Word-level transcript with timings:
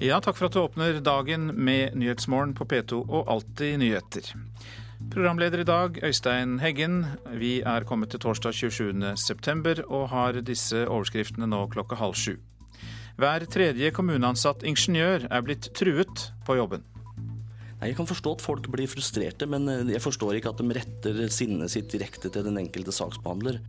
Ja, 0.00 0.16
takk 0.16 0.38
for 0.38 0.48
at 0.48 0.54
du 0.56 0.62
åpner 0.62 0.96
dagen 1.04 1.50
med 1.60 1.92
Nyhetsmorgen 2.00 2.54
på 2.56 2.64
P2 2.64 3.02
og 3.02 3.26
Alltid 3.28 3.82
nyheter. 3.82 4.30
Programleder 5.12 5.60
i 5.60 5.66
dag, 5.68 5.98
Øystein 6.08 6.54
Heggen. 6.62 7.02
Vi 7.36 7.58
er 7.60 7.84
kommet 7.84 8.08
til 8.14 8.22
torsdag 8.24 8.56
27.9 8.56 9.82
og 9.84 10.06
har 10.08 10.38
disse 10.40 10.86
overskriftene 10.86 11.44
nå 11.52 11.66
klokka 11.74 11.98
halv 12.00 12.16
sju. 12.16 12.38
Hver 13.20 13.44
tredje 13.52 13.90
kommuneansatt 13.92 14.64
ingeniør 14.64 15.26
er 15.28 15.44
blitt 15.44 15.68
truet 15.76 16.30
på 16.48 16.56
jobben. 16.56 16.86
Jeg 17.82 17.98
kan 17.98 18.08
forstå 18.08 18.32
at 18.38 18.46
folk 18.46 18.70
blir 18.72 18.88
frustrerte, 18.88 19.44
men 19.44 19.68
jeg 19.92 20.00
forstår 20.00 20.38
ikke 20.38 20.54
at 20.54 20.64
de 20.64 20.78
retter 20.80 21.20
sinnet 21.28 21.76
sitt 21.76 21.92
direkte 21.92 22.32
til 22.32 22.48
den 22.48 22.56
enkelte 22.56 22.96
saksbehandler. 22.96 23.60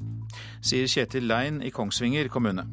Sier 0.64 0.88
Kjetil 0.88 1.28
Lein 1.28 1.60
i 1.60 1.76
Kongsvinger 1.76 2.32
kommune. 2.32 2.70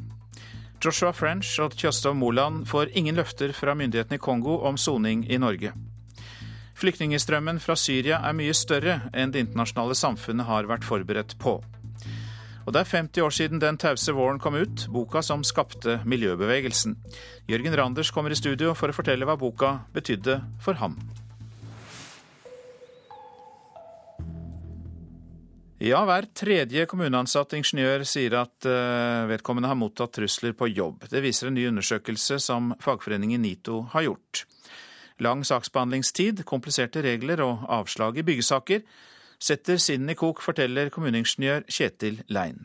Joshua 0.79 1.11
French 1.13 1.57
og 1.59 1.75
Tjostov 1.75 2.15
Moland 2.15 2.67
får 2.71 2.93
ingen 2.95 3.17
løfter 3.19 3.51
fra 3.57 3.75
myndighetene 3.75 4.15
i 4.15 4.23
Kongo 4.23 4.61
om 4.69 4.77
soning 4.79 5.25
i 5.27 5.39
Norge. 5.43 5.73
Flyktningstrømmen 6.79 7.59
fra 7.59 7.75
Syria 7.75 8.21
er 8.23 8.37
mye 8.39 8.55
større 8.55 9.01
enn 9.11 9.33
det 9.35 9.43
internasjonale 9.43 9.97
samfunnet 9.99 10.47
har 10.47 10.71
vært 10.71 10.87
forberedt 10.87 11.35
på. 11.43 11.57
Og 12.69 12.75
det 12.77 12.85
er 12.85 12.91
50 12.93 13.25
år 13.25 13.35
siden 13.35 13.63
Den 13.65 13.81
tause 13.81 14.15
våren 14.15 14.39
kom 14.39 14.55
ut, 14.55 14.87
boka 14.93 15.23
som 15.25 15.43
skapte 15.43 15.99
miljøbevegelsen. 16.07 16.95
Jørgen 17.51 17.75
Randers 17.81 18.13
kommer 18.15 18.31
i 18.31 18.39
studio 18.39 18.77
for 18.79 18.93
å 18.93 18.95
fortelle 18.95 19.27
hva 19.27 19.39
boka 19.41 19.81
betydde 19.97 20.43
for 20.63 20.79
ham. 20.79 20.95
Ja, 25.79 26.01
hver 26.03 26.27
tredje 26.35 26.89
kommuneansatt 26.91 27.53
ingeniør 27.55 28.03
sier 28.03 28.35
at 28.41 28.67
uh, 28.67 29.29
vedkommende 29.31 29.69
har 29.71 29.79
mottatt 29.79 30.17
trusler 30.17 30.57
på 30.59 30.67
jobb. 30.73 31.05
Det 31.07 31.23
viser 31.23 31.49
en 31.49 31.55
ny 31.55 31.69
undersøkelse 31.69 32.41
som 32.43 32.73
fagforeningen 32.83 33.39
NITO 33.45 33.85
har 33.93 34.09
gjort. 34.09 34.43
Lang 35.23 35.45
saksbehandlingstid, 35.47 36.43
kompliserte 36.51 37.05
regler 37.07 37.45
og 37.47 37.63
avslag 37.71 38.19
i 38.19 38.27
byggesaker 38.27 38.83
setter 39.39 39.79
sinnen 39.79 40.11
i 40.11 40.19
kok, 40.19 40.43
forteller 40.43 40.91
kommuneingeniør 40.91 41.63
Kjetil 41.71 42.25
Lein. 42.27 42.59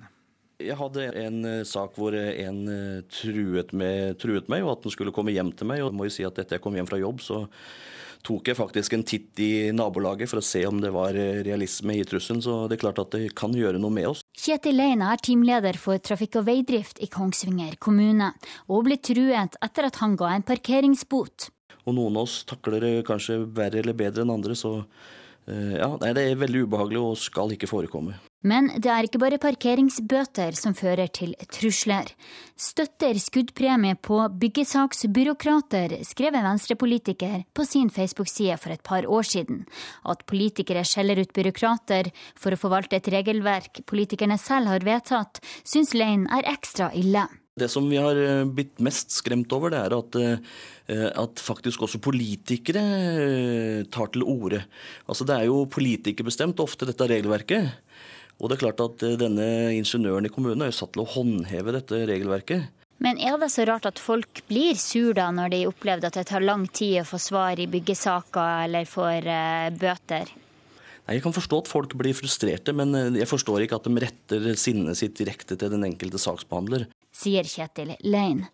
Jeg 0.58 0.80
hadde 0.82 1.06
en 1.22 1.40
uh, 1.46 1.62
sak 1.70 1.94
hvor 2.02 2.18
en 2.18 2.62
uh, 2.66 3.06
truet, 3.14 3.78
med, 3.78 4.18
truet, 4.26 4.50
meg, 4.50 4.66
og 4.66 4.80
at 4.80 4.88
den 4.88 4.98
skulle 4.98 5.14
komme 5.14 5.38
hjem 5.38 5.54
til 5.54 5.70
meg. 5.70 5.86
Og 5.86 5.92
jeg 5.92 6.00
må 6.02 6.10
jo 6.10 6.18
si 6.18 6.26
at 6.26 6.42
etter 6.42 6.58
jeg 6.58 6.66
kom 6.66 6.82
hjem 6.82 6.90
fra 6.90 6.98
jobb, 6.98 7.22
så 7.22 7.44
tok 8.24 8.50
jeg 8.50 8.58
faktisk 8.58 8.96
en 8.96 9.06
titt 9.08 9.40
i 9.44 9.72
nabolaget 9.76 10.32
for 10.32 10.40
å 10.40 10.46
se 10.46 10.64
om 10.68 10.80
det 10.82 10.94
var 10.96 11.16
realisme 11.16 11.98
i 12.00 12.06
trusselen. 12.08 12.42
Så 12.44 12.64
det 12.72 12.78
er 12.78 12.84
klart 12.86 13.02
at 13.04 13.12
det 13.16 13.34
kan 13.38 13.54
gjøre 13.56 13.82
noe 13.82 13.94
med 13.94 14.10
oss. 14.14 14.24
Kjetil 14.40 14.80
Leina 14.80 15.12
er 15.14 15.24
teamleder 15.24 15.78
for 15.80 16.00
trafikk 16.00 16.40
og 16.42 16.48
veidrift 16.48 17.02
i 17.04 17.10
Kongsvinger 17.12 17.76
kommune, 17.84 18.32
og 18.72 18.88
ble 18.88 19.00
truet 19.04 19.60
etter 19.64 19.90
at 19.90 20.00
han 20.04 20.18
ga 20.20 20.34
en 20.34 20.48
parkeringsbot. 20.48 21.50
Og 21.84 21.98
noen 21.98 22.16
av 22.16 22.28
oss 22.28 22.42
takler 22.48 22.80
det 22.84 22.94
kanskje 23.08 23.42
verre 23.52 23.84
eller 23.84 23.98
bedre 23.98 24.24
enn 24.24 24.32
andre, 24.34 24.56
så 24.56 24.80
ja, 25.44 25.90
nei, 26.00 26.14
det 26.16 26.24
er 26.24 26.40
veldig 26.40 26.62
ubehagelig 26.70 27.02
og 27.04 27.18
skal 27.20 27.52
ikke 27.52 27.68
forekomme. 27.68 28.16
Men 28.44 28.68
det 28.76 28.92
er 28.92 29.08
ikke 29.08 29.22
bare 29.22 29.40
parkeringsbøter 29.40 30.56
som 30.60 30.76
fører 30.76 31.08
til 31.16 31.32
trusler. 31.48 32.10
Støtter 32.60 33.16
skuddpremie 33.22 33.96
på 34.04 34.18
byggesaksbyråkrater, 34.42 35.96
skrev 36.04 36.36
en 36.36 36.50
venstrepolitiker 36.50 37.46
på 37.56 37.66
sin 37.68 37.92
Facebook-side 37.94 38.58
for 38.60 38.76
et 38.76 38.84
par 38.84 39.08
år 39.08 39.30
siden. 39.30 39.64
At 40.04 40.26
politikere 40.28 40.84
skjeller 40.88 41.24
ut 41.24 41.32
byråkrater 41.36 42.12
for 42.36 42.52
å 42.52 42.60
forvalte 42.60 43.00
et 43.00 43.08
regelverk 43.16 43.86
politikerne 43.88 44.36
selv 44.42 44.74
har 44.74 44.84
vedtatt, 44.84 45.40
syns 45.64 45.96
Lein 45.96 46.28
er 46.28 46.52
ekstra 46.52 46.92
ille. 47.00 47.24
Det 47.54 47.68
som 47.70 47.86
vi 47.86 48.00
har 48.02 48.18
blitt 48.50 48.80
mest 48.82 49.14
skremt 49.14 49.52
over, 49.54 49.70
det 49.70 49.80
er 49.86 49.94
at, 49.94 50.16
at 51.22 51.42
faktisk 51.46 51.84
også 51.86 52.02
politikere 52.02 52.82
tar 53.94 54.10
til 54.16 54.26
orde. 54.26 54.64
Altså 55.06 55.28
Det 55.30 55.38
er 55.38 55.52
jo 55.52 55.68
politikerbestemt 55.70 56.60
ofte, 56.66 56.90
dette 56.90 57.08
regelverket. 57.12 57.78
Og 58.42 58.50
det 58.50 58.58
er 58.58 58.64
klart 58.66 58.82
at 58.84 59.04
denne 59.22 59.48
ingeniøren 59.78 60.28
i 60.28 60.32
kommunen 60.34 60.66
er 60.66 60.72
jo 60.72 60.80
satt 60.80 60.94
til 60.96 61.04
å 61.06 61.12
håndheve 61.14 61.76
dette 61.76 62.02
regelverket. 62.10 62.72
Men 63.04 63.20
er 63.20 63.36
det 63.42 63.50
så 63.52 63.66
rart 63.68 63.88
at 63.90 64.00
folk 64.00 64.44
blir 64.48 64.78
sur 64.80 65.12
da 65.18 65.28
når 65.36 65.52
de 65.52 65.62
opplevde 65.68 66.08
at 66.08 66.18
det 66.20 66.28
tar 66.30 66.46
lang 66.46 66.66
tid 66.72 67.02
å 67.02 67.08
få 67.08 67.20
svar 67.20 67.60
i 67.60 67.68
byggesaker 67.68 68.66
eller 68.68 68.88
får 68.88 69.28
uh, 69.28 69.70
bøter? 69.76 70.32
Nei, 71.04 71.18
Jeg 71.18 71.26
kan 71.26 71.36
forstå 71.36 71.64
at 71.66 71.72
folk 71.72 71.96
blir 72.00 72.16
frustrerte, 72.16 72.72
men 72.76 72.96
jeg 73.20 73.28
forstår 73.28 73.66
ikke 73.66 73.82
at 73.82 73.90
de 73.90 74.04
retter 74.06 74.52
sinnet 74.60 75.00
sitt 75.00 75.18
direkte 75.20 75.60
til 75.60 75.74
den 75.74 75.84
enkelte 75.90 76.22
saksbehandler. 76.22 76.88
Sier 77.14 77.44
Kjetil 77.44 77.98
Lein. 78.08 78.46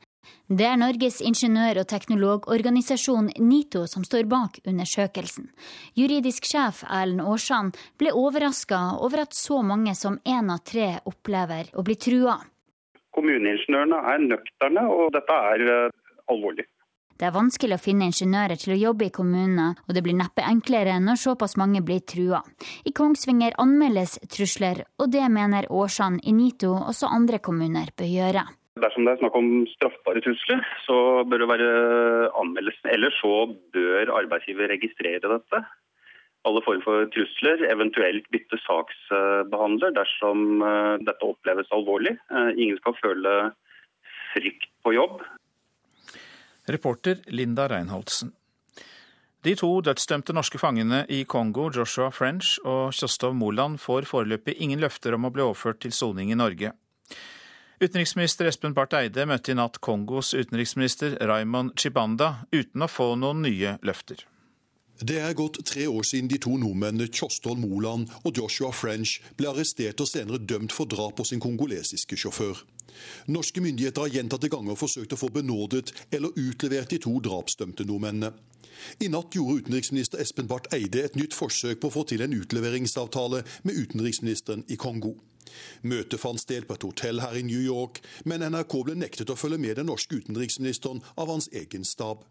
Det 0.50 0.66
er 0.66 0.80
Norges 0.82 1.20
ingeniør- 1.22 1.82
og 1.84 1.88
teknologorganisasjon 1.92 3.30
NITO 3.38 3.84
som 3.88 4.04
står 4.04 4.26
bak 4.26 4.58
undersøkelsen. 4.66 5.52
Juridisk 5.94 6.48
sjef 6.50 6.82
Erlend 6.90 7.22
Aarsand 7.22 7.78
ble 8.02 8.10
overraska 8.18 8.80
over 8.98 9.28
at 9.28 9.38
så 9.38 9.62
mange 9.62 9.94
som 9.96 10.18
én 10.26 10.50
av 10.50 10.64
tre 10.66 10.98
opplever 11.06 11.70
å 11.78 11.86
bli 11.86 11.96
trua. 11.96 12.40
Kommuneingeniørene 13.14 14.02
er 14.14 14.26
nøkterne, 14.26 14.90
og 14.90 15.14
dette 15.14 15.38
er 15.54 15.92
alvorlig. 16.30 16.66
Det 17.20 17.28
er 17.28 17.36
vanskelig 17.36 17.76
å 17.76 17.84
finne 17.84 18.08
ingeniører 18.08 18.56
til 18.58 18.74
å 18.74 18.80
jobbe 18.80 19.10
i 19.10 19.12
kommunene, 19.12 19.74
og 19.86 19.94
det 19.94 20.02
blir 20.06 20.16
neppe 20.16 20.46
enklere 20.48 20.94
når 21.04 21.20
såpass 21.20 21.58
mange 21.60 21.82
blir 21.84 22.00
trua. 22.08 22.40
I 22.88 22.94
Kongsvinger 22.96 23.58
anmeldes 23.60 24.18
trusler, 24.32 24.86
og 24.98 25.12
det 25.12 25.26
mener 25.28 25.68
Aarsand 25.68 26.24
i 26.24 26.32
NITO 26.32 26.72
også 26.80 27.12
andre 27.12 27.42
kommuner 27.44 27.92
bør 27.92 28.08
gjøre. 28.08 28.46
Dersom 28.80 29.06
det 29.06 29.14
er 29.14 29.22
snakk 29.22 29.36
om 29.38 29.50
straffbare 29.74 30.22
trusler, 30.24 30.64
så 30.86 30.96
bør 31.28 31.44
det 31.44 31.50
være 31.52 31.70
anmeldelsen. 32.40 32.90
Eller 32.94 33.14
så 33.20 33.34
bør 33.76 34.14
arbeidsgiver 34.22 34.72
registrere 34.72 35.22
dette. 35.24 35.62
Alle 36.48 36.62
former 36.64 36.86
for 36.86 37.10
trusler, 37.12 37.66
eventuelt 37.68 38.30
bytte 38.32 38.60
saksbehandler 38.64 39.92
dersom 39.98 40.64
dette 41.04 41.28
oppleves 41.28 41.72
alvorlig. 41.76 42.16
Ingen 42.56 42.80
skal 42.80 42.96
føle 43.02 43.36
frykt 44.32 44.70
på 44.86 44.96
jobb. 44.96 45.20
Reporter 46.70 47.24
Linda 47.28 47.68
Reinholdsen. 47.68 48.32
De 49.44 49.54
to 49.56 49.70
dødsdømte 49.80 50.34
norske 50.36 50.60
fangene 50.60 51.06
i 51.08 51.22
Kongo, 51.24 51.70
Joshua 51.72 52.10
French 52.12 52.58
og 52.68 52.92
Kjostov 52.92 53.36
Moland, 53.40 53.78
får 53.80 54.08
foreløpig 54.10 54.58
ingen 54.60 54.82
løfter 54.84 55.16
om 55.16 55.28
å 55.28 55.32
bli 55.32 55.46
overført 55.46 55.80
til 55.86 55.96
soning 55.96 56.34
i 56.34 56.40
Norge. 56.40 56.74
Utenriksminister 57.80 58.50
Espen 58.50 58.74
Barth 58.76 58.98
Eide 58.98 59.24
møtte 59.24 59.54
i 59.54 59.56
natt 59.56 59.78
Kongos 59.80 60.34
utenriksminister 60.36 61.14
Raymond 61.30 61.78
Chibanda 61.80 62.42
uten 62.52 62.84
å 62.84 62.90
få 62.92 63.14
noen 63.16 63.40
nye 63.46 63.78
løfter. 63.88 64.26
Det 65.00 65.16
er 65.24 65.38
gått 65.40 65.62
tre 65.64 65.86
år 65.88 66.04
siden 66.04 66.28
de 66.28 66.42
to 66.44 66.58
nordmennene 66.60 67.08
Kjostol 67.08 67.56
Moland 67.62 68.12
og 68.28 68.36
Joshua 68.36 68.74
French 68.76 69.22
ble 69.40 69.48
arrestert 69.54 70.04
og 70.04 70.10
senere 70.12 70.42
dømt 70.44 70.76
for 70.76 70.92
drap 70.92 71.16
på 71.22 71.28
sin 71.30 71.40
kongolesiske 71.40 72.20
sjåfør. 72.20 72.60
Norske 73.32 73.64
myndigheter 73.64 74.04
har 74.04 74.12
gjentatte 74.12 74.52
ganger 74.52 74.76
forsøkt 74.76 75.16
å 75.16 75.22
få 75.24 75.32
benådet 75.40 75.94
eller 76.12 76.36
utlevert 76.36 76.92
de 76.92 77.00
to 77.00 77.16
drapsdømte 77.24 77.88
nordmennene. 77.88 78.34
I 79.00 79.08
natt 79.08 79.40
gjorde 79.40 79.64
utenriksminister 79.64 80.20
Espen 80.20 80.52
Barth 80.52 80.76
Eide 80.76 81.08
et 81.08 81.16
nytt 81.16 81.32
forsøk 81.32 81.80
på 81.80 81.88
å 81.88 81.96
få 81.96 82.04
til 82.12 82.28
en 82.28 82.36
utleveringsavtale 82.36 83.46
med 83.64 83.84
utenriksministeren 83.88 84.68
i 84.68 84.76
Kongo. 84.76 85.16
Møtet 85.82 86.22
fant 86.22 86.42
sted 86.42 86.68
på 86.68 86.78
et 86.78 86.88
hotell 86.88 87.24
her 87.24 87.38
i 87.40 87.46
New 87.46 87.62
York, 87.62 88.02
men 88.26 88.44
NRK 88.46 88.82
ble 88.88 88.98
nektet 89.00 89.32
å 89.32 89.38
følge 89.40 89.62
med 89.62 89.80
den 89.80 89.90
norske 89.92 90.20
utenriksministeren 90.20 91.04
av 91.16 91.32
hans 91.32 91.50
egen 91.54 91.88
stab. 91.88 92.26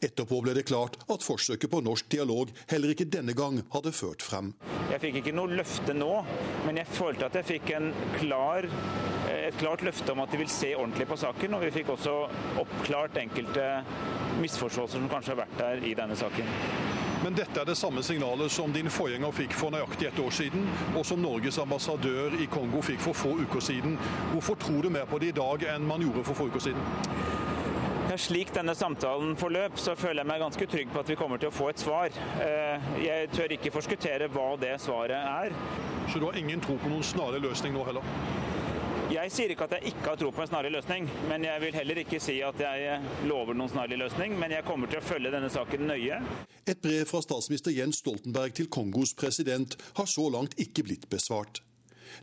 Etterpå 0.00 0.38
ble 0.40 0.54
det 0.56 0.64
klart 0.68 0.96
at 1.12 1.24
forsøket 1.24 1.70
på 1.70 1.82
norsk 1.84 2.08
dialog 2.12 2.50
heller 2.70 2.94
ikke 2.94 3.08
denne 3.12 3.34
gang 3.36 3.60
hadde 3.74 3.92
ført 3.92 4.24
frem. 4.24 4.54
Jeg 4.88 5.02
fikk 5.02 5.20
ikke 5.20 5.34
noe 5.36 5.58
løfte 5.60 5.94
nå, 5.96 6.12
men 6.64 6.80
jeg 6.80 6.88
følte 6.96 7.28
at 7.28 7.36
jeg 7.40 7.48
fikk 7.50 7.74
klar, 8.16 8.68
et 9.28 9.60
klart 9.60 9.84
løfte 9.84 10.14
om 10.14 10.24
at 10.24 10.32
de 10.32 10.40
vil 10.40 10.50
se 10.52 10.72
ordentlig 10.76 11.08
på 11.10 11.20
saken. 11.20 11.56
Og 11.56 11.66
vi 11.66 11.74
fikk 11.74 11.92
også 11.96 12.16
oppklart 12.64 13.20
enkelte 13.20 13.68
misforståelser 14.40 15.02
som 15.02 15.12
kanskje 15.12 15.34
har 15.34 15.42
vært 15.44 15.60
der 15.60 15.86
i 15.90 15.94
denne 15.98 16.16
saken. 16.16 17.09
Men 17.20 17.34
dette 17.36 17.60
er 17.60 17.68
det 17.68 17.76
samme 17.76 18.00
signalet 18.02 18.52
som 18.52 18.72
din 18.72 18.88
forgjenger 18.88 19.34
fikk 19.36 19.52
for 19.58 19.74
nøyaktig 19.74 20.08
et 20.08 20.20
år 20.22 20.32
siden, 20.32 20.64
og 20.96 21.04
som 21.04 21.20
Norges 21.20 21.58
ambassadør 21.60 22.36
i 22.40 22.46
Kongo 22.48 22.80
fikk 22.84 23.02
for 23.04 23.16
få 23.16 23.34
uker 23.42 23.60
siden. 23.60 23.98
Hvorfor 24.32 24.56
tror 24.62 24.86
du 24.86 24.92
mer 24.94 25.04
på 25.10 25.20
det 25.20 25.34
i 25.34 25.36
dag 25.36 25.66
enn 25.74 25.84
man 25.88 26.00
gjorde 26.00 26.24
for 26.30 26.38
få 26.38 26.48
uker 26.48 26.70
siden? 26.70 27.28
Slik 28.20 28.50
denne 28.52 28.74
samtalen 28.74 29.36
forløp, 29.38 29.76
så 29.78 29.94
føler 29.96 30.24
jeg 30.24 30.28
meg 30.28 30.40
ganske 30.42 30.66
trygg 30.72 30.88
på 30.92 31.00
at 31.00 31.12
vi 31.12 31.16
kommer 31.16 31.38
til 31.40 31.48
å 31.48 31.54
få 31.54 31.68
et 31.70 31.80
svar. 31.80 32.16
Jeg 33.00 33.28
tør 33.36 33.54
ikke 33.54 33.72
forskuttere 33.72 34.26
hva 34.34 34.48
det 34.60 34.74
svaret 34.82 35.14
er. 35.20 35.54
Så 36.10 36.18
du 36.18 36.26
har 36.26 36.36
ingen 36.40 36.60
tro 36.60 36.74
på 36.80 36.90
noen 36.90 37.06
snarlig 37.06 37.44
løsning 37.44 37.76
nå 37.76 37.84
heller? 37.86 38.04
Jeg 39.10 39.32
sier 39.34 39.50
ikke 39.50 39.66
at 39.66 39.72
jeg 39.74 39.90
ikke 39.90 40.04
har 40.06 40.18
tro 40.20 40.28
på 40.30 40.42
en 40.44 40.46
snarlig 40.46 40.70
løsning, 40.70 41.08
men 41.26 41.42
jeg 41.42 41.60
vil 41.64 41.74
heller 41.74 41.98
ikke 42.04 42.20
si 42.22 42.36
at 42.46 42.60
jeg 42.62 43.00
lover 43.26 43.56
noen 43.58 43.72
snarlig 43.72 43.98
løsning. 43.98 44.36
Men 44.38 44.54
jeg 44.54 44.62
kommer 44.68 44.86
til 44.86 45.00
å 45.00 45.02
følge 45.02 45.32
denne 45.34 45.50
saken 45.50 45.82
nøye. 45.90 46.20
Et 46.62 46.78
brev 46.78 47.02
fra 47.10 47.18
statsminister 47.24 47.74
Jens 47.74 47.98
Stoltenberg 48.04 48.54
til 48.54 48.70
Kongos 48.70 49.16
president 49.18 49.74
har 49.98 50.06
så 50.06 50.28
langt 50.30 50.54
ikke 50.62 50.86
blitt 50.86 51.08
besvart. 51.10 51.58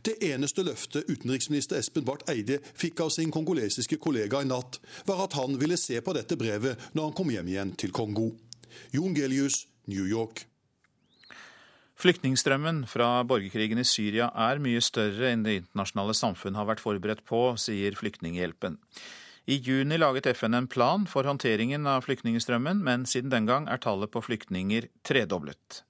Det 0.00 0.16
eneste 0.30 0.64
løftet 0.64 1.12
utenriksminister 1.12 1.76
Espen 1.76 2.08
Barth 2.08 2.24
Eide 2.32 2.56
fikk 2.72 3.04
av 3.04 3.12
sin 3.12 3.32
kongolesiske 3.36 4.00
kollega 4.00 4.40
i 4.40 4.48
natt, 4.48 4.80
var 5.04 5.26
at 5.26 5.36
han 5.36 5.60
ville 5.60 5.76
se 5.76 6.00
på 6.00 6.16
dette 6.16 6.40
brevet 6.40 6.88
når 6.96 7.10
han 7.10 7.16
kom 7.20 7.36
hjem 7.36 7.52
igjen 7.52 7.76
til 7.76 7.92
Kongo. 7.92 8.30
Jon 8.96 9.16
Gelius, 9.16 9.66
New 9.92 10.08
York. 10.08 10.47
Flyktningstrømmen 11.98 12.84
fra 12.86 13.24
borgerkrigen 13.26 13.80
i 13.82 13.86
Syria 13.86 14.28
er 14.38 14.60
mye 14.62 14.78
større 14.84 15.32
enn 15.32 15.42
det 15.42 15.56
internasjonale 15.64 16.14
samfunn 16.14 16.54
har 16.54 16.68
vært 16.68 16.82
forberedt 16.84 17.24
på, 17.26 17.40
sier 17.58 17.96
Flyktninghjelpen. 17.98 18.76
I 19.50 19.56
juni 19.64 19.96
laget 19.98 20.28
FN 20.30 20.54
en 20.54 20.68
plan 20.70 21.08
for 21.10 21.26
håndteringen 21.26 21.88
av 21.90 22.04
flyktningstrømmen, 22.04 22.84
men 22.84 23.06
siden 23.08 23.32
den 23.32 23.48
gang 23.48 23.66
er 23.66 23.80
tallet 23.82 24.12
på 24.14 24.22
flyktninger 24.22 24.86
tredoblet. 25.08 25.80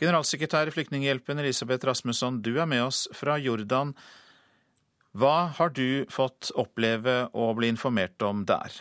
Generalsekretær 0.00 0.70
i 0.70 0.72
Flyktninghjelpen 0.72 1.42
Elisabeth 1.42 1.84
Rasmusson, 1.84 2.40
du 2.40 2.54
er 2.56 2.70
med 2.70 2.86
oss 2.86 3.02
fra 3.12 3.36
Jordan. 3.42 3.92
Hva 5.12 5.50
har 5.58 5.74
du 5.76 6.06
fått 6.08 6.48
oppleve 6.56 7.26
og 7.34 7.58
bli 7.58 7.68
informert 7.74 8.22
om 8.24 8.46
der? 8.48 8.72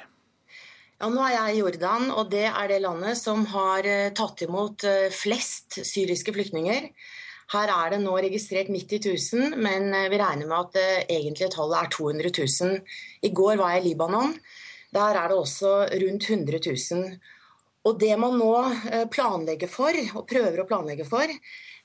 Ja, 1.00 1.08
nå 1.08 1.22
er 1.24 1.32
jeg 1.32 1.54
i 1.54 1.60
Jordan, 1.62 2.10
og 2.12 2.28
det 2.34 2.44
er 2.50 2.66
det 2.68 2.82
landet 2.84 3.16
som 3.16 3.46
har 3.54 3.86
eh, 3.88 4.10
tatt 4.12 4.42
imot 4.44 4.84
eh, 4.84 5.06
flest 5.16 5.78
syriske 5.88 6.34
flyktninger. 6.36 6.90
Her 7.54 7.72
er 7.72 7.94
det 7.94 8.00
nå 8.02 8.18
registrert 8.18 8.68
90 8.68 9.08
000, 9.08 9.56
men 9.64 9.94
eh, 9.96 10.10
vi 10.12 10.20
regner 10.20 10.50
med 10.50 10.58
at 10.58 10.76
det 10.76 11.16
egentlige 11.16 11.54
tallet 11.54 11.86
er 11.86 11.94
200 11.96 12.34
000. 12.36 12.76
I 13.24 13.32
går 13.32 13.62
var 13.62 13.78
jeg 13.78 13.86
i 13.86 13.88
Libanon. 13.88 14.36
Der 14.92 15.22
er 15.22 15.32
det 15.32 15.40
også 15.40 15.72
rundt 16.04 16.28
100 16.28 16.60
000. 16.68 17.16
Og 17.88 18.04
det 18.04 18.12
man 18.20 18.36
nå 18.36 18.52
planlegger 19.16 19.72
for, 19.72 19.96
og 20.20 20.28
prøver 20.28 20.60
å 20.60 20.68
planlegge 20.68 21.08
for, 21.08 21.32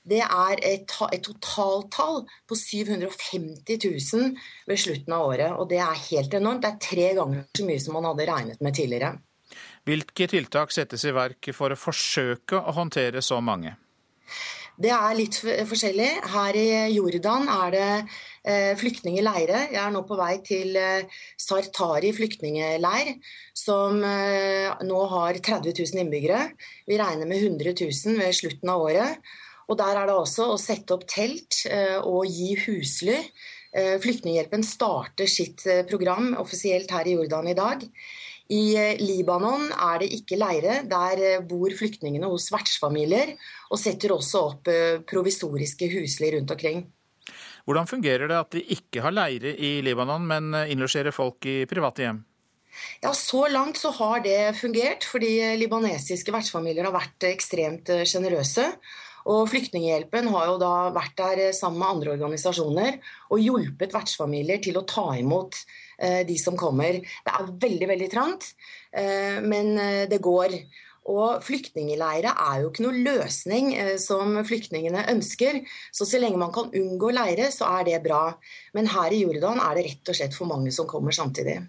det 0.05 0.21
er 0.21 0.59
et, 0.61 0.91
et 1.11 1.23
totaltall 1.25 2.23
på 2.47 2.57
750 2.57 3.79
000 4.13 4.35
ved 4.69 4.81
slutten 4.81 5.15
av 5.17 5.29
året. 5.31 5.55
Og 5.57 5.69
det 5.71 5.81
er 5.81 6.03
helt 6.09 6.35
enormt. 6.37 6.65
Det 6.65 6.73
er 6.73 6.83
tre 6.89 7.07
ganger 7.17 7.47
så 7.57 7.65
mye 7.69 7.81
som 7.81 7.97
man 7.97 8.09
hadde 8.11 8.27
regnet 8.29 8.61
med 8.65 8.77
tidligere. 8.77 9.15
Hvilke 9.85 10.27
tiltak 10.29 10.73
settes 10.73 11.05
i 11.05 11.13
verk 11.13 11.51
for 11.53 11.73
å 11.73 11.79
forsøke 11.79 12.57
å 12.57 12.73
håndtere 12.77 13.21
så 13.25 13.41
mange? 13.41 13.75
Det 14.75 14.91
er 14.91 15.13
litt 15.15 15.37
forskjellig. 15.39 16.07
Her 16.33 16.57
i 16.59 16.69
Jordan 16.91 17.47
er 17.47 17.69
det 17.75 17.89
flyktningeleire. 18.81 19.61
Jeg 19.71 19.79
er 19.79 19.93
nå 19.93 20.01
på 20.05 20.17
vei 20.19 20.33
til 20.45 20.75
eh, 20.77 21.21
Sartari 21.39 22.11
flyktningeleir, 22.13 23.13
som 23.55 24.03
eh, 24.03 24.83
nå 24.85 24.99
har 25.13 25.39
30 25.39 25.71
000 25.79 26.03
innbyggere. 26.03 26.41
Vi 26.89 26.99
regner 26.99 27.29
med 27.29 27.41
100 27.41 27.71
000 27.79 28.19
ved 28.19 28.35
slutten 28.35 28.73
av 28.73 28.83
året. 28.89 29.33
Og 29.67 29.77
Der 29.79 29.97
er 29.97 30.09
det 30.09 30.15
også 30.15 30.51
å 30.53 30.59
sette 30.61 30.93
opp 30.93 31.07
telt 31.09 31.63
og 32.05 32.27
gi 32.29 32.53
husly. 32.67 33.17
Flyktninghjelpen 33.73 34.61
starter 34.63 35.27
sitt 35.27 35.65
program 35.89 36.35
offisielt 36.39 36.93
her 36.93 37.09
i 37.09 37.15
Jordan 37.17 37.49
i 37.49 37.57
dag. 37.57 37.81
I 38.53 38.75
eh, 38.77 38.99
Libanon 39.01 39.71
er 39.73 40.03
det 40.03 40.11
ikke 40.19 40.37
leire. 40.37 40.81
Der 40.89 41.21
eh, 41.23 41.41
bor 41.45 41.71
flyktningene 41.73 42.29
hos 42.29 42.51
vertsfamilier, 42.53 43.33
og 43.71 43.81
setter 43.81 44.13
også 44.13 44.43
opp 44.51 44.69
eh, 44.69 45.01
provisoriske 45.07 45.89
husly 45.95 46.29
rundt 46.35 46.53
omkring. 46.53 46.85
Hvordan 47.65 47.89
fungerer 47.89 48.29
det 48.29 48.37
at 48.37 48.53
de 48.53 48.61
ikke 48.75 49.01
har 49.01 49.15
leire 49.15 49.55
i 49.57 49.79
Libanon, 49.81 50.27
men 50.29 50.53
innlosjerer 50.69 51.15
folk 51.15 51.47
i 51.49 51.63
private 51.69 52.05
hjem? 52.05 52.21
Ja, 53.01 53.13
Så 53.17 53.47
langt 53.49 53.79
så 53.81 53.89
har 53.97 54.21
det 54.21 54.53
fungert, 54.59 55.07
fordi 55.09 55.39
libanesiske 55.57 56.33
vertsfamilier 56.35 56.85
har 56.85 56.93
vært 56.93 57.25
ekstremt 57.31 57.89
sjenerøse. 58.05 58.67
Og 59.25 59.47
Flyktninghjelpen 59.49 60.29
har 60.33 60.49
jo 60.51 60.57
da 60.61 60.73
vært 60.93 61.17
der 61.17 61.43
sammen 61.57 61.81
med 61.81 61.91
andre 61.95 62.13
organisasjoner 62.13 62.99
og 63.33 63.41
hjulpet 63.41 63.93
vertsfamilier 63.95 64.61
til 64.61 64.77
å 64.77 64.85
ta 64.85 65.07
imot 65.17 65.57
eh, 65.97 66.21
de 66.27 66.37
som 66.37 66.57
kommer. 66.59 66.99
Det 67.01 67.33
er 67.33 67.53
veldig, 67.65 67.87
veldig 67.95 68.09
trangt, 68.13 68.51
eh, 68.93 69.41
men 69.41 69.73
eh, 69.81 70.03
det 70.11 70.21
går. 70.21 70.59
Og 71.09 71.41
flyktningleire 71.45 72.31
er 72.47 72.61
jo 72.63 72.71
ikke 72.71 72.85
noe 72.87 73.01
løsning 73.05 73.67
som 74.01 74.39
flyktningene 74.41 75.03
ønsker. 75.11 75.59
Så 75.93 76.07
så 76.09 76.17
lenge 76.17 76.41
man 76.41 76.53
kan 76.53 76.73
unngå 76.73 77.11
leire, 77.13 77.51
så 77.53 77.69
er 77.77 77.85
det 77.91 77.99
bra. 78.07 78.23
Men 78.73 78.89
her 78.89 79.13
i 79.13 79.21
Jordan 79.21 79.61
er 79.61 79.77
det 79.77 79.85
rett 79.91 80.09
og 80.09 80.17
slett 80.17 80.33
for 80.33 80.49
mange 80.49 80.73
som 80.73 80.89
kommer 80.89 81.13
samtidig. 81.13 81.59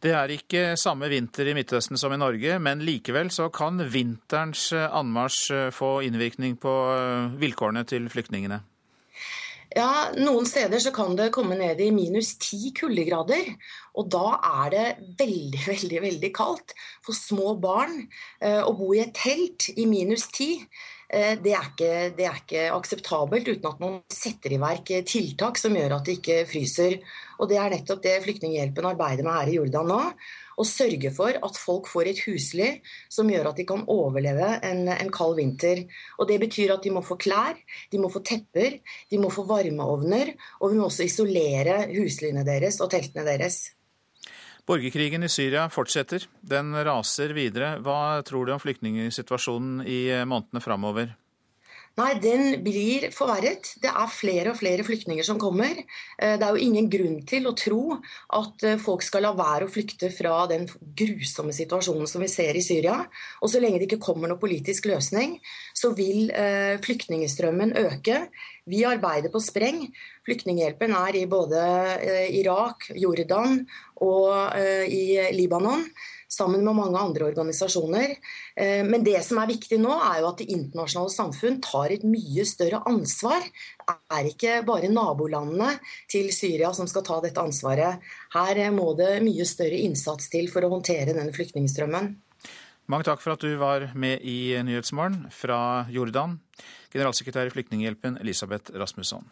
Det 0.00 0.14
er 0.16 0.32
ikke 0.32 0.78
samme 0.80 1.10
vinter 1.12 1.50
i 1.50 1.52
Midtøsten 1.52 1.98
som 2.00 2.12
i 2.14 2.18
Norge, 2.20 2.54
men 2.62 2.80
likevel 2.80 3.28
så 3.34 3.50
kan 3.52 3.82
vinterens 3.92 4.70
eh, 4.72 4.86
anmarsj 4.96 5.40
eh, 5.52 5.66
få 5.76 5.98
innvirkning 6.06 6.54
på 6.60 6.72
eh, 6.94 7.34
vilkårene 7.42 7.82
til 7.88 8.06
flyktningene? 8.08 8.62
Ja, 9.76 10.08
Noen 10.16 10.48
steder 10.48 10.80
så 10.82 10.90
kan 10.90 11.12
det 11.18 11.28
komme 11.36 11.58
ned 11.60 11.82
i 11.84 11.90
minus 11.92 12.32
ti 12.40 12.72
kuldegrader. 12.74 13.52
Og 14.00 14.08
da 14.10 14.38
er 14.64 14.72
det 14.72 14.86
veldig, 15.20 15.60
veldig 15.74 16.00
veldig 16.06 16.32
kaldt 16.32 16.72
for 17.04 17.12
små 17.12 17.52
barn 17.60 18.00
å 18.40 18.72
bo 18.74 18.94
i 18.96 19.04
et 19.04 19.12
telt 19.14 19.68
i 19.76 19.84
minus 19.86 20.26
ti. 20.32 20.54
Eh, 21.10 21.34
det 21.42 21.54
er, 21.56 21.64
ikke, 21.72 21.94
det 22.14 22.26
er, 22.28 22.36
ikke, 22.38 22.66
akseptabelt 22.70 23.48
uten 23.50 23.66
at 23.66 23.80
man 23.82 23.96
setter 24.14 24.52
i 24.54 24.60
verk 24.62 24.92
tiltak 25.10 25.58
som 25.58 25.74
gjør 25.74 25.96
at 25.96 26.06
det 26.06 26.20
ikke 26.20 26.44
fryser. 26.46 27.00
Og 27.42 27.50
Det 27.50 27.58
er 27.58 27.72
nettopp 27.72 28.04
det 28.04 28.20
Flyktninghjelpen 28.22 28.86
arbeider 28.92 29.26
med 29.26 29.34
her 29.34 29.50
i 29.50 29.56
Jordan 29.56 29.90
nå. 29.90 29.98
Å 30.60 30.66
sørge 30.68 31.10
for 31.16 31.34
at 31.34 31.58
folk 31.58 31.88
får 31.88 32.10
et 32.10 32.22
husly 32.28 32.68
som 33.10 33.30
gjør 33.32 33.48
at 33.50 33.58
de 33.58 33.66
kan 33.66 33.82
overleve 33.90 34.52
en, 34.68 34.84
en 34.92 35.10
kald 35.10 35.38
vinter. 35.40 35.82
Og 36.20 36.30
Det 36.30 36.38
betyr 36.44 36.76
at 36.76 36.86
de 36.86 36.94
må 36.94 37.02
få 37.02 37.18
klær, 37.18 37.58
de 37.90 37.98
må 37.98 38.12
få 38.12 38.22
tepper, 38.22 38.78
de 39.10 39.18
må 39.18 39.32
få 39.34 39.48
varmeovner. 39.50 40.36
Og 40.60 40.70
vi 40.70 40.78
må 40.78 40.86
også 40.92 41.08
isolere 41.08 41.88
huslyene 41.90 42.46
deres 42.46 42.78
og 42.84 42.92
teltene 42.94 43.26
deres. 43.26 43.64
Borgerkrigen 44.70 45.26
i 45.26 45.28
Syria 45.28 45.64
fortsetter. 45.66 46.28
Den 46.46 46.70
raser 46.86 47.32
videre. 47.34 47.72
Hva 47.82 48.22
tror 48.22 48.46
du 48.46 48.52
om 48.54 48.60
flyktningsituasjonen 48.62 49.80
i 49.82 50.04
månedene 50.22 50.62
framover? 50.62 51.16
Nei, 51.98 52.12
den 52.22 52.62
blir 52.64 53.08
forverret. 53.12 53.72
Det 53.82 53.90
er 53.90 54.12
flere 54.14 54.52
og 54.52 54.58
flere 54.60 54.84
flyktninger 54.86 55.26
som 55.26 55.40
kommer. 55.42 55.74
Eh, 56.20 56.36
det 56.38 56.46
er 56.46 56.54
jo 56.54 56.62
ingen 56.62 56.86
grunn 56.92 57.18
til 57.28 57.48
å 57.50 57.54
tro 57.58 57.96
at 58.38 58.64
eh, 58.64 58.78
folk 58.80 59.02
skal 59.04 59.26
la 59.26 59.32
være 59.36 59.66
å 59.66 59.72
flykte 59.72 60.08
fra 60.14 60.44
den 60.50 60.68
grusomme 60.80 61.52
situasjonen 61.56 62.08
som 62.08 62.22
vi 62.22 62.30
ser 62.30 62.56
i 62.56 62.62
Syria. 62.64 63.02
Og 63.42 63.50
så 63.52 63.60
lenge 63.60 63.82
det 63.82 63.88
ikke 63.90 64.04
kommer 64.06 64.30
noen 64.30 64.40
politisk 64.40 64.86
løsning, 64.88 65.36
så 65.76 65.90
vil 65.98 66.30
eh, 66.30 66.78
flyktningstrømmen 66.84 67.74
øke. 67.82 68.22
Vi 68.70 68.84
arbeider 68.86 69.34
på 69.34 69.42
spreng. 69.42 69.82
Flyktninghjelpen 70.28 70.94
er 70.94 71.18
i 71.18 71.26
både 71.28 71.60
Irak, 72.38 72.86
Jordan 72.94 73.64
og 74.04 74.54
i 74.86 75.32
Libanon 75.34 75.82
sammen 76.30 76.62
med 76.64 76.76
mange 76.78 76.98
andre 76.98 77.26
organisasjoner. 77.30 78.14
Eh, 78.56 78.84
men 78.86 79.04
det 79.06 79.18
som 79.26 79.40
er 79.42 79.50
viktig 79.50 79.80
nå, 79.82 79.92
er 79.96 80.22
jo 80.22 80.30
at 80.30 80.42
det 80.42 80.50
internasjonale 80.54 81.14
samfunn 81.14 81.60
tar 81.64 81.94
et 81.94 82.06
mye 82.06 82.46
større 82.48 82.82
ansvar. 82.88 83.44
Det 83.82 83.98
er 84.16 84.30
ikke 84.30 84.56
bare 84.68 84.92
nabolandene 84.92 85.74
til 86.10 86.30
Syria 86.34 86.72
som 86.76 86.88
skal 86.90 87.06
ta 87.06 87.20
dette 87.24 87.42
ansvaret. 87.42 88.00
Her 88.36 88.62
må 88.74 88.92
det 88.98 89.16
mye 89.26 89.46
større 89.48 89.82
innsats 89.82 90.30
til 90.32 90.50
for 90.52 90.64
å 90.64 90.72
håndtere 90.76 91.12
denne 91.12 91.34
flyktningstrømmen. 91.34 92.14
Mange 92.90 93.06
takk 93.06 93.20
for 93.22 93.36
at 93.36 93.44
du 93.44 93.52
var 93.60 93.90
med 93.94 94.24
i 94.26 94.56
Nyhetsmorgen 94.66 95.28
fra 95.30 95.86
Jordan, 95.94 96.40
generalsekretær 96.90 97.46
i 97.46 97.52
Flyktninghjelpen 97.54 98.18
Elisabeth 98.18 98.74
Rasmusson. 98.74 99.28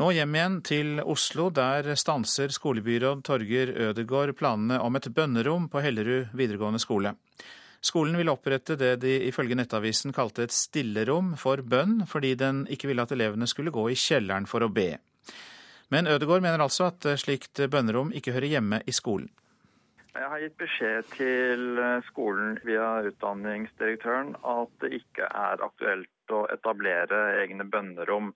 Nå 0.00 0.06
hjem 0.16 0.32
igjen 0.32 0.54
til 0.64 1.00
Oslo. 1.04 1.50
Der 1.52 1.84
stanser 2.00 2.48
skolebyråd 2.56 3.18
Torger 3.26 3.68
Ødegård 3.84 4.30
planene 4.38 4.78
om 4.80 4.96
et 4.96 5.10
bønnerom 5.12 5.66
på 5.68 5.82
Hellerud 5.84 6.30
videregående 6.32 6.80
skole. 6.80 7.12
Skolen 7.84 8.16
vil 8.16 8.32
opprette 8.32 8.78
det 8.80 8.94
de 9.02 9.12
ifølge 9.28 9.58
Nettavisen 9.60 10.16
kalte 10.16 10.46
et 10.46 10.56
stillerom 10.56 11.34
for 11.36 11.60
bønn, 11.60 12.06
fordi 12.08 12.32
den 12.40 12.64
ikke 12.72 12.88
ville 12.88 13.04
at 13.04 13.12
elevene 13.12 13.44
skulle 13.50 13.74
gå 13.76 13.90
i 13.92 13.98
kjelleren 14.06 14.48
for 14.48 14.64
å 14.64 14.72
be. 14.72 14.94
Men 15.92 16.08
Ødegård 16.08 16.48
mener 16.48 16.64
altså 16.64 16.88
at 16.88 17.04
slikt 17.20 17.60
bønnerom 17.68 18.16
ikke 18.16 18.32
hører 18.32 18.54
hjemme 18.56 18.80
i 18.88 18.96
skolen. 18.96 19.28
Jeg 20.16 20.32
har 20.32 20.40
gitt 20.46 20.60
beskjed 20.64 21.10
til 21.12 21.80
skolen 22.08 22.56
via 22.64 23.02
utdanningsdirektøren 23.10 24.32
at 24.48 24.72
det 24.80 24.96
ikke 25.04 25.28
er 25.28 25.60
aktuelt 25.68 26.32
å 26.32 26.46
etablere 26.56 27.26
egne 27.44 27.68
bønnerom 27.68 28.32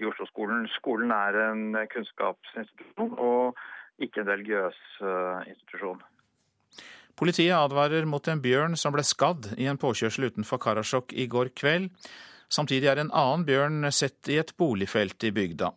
i 0.00 0.08
Oslo-skolen. 0.08 0.66
Skolen 0.78 1.12
er 1.14 1.38
en 1.50 1.78
kunnskapsinstitusjon 1.92 3.14
og 3.18 3.60
ikke 4.02 4.22
en 4.22 4.30
religiøs 4.32 4.80
eh, 5.02 5.50
institusjon. 5.52 6.02
Politiet 7.14 7.54
advarer 7.54 8.08
mot 8.10 8.26
en 8.26 8.42
bjørn 8.42 8.74
som 8.78 8.94
ble 8.94 9.04
skadd 9.06 9.52
i 9.54 9.68
en 9.70 9.78
påkjørsel 9.78 10.32
utenfor 10.32 10.58
Karasjok 10.62 11.14
i 11.14 11.28
går 11.30 11.52
kveld. 11.54 11.92
Samtidig 12.50 12.90
er 12.90 13.00
en 13.02 13.12
annen 13.14 13.46
bjørn 13.46 13.86
sett 13.94 14.30
i 14.30 14.40
et 14.42 14.50
boligfelt 14.58 15.22
i 15.26 15.30
bygda. 15.34 15.70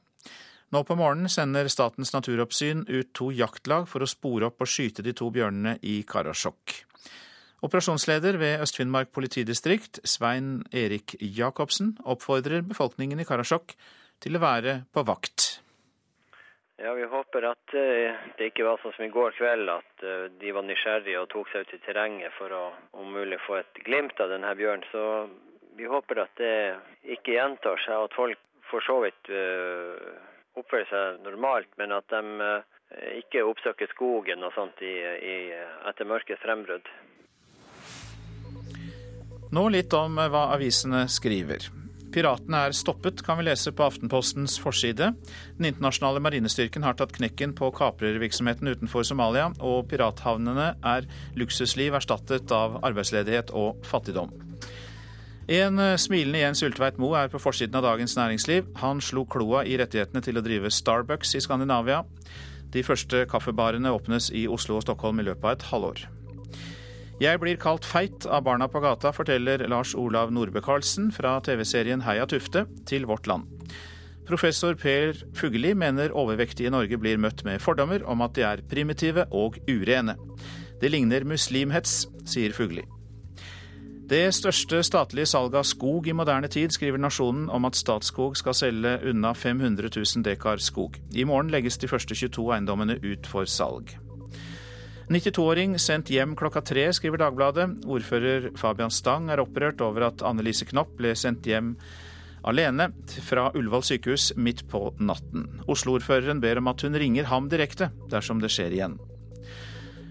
Nå 0.73 0.81
på 0.83 0.97
morgenen 0.99 1.31
sender 1.31 1.69
Statens 1.71 2.11
naturoppsyn 2.11 2.83
ut 2.89 3.13
to 3.15 3.29
jaktlag 3.31 3.85
for 3.87 4.03
å 4.03 4.09
spore 4.09 4.49
opp 4.49 4.65
og 4.65 4.67
skyte 4.67 5.05
de 5.05 5.13
to 5.15 5.29
bjørnene 5.31 5.77
i 5.85 6.01
Karasjok. 6.09 6.81
Operasjonsleder 7.63 8.37
ved 8.37 8.61
Øst-Finnmark 8.65 9.13
politidistrikt, 9.15 10.01
Svein 10.05 10.65
Erik 10.69 11.15
Jacobsen, 11.21 11.95
oppfordrer 12.05 12.65
befolkningen 12.67 13.23
i 13.23 13.25
Karasjok 13.25 13.73
til 14.23 14.37
å 14.37 14.43
være 14.43 14.81
på 14.93 15.03
vakt. 15.07 15.47
Ja, 16.77 16.93
Vi 16.93 17.05
håper 17.09 17.41
at 17.49 17.73
uh, 17.73 18.17
det 18.37 18.51
ikke 18.51 18.67
var 18.67 18.77
sånn 18.81 18.93
som 18.93 19.07
i 19.07 19.13
går 19.13 19.33
kveld, 19.39 19.69
at 19.73 20.03
uh, 20.05 20.27
de 20.37 20.53
var 20.53 20.65
nysgjerrige 20.65 21.23
og 21.23 21.29
tok 21.31 21.49
seg 21.49 21.65
ut 21.65 21.73
i 21.73 21.81
terrenget 21.87 22.35
for 22.37 22.53
å 22.53 22.63
om 23.01 23.09
mulig 23.15 23.39
få 23.47 23.57
et 23.63 23.81
glimt 23.87 24.19
av 24.21 24.29
denne 24.29 24.51
bjørnen. 24.59 24.85
Så 24.91 25.01
vi 25.77 25.89
håper 25.89 26.21
at 26.21 26.37
det 26.37 26.77
ikke 27.17 27.33
gjentar 27.33 27.81
seg, 27.81 27.97
at 27.97 28.17
folk 28.17 28.43
for 28.69 28.85
så 28.85 28.99
vidt 29.07 29.31
uh, 29.33 30.21
oppfører 30.61 30.89
seg 30.91 31.25
normalt, 31.25 31.71
men 31.81 31.95
at 31.97 32.13
de 32.13 32.61
ikke 33.17 33.41
oppsøker 33.43 33.89
skogen 33.91 34.45
og 34.47 34.53
sånt 34.55 34.79
i, 34.85 34.93
i, 35.03 35.35
etter 35.89 36.07
mørkets 36.07 36.39
frembrudd. 36.39 36.87
Nå 39.51 39.65
litt 39.73 39.93
om 39.97 40.15
hva 40.17 40.45
avisene 40.55 41.03
skriver. 41.11 41.67
Piratene 42.17 42.63
er 42.65 42.73
stoppet, 42.73 43.19
kan 43.21 43.37
vi 43.37 43.43
lese 43.45 43.69
på 43.77 43.83
Aftenpostens 43.85 44.55
forside. 44.57 45.11
Den 45.59 45.67
internasjonale 45.69 46.17
marinestyrken 46.25 46.81
har 46.81 46.95
tatt 46.97 47.13
knekken 47.13 47.53
på 47.53 47.69
kaprervirksomheten 47.77 48.71
utenfor 48.71 49.05
Somalia, 49.05 49.51
og 49.61 49.85
pirathavnene 49.91 50.71
er 50.81 51.05
luksusliv 51.37 51.93
erstattet 51.93 52.49
av 52.49 52.79
arbeidsledighet 52.81 53.53
og 53.53 53.85
fattigdom. 53.85 54.33
En 55.45 55.77
smilende 56.01 56.41
Jens 56.41 56.65
Ulltveit 56.65 56.97
Moe 56.97 57.21
er 57.21 57.29
på 57.29 57.43
forsiden 57.43 57.77
av 57.77 57.85
Dagens 57.85 58.17
Næringsliv. 58.17 58.73
Han 58.81 58.97
slo 58.97 59.27
kloa 59.29 59.61
i 59.69 59.77
rettighetene 59.77 60.25
til 60.25 60.41
å 60.41 60.47
drive 60.49 60.73
Starbucks 60.73 61.37
i 61.37 61.45
Skandinavia. 61.45 62.01
De 62.73 62.81
første 62.81 63.27
kaffebarene 63.29 63.93
åpnes 63.93 64.33
i 64.33 64.47
Oslo 64.49 64.81
og 64.81 64.87
Stockholm 64.89 65.21
i 65.21 65.29
løpet 65.29 65.45
av 65.45 65.59
et 65.59 65.69
halvår. 65.69 66.07
Jeg 67.17 67.39
blir 67.41 67.57
kalt 67.57 67.81
feit 67.81 68.27
av 68.29 68.43
barna 68.45 68.67
på 68.69 68.77
gata, 68.83 69.09
forteller 69.09 69.63
Lars 69.71 69.95
Olav 69.97 70.29
Nordbø 70.29 70.61
Karlsen 70.61 71.07
fra 71.09 71.39
TV-serien 71.41 72.03
Heia 72.05 72.27
Tufte 72.29 72.67
til 72.85 73.07
Vårt 73.09 73.25
Land. 73.25 73.47
Professor 74.27 74.77
Per 74.77 75.17
Fugelli 75.33 75.71
mener 75.73 76.13
overvektige 76.13 76.69
i 76.69 76.75
Norge 76.75 76.99
blir 77.01 77.17
møtt 77.17 77.41
med 77.47 77.63
fordommer 77.63 78.05
om 78.05 78.21
at 78.21 78.37
de 78.37 78.45
er 78.45 78.61
primitive 78.69 79.25
og 79.33 79.57
urene. 79.65 80.13
Det 80.77 80.93
ligner 80.93 81.25
muslimhets, 81.25 82.03
sier 82.29 82.53
Fugelli. 82.53 82.85
Det 84.07 84.27
største 84.37 84.83
statlige 84.85 85.25
salget 85.27 85.57
av 85.57 85.65
skog 85.67 86.05
i 86.07 86.13
moderne 86.15 86.47
tid, 86.47 86.69
skriver 86.71 87.01
Nasjonen 87.01 87.49
om 87.49 87.65
at 87.67 87.75
Statskog 87.75 88.37
skal 88.37 88.55
selge 88.55 88.99
unna 89.09 89.33
500 89.33 89.89
000 89.89 90.23
dekar 90.23 90.61
skog. 90.61 91.01
I 91.17 91.25
morgen 91.25 91.49
legges 91.49 91.81
de 91.81 91.89
første 91.89 92.15
22 92.15 92.51
eiendommene 92.53 93.01
ut 93.01 93.27
for 93.27 93.49
salg. 93.49 93.97
92-åring 95.07 95.77
sendt 95.79 96.09
hjem 96.11 96.33
klokka 96.35 96.59
tre, 96.61 96.89
skriver 96.91 97.21
Dagbladet. 97.21 97.69
Ordfører 97.87 98.49
Fabian 98.59 98.91
Stang 98.91 99.29
er 99.31 99.39
opprørt 99.39 99.79
over 99.85 100.09
at 100.09 100.23
Annelise 100.27 100.67
Knopp 100.67 100.97
ble 100.99 101.13
sendt 101.15 101.47
hjem 101.47 101.77
alene 102.47 102.89
fra 103.23 103.47
Ullevål 103.55 103.85
sykehus 103.87 104.33
midt 104.35 104.65
på 104.67 104.89
natten. 104.99 105.61
Oslo-ordføreren 105.71 106.43
ber 106.43 106.59
om 106.59 106.67
at 106.73 106.83
hun 106.83 106.99
ringer 106.99 107.31
ham 107.31 107.47
direkte 107.47 107.87
dersom 108.11 108.43
det 108.43 108.51
skjer 108.51 108.75
igjen. 108.75 108.99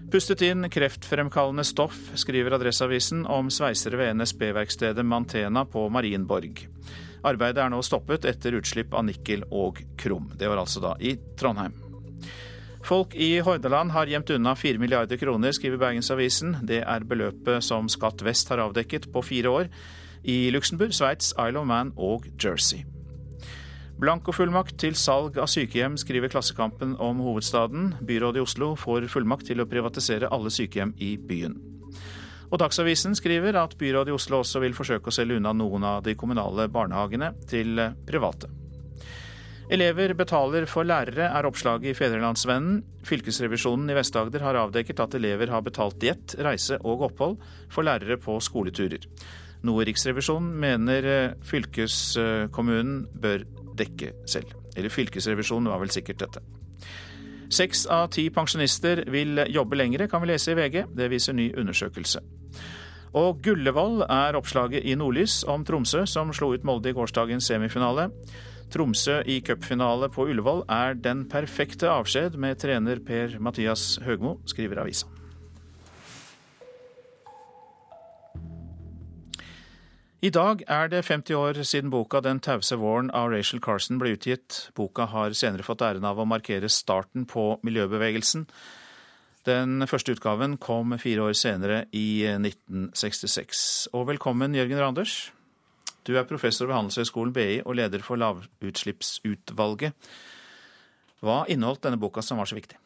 Pustet 0.09 0.41
inn 0.47 0.65
kreftfremkallende 0.71 1.67
stoff, 1.67 1.97
skriver 2.17 2.57
Adresseavisen 2.57 3.25
om 3.29 3.51
sveisere 3.53 3.99
ved 4.01 4.17
NSB-verkstedet 4.17 5.05
Mantena 5.05 5.67
på 5.69 5.85
Marienborg. 5.93 6.63
Arbeidet 7.27 7.61
er 7.61 7.69
nå 7.69 7.83
stoppet 7.85 8.25
etter 8.25 8.57
utslipp 8.57 8.97
av 8.97 9.05
nikkel 9.05 9.45
og 9.51 9.83
krom. 9.99 10.31
Det 10.33 10.49
var 10.49 10.63
altså 10.63 10.81
da 10.81 10.97
i 10.97 11.19
Trondheim. 11.37 11.83
Folk 12.87 13.15
i 13.19 13.39
Hordaland 13.43 13.91
har 13.91 14.07
gjemt 14.07 14.29
unna 14.31 14.53
4 14.55 14.79
milliarder 14.79 15.17
kroner, 15.19 15.51
skriver 15.51 15.79
Bergensavisen. 15.81 16.53
Det 16.63 16.79
er 16.87 17.03
beløpet 17.03 17.65
som 17.65 17.89
Skatt 17.91 18.21
Vest 18.23 18.47
har 18.47 18.61
avdekket 18.63 19.09
på 19.11 19.23
fire 19.27 19.51
år 19.51 19.67
i 20.23 20.47
Luxembourg, 20.55 20.93
Sveits, 20.95 21.33
Isle 21.35 21.59
of 21.59 21.67
Man 21.67 21.91
og 21.97 22.29
Jersey. 22.39 22.85
Blankofullmakt 23.99 24.77
til 24.79 24.95
salg 24.95 25.35
av 25.41 25.49
sykehjem, 25.51 25.97
skriver 25.99 26.31
Klassekampen 26.31 26.93
om 27.03 27.19
hovedstaden. 27.25 27.89
Byrådet 28.07 28.39
i 28.39 28.45
Oslo 28.45 28.69
får 28.79 29.09
fullmakt 29.11 29.49
til 29.49 29.59
å 29.59 29.67
privatisere 29.67 30.29
alle 30.31 30.53
sykehjem 30.53 30.93
i 31.03 31.17
byen. 31.17 31.57
Og 32.47 32.61
Dagsavisen 32.61 33.17
skriver 33.19 33.57
at 33.59 33.75
byrådet 33.75 34.13
i 34.13 34.15
Oslo 34.15 34.39
også 34.45 34.63
vil 34.63 34.77
forsøke 34.77 35.11
å 35.11 35.17
selge 35.17 35.41
unna 35.41 35.51
noen 35.51 35.83
av 35.83 36.05
de 36.07 36.15
kommunale 36.15 36.69
barnehagene 36.71 37.33
til 37.51 37.83
private. 38.07 38.47
Elever 39.67 40.13
betaler 40.15 40.63
for 40.63 40.87
lærere, 40.87 41.25
er 41.27 41.45
oppslaget 41.47 41.89
i 41.91 41.95
Fedrelandsvennen. 41.97 42.77
Fylkesrevisjonen 43.03 43.91
i 43.91 43.97
Vest-Agder 43.97 44.45
har 44.45 44.55
avdekket 44.61 45.01
at 45.03 45.17
elever 45.19 45.51
har 45.51 45.65
betalt 45.65 45.97
diett, 45.99 46.37
reise 46.39 46.77
og 46.87 47.03
opphold 47.09 47.35
for 47.67 47.83
lærere 47.83 48.15
på 48.15 48.37
skoleturer. 48.39 49.03
Noe 49.67 49.83
Riksrevisjonen 49.89 50.53
mener 50.63 51.09
eh, 51.11 51.35
fylkeskommunen 51.43 53.03
bør 53.11 53.43
dekke 53.75 54.13
selv. 54.29 54.55
Eller 54.77 54.93
fylkesrevisjonen 54.93 55.67
var 55.73 55.83
vel 55.83 55.91
sikkert 55.91 56.23
dette. 56.23 56.45
Seks 57.51 57.83
av 57.91 58.07
ti 58.15 58.29
pensjonister 58.31 59.03
vil 59.11 59.43
jobbe 59.51 59.75
lengre, 59.79 60.07
kan 60.07 60.23
vi 60.23 60.31
lese 60.31 60.55
i 60.55 60.61
VG. 60.61 60.85
Det 60.95 61.11
viser 61.11 61.35
ny 61.35 61.51
undersøkelse. 61.59 62.23
Og 63.19 63.39
Gullevål 63.43 64.05
er 64.07 64.35
oppslaget 64.39 64.87
i 64.87 64.95
Nordlys 64.95 65.41
om 65.47 65.63
Tromsø, 65.67 66.05
som 66.07 66.31
slo 66.35 66.53
ut 66.55 66.63
Molde 66.67 66.91
i 66.91 66.95
gårsdagens 66.95 67.51
semifinale. 67.51 68.13
Tromsø 68.71 69.21
i 69.23 69.39
cupfinale 69.41 70.09
på 70.11 70.25
Ullevål 70.27 70.65
er 70.67 70.97
den 70.99 71.23
perfekte 71.31 71.87
avskjed 71.87 72.35
med 72.35 72.59
trener 72.59 72.99
Per-Mathias 72.99 73.95
Høgmo, 74.03 74.37
skriver 74.49 74.83
avisa. 74.83 75.07
I 80.17 80.31
dag 80.33 80.63
er 80.67 80.89
det 80.89 81.05
50 81.05 81.35
år 81.37 81.63
siden 81.63 81.91
boka 81.93 82.19
'Den 82.19 82.39
tause 82.39 82.75
våren' 82.75 83.13
av 83.13 83.29
Rachel 83.29 83.61
Carson 83.61 83.99
ble 83.99 84.17
utgitt. 84.17 84.71
Boka 84.75 85.05
har 85.05 85.29
senere 85.29 85.63
fått 85.63 85.81
æren 85.81 86.03
av 86.03 86.17
å 86.17 86.25
markere 86.25 86.69
starten 86.69 87.25
på 87.25 87.59
miljøbevegelsen. 87.63 88.47
Den 89.45 89.87
første 89.87 90.11
utgaven 90.11 90.57
kom 90.57 90.97
fire 90.97 91.21
år 91.21 91.33
senere, 91.33 91.85
i 91.93 92.25
1966. 92.25 93.87
Og 93.93 94.07
velkommen, 94.07 94.53
Jørgen 94.53 94.79
Randers. 94.79 95.31
Du 96.07 96.15
er 96.15 96.23
professor 96.23 96.69
ved 96.69 96.77
Handelshøyskolen 96.77 97.33
BI 97.35 97.61
og 97.65 97.75
leder 97.75 98.03
for 98.05 98.19
Lavutslippsutvalget. 98.21 99.91
Hva 101.19 101.41
inneholdt 101.51 101.83
denne 101.83 101.99
boka 101.99 102.23
som 102.23 102.39
var 102.39 102.47
så 102.47 102.55
viktig? 102.55 102.77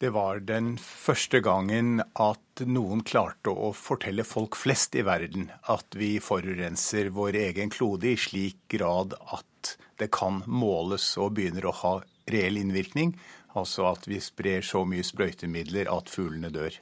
Det 0.00 0.10
var 0.12 0.42
den 0.44 0.74
første 0.80 1.40
gangen 1.44 2.02
at 2.20 2.62
noen 2.68 3.00
klarte 3.04 3.52
å 3.52 3.70
fortelle 3.76 4.24
folk 4.28 4.56
flest 4.60 4.96
i 4.96 5.04
verden 5.04 5.48
at 5.72 5.96
vi 5.96 6.18
forurenser 6.20 7.08
vår 7.16 7.38
egen 7.46 7.72
klode 7.72 8.10
i 8.12 8.18
slik 8.20 8.58
grad 8.72 9.16
at 9.32 9.76
det 10.00 10.10
kan 10.12 10.42
måles 10.46 11.14
og 11.20 11.32
begynner 11.38 11.68
å 11.68 11.76
ha 11.80 11.94
reell 12.32 12.60
innvirkning. 12.60 13.14
Altså 13.56 13.88
at 13.88 14.04
vi 14.08 14.20
sprer 14.20 14.64
så 14.64 14.84
mye 14.84 15.04
sprøytemidler 15.04 15.88
at 15.92 16.12
fuglene 16.12 16.52
dør. 16.52 16.76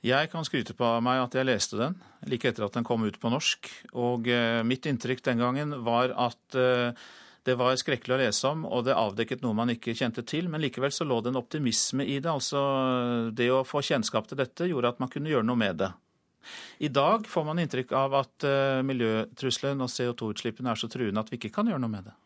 Jeg 0.00 0.30
kan 0.32 0.46
skryte 0.48 0.72
på 0.72 0.86
meg 1.04 1.20
at 1.20 1.34
jeg 1.36 1.44
leste 1.44 1.76
den 1.76 1.98
like 2.28 2.48
etter 2.48 2.66
at 2.66 2.76
den 2.76 2.86
kom 2.86 3.04
ut 3.04 3.18
på 3.20 3.32
norsk. 3.32 3.68
Og 3.92 4.28
eh, 4.28 4.60
mitt 4.66 4.86
inntrykk 4.88 5.22
den 5.26 5.40
gangen 5.40 5.74
var 5.84 6.14
at 6.16 6.56
eh, 6.58 6.96
det 7.48 7.56
var 7.56 7.76
skrekkelig 7.80 8.16
å 8.16 8.20
lese 8.20 8.50
om, 8.50 8.66
og 8.68 8.84
det 8.84 8.96
avdekket 8.96 9.44
noe 9.44 9.56
man 9.56 9.72
ikke 9.72 9.96
kjente 9.96 10.24
til. 10.28 10.50
Men 10.52 10.60
likevel 10.64 10.92
så 10.92 11.06
lå 11.08 11.20
det 11.24 11.32
en 11.32 11.40
optimisme 11.40 12.04
i 12.04 12.18
det. 12.20 12.32
Altså 12.32 12.60
det 13.36 13.50
å 13.52 13.64
få 13.64 13.84
kjennskap 13.84 14.28
til 14.28 14.40
dette 14.40 14.68
gjorde 14.68 14.94
at 14.94 15.00
man 15.02 15.12
kunne 15.12 15.32
gjøre 15.32 15.48
noe 15.48 15.60
med 15.60 15.80
det. 15.84 15.92
I 16.80 16.88
dag 16.88 17.26
får 17.28 17.44
man 17.44 17.60
inntrykk 17.60 17.92
av 17.96 18.16
at 18.22 18.48
eh, 18.48 18.80
miljøtrusselen 18.88 19.84
og 19.84 19.92
CO2-utslippene 19.92 20.72
er 20.72 20.80
så 20.80 20.88
truende 20.92 21.20
at 21.20 21.32
vi 21.32 21.40
ikke 21.40 21.52
kan 21.54 21.68
gjøre 21.68 21.84
noe 21.84 21.92
med 21.92 22.08
det. 22.08 22.16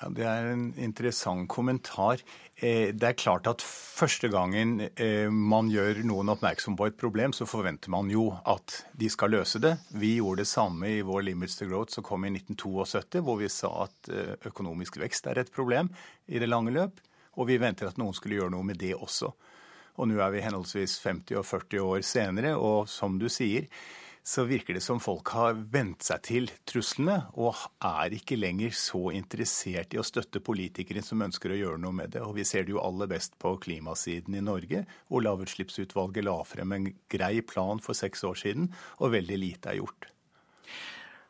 Ja, 0.00 0.08
Det 0.10 0.24
er 0.26 0.48
en 0.50 0.72
interessant 0.76 1.48
kommentar. 1.48 2.18
Eh, 2.56 2.90
det 2.94 3.06
er 3.06 3.18
klart 3.18 3.46
at 3.46 3.62
første 3.62 4.28
gangen 4.28 4.80
eh, 4.80 5.30
man 5.30 5.70
gjør 5.70 6.02
noen 6.06 6.32
oppmerksom 6.34 6.76
på 6.78 6.88
et 6.90 6.98
problem, 6.98 7.32
så 7.32 7.46
forventer 7.46 7.92
man 7.94 8.10
jo 8.10 8.26
at 8.44 8.80
de 8.98 9.08
skal 9.10 9.34
løse 9.36 9.62
det. 9.62 9.76
Vi 9.94 10.16
gjorde 10.16 10.42
det 10.42 10.50
samme 10.50 10.90
i 10.90 11.02
vår 11.06 11.28
Limits 11.28 11.56
to 11.60 11.68
Growth 11.70 11.94
som 11.94 12.06
kom 12.06 12.26
i 12.26 12.32
1972, 12.34 13.22
hvor 13.22 13.38
vi 13.38 13.50
sa 13.52 13.70
at 13.86 14.10
eh, 14.10 14.34
økonomisk 14.50 14.98
vekst 15.02 15.30
er 15.30 15.42
et 15.44 15.54
problem 15.54 15.92
i 16.26 16.42
det 16.42 16.50
lange 16.50 16.74
løp. 16.74 16.98
Og 17.38 17.48
vi 17.50 17.58
venter 17.62 17.90
at 17.90 17.98
noen 17.98 18.14
skulle 18.14 18.38
gjøre 18.38 18.54
noe 18.54 18.66
med 18.66 18.78
det 18.82 18.94
også. 18.94 19.30
Og 19.94 20.10
nå 20.10 20.18
er 20.18 20.32
vi 20.34 20.42
henholdsvis 20.42 20.98
50 21.04 21.38
og 21.38 21.46
40 21.46 21.86
år 21.86 22.02
senere, 22.06 22.56
og 22.58 22.90
som 22.90 23.14
du 23.18 23.28
sier, 23.30 23.70
så 24.24 24.46
virker 24.48 24.78
det 24.78 24.80
som 24.80 25.00
folk 25.04 25.28
har 25.36 25.58
vent 25.72 26.02
seg 26.06 26.22
til 26.24 26.46
truslene, 26.64 27.18
og 27.36 27.58
er 27.84 28.14
ikke 28.16 28.38
lenger 28.38 28.72
så 28.72 29.10
interessert 29.12 29.92
i 29.92 30.00
å 30.00 30.06
støtte 30.06 30.40
politikere 30.40 31.02
som 31.04 31.20
ønsker 31.26 31.52
å 31.52 31.58
gjøre 31.58 31.82
noe 31.82 31.92
med 31.92 32.14
det. 32.16 32.22
Og 32.24 32.38
vi 32.38 32.46
ser 32.48 32.64
det 32.64 32.72
jo 32.72 32.80
aller 32.80 33.10
best 33.10 33.36
på 33.42 33.52
klimasiden 33.60 34.38
i 34.38 34.42
Norge, 34.44 34.86
hvor 35.12 35.26
Lavutslippsutvalget 35.26 36.24
la 36.24 36.38
frem 36.48 36.72
en 36.72 36.88
grei 37.12 37.44
plan 37.44 37.84
for 37.84 37.96
seks 37.98 38.24
år 38.24 38.40
siden, 38.40 38.72
og 39.04 39.12
veldig 39.12 39.40
lite 39.42 39.74
er 39.74 39.82
gjort. 39.82 40.08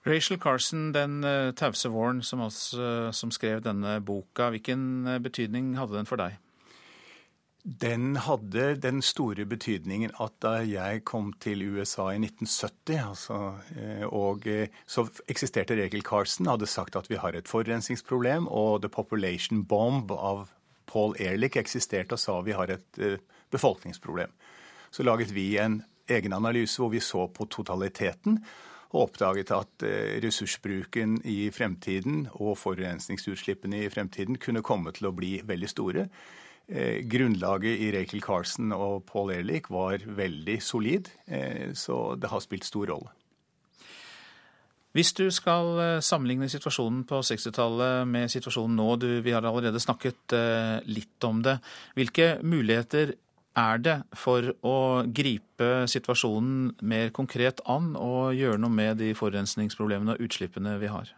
Rachel 0.06 0.38
Carson, 0.38 0.92
den 0.94 1.24
eh, 1.24 1.50
tause 1.56 1.88
våren 1.90 2.22
som, 2.22 2.44
også, 2.44 3.10
som 3.16 3.30
skrev 3.34 3.64
denne 3.64 3.96
boka, 4.04 4.52
hvilken 4.52 5.08
eh, 5.08 5.22
betydning 5.24 5.74
hadde 5.80 5.96
den 5.96 6.06
for 6.08 6.20
deg? 6.20 6.36
Den 7.64 8.18
hadde 8.20 8.74
den 8.76 8.98
store 9.00 9.46
betydningen 9.48 10.10
at 10.20 10.34
da 10.44 10.58
jeg 10.68 11.00
kom 11.08 11.30
til 11.40 11.62
USA 11.64 12.10
i 12.12 12.18
1970, 12.20 12.98
altså, 13.00 13.38
eh, 13.72 14.04
og 14.04 14.44
eh, 14.46 14.68
så 14.84 15.06
eksisterte 15.32 15.78
Regel 15.78 16.04
Carson, 16.04 16.50
hadde 16.52 16.68
sagt 16.68 16.98
at 17.00 17.08
vi 17.08 17.16
har 17.16 17.32
et 17.32 17.48
forurensningsproblem, 17.48 18.50
og 18.52 18.82
The 18.82 18.92
Population 18.92 19.64
Bomb 19.64 20.12
av 20.12 20.52
Paul 20.84 21.16
Ehrlich 21.16 21.56
eksisterte 21.56 22.18
og 22.18 22.20
sa 22.20 22.36
vi 22.44 22.52
har 22.52 22.68
et 22.68 23.00
eh, 23.00 23.16
befolkningsproblem. 23.48 24.36
Så 24.92 25.08
laget 25.08 25.32
vi 25.32 25.56
en 25.56 25.80
egen 26.12 26.36
analyse 26.36 26.76
hvor 26.76 26.92
vi 26.92 27.00
så 27.00 27.30
på 27.32 27.48
totaliteten 27.48 28.42
og 28.92 29.08
oppdaget 29.08 29.50
at 29.56 29.82
ressursbruken 30.22 31.16
i 31.24 31.48
fremtiden 31.50 32.28
og 32.34 32.58
forurensningsutslippene 32.60 33.86
i 33.86 33.90
fremtiden 33.90 34.36
kunne 34.38 34.62
komme 34.62 34.92
til 34.94 35.08
å 35.08 35.16
bli 35.16 35.38
veldig 35.42 35.70
store. 35.72 36.04
Eh, 36.68 37.02
grunnlaget 37.04 37.76
i 37.76 37.90
Rachel 37.92 38.22
Carson 38.24 38.72
og 38.72 39.02
Paul 39.04 39.34
Ehrlich 39.34 39.68
var 39.68 40.00
veldig 40.00 40.62
solid, 40.64 41.10
eh, 41.28 41.74
så 41.76 42.16
det 42.16 42.30
har 42.30 42.40
spilt 42.40 42.64
stor 42.64 42.88
rolle. 42.88 43.10
Hvis 44.96 45.12
du 45.12 45.28
skal 45.30 45.80
eh, 45.82 46.00
sammenligne 46.00 46.48
situasjonen 46.48 47.02
på 47.04 47.18
60-tallet 47.20 48.08
med 48.08 48.32
situasjonen 48.32 48.78
nå, 48.80 48.86
du, 48.96 49.20
vi 49.20 49.34
har 49.36 49.44
allerede 49.44 49.82
snakket 49.82 50.32
litt 50.88 51.24
om 51.28 51.42
det. 51.44 51.58
Hvilke 51.98 52.38
muligheter 52.40 53.12
er 53.54 53.82
det 53.84 53.98
for 54.16 54.48
å 54.64 55.04
gripe 55.04 55.84
situasjonen 55.90 56.78
mer 56.80 57.12
konkret 57.12 57.60
an 57.68 57.92
og 57.98 58.32
gjøre 58.38 58.62
noe 58.62 58.72
med 58.72 59.02
de 59.02 59.12
forurensningsproblemene 59.14 60.16
og 60.16 60.24
utslippene 60.24 60.78
vi 60.80 60.88
har? 60.88 61.12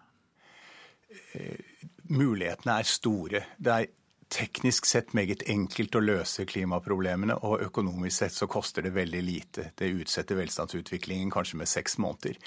Mulighetene 2.11 2.81
er 2.81 2.91
store. 2.91 3.45
Det 3.63 3.73
er 3.73 3.89
teknisk 4.33 4.87
sett 4.89 5.13
meget 5.15 5.45
enkelt 5.51 5.95
å 5.97 6.03
løse 6.03 6.47
klimaproblemene, 6.49 7.37
og 7.47 7.63
økonomisk 7.69 8.17
sett 8.19 8.35
så 8.35 8.49
koster 8.51 8.85
det 8.87 8.95
veldig 8.97 9.23
lite. 9.23 9.69
Det 9.79 9.91
utsetter 10.03 10.39
velstandsutviklingen 10.41 11.31
kanskje 11.33 11.61
med 11.61 11.71
seks 11.71 11.99
måneder. 12.03 12.39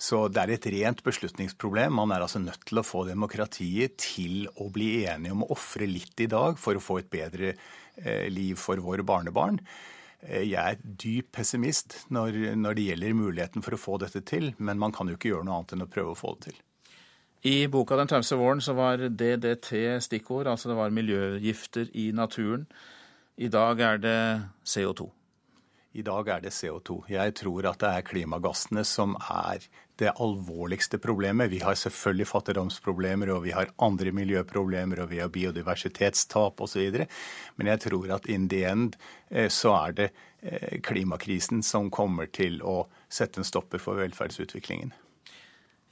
Så 0.00 0.26
det 0.32 0.42
er 0.42 0.54
et 0.54 0.68
rent 0.72 1.02
beslutningsproblem. 1.06 1.92
Man 1.98 2.14
er 2.14 2.24
altså 2.24 2.40
nødt 2.42 2.64
til 2.68 2.80
å 2.80 2.86
få 2.86 3.04
demokratiet 3.08 3.98
til 4.02 4.48
å 4.56 4.70
bli 4.72 5.04
enige 5.04 5.36
om 5.36 5.44
å 5.44 5.52
ofre 5.56 5.88
litt 5.90 6.24
i 6.24 6.30
dag 6.32 6.56
for 6.60 6.78
å 6.78 6.84
få 6.84 7.00
et 7.02 7.12
bedre 7.12 7.52
eh, 7.52 8.26
liv 8.32 8.56
for 8.60 8.80
våre 8.84 9.04
barnebarn. 9.06 9.60
Eh, 10.24 10.46
jeg 10.48 10.62
er 10.62 10.80
dyp 10.80 11.34
pessimist 11.36 12.00
når, 12.08 12.56
når 12.56 12.78
det 12.78 12.88
gjelder 12.90 13.18
muligheten 13.18 13.66
for 13.66 13.76
å 13.76 13.80
få 13.80 14.00
dette 14.02 14.24
til, 14.26 14.54
men 14.56 14.80
man 14.80 14.94
kan 14.96 15.08
jo 15.08 15.18
ikke 15.18 15.34
gjøre 15.34 15.48
noe 15.48 15.60
annet 15.60 15.76
enn 15.76 15.86
å 15.86 15.92
prøve 15.92 16.16
å 16.16 16.18
få 16.18 16.36
det 16.38 16.50
til. 16.50 16.65
I 17.42 17.66
boka 17.66 17.96
'Den 17.96 18.08
tause 18.08 18.34
våren' 18.34 18.60
så 18.60 18.72
var 18.72 18.96
DDT 18.96 20.00
stikkord, 20.00 20.46
altså 20.46 20.68
det 20.68 20.76
var 20.76 20.90
miljøgifter 20.90 21.88
i 21.94 22.12
naturen. 22.12 22.66
I 23.36 23.48
dag 23.48 23.80
er 23.80 23.98
det 23.98 24.42
CO2. 24.64 25.10
I 25.96 26.02
dag 26.02 26.28
er 26.28 26.40
det 26.40 26.52
CO2. 26.52 27.04
Jeg 27.08 27.34
tror 27.34 27.66
at 27.70 27.78
det 27.80 27.88
er 27.88 28.04
klimagassene 28.04 28.84
som 28.84 29.14
er 29.16 29.64
det 29.96 30.12
alvorligste 30.20 30.98
problemet. 30.98 31.50
Vi 31.50 31.62
har 31.64 31.74
selvfølgelig 31.74 32.26
fattigdomsproblemer, 32.28 33.30
og 33.32 33.44
vi 33.46 33.54
har 33.56 33.72
andre 33.80 34.12
miljøproblemer, 34.12 35.00
og 35.00 35.10
vi 35.10 35.22
har 35.22 35.32
biodiversitetstap 35.32 36.60
osv. 36.60 37.06
Men 37.56 37.72
jeg 37.72 37.80
tror 37.80 38.12
at 38.18 38.28
in 38.28 38.48
the 38.48 38.64
end 38.68 38.96
eh, 39.30 39.48
så 39.48 39.72
er 39.86 39.96
det 39.96 40.10
eh, 40.42 40.80
klimakrisen 40.84 41.62
som 41.62 41.90
kommer 41.90 42.28
til 42.28 42.60
å 42.62 42.82
sette 43.08 43.40
en 43.40 43.48
stopper 43.48 43.80
for 43.80 43.96
velferdsutviklingen. 43.96 44.92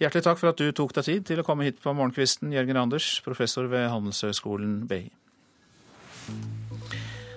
Hjertelig 0.03 0.25
takk 0.27 0.41
for 0.41 0.51
at 0.51 0.59
du 0.59 0.73
tok 0.75 0.95
deg 0.97 1.07
tid 1.07 1.27
til 1.29 1.41
å 1.41 1.45
komme 1.47 1.69
hit 1.69 1.77
på 1.83 1.93
morgenkvisten, 1.95 2.51
Jørgen 2.55 2.81
Anders, 2.81 3.21
professor 3.23 3.69
ved 3.71 3.87
Handelshøyskolen 3.93 4.81
BI. 4.91 5.05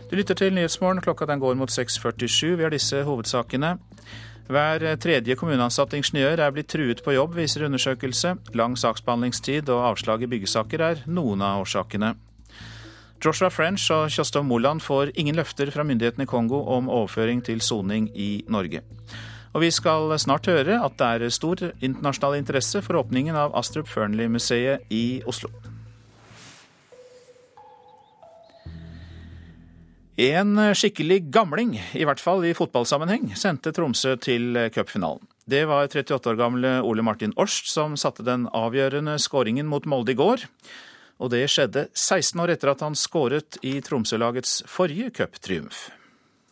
Du 0.10 0.16
lytter 0.16 0.38
til 0.40 0.56
Nyhetsmorgen. 0.56 1.04
Klokka 1.04 1.28
den 1.30 1.42
går 1.44 1.58
mot 1.60 1.70
6.47. 1.70 2.56
Vi 2.56 2.66
har 2.66 2.74
disse 2.74 3.04
hovedsakene. 3.06 3.76
Hver 4.48 4.86
tredje 5.04 5.36
kommuneansatt 5.36 5.94
ingeniør 5.98 6.40
er 6.40 6.54
blitt 6.56 6.70
truet 6.72 7.02
på 7.04 7.14
jobb, 7.14 7.36
viser 7.36 7.66
undersøkelse. 7.68 8.38
Lang 8.56 8.78
saksbehandlingstid 8.80 9.68
og 9.70 9.84
avslag 9.90 10.24
i 10.24 10.30
byggesaker 10.32 10.84
er 10.86 11.02
noen 11.12 11.44
av 11.44 11.66
årsakene. 11.66 12.14
Joshua 13.20 13.50
French 13.52 13.90
og 13.92 14.08
Kjostov 14.14 14.46
Moland 14.48 14.82
får 14.86 15.12
ingen 15.20 15.36
løfter 15.36 15.70
fra 15.74 15.84
myndighetene 15.84 16.24
i 16.24 16.30
Kongo 16.30 16.62
om 16.78 16.88
overføring 16.88 17.44
til 17.44 17.60
soning 17.66 18.08
i 18.16 18.46
Norge. 18.48 18.86
Og 19.54 19.64
vi 19.64 19.72
skal 19.74 20.12
snart 20.20 20.50
høre 20.52 20.82
at 20.84 20.98
det 21.00 21.08
er 21.08 21.34
stor 21.34 21.64
internasjonal 21.80 22.38
interesse 22.40 22.82
for 22.86 23.00
åpningen 23.00 23.38
av 23.38 23.56
Astrup 23.58 23.90
Fearnley-museet 23.92 24.92
i 24.94 25.22
Oslo. 25.28 25.52
En 30.18 30.58
skikkelig 30.74 31.28
gamling, 31.30 31.76
i 31.94 32.06
hvert 32.08 32.22
fall 32.22 32.42
i 32.50 32.56
fotballsammenheng, 32.58 33.36
sendte 33.38 33.70
Tromsø 33.70 34.16
til 34.18 34.58
cupfinalen. 34.74 35.22
Det 35.48 35.62
var 35.70 35.86
38 35.88 36.32
år 36.32 36.36
gamle 36.36 36.72
Ole 36.84 37.04
Martin 37.06 37.32
Orst 37.40 37.70
som 37.72 37.94
satte 37.96 38.26
den 38.26 38.50
avgjørende 38.52 39.14
skåringen 39.22 39.70
mot 39.70 39.86
Molde 39.86 40.12
i 40.12 40.18
går. 40.20 40.44
Og 41.24 41.32
det 41.32 41.46
skjedde 41.54 41.86
16 41.94 42.42
år 42.44 42.52
etter 42.54 42.74
at 42.74 42.82
han 42.84 42.98
skåret 42.98 43.56
i 43.66 43.78
Tromsø-lagets 43.82 44.60
forrige 44.68 45.14
cuptriumf. 45.22 45.88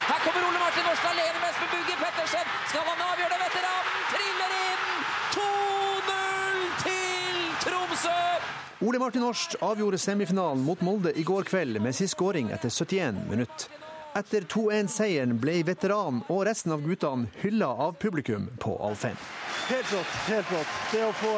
Her 0.05 0.21
kommer 0.23 0.47
Ole 0.47 0.61
Martin 0.61 0.87
Årst 0.93 1.09
alene 1.09 1.41
med 1.41 1.49
Espen 1.49 1.69
Bugge 1.73 1.97
Pettersen. 1.99 2.55
Skal 2.71 2.87
han 2.87 3.03
avgjøre 3.09 3.33
det? 3.33 3.41
Veteranen 3.43 4.07
triller 4.13 4.55
inn! 4.61 5.03
2-0 5.35 6.63
til 6.85 7.43
Tromsø! 7.65 8.17
Ole 8.85 8.99
Martin 8.99 9.23
Årst 9.23 9.55
avgjorde 9.59 9.97
semifinalen 9.97 10.61
mot 10.61 10.81
Molde 10.81 11.09
i 11.17 11.23
går 11.23 11.43
kveld 11.43 11.79
med 11.81 11.95
sin 11.95 12.09
skåring 12.09 12.51
etter 12.53 12.69
71 12.69 13.15
minutt. 13.29 13.65
Etter 14.13 14.45
2-1-seieren 14.45 15.39
ble 15.41 15.55
veteran 15.65 16.19
og 16.29 16.43
resten 16.45 16.75
av 16.75 16.83
guttene 16.85 17.25
hylla 17.41 17.71
av 17.87 17.95
publikum 17.97 18.45
på 18.61 18.75
Alfheim. 18.85 19.17
Helt 19.71 19.89
rått. 19.89 20.13
helt 20.27 20.53
rått. 20.53 20.77
Det 20.91 21.01
å 21.01 21.09
få, 21.17 21.33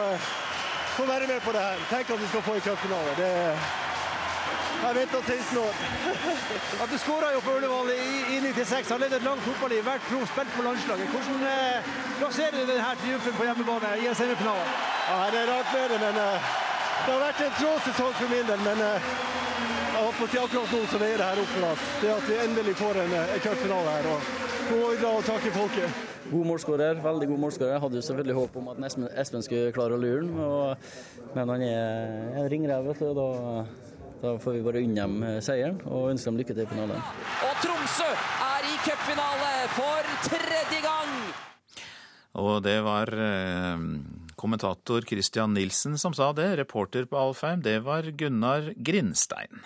få, 0.98 1.08
være 1.08 1.32
med 1.32 1.40
på 1.48 1.56
det 1.56 1.64
her. 1.70 1.88
Tenk 1.94 2.12
at 2.18 2.22
vi 2.26 2.30
skal 2.34 2.46
få 2.50 2.58
en 2.58 2.68
cupfinale. 2.68 3.16
Det 3.22 3.32
jeg 4.78 4.94
venta 5.00 5.24
16 5.24 5.58
år. 5.64 5.82
At 6.84 6.92
du 6.92 7.00
skåra 7.02 7.32
jo 7.34 7.40
på 7.48 7.56
Ullevål 7.58 7.96
i, 7.96 8.04
i 8.36 8.44
96, 8.44 8.92
har 8.92 9.02
levd 9.02 9.22
et 9.22 9.26
langt 9.26 9.48
fotballiv, 9.48 9.88
vært 9.88 10.06
proff, 10.12 10.30
spilt 10.36 10.54
på 10.54 10.68
landslaget. 10.68 11.16
Hvordan 11.16 11.50
eh, 11.56 11.92
plasserer 12.20 12.60
du 12.60 12.68
denne 12.76 12.94
triumfen 13.02 13.40
på 13.40 13.48
hjemmebane 13.48 13.98
i 14.04 14.12
en 14.12 14.20
semifinale? 14.20 14.70
Ja, 15.08 15.20
det 15.34 15.46
er 15.46 15.54
rart 15.56 15.74
med 15.74 15.94
det, 15.96 16.02
men 16.06 16.26
eh, 16.28 16.56
det 17.08 17.14
har 17.14 17.24
vært 17.24 17.40
en 17.46 17.56
trå 17.56 17.70
sesong 17.86 18.14
for 18.20 18.34
min 18.34 18.50
del. 18.52 18.66
Men 18.68 18.84
eh, 18.84 19.08
jeg 19.88 20.04
håper 20.04 20.26
å 20.26 20.30
si 20.34 20.42
akkurat 20.42 20.76
nå 20.76 20.82
så 20.92 21.00
veier 21.02 21.24
det 21.24 21.30
her 21.32 21.42
opp 21.44 21.56
for 21.56 21.70
oss. 21.70 21.88
Det 22.04 22.12
at 22.18 22.28
vi 22.28 22.38
endelig 22.44 22.76
får 22.82 23.02
en, 23.06 23.16
eh, 23.16 23.34
en 23.38 23.44
cupfinale 23.48 23.96
her. 23.96 24.12
og 24.12 24.36
Nå 24.68 24.78
må 24.82 24.92
vi 24.92 25.02
dra 25.02 25.16
og 25.16 25.26
takke 25.26 25.56
folket. 25.56 26.06
God 26.28 26.48
målskårer, 26.50 27.00
veldig 27.00 27.28
god 27.32 27.44
målskårer. 27.46 27.74
Jeg 27.78 27.84
hadde 27.86 28.02
jo 28.02 28.06
selvfølgelig 28.10 28.36
håp 28.36 28.56
om 28.60 28.72
at 28.74 28.86
Espen, 28.90 29.10
Espen 29.24 29.46
skulle 29.46 29.72
klare 29.72 29.96
å 29.96 30.02
lure 30.02 30.28
ham, 30.28 30.88
men 31.38 31.54
han 31.54 31.64
er 31.64 32.42
en 32.42 32.50
ringrev. 32.52 32.90
vet 32.90 33.00
du, 33.00 33.14
da 33.16 33.28
da 34.22 34.34
får 34.42 34.56
vi 34.56 34.62
bare 34.66 34.82
unne 34.82 35.04
dem 35.04 35.24
eh, 35.24 35.40
seieren 35.46 35.78
og 35.86 36.10
ønske 36.12 36.32
dem 36.32 36.40
lykke 36.42 36.56
til 36.58 36.64
i 36.64 36.70
finalen. 36.72 37.02
Og 37.46 37.60
Tromsø 37.62 38.08
er 38.10 38.66
i 38.66 38.78
cupfinale 38.82 39.52
for 39.76 40.14
tredje 40.26 40.80
gang! 40.82 41.12
Og 42.42 42.64
det 42.66 42.80
var 42.86 43.12
eh, 43.14 43.84
kommentator 44.38 45.04
Christian 45.08 45.54
Nilsen 45.58 45.98
som 46.00 46.14
sa 46.16 46.32
det. 46.38 46.54
Reporter 46.62 47.10
på 47.10 47.18
Alfheim, 47.20 47.64
det 47.66 47.80
var 47.86 48.08
Gunnar 48.18 48.72
Grindstein. 48.78 49.66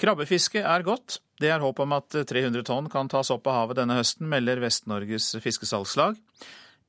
Krabbefiske 0.00 0.62
er 0.62 0.82
godt. 0.86 1.20
Det 1.38 1.50
er 1.50 1.62
håp 1.62 1.80
om 1.82 1.94
at 1.94 2.14
300 2.14 2.64
tonn 2.66 2.90
kan 2.90 3.10
tas 3.10 3.30
opp 3.34 3.46
av 3.50 3.58
havet 3.60 3.78
denne 3.78 3.98
høsten, 3.98 4.26
melder 4.30 4.62
Vest-Norges 4.62 5.32
fiskesalgslag. 5.42 6.18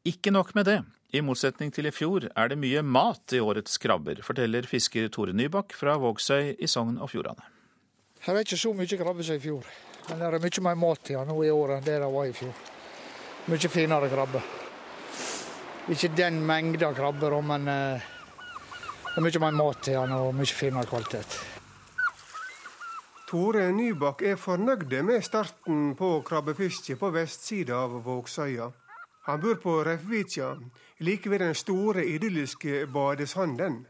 Ikke 0.05 0.33
nok 0.33 0.53
med 0.57 0.69
det. 0.69 0.79
I 1.15 1.21
motsetning 1.23 1.71
til 1.73 1.87
i 1.87 1.93
fjor 1.93 2.27
er 2.27 2.49
det 2.51 2.57
mye 2.59 2.81
mat 2.83 3.33
i 3.33 3.39
årets 3.41 3.77
krabber, 3.81 4.19
forteller 4.25 4.67
fisker 4.69 5.07
Tore 5.13 5.35
Nybakk 5.37 5.73
fra 5.77 5.95
Vågsøy 6.01 6.55
i 6.57 6.69
Sogn 6.69 6.97
og 6.99 7.13
Fjordane. 7.13 7.45
Det 8.25 8.33
er 8.33 8.41
ikke 8.41 8.57
så 8.57 8.73
mye 8.73 8.99
krabbe 8.99 9.23
som 9.23 9.37
i 9.37 9.43
fjor, 9.43 9.69
men 10.09 10.21
det 10.21 10.27
er 10.27 10.43
mye 10.43 10.65
mer 10.67 10.79
mat 10.81 11.13
ja, 11.13 11.23
nå 11.29 11.37
i 11.45 11.53
år 11.53 11.77
enn 11.77 11.85
det 11.85 11.99
det 12.01 12.11
var 12.17 12.29
i 12.29 12.35
fjor. 12.35 12.53
Mye 13.53 13.69
finere 13.69 14.09
krabbe. 14.09 14.41
Ikke 15.85 16.09
den 16.17 16.39
mengda 16.41 16.93
krabber, 16.97 17.35
men 17.45 17.67
eh, 17.69 18.05
det 19.05 19.19
er 19.19 19.21
mye 19.21 19.41
mer 19.43 19.57
mat 19.59 19.87
igjen 19.91 20.13
og 20.15 20.31
mye 20.33 20.49
finere 20.49 20.89
kvalitet. 20.89 21.35
Tore 23.29 23.67
Nybakk 23.73 24.23
er 24.25 24.39
fornøyd 24.41 24.95
med 25.05 25.21
starten 25.25 25.93
på 25.97 26.09
krabbefisket 26.25 26.97
på 26.97 27.11
vestsida 27.13 27.83
av 27.83 27.99
Vågsøya. 28.05 28.71
Han 29.29 29.41
bor 29.41 29.61
på 29.61 29.77
Refvikja, 29.85 30.55
like 31.05 31.29
ved 31.29 31.39
den 31.45 31.55
store, 31.55 32.05
idylliske 32.05 32.87
badesanden. 32.93 33.83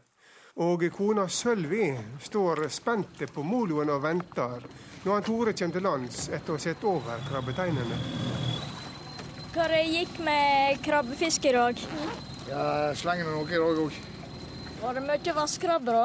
Og 0.56 0.84
kona 0.92 1.28
Sølvi 1.28 1.90
står 2.20 2.68
spente 2.68 3.28
på 3.28 3.42
moloen 3.42 3.92
og 3.92 4.02
venter 4.04 4.68
når 5.04 5.12
han 5.12 5.24
Tore 5.24 5.52
kommer 5.52 5.78
til 5.80 5.84
lands 5.84 6.28
etter 6.28 6.52
å 6.52 6.60
ha 6.60 6.64
sett 6.68 6.84
over 6.84 7.28
krabbeteinene. 7.28 8.00
Det 9.56 9.82
gikk 9.88 10.18
med 10.20 10.82
krabbefiske 10.84 11.48
i 11.48 11.52
dag? 11.52 11.78
Ja, 12.50 12.94
slenger 12.94 13.24
noe 13.24 13.46
i 13.48 13.56
dag 13.56 13.78
òg. 13.86 13.94
Var 14.82 14.98
det 14.98 15.02
mye 15.06 15.32
vasskrabbe, 15.38 15.94
da? 15.96 16.02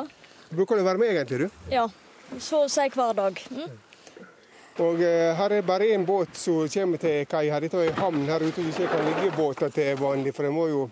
Bruker 0.56 0.80
du 0.80 0.82
å 0.82 0.86
være 0.88 1.02
med 1.02 1.12
egentlig, 1.12 1.50
du? 1.50 1.74
Ja. 1.74 1.84
Så 2.40 2.62
å 2.64 2.70
si 2.72 2.86
hver 2.94 3.12
dag. 3.18 3.42
Mm. 3.52 3.74
Og 4.86 5.04
eh, 5.04 5.34
Her 5.36 5.58
er 5.58 5.68
bare 5.68 5.90
én 5.92 6.08
båt 6.08 6.32
som 6.40 6.64
kommer 6.72 7.04
til 7.04 7.28
kai. 7.28 7.50
her. 7.52 7.60
Dette 7.60 7.82
er 7.82 7.92
en 7.92 8.00
havn 8.00 8.24
her 8.32 8.40
ute. 8.40 8.64
Du 8.64 8.88
kan 8.88 9.04
ligge 9.10 9.36
båter 9.36 9.76
til 9.76 10.00
vanlig, 10.00 10.32
for 10.38 10.48
en 10.48 10.56
må 10.56 10.70
jo 10.72 10.88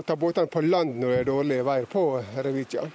ta 0.00 0.16
båtene 0.16 0.48
på 0.48 0.64
land 0.64 0.96
når 0.96 1.12
det 1.12 1.20
er 1.20 1.28
dårlig 1.28 1.60
vær 1.68 1.84
på 1.92 2.06
Revitja. 2.40 2.88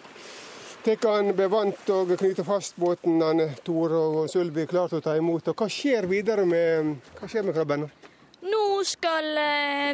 Tar 0.90 1.32
bevant 1.38 1.94
og 1.94 2.18
knyter 2.18 2.50
fast 2.50 2.82
båten. 2.82 3.22
Tor 3.62 3.94
og 3.94 4.20
Sølvi 4.34 4.66
klare 4.66 4.90
til 4.90 5.04
å 5.04 5.06
ta 5.06 5.18
imot. 5.22 5.54
Og 5.54 5.62
Hva 5.62 5.70
skjer 5.70 6.10
videre 6.10 6.50
med, 6.50 6.96
hva 7.22 7.30
skjer 7.30 7.46
med 7.46 7.54
krabben? 7.54 7.90
Nå 8.42 8.84
skal 8.88 9.38
eh, 9.38 9.90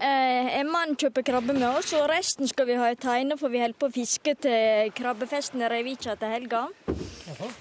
eh, 0.00 0.48
en 0.60 0.68
mann 0.70 0.96
kjøpe 0.98 1.24
krabbe 1.24 1.56
med 1.56 1.68
oss, 1.70 1.94
og 1.96 2.08
resten 2.10 2.48
skal 2.50 2.68
vi 2.68 2.76
ha 2.80 2.90
i 2.92 2.98
teine, 3.00 3.38
for 3.40 3.52
vi 3.52 3.62
holder 3.62 3.78
på 3.80 3.88
å 3.88 3.94
fiske 3.94 4.36
til 4.44 4.92
krabbefesten 4.96 5.64
i 5.64 5.70
Reivika 5.72 6.18
til 6.20 6.34
helga. 6.34 6.66
Aha. 7.32 7.54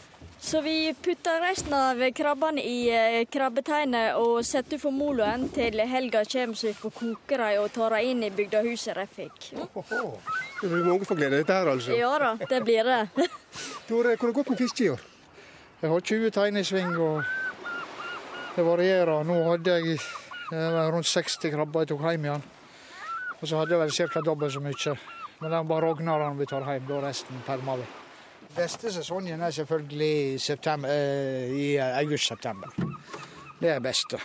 Så 0.46 0.60
vi 0.62 0.94
putter 1.02 1.40
resten 1.42 1.74
av 1.74 2.02
krabbene 2.14 2.62
i 2.62 2.90
eh, 2.94 3.24
krabbeteinet 3.32 4.20
og 4.22 4.44
setter 4.46 4.78
for 4.78 4.94
moloen 4.94 5.48
til 5.56 5.80
helga 5.90 6.22
kommer, 6.30 6.60
så 6.60 6.68
vi 6.68 6.76
får 6.78 6.94
koke 7.00 7.40
dem 7.40 7.64
og 7.64 7.72
ta 7.74 7.88
dem 7.96 8.12
inn 8.12 8.22
i 8.28 8.30
bygdehuset 8.36 8.94
Refik. 9.00 9.50
Mm. 9.56 9.66
Det 10.62 10.70
blir 10.70 10.86
mange 10.86 11.08
får 11.08 11.18
glede 11.18 11.40
dette 11.40 11.56
her, 11.56 11.72
altså? 11.72 11.96
Ja 11.98 12.12
da, 12.22 12.36
det 12.52 12.62
blir 12.68 12.86
det. 12.86 13.02
Tore, 13.88 14.14
hvor 14.20 14.28
har 14.28 14.28
det 14.28 14.38
gått 14.38 14.54
med 14.54 14.62
fiske 14.62 14.86
i 14.86 14.92
år? 14.94 15.02
Jeg 15.82 15.92
har 15.92 16.06
20 16.12 16.36
tein 16.38 16.58
i 16.58 16.64
sving, 16.64 16.94
og 16.98 17.24
det 18.56 18.64
varierer. 18.64 19.24
Nå 19.28 19.42
hadde 19.50 19.76
jeg 19.80 20.00
rundt 20.94 21.10
60 21.10 21.52
krabber 21.54 21.84
jeg 21.84 21.92
tok 21.92 22.08
hjem 22.08 22.30
igjen. 22.30 22.48
Og 23.42 23.48
så 23.50 23.60
hadde 23.60 23.76
jeg 23.76 23.82
vel 23.84 23.94
ca. 24.14 24.22
dobbelt 24.24 24.54
så 24.54 24.64
mye. 24.64 24.96
Men 25.42 25.52
det 25.52 25.62
bare 25.68 25.86
rogner 25.90 26.26
vi 26.40 26.48
tar 26.48 26.68
hjem, 26.70 26.88
da 26.88 27.02
resten 27.04 27.44
permer 27.48 27.84
vi. 27.84 27.88
Beste 28.56 28.92
sesongen 28.94 29.42
er 29.44 29.52
selvfølgelig 29.52 30.40
september, 30.40 30.90
eh, 30.90 31.52
i 31.52 31.78
august-september. 31.78 32.72
Det 33.60 33.70
er 33.70 33.80
beste. 33.80 34.20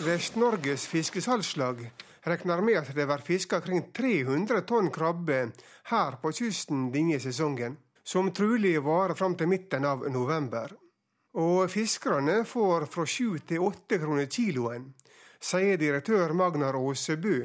Vest-Norges 0.00 0.86
fiskesalgslag 0.88 1.84
regner 2.26 2.60
med 2.60 2.78
at 2.80 2.94
det 2.94 3.06
blir 3.06 3.22
fiska 3.22 3.60
kring 3.60 3.92
300 3.92 4.62
tonn 4.66 4.90
krabbe 4.90 5.52
her 5.90 6.16
på 6.22 6.32
kysten 6.32 6.90
denne 6.90 7.20
sesongen, 7.20 7.76
som 8.02 8.32
trolig 8.32 8.82
varer 8.82 9.14
fram 9.14 9.36
til 9.36 9.46
midten 9.46 9.84
av 9.84 10.08
november. 10.10 10.72
Og 11.38 11.70
fiskerne 11.70 12.40
får 12.48 12.88
fra 12.90 13.04
sju 13.06 13.38
til 13.46 13.62
åtte 13.62 14.00
kroner 14.02 14.26
kiloen, 14.26 14.88
sier 15.38 15.78
direktør 15.78 16.34
Magnar 16.34 16.74
Aasebø, 16.74 17.36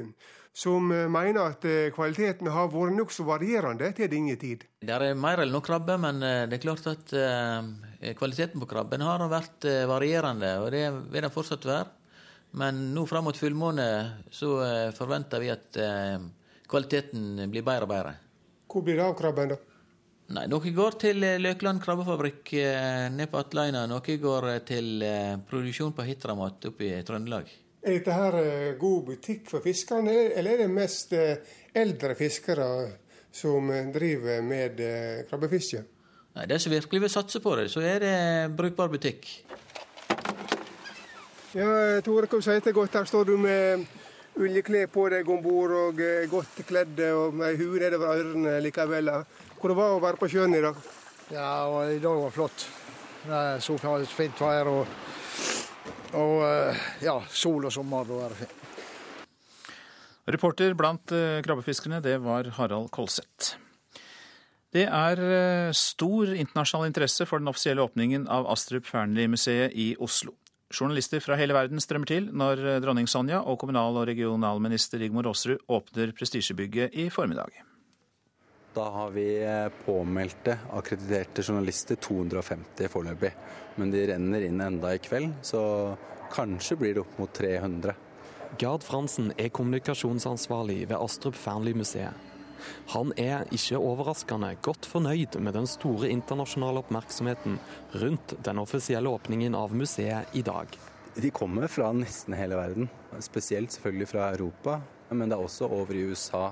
som 0.56 0.90
eh, 0.90 1.06
mener 1.12 1.52
at 1.52 1.64
eh, 1.68 1.92
kvaliteten 1.94 2.48
har 2.50 2.70
vært 2.72 2.96
nokså 2.96 3.26
varierende 3.28 3.92
til 3.94 4.10
denne 4.10 4.34
tid. 4.40 4.64
Det 4.82 4.94
er 4.94 5.14
mer 5.14 5.42
eller 5.42 5.54
noe 5.54 5.64
krabbe, 5.64 5.98
men 6.02 6.18
eh, 6.24 6.46
det 6.50 6.58
er 6.58 6.64
klart 6.64 6.88
at 6.90 7.14
kvaliteten 8.18 8.62
på 8.62 8.68
krabben 8.70 9.04
har 9.06 9.22
vært 9.30 9.68
varierende, 9.88 10.50
og 10.64 10.70
det 10.74 10.84
vil 11.12 11.22
den 11.22 11.34
fortsatt 11.34 11.68
være. 11.68 11.92
Men 12.56 12.78
nå 12.94 13.04
fram 13.06 13.26
mot 13.28 13.36
fullmåne 13.36 13.86
så 14.32 14.48
forventer 14.96 15.42
vi 15.42 15.48
at 15.52 15.76
kvaliteten 16.70 17.42
blir 17.52 17.64
bedre 17.66 17.84
og 17.84 17.90
bedre. 17.90 18.12
Hvor 18.70 18.84
blir 18.86 18.96
det 18.96 19.04
av 19.04 19.16
krabben, 19.18 19.52
da? 19.52 19.75
Nei, 20.26 20.46
Noe 20.50 20.72
går 20.74 20.96
til 20.98 21.22
Løkland 21.38 21.78
krabbefabrikk 21.84 22.50
nede 23.14 23.28
på 23.30 23.38
Atleina. 23.38 23.84
Noe 23.86 24.16
går 24.18 24.48
til 24.66 25.04
produksjon 25.46 25.94
på 25.94 26.08
Hitramat 26.08 26.66
oppe 26.72 26.88
i 26.88 27.04
Trøndelag. 27.06 27.52
Er 27.86 28.00
dette 28.00 28.14
her 28.18 28.34
eh, 28.40 28.72
god 28.80 29.02
butikk 29.06 29.44
for 29.46 29.62
fiskerne, 29.62 30.10
eller 30.34 30.56
er 30.56 30.64
det 30.64 30.72
mest 30.74 31.12
eh, 31.14 31.36
eldre 31.70 32.16
fiskere 32.18 32.64
som 33.30 33.70
eh, 33.70 33.86
driver 33.94 34.40
med 34.42 34.80
krabbefiske? 35.28 35.84
Nei, 36.34 36.46
De 36.50 36.58
som 36.58 36.74
virkelig 36.74 37.04
vil 37.04 37.12
satse 37.14 37.40
på 37.44 37.52
det, 37.60 37.68
så 37.70 37.84
er 37.86 38.02
det 38.02 38.16
brukbar 38.58 38.90
butikk. 38.90 39.28
Ja, 41.54 42.00
Tore, 42.02 42.26
hva 42.26 42.42
sier 42.42 42.58
det 42.64 42.74
godt? 42.74 42.98
Her 42.98 43.06
står 43.06 43.30
du 43.30 43.36
med 43.38 43.86
ullklær 44.34 44.90
på 44.90 45.06
deg 45.14 45.30
om 45.30 45.38
bord 45.46 45.78
og 45.78 46.02
godt 46.34 46.64
kledd 46.66 46.98
og 47.06 47.38
med 47.38 47.54
hue 47.62 47.78
nedover 47.80 48.18
ørene 48.18 48.58
likevel. 48.66 49.14
Hvordan 49.66 49.80
var 49.80 49.88
det 49.90 49.94
å 49.98 50.02
være 50.04 50.18
på 50.20 50.26
sjøen 50.30 50.52
i 50.54 50.58
dag? 50.62 50.76
Ja, 51.34 51.46
og 51.66 51.88
i 51.90 51.98
dag 51.98 52.20
var 52.22 52.30
flott. 52.30 52.68
Det 53.26 53.34
er 53.34 53.64
så 53.64 53.74
fint 54.14 54.38
vær. 54.38 54.68
og 54.70 54.86
og 56.14 56.44
eh, 56.46 56.84
ja, 57.02 57.16
sol 57.34 57.66
og 57.66 57.72
sommer, 57.74 58.06
da 58.06 58.20
er 58.28 58.30
det 58.30 58.38
fint. 58.44 59.66
Reporter 60.36 60.78
blant 60.78 61.10
eh, 61.10 61.42
krabbefiskerne, 61.42 61.98
det 61.98 62.14
var 62.22 62.46
Harald 62.60 62.92
Kolseth. 62.94 63.58
Det 64.70 64.86
er 64.86 65.26
eh, 65.26 65.74
stor 65.74 66.30
internasjonal 66.30 66.86
interesse 66.86 67.26
for 67.26 67.42
den 67.42 67.50
offisielle 67.50 67.82
åpningen 67.82 68.30
av 68.30 68.46
Astrup 68.54 68.86
Fearnley-museet 68.86 69.74
i 69.74 69.96
Oslo. 69.98 70.38
Journalister 70.70 71.18
fra 71.18 71.34
hele 71.42 71.58
verden 71.58 71.82
strømmer 71.82 72.06
til 72.06 72.30
når 72.30 72.68
dronning 72.86 73.10
Sonja 73.10 73.42
og 73.42 73.58
kommunal- 73.58 73.98
og 73.98 74.06
regionalminister 74.14 75.02
Rigmor 75.02 75.26
Aasrud 75.26 75.58
åpner 75.66 76.14
prestisjebygget 76.14 76.94
i 76.94 77.10
formiddag. 77.10 77.66
Da 78.76 78.90
har 78.90 79.10
vi 79.10 79.28
påmeldte 79.84 80.58
akkrediterte 80.72 81.42
journalister, 81.42 81.96
250 81.96 82.90
foreløpig. 82.92 83.30
Men 83.80 83.88
de 83.90 84.02
renner 84.10 84.44
inn 84.44 84.60
enda 84.60 84.90
i 84.92 84.98
kveld, 85.00 85.30
så 85.40 85.62
kanskje 86.28 86.76
blir 86.76 86.92
det 86.98 87.00
opp 87.00 87.14
mot 87.16 87.32
300. 87.32 87.94
Gard 88.60 88.84
Fransen 88.84 89.30
er 89.40 89.48
kommunikasjonsansvarlig 89.48 90.82
ved 90.90 90.96
Astrup 90.98 91.38
Fearnley-museet. 91.40 92.20
Han 92.92 93.14
er 93.16 93.48
ikke 93.56 93.80
overraskende 93.80 94.52
godt 94.68 94.90
fornøyd 94.92 95.40
med 95.40 95.56
den 95.56 95.70
store 95.72 96.12
internasjonale 96.12 96.84
oppmerksomheten 96.84 97.56
rundt 98.04 98.36
den 98.44 98.60
offisielle 98.60 99.08
åpningen 99.08 99.56
av 99.56 99.72
museet 99.72 100.36
i 100.36 100.44
dag. 100.44 100.68
De 101.16 101.32
kommer 101.32 101.72
fra 101.72 101.94
nesten 101.96 102.36
hele 102.36 102.60
verden, 102.60 102.92
spesielt 103.24 103.72
selvfølgelig 103.72 104.12
fra 104.12 104.30
Europa, 104.36 104.82
men 105.16 105.30
det 105.30 105.40
er 105.40 105.48
også 105.48 105.72
over 105.72 105.96
i 105.96 106.04
USA. 106.12 106.50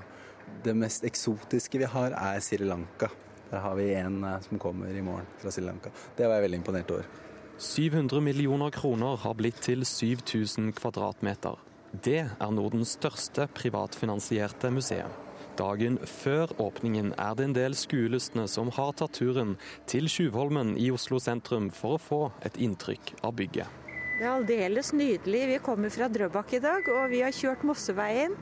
Det 0.65 0.75
mest 0.77 1.05
eksotiske 1.05 1.81
vi 1.83 1.91
har, 1.91 2.15
er 2.17 2.41
Sri 2.45 2.65
Lanka. 2.65 3.11
Der 3.51 3.61
har 3.61 3.77
vi 3.79 3.91
en 3.95 4.23
eh, 4.25 4.41
som 4.41 4.59
kommer 4.59 4.91
i 4.91 5.03
morgen 5.05 5.27
fra 5.39 5.53
Sri 5.53 5.63
Lanka. 5.65 5.93
Det 6.17 6.27
var 6.27 6.39
jeg 6.39 6.49
veldig 6.49 6.63
imponert 6.63 6.95
over. 6.95 7.11
700 7.59 8.21
millioner 8.21 8.71
kroner 8.75 9.21
har 9.23 9.37
blitt 9.39 9.61
til 9.63 9.85
7000 9.87 10.73
kvadratmeter. 10.75 11.61
Det 11.95 12.25
er 12.27 12.51
Nordens 12.51 12.97
største 12.99 13.47
privatfinansierte 13.55 14.73
museum. 14.75 15.13
Dagen 15.55 16.01
før 16.03 16.51
åpningen 16.59 17.13
er 17.15 17.37
det 17.39 17.45
en 17.47 17.55
del 17.55 17.77
skuelystne 17.79 18.49
som 18.51 18.73
har 18.75 18.91
tatt 18.99 19.15
turen 19.21 19.55
til 19.87 20.11
Tjuvholmen 20.11 20.75
i 20.75 20.89
Oslo 20.91 21.21
sentrum 21.23 21.71
for 21.71 21.95
å 21.95 22.03
få 22.03 22.21
et 22.43 22.59
inntrykk 22.59 23.15
av 23.23 23.37
bygget. 23.39 23.84
Det 24.15 24.23
er 24.23 24.31
aldeles 24.31 24.93
nydelig. 24.95 25.41
Vi 25.51 25.55
kommer 25.65 25.91
fra 25.91 26.07
Drøbak 26.07 26.53
i 26.55 26.61
dag, 26.63 26.87
og 26.95 27.09
vi 27.11 27.25
har 27.25 27.35
kjørt 27.35 27.65
Mosseveien. 27.67 28.37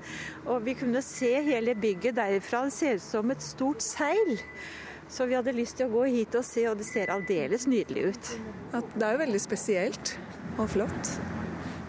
Og 0.44 0.66
vi 0.66 0.74
kunne 0.76 1.00
se 1.00 1.30
hele 1.46 1.72
bygget 1.74 2.18
derifra. 2.18 2.66
Det 2.68 2.74
ser 2.76 2.98
ut 2.98 3.04
som 3.06 3.32
et 3.32 3.44
stort 3.44 3.80
seil. 3.84 4.34
Så 5.08 5.24
vi 5.28 5.36
hadde 5.36 5.54
lyst 5.56 5.78
til 5.80 5.88
å 5.88 5.94
gå 5.94 6.04
hit 6.12 6.36
og 6.36 6.44
se, 6.44 6.66
og 6.68 6.76
det 6.80 6.88
ser 6.90 7.12
aldeles 7.12 7.64
nydelig 7.68 8.12
ut. 8.12 8.32
Det 8.72 9.06
er 9.06 9.16
jo 9.16 9.22
veldig 9.24 9.40
spesielt 9.40 10.12
og 10.58 10.68
flott. 10.74 11.14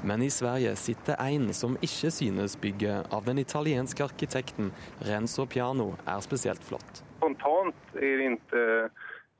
Men 0.03 0.23
i 0.23 0.31
Sverige 0.31 0.75
sitter 0.79 1.19
en 1.23 1.51
som 1.55 1.75
ikke 1.83 2.11
synes 2.11 2.55
bygget 2.59 3.11
av 3.11 3.27
den 3.27 3.39
italienske 3.39 4.03
arkitekten 4.03 4.71
Renzo 5.07 5.45
Piano 5.47 5.93
er 6.07 6.23
spesielt 6.23 6.63
flott. 6.67 7.03
Spontant 7.19 7.95
er 7.99 8.19
det 8.19 8.31
ikke 8.37 8.65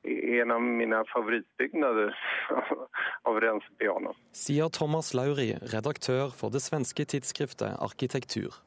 en 0.03 0.51
av 0.51 0.61
mine 0.61 1.03
favorittbygninger 1.13 2.15
av 3.23 3.39
Piano. 3.77 4.15
Sier 4.31 4.69
Thomas 4.69 5.13
Lauri, 5.13 5.53
redaktør 5.73 6.33
for 6.35 6.51
det 6.51 6.61
svenske 6.63 7.05
tidsskriftet 7.05 7.79
Arkitektur. 7.79 8.59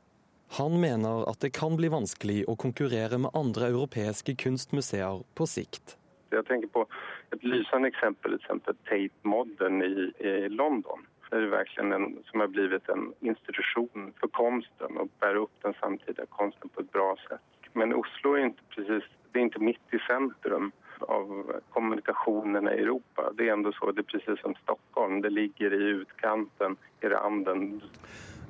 Han 0.58 0.80
mener 0.80 1.26
at 1.30 1.40
det 1.42 1.50
kan 1.58 1.76
bli 1.76 1.90
vanskelig 1.92 2.44
å 2.48 2.56
konkurrere 2.56 3.18
med 3.18 3.34
andre 3.34 3.72
europeiske 3.72 4.36
kunstmuseer 4.38 5.24
på 5.34 5.46
sikt. 5.50 5.96
Jeg 6.30 6.46
tenker 6.46 6.70
på 6.72 6.86
et 7.34 7.44
lysende 7.44 7.90
eksempel, 7.90 8.38
eksempel 8.38 8.76
Tate 8.88 9.28
Modern 9.28 9.82
i, 9.82 10.08
i 10.22 10.48
London. 10.48 11.04
Det 11.26 11.40
er 11.40 11.50
virkelig 11.50 11.94
en, 11.96 12.08
som 12.30 12.42
har 12.42 12.50
blitt 12.54 12.88
en 12.94 13.08
institusjon 13.26 14.12
for 14.20 14.30
kunsten 14.38 15.00
og 15.02 15.10
bærer 15.20 15.42
opp 15.42 15.62
den 15.66 15.74
samtidige 15.82 16.28
kunsten 16.38 16.70
på 16.70 16.84
et 16.84 16.92
bra 16.94 17.10
sett. 17.26 17.70
Men 17.74 17.92
Oslo 17.98 18.36
er 18.36 18.52
ikke, 18.52 18.68
precis, 18.76 19.08
det 19.34 19.42
er 19.42 19.48
ikke 19.50 19.66
midt 19.66 19.96
i 19.96 20.00
sentrum 20.06 20.70
av 21.02 21.32
kommunikasjonene 21.74 22.72
i 22.74 22.82
Europa. 22.82 23.30
Det 23.36 23.48
er 23.48 23.52
ändå 23.52 23.72
så, 23.72 23.90
det 23.92 24.04
er 24.04 24.10
precis 24.12 24.40
som 24.42 24.54
Stockholm. 24.62 25.20
Det 25.22 25.30
ligger 25.30 25.74
i 25.74 25.90
utkanten, 26.00 26.76
i 27.00 27.12
randen. 27.12 27.66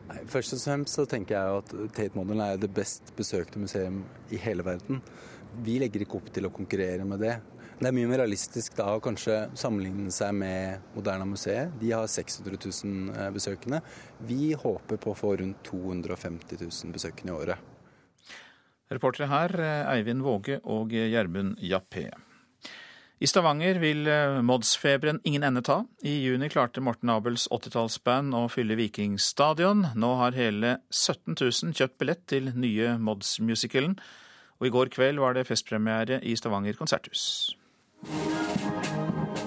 Nei, 0.06 0.20
først 0.30 0.54
og 0.54 0.62
fremst 0.62 0.98
så 0.98 1.06
tenker 1.11 1.35
jeg 1.35 1.61
at 1.62 1.74
Tate 1.96 2.14
Modern 2.18 2.44
er 2.44 2.61
det 2.62 2.70
best 2.74 3.11
besøkte 3.18 3.59
museum 3.59 4.04
i 4.30 4.38
hele 4.38 4.66
verden. 4.66 5.02
Vi 5.66 5.78
legger 5.82 6.04
ikke 6.04 6.20
opp 6.20 6.32
til 6.35 6.46
å 6.46 6.54
konkurrere 6.54 7.06
med 7.09 7.24
det. 7.24 7.37
Det 7.76 7.90
er 7.90 7.92
mye 7.92 8.09
mer 8.09 8.22
realistisk 8.22 8.76
da 8.78 8.87
å 8.96 9.00
kanskje 9.04 9.50
sammenligne 9.59 10.12
seg 10.14 10.32
med 10.38 10.85
Moderna 10.94 11.26
museet. 11.28 11.74
De 11.80 11.90
har 11.92 12.06
600 12.09 12.56
000 12.56 13.11
eh, 13.12 13.32
besøkende. 13.35 13.82
Vi 14.24 14.54
håper 14.56 14.96
på 14.96 15.12
å 15.12 15.18
få 15.18 15.35
rundt 15.42 15.61
250 15.68 16.62
000 16.62 16.94
besøkende 16.94 17.35
i 17.35 17.37
året. 17.37 17.72
Reportere 18.88 19.28
her 19.28 19.52
eh, 19.61 19.90
Eivind 19.96 20.24
Våge 20.24 20.56
og 20.72 20.94
Gjermund 20.96 21.61
Jappé. 21.61 22.06
I 23.16 23.24
Stavanger 23.24 23.79
vil 23.81 24.05
eh, 24.12 24.42
Mods-feberen 24.44 25.22
ingen 25.24 25.46
ende 25.46 25.62
ta. 25.64 25.79
I 26.05 26.18
juni 26.20 26.50
klarte 26.52 26.83
Morten 26.85 27.09
Abels 27.09 27.46
80-tallsband 27.48 28.37
å 28.37 28.42
fylle 28.52 28.76
Vikingstadion. 28.76 29.87
Nå 29.96 30.11
har 30.20 30.37
hele 30.37 30.76
17 30.92 31.33
000 31.33 31.72
kjøpt 31.79 31.96
billett 32.02 32.26
til 32.29 32.52
nye 32.52 32.98
Mods-musicalen. 33.00 33.96
Og 34.61 34.68
i 34.68 34.74
går 34.74 34.92
kveld 34.92 35.24
var 35.24 35.37
det 35.37 35.46
festpremiere 35.48 36.20
i 36.29 36.37
Stavanger 36.37 36.76
konserthus 36.76 37.57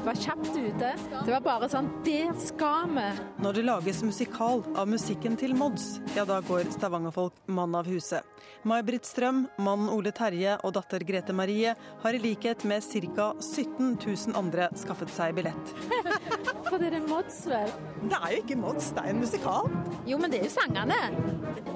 var 0.10 0.16
kjapt 0.16 0.58
ute. 0.58 0.94
Det 1.26 1.32
var 1.32 1.42
bare 1.46 1.68
sånn 1.70 1.90
Det 2.06 2.32
skal 2.42 2.90
vi! 2.96 3.06
Når 3.44 3.58
det 3.60 3.64
lages 3.68 4.02
musikal 4.06 4.64
av 4.74 4.90
musikken 4.90 5.38
til 5.38 5.54
Mods, 5.58 6.00
ja 6.16 6.26
da 6.26 6.40
går 6.46 6.72
stavangerfolk 6.74 7.36
mann 7.54 7.78
av 7.78 7.90
huset. 7.90 8.26
May-Britt 8.68 9.06
Strøm, 9.06 9.46
mannen 9.62 9.92
Ole 9.94 10.12
Terje 10.16 10.58
og 10.66 10.74
datter 10.80 11.04
Grete 11.06 11.36
Marie 11.36 11.76
har 12.02 12.18
i 12.18 12.22
likhet 12.24 12.66
med 12.68 12.82
ca. 12.82 13.30
17 13.38 14.00
000 14.02 14.40
andre 14.40 14.72
skaffet 14.80 15.14
seg 15.14 15.38
billett. 15.38 15.76
For 16.70 16.82
det 16.82 16.92
er 16.94 17.06
Mods, 17.06 17.44
vel? 17.50 17.70
Det 18.10 18.18
er 18.18 18.34
jo 18.34 18.42
ikke 18.44 18.60
Mods, 18.60 18.90
det 18.96 19.06
er 19.06 19.14
en 19.14 19.22
musikal. 19.22 19.70
Jo, 20.10 20.18
men 20.22 20.34
det 20.34 20.42
er 20.42 20.50
jo 20.50 20.56
sangene. 20.58 21.00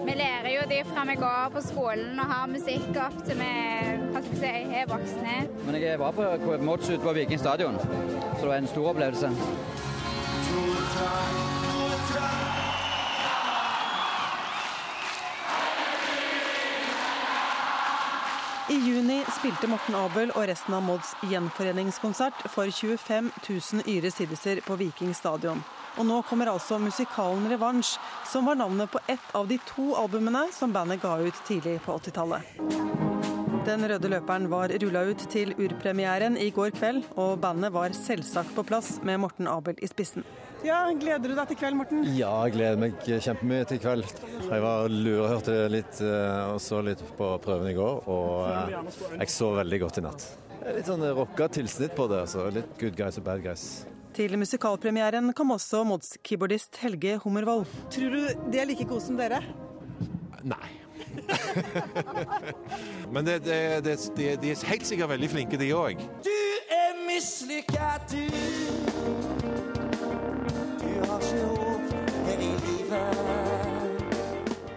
Vi 0.03 0.17
lærer 0.19 0.49
jo 0.57 0.65
det 0.69 0.81
fra 0.89 1.05
vi 1.07 1.15
går 1.21 1.53
på 1.53 1.63
skolen 1.63 2.19
og 2.19 2.33
har 2.33 2.49
musikk 2.51 2.97
opp 2.99 3.21
til 3.27 3.39
vi 3.39 3.51
hva 4.13 4.21
skal 4.21 4.33
vi 4.33 4.41
si, 4.41 4.53
er 4.77 4.89
voksne. 4.89 5.37
Men 5.65 5.79
jeg 5.81 5.99
var 6.01 6.13
på 6.17 6.57
Mods 6.63 6.89
ute 6.89 7.01
på 7.03 7.15
Viking 7.17 7.39
stadion, 7.41 7.79
så 8.35 8.41
det 8.41 8.47
var 8.47 8.55
en 8.55 8.67
stor 8.67 8.89
opplevelse. 8.89 9.31
I 18.69 18.75
juni 18.75 19.19
spilte 19.39 19.67
Morten 19.67 19.95
Abel 19.99 20.31
og 20.33 20.47
resten 20.47 20.73
av 20.73 20.85
Mods 20.85 21.11
gjenforeningskonsert 21.27 22.45
for 22.49 22.71
25 22.71 23.27
000 23.43 23.83
yre 23.91 24.11
siddiser 24.11 24.61
på 24.63 24.77
Viking 24.79 25.11
stadion. 25.13 25.59
Og 25.99 26.07
nå 26.07 26.21
kommer 26.25 26.49
altså 26.49 26.79
musikalen 26.79 27.45
'Revansj', 27.51 27.99
som 28.31 28.45
var 28.45 28.55
navnet 28.55 28.91
på 28.91 28.99
ett 29.07 29.35
av 29.35 29.47
de 29.47 29.59
to 29.75 29.93
albumene 29.95 30.47
som 30.53 30.73
bandet 30.73 31.01
ga 31.01 31.17
ut 31.19 31.45
tidlig 31.45 31.81
på 31.85 31.99
80-tallet. 31.99 33.32
Den 33.63 33.85
røde 33.87 34.09
løperen 34.11 34.49
var 34.51 34.71
rulla 34.81 35.05
ut 35.07 35.21
til 35.31 35.53
urpremieren 35.55 36.35
i 36.35 36.49
går 36.51 36.73
kveld, 36.75 37.05
og 37.15 37.37
bandet 37.43 37.71
var 37.71 37.93
selvsagt 37.95 38.51
på 38.57 38.65
plass 38.67 38.97
med 39.07 39.21
Morten 39.23 39.47
Abel 39.47 39.77
i 39.79 39.87
spissen. 39.87 40.25
Ja, 40.67 40.81
Gleder 40.99 41.31
du 41.31 41.35
deg 41.37 41.47
til 41.51 41.59
kveld, 41.61 41.77
Morten? 41.79 42.03
Ja, 42.17 42.31
jeg 42.43 42.57
gleder 42.57 42.81
meg 42.81 42.99
kjempemye 43.07 43.63
til 43.67 43.79
kveld. 43.83 44.03
Jeg 44.49 44.63
var 44.63 44.91
lurhørte 44.91 45.55
litt 45.71 46.03
og 46.03 46.59
så 46.63 46.83
litt 46.83 47.03
på 47.17 47.31
prøven 47.43 47.71
i 47.71 47.75
går, 47.79 48.03
og 48.11 49.15
jeg 49.15 49.31
så 49.31 49.53
veldig 49.61 49.81
godt 49.85 50.01
i 50.03 50.05
natt. 50.09 50.27
Litt 50.67 50.91
sånn 50.91 51.07
rocka 51.15 51.47
tilsnitt 51.51 51.95
på 51.95 52.07
det, 52.11 52.21
altså. 52.27 52.49
Litt 52.55 52.75
good 52.79 52.99
guys 52.99 53.19
og 53.19 53.27
bad 53.27 53.43
guys. 53.47 53.65
Til 54.15 54.35
musikalpremieren 54.39 55.31
kom 55.35 55.55
også 55.55 55.85
Mods-keyboardist 55.87 56.83
Helge 56.83 57.17
Hummervoll. 57.23 57.63
Tror 57.95 58.11
du 58.19 58.47
de 58.53 58.59
er 58.61 58.67
like 58.69 58.87
gode 58.91 59.07
som 59.07 59.19
dere? 59.19 59.39
Nei. 60.43 60.82
Men 63.13 63.25
det, 63.25 63.39
det, 63.45 63.83
det, 63.83 63.97
de 64.41 64.51
er 64.51 64.65
helt 64.71 64.87
sikkert 64.87 65.13
veldig 65.13 65.29
flinke, 65.29 65.59
de 65.61 65.69
òg. 65.77 66.01
Du 66.25 66.39
er 66.73 66.97
mislykka, 67.07 67.97
du. 68.11 68.23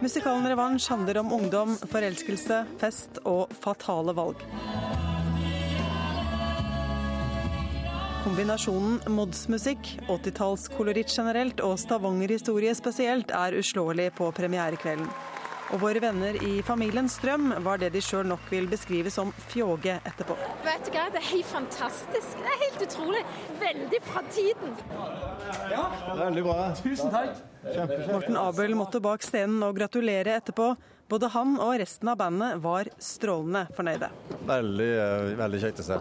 Musikalen 0.07 0.47
Revansj 0.47 0.91
handler 0.91 1.19
om 1.19 1.33
ungdom, 1.33 1.73
forelskelse, 1.91 2.61
fest 2.79 3.19
og 3.27 3.51
fatale 3.59 4.15
valg. 4.15 4.45
Kombinasjonen 8.27 9.01
Mods-musikk, 9.15 9.89
80-tallskoloritt 10.07 11.11
generelt 11.11 11.61
og 11.63 11.77
Stavanger-historie 11.79 12.75
spesielt 12.75 13.31
er 13.35 13.55
uslåelig 13.59 14.09
på 14.19 14.31
premierekvelden. 14.35 15.11
Og 15.75 15.81
våre 15.83 16.01
venner 16.03 16.37
i 16.47 16.61
familien 16.63 17.09
Strøm 17.11 17.49
var 17.65 17.81
det 17.83 17.91
de 17.97 18.03
sjøl 18.05 18.29
nok 18.31 18.45
vil 18.53 18.69
beskrive 18.71 19.11
som 19.11 19.33
fjåge 19.51 19.97
etterpå. 20.07 20.37
Vet 20.63 20.87
du 20.87 20.93
hva, 20.95 21.07
Det 21.11 21.19
er 21.21 21.27
helt 21.33 21.51
fantastisk. 21.51 22.37
Det 22.39 22.53
er 22.53 22.61
helt 22.63 22.85
utrolig. 22.87 23.23
Veldig 23.61 24.01
fra 24.07 24.23
tiden. 24.31 24.77
Ja, 25.73 25.87
veldig 26.21 26.45
bra. 26.47 26.59
Tusen 26.79 27.11
takk. 27.11 27.43
Morten 28.13 28.39
Abel 28.39 28.77
måtte 28.79 29.03
bak 29.03 29.27
scenen 29.27 29.65
og 29.67 29.75
gratulere 29.81 30.39
etterpå. 30.39 30.77
Både 31.11 31.31
han 31.35 31.59
og 31.63 31.77
resten 31.83 32.11
av 32.11 32.19
bandet 32.19 32.63
var 32.63 32.89
strålende 33.03 33.67
fornøyde. 33.75 34.11
Veldig, 34.47 34.91
eh, 35.03 35.35
veldig 35.39 35.61
kjekt 35.63 35.83
å 35.83 35.87
se. 35.87 36.01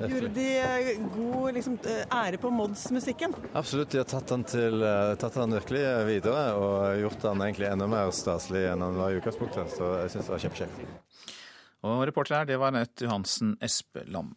Gjorde 0.00 0.28
de 0.34 0.46
eh, 0.58 0.88
god 1.14 1.54
liksom, 1.54 1.78
eh, 1.86 2.02
ære 2.10 2.38
på 2.42 2.50
Mods-musikken? 2.50 3.34
Absolutt, 3.52 3.90
de 3.90 4.00
har 4.02 4.08
tatt 4.10 4.26
den, 4.28 4.42
til, 4.44 4.82
eh, 4.82 5.14
tatt 5.20 5.38
den, 5.38 5.54
virkelig 5.54 5.84
videre 6.08 6.42
og 6.58 6.98
gjort 6.98 7.22
den 7.22 7.44
egentlig 7.46 7.68
enda 7.70 7.86
mer 7.90 8.10
staselig 8.14 8.66
enn 8.72 8.82
den 8.82 8.98
var 8.98 9.14
i 9.14 9.20
utgangspunktet. 9.20 9.76
Så 9.76 9.92
jeg 10.02 10.14
syns 10.14 10.26
det 10.26 10.34
var 10.34 10.44
kjempekjekt. 10.46 11.38
Og 11.84 12.02
reporter 12.08 12.40
her, 12.40 12.48
det 12.48 12.58
var 12.58 12.72
Anette 12.72 13.06
Johansen 13.06 13.54
Espeland. 13.62 14.34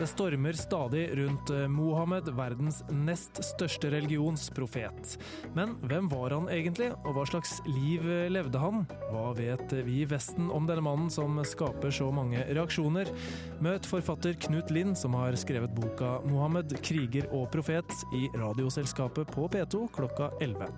Det 0.00 0.06
stormer 0.06 0.52
stadig 0.52 1.18
rundt 1.18 1.50
eh, 1.50 1.68
Mohammed, 1.68 2.30
verdens 2.32 2.78
nest 2.88 3.36
største 3.44 3.90
religionsprofet. 3.92 5.18
Men 5.52 5.74
hvem 5.84 6.08
var 6.08 6.32
han 6.32 6.48
egentlig, 6.48 6.86
og 7.04 7.18
hva 7.18 7.26
slags 7.28 7.58
liv 7.66 8.06
eh, 8.08 8.30
levde 8.32 8.62
han? 8.62 8.86
Hva 9.10 9.26
vet 9.36 9.74
vi 9.84 9.98
i 10.00 10.08
Vesten 10.08 10.48
om 10.48 10.64
denne 10.64 10.86
mannen 10.86 11.12
som 11.12 11.36
skaper 11.44 11.92
så 11.92 12.08
mange 12.16 12.46
reaksjoner? 12.48 13.12
Møt 13.60 13.84
forfatter 13.84 14.40
Knut 14.40 14.72
Lind, 14.72 14.96
som 14.96 15.20
har 15.20 15.36
skrevet 15.36 15.76
boka 15.76 16.16
'Mohammed 16.24 16.78
kriger 16.80 17.28
og 17.28 17.50
profet' 17.52 17.92
i 18.16 18.32
Radioselskapet 18.40 19.28
på 19.36 19.52
P2 19.52 19.84
klokka 19.92 20.32
11. 20.40 20.72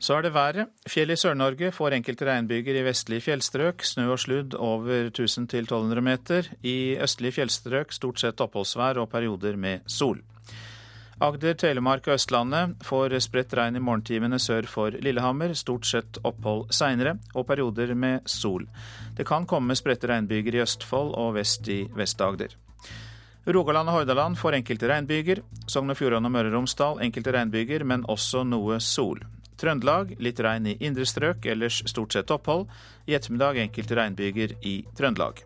Så 0.00 0.16
er 0.16 0.24
det 0.24 0.32
været. 0.32 0.70
Fjell 0.88 1.12
i 1.12 1.16
Sør-Norge 1.20 1.68
får 1.76 1.92
enkelte 1.92 2.24
regnbyger 2.24 2.78
i 2.80 2.84
vestlige 2.86 3.20
fjellstrøk. 3.26 3.84
Snø 3.84 4.06
og 4.14 4.18
sludd 4.22 4.54
over 4.56 5.10
1000-1200 5.12 6.00
meter. 6.00 6.46
I 6.64 6.96
østlige 6.96 7.36
fjellstrøk 7.36 7.92
stort 7.92 8.22
sett 8.22 8.40
oppholdsvær 8.40 9.02
og 9.02 9.10
perioder 9.12 9.58
med 9.60 9.84
sol. 9.84 10.22
Agder, 11.20 11.52
Telemark 11.52 12.06
og 12.08 12.14
Østlandet 12.14 12.78
får 12.88 13.12
spredt 13.20 13.52
regn 13.58 13.76
i 13.76 13.82
morgentimene 13.84 14.38
sør 14.40 14.64
for 14.64 14.96
Lillehammer. 15.04 15.52
Stort 15.52 15.84
sett 15.84 16.16
opphold 16.24 16.70
seinere, 16.72 17.18
og 17.34 17.44
perioder 17.50 17.92
med 17.92 18.24
sol. 18.24 18.64
Det 19.18 19.26
kan 19.28 19.44
komme 19.44 19.76
spredte 19.76 20.08
regnbyger 20.08 20.56
i 20.56 20.62
Østfold 20.64 21.12
og 21.12 21.34
vest 21.36 21.68
i 21.68 21.82
Vest-Agder. 21.92 22.56
Rogaland 23.44 23.92
og 23.92 23.98
Hordaland 23.98 24.40
får 24.40 24.56
enkelte 24.62 24.88
regnbyger. 24.88 25.42
Sogn 25.68 25.92
og 25.92 26.00
Fjordane 26.00 26.32
og 26.32 26.32
Møre 26.32 26.48
og 26.48 26.56
Romsdal 26.56 27.04
enkelte 27.04 27.36
regnbyger, 27.36 27.84
men 27.84 28.08
også 28.08 28.46
noe 28.48 28.80
sol. 28.80 29.20
Trøndelag 29.60 30.14
litt 30.22 30.40
regn 30.40 30.70
i 30.70 30.76
indre 30.80 31.04
strøk, 31.04 31.44
ellers 31.52 31.82
stort 31.90 32.16
sett 32.16 32.32
opphold. 32.32 32.66
I 33.06 33.16
ettermiddag 33.18 33.60
enkelte 33.60 33.98
regnbyger 33.98 34.56
i 34.64 34.80
Trøndelag. 34.96 35.42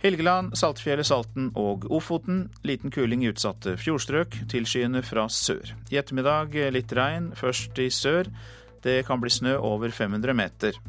Helgeland, 0.00 0.54
Saltfjellet, 0.56 1.04
Salten 1.04 1.50
og 1.60 1.84
Ofoten. 1.92 2.46
Liten 2.64 2.92
kuling 2.94 3.20
i 3.24 3.28
utsatte 3.28 3.74
fjordstrøk, 3.76 4.38
tilskyende 4.48 5.02
fra 5.04 5.26
sør. 5.28 5.74
I 5.92 6.00
ettermiddag 6.00 6.56
litt 6.72 6.94
regn, 6.96 7.34
først 7.36 7.76
i 7.84 7.90
sør. 7.92 8.32
Det 8.80 9.02
kan 9.04 9.20
bli 9.20 9.28
snø 9.28 9.58
over 9.60 9.92
500 9.92 10.32
meter. 10.32 10.80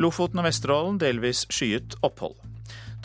Lofoten 0.00 0.40
og 0.40 0.48
Vesterålen 0.48 0.96
delvis 1.02 1.44
skyet 1.52 1.98
opphold. 2.00 2.38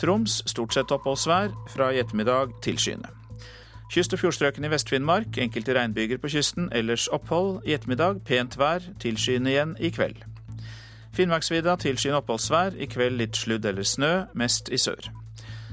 Troms 0.00 0.40
stort 0.48 0.72
sett 0.72 0.94
oppholdsvær, 0.94 1.52
fra 1.68 1.92
i 1.92 2.00
ettermiddag 2.00 2.56
tilskyende. 2.64 3.17
Kyst- 3.88 4.12
og 4.12 4.18
fjordstrøkene 4.20 4.66
i 4.66 4.70
Vest-Finnmark. 4.70 5.38
Enkelte 5.38 5.74
regnbyger 5.74 6.18
på 6.18 6.28
kysten, 6.28 6.68
ellers 6.72 7.06
opphold. 7.08 7.62
I 7.64 7.72
ettermiddag 7.72 8.20
pent 8.24 8.58
vær, 8.58 8.84
tilskyende 9.00 9.50
igjen 9.50 9.76
i 9.80 9.88
kveld. 9.88 10.20
Finnmarksvidda 11.16 11.76
tilskyende 11.80 12.20
oppholdsvær, 12.20 12.76
i 12.76 12.86
kveld 12.86 13.16
litt 13.16 13.36
sludd 13.36 13.64
eller 13.64 13.82
snø, 13.82 14.10
mest 14.34 14.68
i 14.68 14.76
sør. 14.76 15.08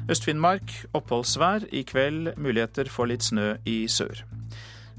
Øst-Finnmark 0.09 0.85
oppholdsvær, 0.93 1.67
i 1.71 1.83
kveld 1.83 2.37
muligheter 2.37 2.87
for 2.89 3.05
litt 3.11 3.23
snø 3.23 3.57
i 3.65 3.87
sør. 3.87 4.23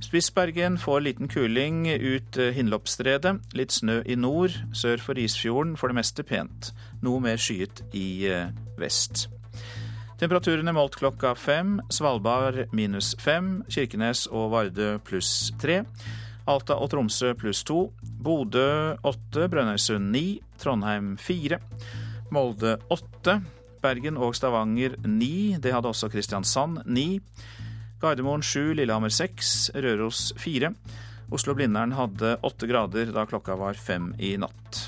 Spitsbergen 0.01 0.77
får 0.79 1.01
liten 1.01 1.29
kuling 1.29 1.87
ut 1.89 2.37
Hinloppstredet. 2.37 3.39
Litt 3.57 3.73
snø 3.73 4.03
i 4.05 4.15
nord, 4.15 4.53
sør 4.75 5.01
for 5.01 5.17
Isfjorden 5.17 5.77
for 5.77 5.89
det 5.89 5.97
meste 5.97 6.23
pent. 6.23 6.75
Noe 7.03 7.21
mer 7.21 7.41
skyet 7.41 7.81
i 7.97 8.29
vest. 8.77 9.31
Temperaturene 10.17 10.73
målt 10.73 10.97
klokka 10.97 11.35
fem. 11.37 11.77
Svalbard 11.93 12.73
minus 12.73 13.13
fem. 13.21 13.59
Kirkenes 13.69 14.25
og 14.33 14.49
Vardø 14.55 14.95
pluss 15.05 15.51
tre. 15.61 15.83
Alta 16.49 16.79
og 16.81 16.89
Tromsø 16.95 17.35
pluss 17.37 17.61
to. 17.69 17.91
Bodø 18.01 18.97
åtte. 19.05 19.45
Brønnøysund 19.53 20.09
ni. 20.15 20.41
Trondheim 20.63 21.19
fire. 21.21 21.61
Molde 22.33 22.79
åtte. 22.89 23.43
Bergen 23.85 24.17
og 24.17 24.33
Stavanger 24.39 24.97
ni. 25.05 25.59
Det 25.61 25.75
hadde 25.77 25.93
også 25.93 26.09
Kristiansand 26.09 26.87
ni. 26.89 27.21
Gardermoen 28.01 28.41
sju. 28.41 28.73
Lillehammer 28.73 29.13
seks. 29.13 29.69
Røros 29.77 30.31
fire. 30.41 30.73
Oslo-Blindern 31.29 31.93
hadde 31.99 32.39
åtte 32.47 32.69
grader 32.71 33.13
da 33.13 33.29
klokka 33.29 33.59
var 33.61 33.77
fem 33.77 34.15
i 34.17 34.39
natt. 34.41 34.87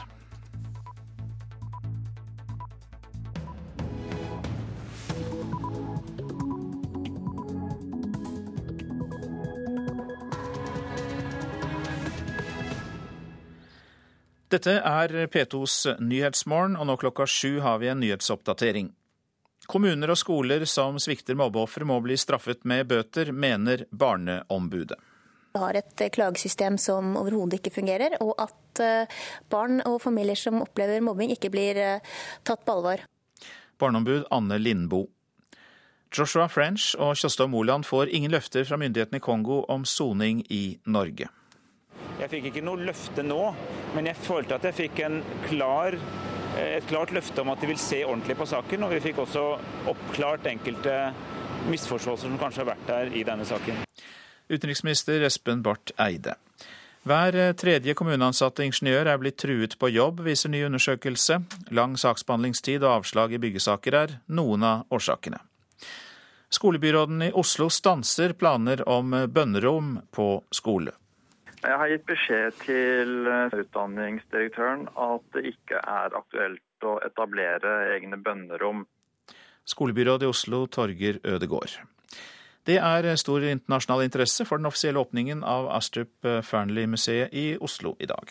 Dette 14.49 14.79
er 14.81 15.13
P2s 15.29 15.99
Nyhetsmorgen, 16.01 16.79
og 16.81 16.87
nå 16.89 16.95
klokka 16.97 17.27
sju 17.29 17.59
har 17.61 17.83
vi 17.83 17.91
en 17.93 18.01
nyhetsoppdatering. 18.01 18.87
Kommuner 19.69 20.09
og 20.09 20.17
skoler 20.17 20.65
som 20.65 20.97
svikter 20.97 21.37
mobbeofre 21.37 21.85
må 21.85 21.99
bli 22.01 22.17
straffet 22.17 22.65
med 22.65 22.87
bøter, 22.89 23.29
mener 23.29 23.85
Barneombudet. 23.93 24.97
Vi 25.53 25.61
har 25.61 25.77
et 25.77 26.03
klagesystem 26.15 26.79
som 26.81 27.13
overhodet 27.21 27.59
ikke 27.59 27.75
fungerer, 27.77 28.17
og 28.25 28.33
at 28.41 28.81
eh, 28.81 29.21
barn 29.53 29.83
og 29.85 30.01
familier 30.01 30.39
som 30.39 30.63
opplever 30.65 31.05
mobbing 31.05 31.35
ikke 31.35 31.53
blir 31.53 31.81
eh, 31.83 32.17
tatt 32.49 32.65
på 32.65 32.79
alvor. 32.79 33.05
Barneombud 33.77 34.25
Anne 34.33 34.57
Lindboe. 34.63 35.11
Joshua 36.09 36.49
French 36.49 36.95
og 36.97 37.19
Tjostov 37.21 37.51
Moland 37.53 37.85
får 37.85 38.09
ingen 38.17 38.33
løfter 38.33 38.65
fra 38.65 38.81
myndighetene 38.81 39.21
i 39.21 39.25
Kongo 39.29 39.67
om 39.69 39.85
soning 39.85 40.41
i 40.49 40.79
Norge. 40.89 41.29
Jeg 42.19 42.31
fikk 42.33 42.49
ikke 42.51 42.65
noe 42.67 42.83
løfte 42.83 43.23
nå, 43.23 43.43
men 43.95 44.09
jeg 44.11 44.19
følte 44.25 44.57
at 44.59 44.65
jeg 44.69 44.77
fikk 44.79 45.03
klar, 45.47 45.95
et 46.59 46.87
klart 46.91 47.13
løfte 47.15 47.45
om 47.45 47.53
at 47.53 47.63
de 47.63 47.71
vil 47.71 47.79
se 47.79 48.01
ordentlig 48.07 48.39
på 48.41 48.49
saken. 48.51 48.87
Og 48.87 48.95
vi 48.97 49.05
fikk 49.05 49.23
også 49.23 49.45
oppklart 49.93 50.49
enkelte 50.51 50.97
misforståelser 51.69 52.31
som 52.31 52.41
kanskje 52.41 52.65
har 52.65 52.73
vært 52.73 52.89
der 52.89 53.15
i 53.15 53.25
denne 53.27 53.47
saken. 53.47 53.85
Utenriksminister 54.49 55.23
Espen 55.29 55.63
Barth 55.63 55.93
Eide. 56.01 56.39
Hver 57.09 57.37
tredje 57.57 57.95
kommuneansatte 57.97 58.65
ingeniør 58.67 59.09
er 59.13 59.21
blitt 59.21 59.39
truet 59.41 59.77
på 59.81 59.89
jobb, 59.93 60.25
viser 60.27 60.51
ny 60.53 60.65
undersøkelse. 60.67 61.39
Lang 61.73 61.95
saksbehandlingstid 62.01 62.83
og 62.83 62.99
avslag 62.99 63.33
i 63.33 63.41
byggesaker 63.41 63.97
er 63.97 64.17
noen 64.27 64.67
av 64.67 64.83
årsakene. 64.93 65.39
Skolebyråden 66.53 67.23
i 67.29 67.33
Oslo 67.37 67.69
stanser 67.73 68.33
planer 68.33 68.83
om 68.89 69.13
bønnerom 69.29 69.99
på 70.13 70.31
skole. 70.53 70.97
Jeg 71.59 71.75
har 71.81 71.91
gitt 71.91 72.05
beskjed 72.07 72.59
til 72.63 73.27
eh, 73.27 73.55
utdanningsdirektøren 73.65 74.87
at 74.95 75.25
det 75.35 75.43
ikke 75.51 75.81
er 75.83 76.15
aktuelt 76.15 76.87
å 76.87 76.99
etablere 77.03 77.73
egne 77.97 78.19
bønnerom. 78.23 78.85
Skolebyråd 79.69 80.23
i 80.23 80.29
Oslo, 80.31 80.67
Torger 80.71 81.19
Ødegård. 81.27 81.81
Det 82.69 82.77
er 82.79 83.09
stor 83.19 83.43
internasjonal 83.43 84.05
interesse 84.07 84.45
for 84.47 84.61
den 84.61 84.69
offisielle 84.69 85.01
åpningen 85.03 85.43
av 85.43 85.67
Astrup 85.73 86.13
Fearnley-museet 86.23 87.35
i 87.35 87.47
Oslo 87.65 87.95
i 87.99 88.07
dag. 88.07 88.31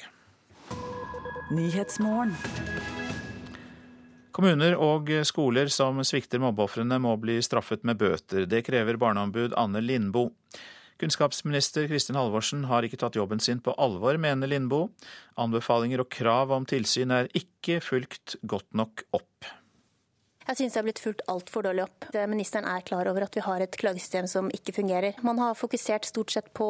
Kommuner 4.38 4.78
og 4.78 5.10
skoler 5.26 5.72
som 5.74 6.04
svikter 6.06 6.42
mobbeofrene 6.44 7.00
må 7.02 7.16
bli 7.18 7.40
straffet 7.42 7.84
med 7.88 7.98
bøter. 7.98 8.46
Det 8.46 8.62
krever 8.68 9.00
barneombud 9.02 9.58
Anne 9.58 9.82
Lindboe. 9.82 10.32
Kunnskapsminister 10.98 11.86
Kristin 11.90 12.18
Halvorsen 12.18 12.66
har 12.72 12.86
ikke 12.86 12.98
tatt 12.98 13.18
jobben 13.20 13.42
sin 13.44 13.60
på 13.62 13.76
alvor, 13.78 14.18
mener 14.22 14.50
Lindboe. 14.50 14.90
Anbefalinger 15.38 16.02
og 16.02 16.10
krav 16.14 16.54
om 16.56 16.66
tilsyn 16.66 17.14
er 17.14 17.30
ikke 17.38 17.80
fulgt 17.86 18.40
godt 18.50 18.70
nok 18.78 19.06
opp. 19.14 19.27
Jeg 20.48 20.62
syns 20.62 20.76
det 20.76 20.80
har 20.80 20.86
blitt 20.88 21.02
fulgt 21.04 21.24
altfor 21.28 21.66
dårlig 21.66 21.84
opp. 21.84 22.06
Ministeren 22.32 22.68
er 22.72 22.86
klar 22.88 23.10
over 23.12 23.26
at 23.26 23.36
vi 23.36 23.44
har 23.44 23.64
et 23.64 23.76
klagesystem 23.80 24.30
som 24.32 24.48
ikke 24.56 24.78
fungerer. 24.78 25.18
Man 25.28 25.42
har 25.44 25.58
fokusert 25.60 26.08
stort 26.08 26.32
sett 26.32 26.48
på 26.56 26.68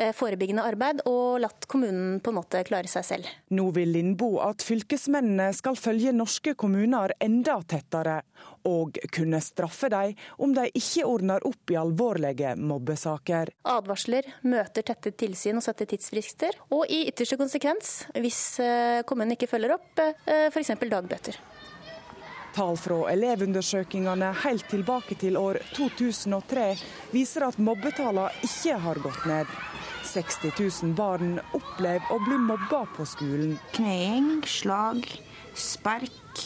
eh, 0.00 0.14
forebyggende 0.16 0.64
arbeid 0.64 1.02
og 1.08 1.42
latt 1.44 1.66
kommunen 1.68 2.22
på 2.24 2.32
en 2.32 2.38
måte 2.38 2.62
klare 2.64 2.88
seg 2.88 3.04
selv. 3.04 3.28
Nå 3.52 3.68
vil 3.76 3.92
Lindboe 3.92 4.40
at 4.46 4.64
fylkesmennene 4.64 5.50
skal 5.56 5.76
følge 5.76 6.14
norske 6.16 6.56
kommuner 6.58 7.12
enda 7.20 7.58
tettere, 7.68 8.22
og 8.68 8.96
kunne 9.12 9.42
straffe 9.44 9.90
dem 9.92 10.16
om 10.40 10.54
de 10.56 10.64
ikke 10.78 11.04
ordner 11.08 11.44
opp 11.46 11.72
i 11.72 11.78
alvorlige 11.78 12.54
mobbesaker. 12.56 13.52
Advarsler, 13.68 14.28
møter, 14.48 14.86
tette 14.88 15.12
tilsyn 15.12 15.60
og 15.60 15.66
sette 15.68 15.88
tidsfrister. 15.90 16.56
Og 16.72 16.88
i 16.88 17.04
ytterste 17.12 17.36
konsekvens, 17.40 17.94
hvis 18.16 18.42
eh, 18.64 19.04
kommunen 19.08 19.36
ikke 19.36 19.50
følger 19.52 19.76
opp, 19.76 20.00
eh, 20.00 20.48
f.eks. 20.48 20.76
dagbøter. 20.88 21.40
Tall 22.58 22.74
fra 22.74 22.96
elevundersøkelsene 23.12 24.32
helt 24.42 24.64
tilbake 24.66 25.14
til 25.20 25.36
år 25.38 25.60
2003 25.76 26.64
viser 27.12 27.44
at 27.46 27.60
mobbetallene 27.62 28.32
ikke 28.42 28.80
har 28.82 28.98
gått 29.04 29.28
ned. 29.30 29.52
60 30.08 30.56
000 30.58 30.96
barn 30.98 31.36
opplever 31.54 32.10
å 32.10 32.18
bli 32.24 32.40
mobba 32.48 32.80
på 32.96 33.06
skolen. 33.06 33.54
Kneing, 33.76 34.42
slag, 34.42 35.06
spark. 35.54 36.42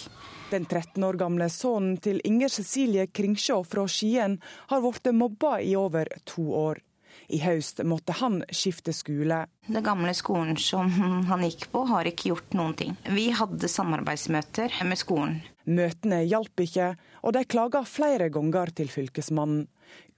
Den 0.53 0.69
13 0.69 1.01
år 1.09 1.17
gamle 1.17 1.49
sønnen 1.49 1.97
til 2.05 2.21
Inger 2.29 2.53
Cecilie 2.53 3.09
Kringsjå 3.09 3.63
fra 3.65 3.89
Skien 3.89 4.37
har 4.69 4.85
blitt 4.85 5.15
mobba 5.17 5.63
i 5.65 5.73
over 5.81 6.13
to 6.29 6.45
år. 6.53 6.85
I 7.33 7.41
høst 7.41 7.81
måtte 7.89 8.15
han 8.19 8.43
skifte 8.53 8.93
skole. 8.93 9.47
Den 9.67 9.85
gamle 9.87 10.13
skolen 10.17 10.59
som 10.61 10.91
han 11.31 11.45
gikk 11.47 11.71
på, 11.73 11.87
har 11.89 12.09
ikke 12.09 12.33
gjort 12.33 12.57
noen 12.59 12.77
ting. 12.79 12.95
Vi 13.09 13.31
hadde 13.37 13.71
samarbeidsmøter 13.73 14.83
med 14.89 15.01
skolen. 15.01 15.41
Møtene 15.65 16.23
hjalp 16.27 16.65
ikke, 16.65 16.93
og 17.23 17.37
de 17.37 17.45
klaga 17.49 17.85
flere 17.89 18.29
ganger 18.35 18.75
til 18.77 18.91
Fylkesmannen, 18.93 19.69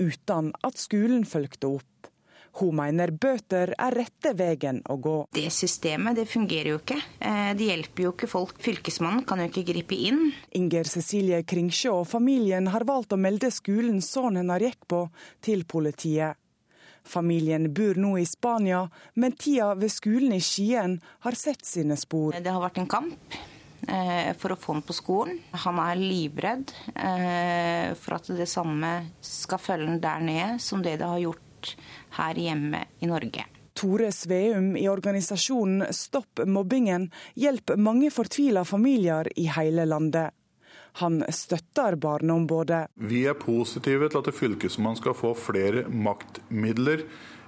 uten 0.00 0.54
at 0.64 0.80
skolen 0.80 1.26
fulgte 1.28 1.76
opp. 1.76 1.90
Hun 2.54 2.76
mener 2.78 3.10
bøter 3.10 3.72
er 3.74 3.96
rette 3.98 4.30
veien 4.38 4.78
å 4.86 4.94
gå. 5.02 5.14
Det 5.34 5.48
systemet 5.50 6.14
det 6.20 6.28
fungerer 6.30 6.70
jo 6.70 6.78
ikke. 6.78 7.00
Eh, 7.18 7.50
det 7.58 7.66
hjelper 7.66 8.06
jo 8.06 8.12
ikke 8.14 8.28
folk. 8.30 8.60
Fylkesmannen 8.62 9.24
kan 9.26 9.42
jo 9.42 9.48
ikke 9.50 9.64
gripe 9.72 9.98
inn. 9.98 10.28
Inger 10.54 10.86
Cecilie 10.86 11.42
Kringsjå 11.42 11.96
og 12.04 12.06
familien 12.12 12.70
har 12.70 12.86
valgt 12.86 13.16
å 13.16 13.18
melde 13.18 13.50
skolen 13.54 13.98
sønnen 14.04 14.54
har 14.54 14.62
gikk 14.62 14.86
på, 14.86 15.02
til 15.42 15.66
politiet. 15.66 16.38
Familien 17.04 17.68
bor 17.74 17.98
nå 18.00 18.16
i 18.18 18.26
Spania, 18.26 18.84
men 19.14 19.32
tida 19.36 19.74
ved 19.76 19.92
skolen 19.92 20.32
i 20.32 20.40
Skien 20.40 20.98
har 21.26 21.36
sett 21.38 21.64
sine 21.66 21.96
spor. 22.00 22.36
Det 22.40 22.50
har 22.50 22.62
vært 22.62 22.80
en 22.80 22.88
kamp 22.90 23.36
eh, 23.88 24.32
for 24.40 24.54
å 24.54 24.58
få 24.58 24.76
ham 24.76 24.84
på 24.86 24.96
skolen. 24.96 25.40
Han 25.66 25.80
er 25.84 26.00
livredd 26.00 26.72
eh, 26.94 27.92
for 28.00 28.18
at 28.18 28.30
det 28.32 28.48
samme 28.50 28.94
skal 29.20 29.60
følge 29.60 29.90
ham 29.92 30.00
der 30.04 30.24
nede 30.24 30.54
som 30.64 30.84
det 30.84 30.96
det 31.02 31.10
har 31.10 31.20
gjort 31.22 31.76
her 32.18 32.40
hjemme 32.40 32.86
i 33.00 33.10
Norge. 33.10 33.44
Tore 33.74 34.12
Sveum 34.14 34.76
i 34.78 34.86
organisasjonen 34.88 35.88
Stopp 35.90 36.44
mobbingen 36.46 37.08
hjelper 37.34 37.76
mange 37.76 38.12
fortvila 38.14 38.62
familier 38.64 39.28
i 39.36 39.48
hele 39.50 39.84
landet. 39.88 40.30
Han 41.02 41.24
støtter 41.28 41.96
Barneombudet. 41.98 42.86
Vi 42.94 43.24
er 43.26 43.34
positive 43.38 44.08
til 44.10 44.20
at 44.20 44.34
Fylkesmannen 44.34 45.00
skal 45.00 45.16
få 45.18 45.32
flere 45.34 45.88
maktmidler. 45.90 47.02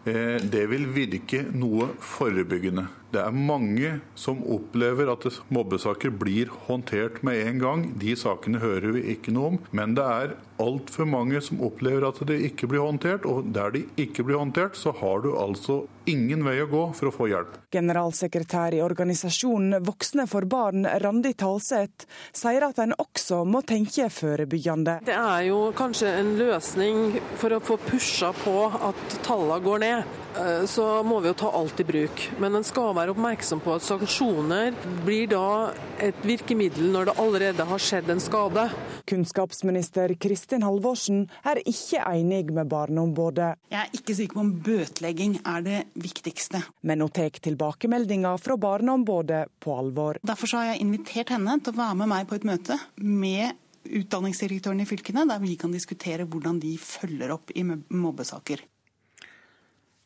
Eh, 0.06 0.38
det 0.42 0.64
vil 0.70 0.88
virke 0.94 1.44
noe 1.54 1.92
forebyggende. 2.02 2.88
Det 3.16 3.22
er 3.24 3.32
mange 3.32 3.94
som 4.12 4.42
opplever 4.52 5.08
at 5.08 5.24
mobbesaker 5.48 6.12
blir 6.20 6.50
håndtert 6.66 7.22
med 7.24 7.46
en 7.46 7.62
gang. 7.62 7.86
De 7.96 8.12
sakene 8.12 8.60
hører 8.60 8.92
vi 8.98 9.06
ikke 9.14 9.32
noe 9.32 9.54
om. 9.54 9.62
Men 9.72 9.94
det 9.96 10.04
er 10.04 10.34
altfor 10.60 11.08
mange 11.08 11.40
som 11.44 11.62
opplever 11.64 12.04
at 12.08 12.20
det 12.28 12.36
ikke 12.50 12.68
blir 12.68 12.84
håndtert. 12.84 13.24
Og 13.24 13.48
der 13.56 13.72
de 13.72 13.86
ikke 14.00 14.26
blir 14.26 14.40
håndtert, 14.40 14.76
så 14.76 14.92
har 15.00 15.24
du 15.24 15.30
altså 15.32 15.86
ingen 16.04 16.44
vei 16.44 16.58
å 16.62 16.68
gå 16.68 16.82
for 16.96 17.08
å 17.08 17.14
få 17.14 17.30
hjelp. 17.32 17.56
Generalsekretær 17.72 18.76
i 18.76 18.82
organisasjonen 18.84 19.80
Voksne 19.86 20.28
for 20.30 20.44
barn, 20.48 20.84
Randi 21.02 21.32
Talseth, 21.40 22.06
sier 22.36 22.68
at 22.68 22.80
en 22.84 22.94
også 23.00 23.42
må 23.48 23.62
tenke 23.66 24.10
forebyggende. 24.12 25.00
Det 25.08 25.16
er 25.16 25.48
jo 25.48 25.70
kanskje 25.76 26.12
en 26.20 26.36
løsning 26.36 27.18
for 27.40 27.56
å 27.56 27.64
få 27.64 27.80
pusha 27.88 28.32
på 28.44 28.58
at 28.76 29.20
tallene 29.24 29.60
går 29.64 29.84
ned. 29.86 30.16
Eh, 30.36 30.64
så 30.68 31.02
må 31.02 31.20
vi 31.20 31.30
jo 31.30 31.38
ta 31.38 31.50
alt 31.58 31.80
i 31.80 31.84
bruk. 31.88 32.30
Men 32.38 32.58
en 32.58 32.66
skal 32.66 32.94
være 32.96 33.05
oppmerksom 33.12 33.60
på 33.64 33.74
at 33.76 33.84
sanksjoner 33.86 34.74
blir 35.06 35.28
da 35.30 35.72
et 36.02 36.18
virkemiddel 36.26 36.90
når 36.94 37.10
det 37.10 37.14
allerede 37.22 37.66
har 37.68 37.82
skjedd 37.82 38.10
en 38.12 38.22
skade. 38.22 38.66
Kunnskapsminister 39.08 40.14
Kristin 40.20 40.64
Halvorsen 40.66 41.24
er 41.46 41.60
ikke 41.62 42.02
enig 42.10 42.50
med 42.56 42.70
Barneombudet. 42.70 43.52
Jeg 43.72 43.80
er 43.82 43.98
ikke 43.98 44.16
sikker 44.18 44.38
på 44.38 44.44
om 44.44 44.54
bøtelegging 44.66 45.38
er 45.42 45.66
det 45.66 45.82
viktigste. 45.94 46.62
Men 46.86 47.04
hun 47.04 47.12
tar 47.14 47.36
tilbakemeldinga 47.42 48.36
fra 48.42 48.58
Barneombudet 48.60 49.44
på 49.62 49.76
alvor. 49.76 50.20
Derfor 50.26 50.58
har 50.58 50.72
jeg 50.72 50.84
invitert 50.86 51.34
henne 51.34 51.58
til 51.60 51.74
å 51.74 51.80
være 51.80 52.00
med 52.02 52.12
meg 52.14 52.28
på 52.30 52.38
et 52.38 52.48
møte 52.48 52.80
med 53.02 53.54
utdanningsdirektøren 53.86 54.82
i 54.82 54.88
fylkene, 54.88 55.26
der 55.30 55.42
vi 55.42 55.56
kan 55.60 55.74
diskutere 55.74 56.26
hvordan 56.26 56.58
de 56.62 56.76
følger 56.80 57.34
opp 57.36 57.52
i 57.54 57.64
mobbesaker. 57.66 58.64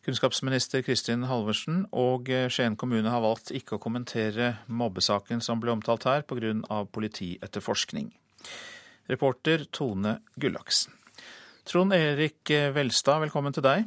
Kunnskapsminister 0.01 0.81
Kristin 0.81 1.27
Halvorsen 1.29 1.83
og 1.93 2.31
Skien 2.49 2.77
kommune 2.81 3.13
har 3.13 3.21
valgt 3.21 3.51
ikke 3.53 3.77
å 3.77 3.83
kommentere 3.83 4.55
mobbesaken 4.73 5.43
som 5.45 5.61
ble 5.61 5.75
omtalt 5.75 6.07
her, 6.09 6.25
pga. 6.25 6.85
politietterforskning. 6.89 8.09
Reporter 9.13 9.67
Tone 9.69 10.21
Gullaksen. 10.41 10.97
Trond 11.69 11.93
Erik 11.93 12.49
Velstad, 12.73 13.21
velkommen 13.27 13.53
til 13.53 13.67
deg. 13.67 13.85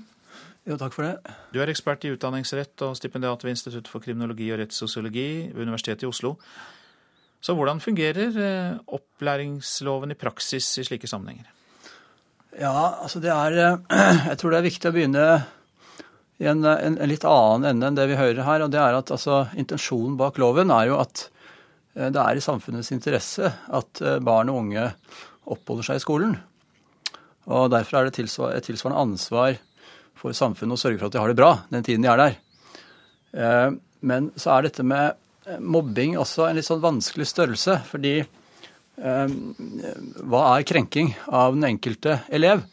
Jo, 0.64 0.78
takk 0.80 0.94
for 0.96 1.04
det. 1.04 1.34
Du 1.52 1.58
er 1.60 1.72
ekspert 1.72 2.06
i 2.08 2.14
utdanningsrett 2.14 2.86
og 2.86 2.94
stipendiat 2.96 3.42
ved 3.44 3.58
Institutt 3.58 3.90
for 3.92 4.04
kriminologi 4.04 4.48
og 4.54 4.62
rettssosiologi 4.62 5.50
ved 5.50 5.66
Universitetet 5.66 6.06
i 6.06 6.12
Oslo. 6.12 6.38
Så 7.44 7.58
hvordan 7.58 7.82
fungerer 7.84 8.38
eh, 8.40 8.78
opplæringsloven 8.96 10.14
i 10.14 10.20
praksis 10.20 10.70
i 10.80 10.86
slike 10.88 11.10
sammenhenger? 11.12 11.50
Ja, 12.56 13.02
altså 13.04 13.20
det 13.20 13.34
er 13.34 13.58
Jeg 14.30 14.38
tror 14.40 14.54
det 14.54 14.62
er 14.62 14.70
viktig 14.70 14.92
å 14.92 14.96
begynne 14.96 15.28
i 16.44 16.50
en, 16.52 16.64
en, 16.68 16.98
en 17.00 17.10
litt 17.12 17.26
annen 17.28 17.70
ende 17.72 17.90
enn 17.90 17.98
det 18.00 18.10
vi 18.12 18.20
hører 18.20 18.44
her. 18.44 18.66
og 18.66 18.74
det 18.74 18.82
er 18.84 19.00
at 19.00 19.12
altså, 19.16 19.46
Intensjonen 19.60 20.18
bak 20.20 20.40
loven 20.42 20.74
er 20.76 20.92
jo 20.92 21.00
at 21.02 21.30
det 21.94 22.18
er 22.18 22.40
i 22.40 22.42
samfunnets 22.42 22.90
interesse 22.92 23.52
at 23.54 24.00
barn 24.26 24.50
og 24.50 24.64
unge 24.64 24.88
oppholder 25.54 25.86
seg 25.86 26.00
i 26.00 26.02
skolen. 26.02 26.32
Og 27.52 27.70
Derfor 27.70 28.00
er 28.00 28.08
det 28.08 28.16
et 28.16 28.66
tilsvarende 28.66 29.02
ansvar 29.02 29.60
for 30.20 30.36
samfunnet 30.36 30.78
å 30.78 30.82
sørge 30.82 31.02
for 31.02 31.10
at 31.10 31.16
de 31.16 31.22
har 31.22 31.32
det 31.32 31.40
bra 31.40 31.52
den 31.74 31.86
tiden 31.86 32.06
de 32.06 32.12
er 32.12 32.22
der. 32.22 32.38
Eh, 33.34 33.70
men 34.08 34.32
så 34.40 34.56
er 34.56 34.68
dette 34.68 34.86
med 34.88 35.18
eh, 35.48 35.60
mobbing 35.60 36.18
også 36.22 36.48
en 36.48 36.60
litt 36.60 36.68
sånn 36.68 36.84
vanskelig 36.84 37.28
størrelse. 37.30 37.80
Fordi 37.90 38.16
eh, 38.22 39.36
hva 40.24 40.44
er 40.54 40.68
krenking 40.70 41.14
av 41.28 41.58
den 41.58 41.68
enkelte 41.74 42.22
elev? 42.34 42.64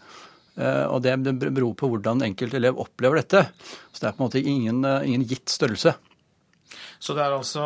Og 0.61 0.99
det 1.05 1.15
beror 1.41 1.73
på 1.79 1.89
hvordan 1.89 2.21
den 2.21 2.33
enkelte 2.33 2.59
elev 2.59 2.79
opplever 2.83 3.21
dette. 3.23 3.47
Så 3.91 4.03
det 4.03 4.09
er 4.11 4.17
på 4.17 4.21
en 4.21 4.27
måte 4.27 4.43
ingen, 4.43 4.85
ingen 5.07 5.25
gitt 5.29 5.49
størrelse. 5.49 5.95
Så 7.01 7.17
det 7.17 7.25
er 7.25 7.33
altså 7.33 7.63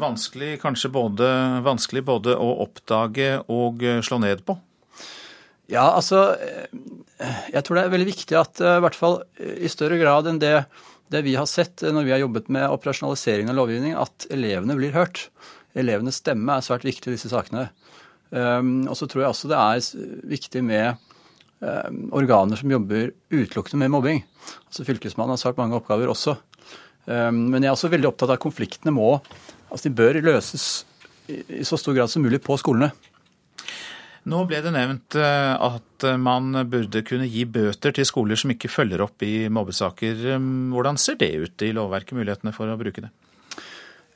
vanskelig, 0.00 0.54
kanskje 0.62 0.90
både, 0.92 1.28
vanskelig 1.66 2.02
både 2.08 2.36
å 2.40 2.54
oppdage 2.64 3.34
og 3.52 3.84
slå 4.06 4.20
ned 4.24 4.40
på? 4.48 4.56
Ja, 5.68 5.90
altså 5.92 6.38
Jeg 6.40 7.60
tror 7.64 7.76
det 7.76 7.82
er 7.84 7.92
veldig 7.92 8.08
viktig 8.08 8.38
at 8.40 8.62
i 8.64 8.78
hvert 8.80 8.96
fall 8.96 9.20
i 9.36 9.68
større 9.68 9.98
grad 10.00 10.30
enn 10.30 10.40
det, 10.40 10.62
det 11.12 11.24
vi 11.26 11.36
har 11.36 11.48
sett 11.50 11.84
når 11.84 12.06
vi 12.06 12.14
har 12.14 12.22
jobbet 12.22 12.48
med 12.52 12.68
operasjonaliseringen 12.70 13.52
av 13.52 13.58
lovgivning, 13.58 13.96
at 13.98 14.28
elevene 14.32 14.78
blir 14.78 14.96
hørt. 14.96 15.26
Elevenes 15.78 16.22
stemme 16.22 16.56
er 16.56 16.64
svært 16.64 16.86
viktig 16.88 17.10
i 17.10 17.16
disse 17.18 17.30
sakene. 17.32 17.68
Um, 18.30 18.84
og 18.88 18.96
så 18.98 19.08
tror 19.08 19.24
jeg 19.24 19.32
også 19.32 19.48
det 19.48 19.58
er 19.58 20.08
viktig 20.28 20.62
med 20.64 21.07
organer 21.58 22.60
som 22.60 22.70
jobber 22.70 23.10
utelukkende 23.34 23.80
med 23.82 23.90
mobbing. 23.90 24.20
Altså 24.68 24.84
Fylkesmannen 24.86 25.34
har 25.34 25.40
svært 25.40 25.58
mange 25.58 25.74
oppgaver 25.74 26.12
også. 26.12 26.36
Um, 27.08 27.48
men 27.50 27.64
jeg 27.64 27.70
er 27.70 27.74
også 27.74 27.90
veldig 27.90 28.10
opptatt 28.10 28.28
av 28.28 28.36
at 28.36 28.42
konfliktene 28.44 28.92
må 28.92 29.14
altså 29.68 29.88
de 29.88 29.96
bør 29.96 30.18
løses 30.24 30.66
i, 31.28 31.62
så 31.66 31.78
stor 31.80 31.96
grad 31.96 32.12
som 32.12 32.24
mulig 32.24 32.40
på 32.44 32.56
skolene. 32.60 32.90
Nå 34.28 34.42
ble 34.48 34.58
det 34.60 34.72
nevnt 34.74 35.16
eh, 35.16 35.54
at 35.54 36.04
man 36.20 36.52
burde 36.68 37.00
kunne 37.06 37.28
gi 37.30 37.46
bøter 37.48 37.94
til 37.96 38.04
skoler 38.08 38.36
som 38.36 38.52
ikke 38.52 38.68
følger 38.68 39.00
opp 39.04 39.24
i 39.24 39.48
mobbesaker. 39.52 40.20
Hvordan 40.74 41.00
ser 41.00 41.16
det 41.20 41.30
ut 41.40 41.64
i 41.64 41.70
lovverket, 41.76 42.16
mulighetene 42.18 42.52
for 42.56 42.68
å 42.68 42.76
bruke 42.80 43.06
det? 43.06 43.12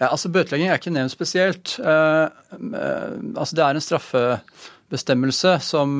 Ja, 0.03 0.11
altså 0.11 0.33
Bøtelegging 0.35 0.73
er 0.73 0.81
ikke 0.81 0.93
nevnt 0.93 1.15
spesielt. 1.15 1.77
Eh, 1.79 2.27
eh, 2.27 3.17
altså 3.37 3.57
Det 3.57 3.65
er 3.65 3.79
en 3.79 3.87
straffebestemmelse 3.87 5.57
som, 5.65 5.97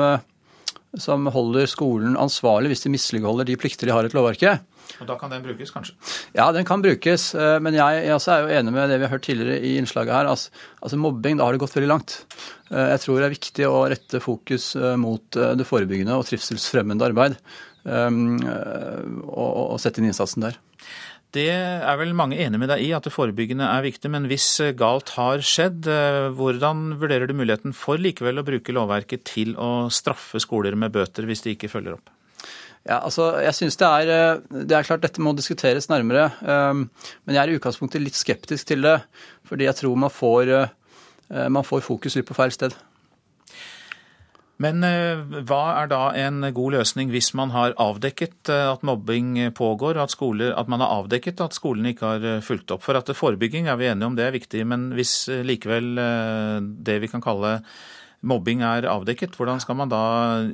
som 1.01 1.25
holder 1.33 1.69
skolen 1.71 2.19
ansvarlig 2.21 2.73
hvis 2.73 2.85
de 2.85 2.93
misligholder 2.93 3.49
de 3.49 3.57
plikter 3.61 3.89
de 3.89 3.95
har 3.95 4.05
etter 4.05 4.19
lovverket. 4.19 4.69
Og 5.01 5.09
Da 5.09 5.17
kan 5.19 5.33
den 5.33 5.43
brukes, 5.45 5.73
kanskje? 5.73 5.95
Ja, 6.37 6.51
den 6.53 6.67
kan 6.69 6.83
brukes. 6.85 7.33
Eh, 7.35 7.59
men 7.65 7.77
jeg, 7.79 8.05
jeg 8.07 8.19
er 8.19 8.45
jo 8.45 8.53
enig 8.59 8.75
med 8.75 8.91
det 8.93 8.99
vi 9.01 9.07
har 9.07 9.15
hørt 9.15 9.27
tidligere 9.27 9.61
i 9.65 9.77
innslaget 9.81 10.15
her. 10.15 10.31
Altså, 10.31 10.53
altså 10.83 10.99
Mobbing, 11.01 11.39
da 11.39 11.47
har 11.47 11.57
det 11.57 11.63
gått 11.63 11.77
veldig 11.79 11.91
langt. 11.91 12.19
Eh, 12.71 12.89
jeg 12.93 13.05
tror 13.05 13.21
det 13.21 13.29
er 13.29 13.37
viktig 13.37 13.69
å 13.69 13.77
rette 13.93 14.23
fokus 14.23 14.73
eh, 14.77 14.97
mot 15.01 15.25
det 15.33 15.69
forebyggende 15.69 16.19
og 16.19 16.27
trivselsfremmende 16.29 17.09
arbeid. 17.09 17.39
Og, 17.83 18.45
og 19.27 19.79
sette 19.83 19.99
inn 19.99 20.07
innsatsen 20.07 20.45
der. 20.45 20.59
Det 21.33 21.49
er 21.49 21.97
vel 21.97 22.11
mange 22.13 22.37
enig 22.45 22.59
med 22.61 22.69
deg 22.69 22.83
i, 22.85 22.91
at 22.93 23.07
det 23.07 23.15
forebyggende 23.15 23.65
er 23.65 23.85
viktig. 23.87 24.11
Men 24.13 24.27
hvis 24.29 24.47
galt 24.77 25.15
har 25.17 25.41
skjedd, 25.41 25.89
hvordan 26.37 26.99
vurderer 27.01 27.31
du 27.31 27.33
muligheten 27.39 27.73
for 27.77 27.97
likevel 27.97 28.43
å 28.43 28.45
bruke 28.45 28.75
lovverket 28.77 29.25
til 29.31 29.55
å 29.57 29.89
straffe 29.89 30.43
skoler 30.45 30.77
med 30.77 30.93
bøter 30.93 31.25
hvis 31.29 31.47
de 31.47 31.57
ikke 31.57 31.73
følger 31.73 31.97
opp? 31.97 32.13
Ja, 32.83 32.99
altså, 32.99 33.29
jeg 33.39 33.55
synes 33.55 33.79
det 33.79 33.87
er, 33.87 34.09
eh, 34.11 34.63
det 34.67 34.75
er 34.75 34.87
klart 34.87 35.05
Dette 35.05 35.23
må 35.23 35.33
diskuteres 35.39 35.87
nærmere. 35.89 36.33
Um, 36.43 36.89
men 37.25 37.37
jeg 37.37 37.43
er 37.43 37.53
i 37.53 37.59
utgangspunktet 37.61 38.03
litt 38.03 38.19
skeptisk 38.19 38.73
til 38.73 38.83
det. 38.83 38.97
Fordi 39.47 39.69
jeg 39.69 39.79
tror 39.79 39.99
man 39.99 40.11
får, 40.11 40.51
man 41.53 41.65
får 41.65 41.85
fokus 41.85 42.17
litt 42.17 42.27
på 42.29 42.37
feil 42.37 42.53
sted. 42.55 42.75
Men 44.63 44.87
uh, 44.87 45.23
hva 45.49 45.63
er 45.83 45.91
da 45.91 46.03
en 46.25 46.45
god 46.55 46.77
løsning 46.79 47.11
hvis 47.13 47.33
man 47.39 47.55
har 47.55 47.75
avdekket 47.83 48.53
uh, 48.53 48.73
at 48.75 48.85
mobbing 48.87 49.35
pågår, 49.59 49.99
at, 50.01 50.15
skoler, 50.15 50.55
at 50.59 50.71
man 50.71 50.85
har 50.85 51.03
avdekket 51.03 51.43
at 51.45 51.57
skolene 51.57 51.95
ikke 51.95 52.13
har 52.15 52.45
fulgt 52.47 52.75
opp? 52.75 52.85
For 52.87 52.99
at 52.99 53.11
forebygging 53.17 53.67
er 53.71 53.81
vi 53.81 53.91
enige 53.91 54.11
om, 54.11 54.19
det 54.19 54.29
er 54.29 54.37
viktig. 54.37 54.63
Men 54.69 54.93
hvis 54.97 55.17
likevel 55.43 55.97
det 56.87 57.01
vi 57.03 57.11
kan 57.11 57.25
kalle 57.25 57.59
mobbing 58.27 58.63
er 58.65 58.87
avdekket, 58.87 59.35
hvordan 59.37 59.61
skal 59.63 59.77
man 59.79 59.91
da 59.91 60.03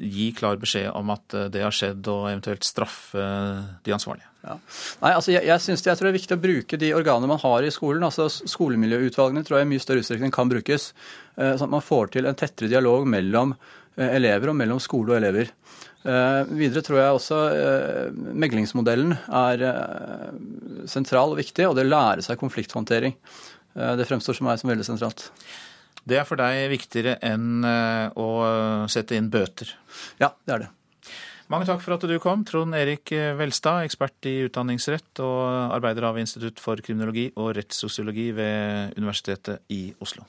gi 0.00 0.30
klar 0.36 0.58
beskjed 0.60 0.88
om 0.96 1.12
at 1.12 1.36
eh, 1.36 1.48
det 1.52 1.64
har 1.64 1.74
skjedd, 1.74 2.08
og 2.08 2.28
eventuelt 2.30 2.66
straffe 2.66 3.24
de 3.84 3.94
ansvarlige? 3.94 4.28
Ja. 4.46 4.54
Nei, 5.02 5.12
altså 5.12 5.34
jeg, 5.34 5.44
jeg, 5.48 5.64
synes 5.64 5.82
det, 5.82 5.90
jeg 5.90 6.00
tror 6.00 6.08
det 6.08 6.12
er 6.12 6.18
viktig 6.20 6.36
å 6.38 6.44
bruke 6.44 6.80
de 6.80 6.92
organene 6.96 7.30
man 7.30 7.42
har 7.42 7.66
i 7.66 7.72
skolen. 7.74 8.06
altså 8.06 8.28
Skolemiljøutvalgene 8.30 9.44
tror 9.44 9.58
jeg 9.58 9.68
i 9.68 9.72
mye 9.74 9.84
større 9.84 10.04
utstrekning 10.04 10.32
kan 10.34 10.50
brukes. 10.50 10.92
Eh, 11.36 11.56
sånn 11.58 11.68
at 11.68 11.76
man 11.76 11.84
får 11.84 12.14
til 12.16 12.30
en 12.30 12.38
tettere 12.38 12.72
dialog 12.72 13.04
mellom 13.10 13.52
eh, 13.52 13.66
elever 13.98 14.52
og 14.52 14.56
mellom 14.58 14.80
skole 14.82 15.14
og 15.14 15.18
elever. 15.18 15.50
Videre 16.54 16.80
tror 16.86 17.00
jeg 17.00 17.16
også 17.16 17.38
meglingsmodellen 18.38 19.16
er 19.34 19.64
sentral 20.88 21.34
og 21.34 21.40
viktig, 21.40 21.66
og 21.66 21.74
det 21.76 21.84
å 21.88 21.90
lære 21.90 22.24
seg 22.24 22.38
konflikthåndtering. 22.40 23.16
Det 23.74 24.06
fremstår 24.06 24.38
som 24.38 24.46
meg 24.48 24.60
som 24.62 24.70
veldig 24.70 24.86
sentralt. 24.86 25.26
Det 26.08 26.16
er 26.16 26.26
for 26.28 26.40
deg 26.40 26.70
viktigere 26.72 27.18
enn 27.26 27.64
eh, 27.66 28.16
å 28.16 28.28
sette 28.90 29.18
inn 29.18 29.28
bøter? 29.32 29.74
Ja, 30.20 30.32
det 30.46 30.54
er 30.54 30.64
det. 30.64 30.70
Mange 31.52 31.68
takk 31.68 31.80
for 31.80 31.96
at 31.96 32.04
du 32.04 32.14
kom, 32.20 32.42
Trond 32.48 32.76
Erik 32.76 33.08
Velstad, 33.38 33.86
ekspert 33.88 34.26
i 34.28 34.34
utdanningsrett 34.44 35.22
og 35.24 35.72
arbeider 35.72 36.04
av 36.10 36.18
Institutt 36.20 36.60
for 36.60 36.80
kriminologi 36.84 37.30
og 37.40 37.54
rettssosiologi 37.56 38.26
ved 38.36 38.98
Universitetet 39.00 39.64
i 39.72 39.86
Oslo. 40.04 40.26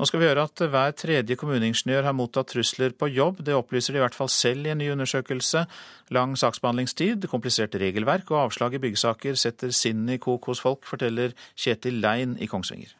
Nå 0.00 0.06
skal 0.08 0.22
vi 0.22 0.26
høre 0.26 0.46
at 0.48 0.62
hver 0.72 0.94
tredje 0.98 1.36
kommuneingeniør 1.38 2.06
har 2.08 2.16
mottatt 2.16 2.48
trusler 2.54 2.94
på 2.96 3.10
jobb. 3.12 3.42
Det 3.44 3.54
opplyser 3.54 3.94
de 3.94 4.00
i 4.00 4.02
hvert 4.02 4.16
fall 4.16 4.30
selv 4.32 4.66
i 4.66 4.72
en 4.72 4.80
ny 4.80 4.88
undersøkelse. 4.94 5.66
Lang 6.16 6.32
saksbehandlingstid, 6.40 7.28
komplisert 7.30 7.76
regelverk 7.78 8.32
og 8.32 8.46
avslag 8.46 8.78
i 8.78 8.82
byggesaker 8.82 9.38
setter 9.38 9.74
sinnet 9.76 10.16
i 10.16 10.22
kok 10.22 10.48
hos 10.50 10.64
folk, 10.64 10.88
forteller 10.88 11.36
Kjetil 11.54 12.00
Lein 12.02 12.38
i 12.40 12.48
Kongsvinger. 12.50 12.96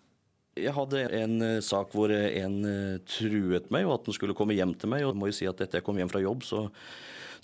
Jeg 0.60 0.74
hadde 0.76 1.06
en 1.16 1.38
eh, 1.40 1.62
sak 1.64 1.94
hvor 1.96 2.12
en 2.12 2.56
eh, 2.68 3.00
truet 3.08 3.70
meg, 3.72 3.86
og 3.88 3.94
at 3.96 4.10
han 4.10 4.16
skulle 4.18 4.36
komme 4.36 4.56
hjem 4.56 4.76
til 4.76 4.92
meg. 4.92 5.06
Og 5.06 5.14
jeg 5.14 5.20
må 5.22 5.30
jo 5.30 5.36
si 5.38 5.48
at 5.48 5.64
etter 5.64 5.80
jeg 5.80 5.86
kom 5.86 5.96
hjem 5.96 6.12
fra 6.12 6.20
jobb, 6.20 6.44
så 6.44 6.66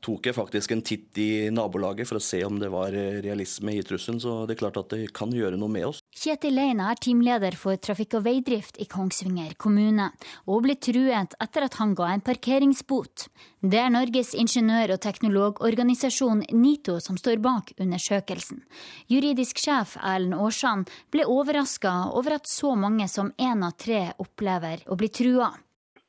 tok 0.04 0.28
jeg 0.28 0.36
faktisk 0.36 0.72
en 0.74 0.82
titt 0.86 1.18
i 1.18 1.48
nabolaget 1.54 2.08
for 2.08 2.18
å 2.18 2.22
se 2.22 2.40
om 2.46 2.58
det 2.60 2.70
var 2.72 2.94
eh, 2.96 3.18
realisme 3.24 3.74
i 3.74 3.82
trusselen. 3.86 4.20
Så 4.22 4.44
det 4.46 4.56
er 4.56 4.60
klart 4.62 4.78
at 4.80 4.92
det 4.94 5.10
kan 5.16 5.32
gjøre 5.34 5.58
noe 5.60 5.72
med 5.72 5.88
oss. 5.90 6.02
Kjetil 6.14 6.56
Leina 6.58 6.90
er 6.92 7.00
teamleder 7.02 7.56
for 7.58 7.78
trafikk 7.82 8.18
og 8.18 8.26
veidrift 8.26 8.78
i 8.82 8.88
Kongsvinger 8.90 9.56
kommune, 9.60 10.10
og 10.46 10.64
ble 10.66 10.78
truet 10.80 11.36
etter 11.42 11.66
at 11.66 11.78
han 11.80 11.94
ga 11.98 12.12
en 12.14 12.24
parkeringsbot. 12.24 13.28
Det 13.60 13.80
er 13.82 13.90
Norges 13.90 14.34
ingeniør- 14.38 14.94
og 14.94 15.02
teknologorganisasjon 15.02 16.44
NITO 16.54 16.98
som 17.02 17.18
står 17.18 17.40
bak 17.42 17.74
undersøkelsen. 17.82 18.62
Juridisk 19.10 19.58
sjef 19.62 19.96
Erlend 19.98 20.38
Aarsand 20.38 20.92
ble 21.12 21.26
overraska 21.26 22.12
over 22.18 22.38
at 22.38 22.50
så 22.50 22.74
mange 22.78 23.08
som 23.10 23.32
én 23.38 23.64
av 23.66 23.74
tre 23.78 24.12
opplever 24.22 24.86
å 24.86 24.98
bli 24.98 25.10
trua. 25.10 25.50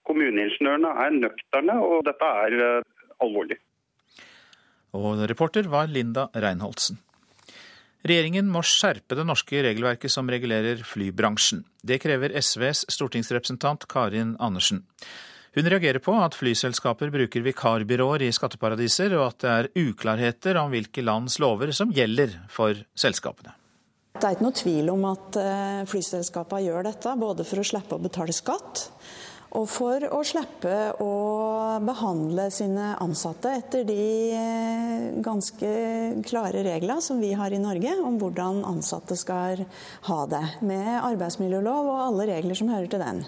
Kommuneingeniørene 0.09 0.93
er 1.05 1.17
nøkterne, 1.17 1.75
og 1.85 2.05
dette 2.07 2.29
er 2.45 2.55
eh, 2.65 2.87
alvorlig. 3.21 3.59
Og 4.97 5.21
reporter 5.29 5.69
var 5.69 5.91
Linda 5.91 6.27
Reinholdsen. 6.33 6.97
Regjeringen 8.07 8.47
må 8.47 8.61
skjerpe 8.63 9.17
det 9.17 9.25
norske 9.27 9.59
regelverket 9.65 10.11
som 10.13 10.29
regulerer 10.31 10.79
flybransjen. 10.87 11.65
Det 11.83 11.99
krever 11.99 12.31
SVs 12.39 12.85
stortingsrepresentant 12.95 13.83
Karin 13.91 14.37
Andersen. 14.39 14.85
Hun 15.57 15.67
reagerer 15.67 15.99
på 15.99 16.13
at 16.15 16.37
flyselskaper 16.37 17.09
bruker 17.11 17.43
vikarbyråer 17.43 18.27
i 18.27 18.33
skatteparadiser, 18.33 19.15
og 19.17 19.31
at 19.31 19.39
det 19.43 19.53
er 19.55 19.89
uklarheter 19.89 20.59
om 20.61 20.71
hvilke 20.71 21.03
lands 21.03 21.39
lover 21.41 21.73
som 21.75 21.91
gjelder 21.91 22.37
for 22.53 22.77
selskapene. 22.95 23.55
Det 24.19 24.27
er 24.27 24.35
ikke 24.35 24.45
noe 24.45 24.57
tvil 24.57 24.91
om 24.93 25.03
at 25.09 25.39
eh, 25.39 25.81
flyselskapene 25.89 26.65
gjør 26.67 26.87
dette, 26.89 27.15
både 27.19 27.45
for 27.47 27.61
å 27.61 27.67
slippe 27.67 27.97
å 27.97 28.03
betale 28.03 28.35
skatt, 28.35 28.89
og 29.57 29.65
for 29.65 30.03
å 30.13 30.19
slippe 30.27 30.73
å 31.01 31.13
behandle 31.81 32.49
sine 32.53 32.91
ansatte 33.01 33.51
etter 33.57 33.85
de 33.87 34.05
eh, 34.37 35.07
ganske 35.25 35.71
klare 36.27 36.61
reglene 36.67 37.01
som 37.01 37.21
vi 37.21 37.31
har 37.37 37.53
i 37.53 37.61
Norge 37.61 37.95
om 38.05 38.19
hvordan 38.21 38.61
ansatte 38.69 39.17
skal 39.17 39.65
ha 40.09 40.19
det, 40.29 40.43
med 40.61 40.91
arbeidsmiljølov 41.01 41.89
og 41.95 42.03
alle 42.05 42.29
regler 42.29 42.59
som 42.59 42.69
hører 42.69 42.91
til 42.91 43.01
den. 43.01 43.23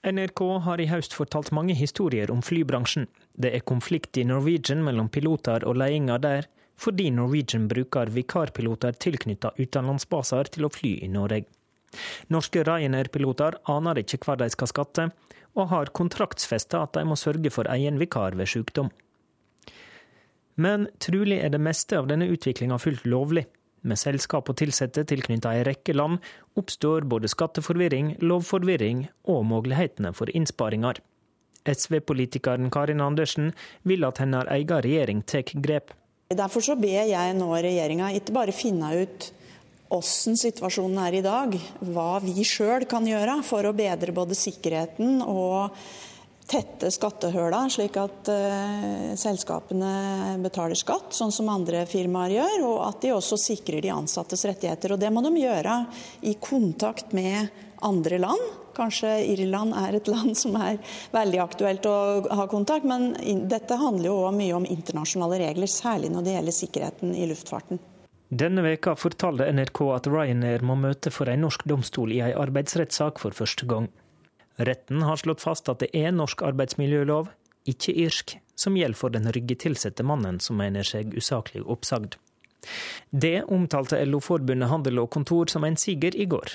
NRK 0.00 0.42
har 0.64 0.80
i 0.80 0.88
høst 0.88 1.14
fortalt 1.14 1.52
mange 1.54 1.76
historier 1.76 2.32
om 2.32 2.40
flybransjen. 2.42 3.06
Det 3.36 3.52
er 3.54 3.66
konflikt 3.68 4.16
i 4.18 4.24
Norwegian 4.26 4.82
mellom 4.82 5.10
piloter 5.12 5.66
og 5.68 5.76
ledelsen 5.76 6.24
der, 6.24 6.48
fordi 6.80 7.10
Norwegian 7.12 7.68
bruker 7.68 8.10
vikarpiloter 8.10 8.96
tilknyttet 8.96 9.60
utenlandsbaser 9.60 10.50
til 10.56 10.66
å 10.66 10.72
fly 10.72 10.96
i 11.04 11.10
Norge. 11.12 11.44
Norske 12.30 12.62
Ryanair-piloter 12.64 13.58
aner 13.70 14.00
ikke 14.00 14.22
hva 14.24 14.36
de 14.40 14.48
skal 14.54 14.70
skatte, 14.70 15.10
og 15.58 15.70
har 15.72 15.92
kontraktsfesta 15.96 16.84
at 16.84 16.96
de 16.96 17.04
må 17.06 17.16
sørge 17.18 17.50
for 17.52 17.68
egen 17.72 17.98
vikar 18.00 18.36
ved 18.38 18.50
sykdom. 18.50 18.90
Men 20.60 20.88
trolig 21.00 21.40
er 21.40 21.52
det 21.54 21.62
meste 21.62 21.96
av 21.98 22.08
denne 22.10 22.28
utviklinga 22.30 22.78
fullt 22.78 23.06
lovlig. 23.08 23.46
Med 23.80 23.96
selskap 23.96 24.50
og 24.52 24.60
ansatte 24.60 25.06
tilknyttet 25.08 25.48
ei 25.48 25.62
rekke 25.64 25.94
land 25.96 26.18
oppstår 26.60 27.06
både 27.08 27.30
skatteforvirring, 27.32 28.18
lovforvirring 28.20 29.06
og 29.32 29.46
mulighetene 29.48 30.12
for 30.12 30.28
innsparinger. 30.36 31.00
SV-politikeren 31.64 32.68
Karin 32.72 33.00
Andersen 33.00 33.54
vil 33.88 34.04
at 34.04 34.20
hennes 34.20 34.48
egen 34.52 34.84
regjering 34.84 35.24
tar 35.24 35.48
grep. 35.64 35.94
Derfor 36.30 36.62
så 36.62 36.76
ber 36.78 37.08
jeg 37.08 37.36
nå 37.36 37.48
regjeringa 37.56 38.12
ikke 38.16 38.36
bare 38.36 38.54
finne 38.54 38.92
ut 39.02 39.30
åssen 39.90 40.38
situasjonen 40.38 41.00
er 41.02 41.18
i 41.18 41.24
dag, 41.24 41.56
hva 41.90 42.12
vi 42.22 42.44
sjøl 42.46 42.86
kan 42.90 43.06
gjøre 43.06 43.40
for 43.46 43.66
å 43.66 43.74
bedre 43.76 44.14
både 44.14 44.38
sikkerheten 44.38 45.18
og 45.26 45.74
tette 46.50 46.90
skattehøla, 46.90 47.64
slik 47.70 47.94
at 48.00 48.30
uh, 48.32 49.10
selskapene 49.18 50.38
betaler 50.42 50.78
skatt, 50.78 51.12
sånn 51.14 51.34
som 51.34 51.50
andre 51.52 51.84
firmaer 51.90 52.34
gjør, 52.40 52.64
og 52.66 52.78
at 52.88 53.02
de 53.04 53.12
også 53.14 53.38
sikrer 53.38 53.84
de 53.84 53.92
ansattes 53.94 54.42
rettigheter. 54.48 54.94
Og 54.94 55.02
Det 55.02 55.12
må 55.14 55.22
de 55.26 55.34
gjøre 55.38 55.76
i 56.26 56.34
kontakt 56.42 57.14
med 57.16 57.50
andre 57.86 58.18
land. 58.22 58.48
Kanskje 58.74 59.12
Irland 59.30 59.74
er 59.78 59.98
et 59.98 60.10
land 60.14 60.34
som 60.38 60.58
er 60.58 60.80
veldig 61.14 61.42
aktuelt 61.44 61.86
å 61.90 61.96
ha 62.40 62.48
kontakt, 62.50 62.88
men 62.88 63.12
dette 63.50 63.78
handler 63.78 64.10
jo 64.10 64.18
også 64.24 64.40
mye 64.42 64.58
om 64.58 64.68
internasjonale 64.78 65.42
regler, 65.46 65.70
særlig 65.70 66.10
når 66.14 66.26
det 66.26 66.36
gjelder 66.38 66.60
sikkerheten 66.62 67.14
i 67.14 67.30
luftfarten. 67.30 67.82
Denne 68.30 68.62
veka 68.62 68.94
fortalte 68.94 69.48
NRK 69.50 69.80
at 69.90 70.06
Ryanair 70.06 70.62
må 70.62 70.76
møte 70.78 71.10
for 71.10 71.26
en 71.30 71.42
norsk 71.42 71.64
domstol 71.66 72.12
i 72.14 72.20
en 72.22 72.36
arbeidsrettssak 72.38 73.18
for 73.18 73.34
første 73.34 73.66
gang. 73.66 73.88
Retten 74.60 75.02
har 75.02 75.18
slått 75.18 75.42
fast 75.42 75.68
at 75.72 75.82
det 75.82 75.90
er 75.98 76.14
norsk 76.14 76.44
arbeidsmiljølov, 76.46 77.32
ikke 77.66 77.94
irsk, 78.04 78.36
som 78.54 78.76
gjelder 78.78 79.00
for 79.00 79.10
den 79.14 79.26
ryggetilsatte 79.34 80.06
mannen 80.06 80.38
som 80.38 80.60
mener 80.62 80.86
seg 80.86 81.10
usaklig 81.16 81.64
oppsagd. 81.66 82.20
Det 83.10 83.40
omtalte 83.50 83.98
LO-forbundet 84.04 84.70
Handel 84.70 85.02
og 85.02 85.10
Kontor 85.10 85.50
som 85.50 85.66
en 85.66 85.78
siger 85.80 86.14
i 86.14 86.28
går. 86.30 86.54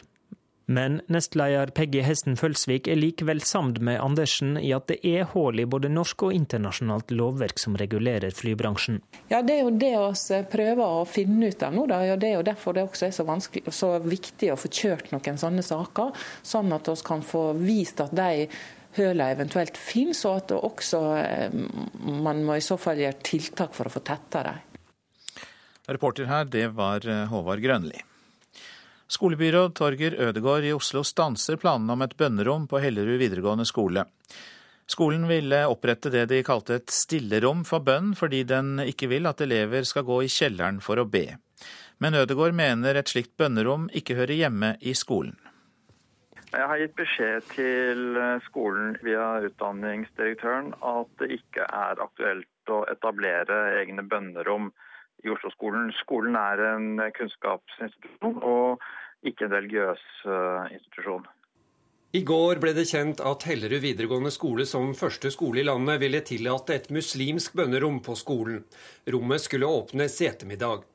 Men 0.66 1.02
nestleder 1.14 1.70
Peggy 1.78 2.02
Hesten 2.02 2.38
Følsvik 2.40 2.88
er 2.90 2.98
likevel 2.98 3.42
samd 3.46 3.78
med 3.86 4.00
Andersen 4.02 4.56
i 4.58 4.72
at 4.74 4.88
det 4.90 4.98
er 5.06 5.28
hull 5.36 5.62
i 5.62 5.68
både 5.70 5.92
norsk 5.94 6.26
og 6.26 6.34
internasjonalt 6.34 7.14
lovverk 7.14 7.62
som 7.62 7.78
regulerer 7.78 8.34
flybransjen. 8.34 9.02
Ja, 9.30 9.44
Det 9.46 9.60
er 9.60 9.62
jo 9.62 9.76
det 9.78 9.94
vi 9.94 10.40
prøver 10.52 10.84
å 11.02 11.04
finne 11.06 11.52
ut 11.52 11.64
av 11.64 11.76
nå. 11.76 11.86
Da. 11.90 12.00
Det 12.18 12.32
er 12.32 12.40
jo 12.40 12.48
derfor 12.48 12.74
det 12.74 12.88
også 12.88 13.10
er 13.10 13.14
så, 13.14 13.26
så 13.70 13.92
viktig 14.02 14.52
å 14.54 14.58
få 14.58 14.72
kjørt 14.72 15.14
noen 15.14 15.38
sånne 15.38 15.66
saker, 15.66 16.18
sånn 16.42 16.74
at 16.74 16.90
vi 16.90 16.98
kan 17.06 17.22
få 17.22 17.46
vist 17.60 18.02
at 18.02 18.16
de 18.16 18.48
hullene 18.96 19.30
eventuelt 19.36 19.78
finnes, 19.78 20.24
og 20.26 20.40
at 20.40 20.56
også 20.56 21.04
eh, 21.20 21.56
man 22.26 22.42
må 22.48 22.58
i 22.58 22.66
så 22.66 22.80
fall 22.80 23.02
gjøre 23.04 23.22
tiltak 23.28 23.76
for 23.76 23.86
å 23.86 23.94
få 23.94 24.02
tetta 24.08 24.44
dem. 24.48 24.74
Reporter 25.86 26.26
her, 26.26 26.50
det 26.50 26.70
var 26.74 27.06
eh, 27.06 27.26
Håvard 27.30 27.62
Grønli. 27.62 28.02
Skolebyråd 29.08 29.76
Torger 29.76 30.16
Ødegård 30.18 30.64
i 30.64 30.74
Oslo 30.74 31.04
stanser 31.06 31.60
planene 31.62 31.94
om 31.94 32.02
et 32.02 32.16
bønnerom 32.18 32.66
på 32.68 32.80
Hellerud 32.82 33.20
videregående 33.22 33.66
skole. 33.70 34.08
Skolen 34.90 35.28
ville 35.30 35.60
opprette 35.70 36.10
det 36.14 36.26
de 36.30 36.42
kalte 36.46 36.80
et 36.80 36.94
stillerom 36.94 37.62
for 37.70 37.86
bønn, 37.86 38.16
fordi 38.18 38.44
den 38.50 38.80
ikke 38.82 39.10
vil 39.14 39.30
at 39.30 39.42
elever 39.46 39.86
skal 39.86 40.06
gå 40.10 40.24
i 40.26 40.30
kjelleren 40.30 40.82
for 40.82 41.02
å 41.02 41.06
be. 41.06 41.38
Men 42.02 42.18
Ødegård 42.18 42.58
mener 42.58 42.98
et 42.98 43.10
slikt 43.14 43.36
bønnerom 43.38 43.88
ikke 43.94 44.18
hører 44.18 44.42
hjemme 44.42 44.74
i 44.82 44.94
skolen. 44.98 45.38
Jeg 46.56 46.68
har 46.72 46.80
gitt 46.80 46.98
beskjed 46.98 47.48
til 47.52 48.18
skolen 48.46 48.98
via 49.06 49.42
utdanningsdirektøren 49.46 50.74
at 50.82 51.14
det 51.22 51.30
ikke 51.38 51.66
er 51.68 52.02
aktuelt 52.02 52.74
å 52.74 52.86
etablere 52.90 53.58
egne 53.82 54.06
bønnerom 54.08 54.72
i 55.26 55.34
Oslo-skolen. 55.34 55.90
Skolen 56.02 56.38
er 56.40 56.62
en 56.72 57.02
kunnskapsinstitusjon 57.18 58.38
og 58.46 58.86
ikke 59.26 59.48
en 59.48 59.58
religiøs 59.58 60.06
eh, 60.30 60.76
institusjon. 60.78 61.26
I 62.16 62.22
går 62.24 62.62
ble 62.64 62.72
det 62.78 62.86
kjent 62.88 63.20
at 63.28 63.44
Hellerud 63.44 63.82
videregående 63.84 64.32
skole 64.32 64.64
som 64.70 64.94
første 64.96 65.28
skole 65.34 65.60
i 65.60 65.66
landet 65.68 66.00
ville 66.00 66.22
tillate 66.24 66.78
et 66.78 66.92
muslimsk 66.94 67.58
bønnerom 67.60 67.98
på 68.06 68.16
skolen. 68.16 68.62
Rommet 69.12 69.44
skulle 69.44 69.68
åpnes 69.68 70.16
i 70.22 70.30
ettermiddag. 70.30 70.86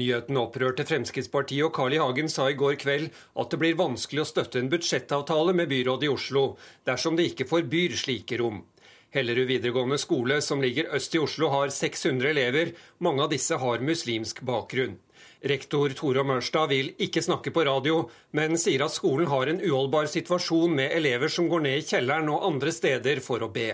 Nyheten 0.00 0.38
opprørte 0.38 0.86
Fremskrittspartiet, 0.86 1.66
og 1.66 1.74
Carl 1.74 1.96
I. 1.96 1.98
Hagen 2.00 2.30
sa 2.32 2.46
i 2.48 2.56
går 2.56 2.78
kveld 2.80 3.10
at 3.10 3.52
det 3.52 3.58
blir 3.60 3.76
vanskelig 3.76 4.22
å 4.22 4.28
støtte 4.30 4.62
en 4.62 4.70
budsjettavtale 4.72 5.52
med 5.58 5.68
byrådet 5.68 6.06
i 6.06 6.12
Oslo 6.14 6.44
dersom 6.88 7.18
det 7.18 7.32
ikke 7.32 7.48
forbyr 7.50 7.98
slike 7.98 8.38
rom. 8.40 8.62
Hellerud 9.10 9.48
videregående 9.50 9.98
skole, 9.98 10.40
som 10.40 10.60
ligger 10.62 10.92
øst 10.94 11.14
i 11.14 11.18
Oslo, 11.18 11.48
har 11.50 11.68
600 11.74 12.30
elever. 12.30 12.72
Mange 12.98 13.24
av 13.24 13.32
disse 13.32 13.56
har 13.58 13.82
muslimsk 13.82 14.42
bakgrunn. 14.46 14.98
Rektor 15.42 15.90
Tore 15.96 16.22
Mørstad 16.22 16.68
vil 16.70 16.92
ikke 17.00 17.22
snakke 17.24 17.50
på 17.50 17.64
radio, 17.66 18.04
men 18.36 18.58
sier 18.60 18.84
at 18.84 18.94
skolen 18.94 19.26
har 19.32 19.50
en 19.50 19.60
uholdbar 19.64 20.06
situasjon 20.12 20.76
med 20.76 20.94
elever 20.94 21.32
som 21.32 21.48
går 21.50 21.64
ned 21.64 21.78
i 21.80 21.86
kjelleren 21.88 22.28
og 22.30 22.44
andre 22.52 22.74
steder 22.76 23.22
for 23.24 23.42
å 23.42 23.50
be, 23.50 23.70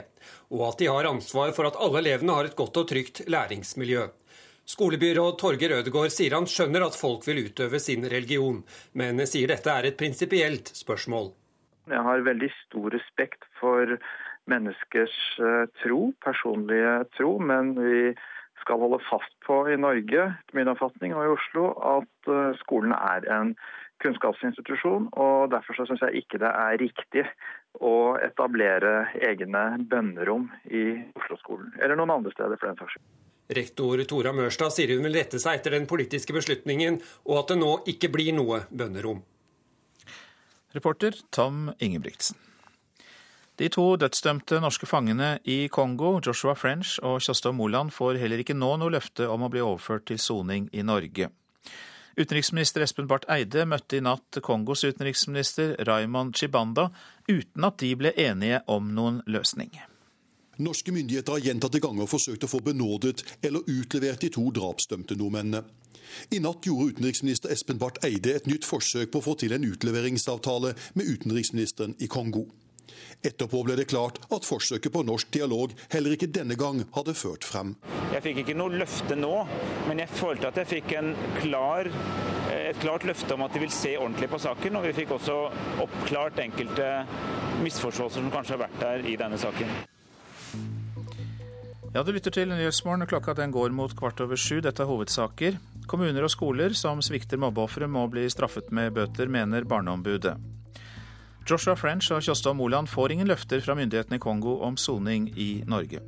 og 0.55 0.63
at 0.71 0.81
de 0.81 0.89
har 0.89 1.11
ansvar 1.11 1.53
for 1.57 1.69
at 1.69 1.77
alle 1.85 2.01
elevene 2.05 2.39
har 2.39 2.49
et 2.49 2.57
godt 2.57 2.81
og 2.81 2.89
trygt 2.95 3.27
læringsmiljø. 3.29 4.07
Skolebyråd 4.67 5.37
Torgeir 5.43 5.77
Ødegaard 5.77 6.15
sier 6.15 6.35
han 6.39 6.49
skjønner 6.51 6.87
at 6.87 6.97
folk 6.99 7.27
vil 7.29 7.45
utøve 7.51 7.83
sin 7.83 8.07
religion, 8.09 8.63
men 8.95 9.21
sier 9.27 9.53
dette 9.53 9.75
er 9.75 9.91
et 9.91 9.99
prinsipielt 9.99 10.73
spørsmål. 10.75 11.35
Jeg 11.87 12.03
har 12.03 12.25
veldig 12.27 12.49
stor 12.65 12.89
respekt 12.95 13.45
for 13.61 13.99
menneskers 14.51 15.17
eh, 15.43 15.65
tro, 15.83 16.11
personlige 16.25 16.99
tro, 17.17 17.37
men 17.43 17.75
vi 17.79 18.15
skal 18.63 18.81
holde 18.83 19.03
fast 19.07 19.35
på 19.47 19.63
i 19.71 19.77
Norge, 19.79 20.31
etter 20.33 20.59
min 20.59 20.71
oppfatning, 20.73 21.15
og 21.15 21.27
i 21.27 21.35
Oslo, 21.35 21.67
at 21.97 22.33
eh, 22.33 22.57
skolen 22.63 22.95
er 22.97 23.29
en 23.33 23.53
kunnskapsinstitusjon. 24.03 25.11
og 25.13 25.51
Derfor 25.53 25.79
så 25.79 25.87
syns 25.89 26.03
jeg 26.05 26.25
ikke 26.25 26.41
det 26.43 26.51
er 26.51 26.81
riktig 26.83 27.25
å 27.85 28.17
etablere 28.25 29.13
egne 29.29 29.65
bønnerom 29.91 30.49
i 30.69 30.89
Oslo-skolen, 31.17 31.73
eller 31.81 31.99
noen 31.99 32.17
andre 32.19 32.35
steder 32.35 32.61
for 32.61 32.71
den 32.71 32.81
saks 32.81 32.97
skyld. 32.97 33.07
Rektor 33.57 34.01
Tora 34.11 34.33
Mørstad 34.35 34.75
sier 34.75 34.91
hun 34.97 35.07
vil 35.07 35.21
rette 35.21 35.39
seg 35.39 35.61
etter 35.61 35.77
den 35.77 35.87
politiske 35.87 36.35
beslutningen, 36.35 36.99
og 37.31 37.45
at 37.45 37.53
det 37.53 37.61
nå 37.61 37.73
ikke 37.93 38.11
blir 38.11 38.35
noe 38.35 38.65
bønnerom. 38.75 39.23
Reporter 40.75 41.15
Tom 41.33 41.71
Ingebrigtsen. 41.79 42.46
De 43.57 43.69
to 43.73 43.85
dødsdømte 43.97 44.59
norske 44.61 44.85
fangene 44.87 45.39
i 45.49 45.69
Kongo, 45.73 46.19
Joshua 46.21 46.53
French 46.55 46.99
og 47.03 47.23
Kjostov 47.25 47.55
Moland, 47.57 47.91
får 47.91 48.19
heller 48.21 48.43
ikke 48.43 48.57
nå 48.57 48.75
noe 48.77 48.93
løfte 48.93 49.29
om 49.33 49.47
å 49.47 49.49
bli 49.53 49.63
overført 49.65 50.05
til 50.11 50.21
soning 50.21 50.69
i 50.77 50.85
Norge. 50.85 51.31
Utenriksminister 52.17 52.85
Espen 52.85 53.09
Barth 53.09 53.29
Eide 53.33 53.65
møtte 53.69 53.97
i 53.97 54.05
natt 54.05 54.39
Kongos 54.45 54.85
utenriksminister 54.85 55.75
Raymond 55.89 56.37
Chibanda 56.37 56.91
uten 57.29 57.65
at 57.69 57.79
de 57.81 57.91
ble 57.97 58.13
enige 58.17 58.61
om 58.73 58.93
noen 58.97 59.23
løsning. 59.29 59.73
Norske 60.57 60.93
myndigheter 60.93 61.37
har 61.37 61.45
gjentatte 61.45 61.81
ganger 61.85 62.09
forsøkt 62.09 62.45
å 62.45 62.53
få 62.53 62.63
benådet 62.65 63.25
eller 63.45 63.65
utlevert 63.69 64.25
de 64.25 64.33
to 64.33 64.47
drapsdømte 64.57 65.17
nordmennene. 65.17 65.65
I 66.33 66.41
natt 66.41 66.65
gjorde 66.65 66.95
utenriksminister 66.95 67.53
Espen 67.53 67.81
Barth 67.81 68.05
Eide 68.05 68.37
et 68.37 68.49
nytt 68.49 68.69
forsøk 68.69 69.13
på 69.13 69.21
å 69.21 69.27
få 69.31 69.37
til 69.41 69.57
en 69.57 69.65
utleveringsavtale 69.69 70.73
med 70.97 71.13
utenriksministeren 71.13 71.97
i 72.01 72.09
Kongo. 72.09 72.47
Etterpå 73.27 73.63
ble 73.67 73.77
det 73.79 73.89
klart 73.91 74.21
at 74.31 74.47
forsøket 74.47 74.93
på 74.93 75.03
norsk 75.07 75.31
dialog 75.35 75.75
heller 75.93 76.15
ikke 76.17 76.31
denne 76.31 76.57
gang 76.59 76.85
hadde 76.95 77.17
ført 77.19 77.47
frem. 77.47 77.75
Jeg 78.13 78.23
fikk 78.25 78.43
ikke 78.45 78.57
noe 78.59 78.77
løfte 78.77 79.17
nå, 79.19 79.35
men 79.89 80.03
jeg 80.03 80.13
følte 80.15 80.51
at 80.51 80.61
jeg 80.63 80.71
fikk 80.77 80.95
klar, 81.41 81.91
et 82.57 82.79
klart 82.83 83.07
løfte 83.09 83.35
om 83.35 83.45
at 83.47 83.55
de 83.55 83.65
vil 83.65 83.75
se 83.75 83.97
ordentlig 83.99 84.31
på 84.31 84.41
saken. 84.43 84.79
Og 84.79 84.87
vi 84.87 84.95
fikk 85.01 85.17
også 85.19 85.37
oppklart 85.85 86.41
enkelte 86.45 86.89
misforståelser 87.65 88.23
som 88.23 88.33
kanskje 88.33 88.57
har 88.57 88.65
vært 88.67 88.81
der 88.83 89.07
i 89.11 89.19
denne 89.19 89.39
saken. 89.41 89.77
Ja, 91.97 92.03
Du 92.03 92.13
lytter 92.13 92.31
til 92.31 92.51
Nyhetsmorgen. 92.53 93.07
Klokka 93.09 93.33
den 93.33 93.55
går 93.55 93.73
mot 93.73 93.95
kvart 93.97 94.21
over 94.21 94.37
sju. 94.37 94.61
Dette 94.61 94.83
er 94.85 94.91
hovedsaker. 94.91 95.57
Kommuner 95.89 96.27
og 96.27 96.33
skoler 96.35 96.75
som 96.77 97.01
svikter 97.01 97.41
mobbeofre 97.41 97.89
må 97.89 98.03
bli 98.13 98.27
straffet 98.29 98.69
med 98.75 98.93
bøter, 98.99 99.31
mener 99.33 99.65
Barneombudet. 99.65 100.35
Joshua 101.47 101.77
French 101.79 102.11
og 102.11 102.25
Kjostad 102.27 102.57
Moland 102.59 102.89
får 102.91 103.13
ingen 103.15 103.29
løfter 103.31 103.61
fra 103.63 103.77
myndighetene 103.79 104.19
i 104.19 104.23
Kongo 104.23 104.57
om 104.67 104.75
soning 104.77 105.29
i 105.39 105.63
Norge. 105.67 106.01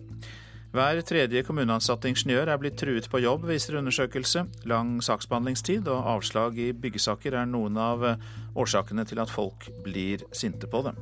Hver 0.74 0.98
tredje 1.06 1.44
kommuneansatte 1.46 2.10
ingeniør 2.10 2.50
er 2.50 2.58
blitt 2.58 2.76
truet 2.80 3.06
på 3.08 3.20
jobb, 3.22 3.46
viser 3.46 3.78
undersøkelse. 3.78 4.42
Lang 4.68 4.98
saksbehandlingstid 5.04 5.86
og 5.88 6.10
avslag 6.16 6.58
i 6.58 6.72
byggesaker 6.74 7.38
er 7.38 7.46
noen 7.46 7.78
av 7.78 8.04
eh, 8.04 8.26
årsakene 8.58 9.06
til 9.06 9.22
at 9.22 9.30
folk 9.30 9.70
blir 9.86 10.26
sinte 10.34 10.66
på 10.66 10.82
dem. 10.90 10.98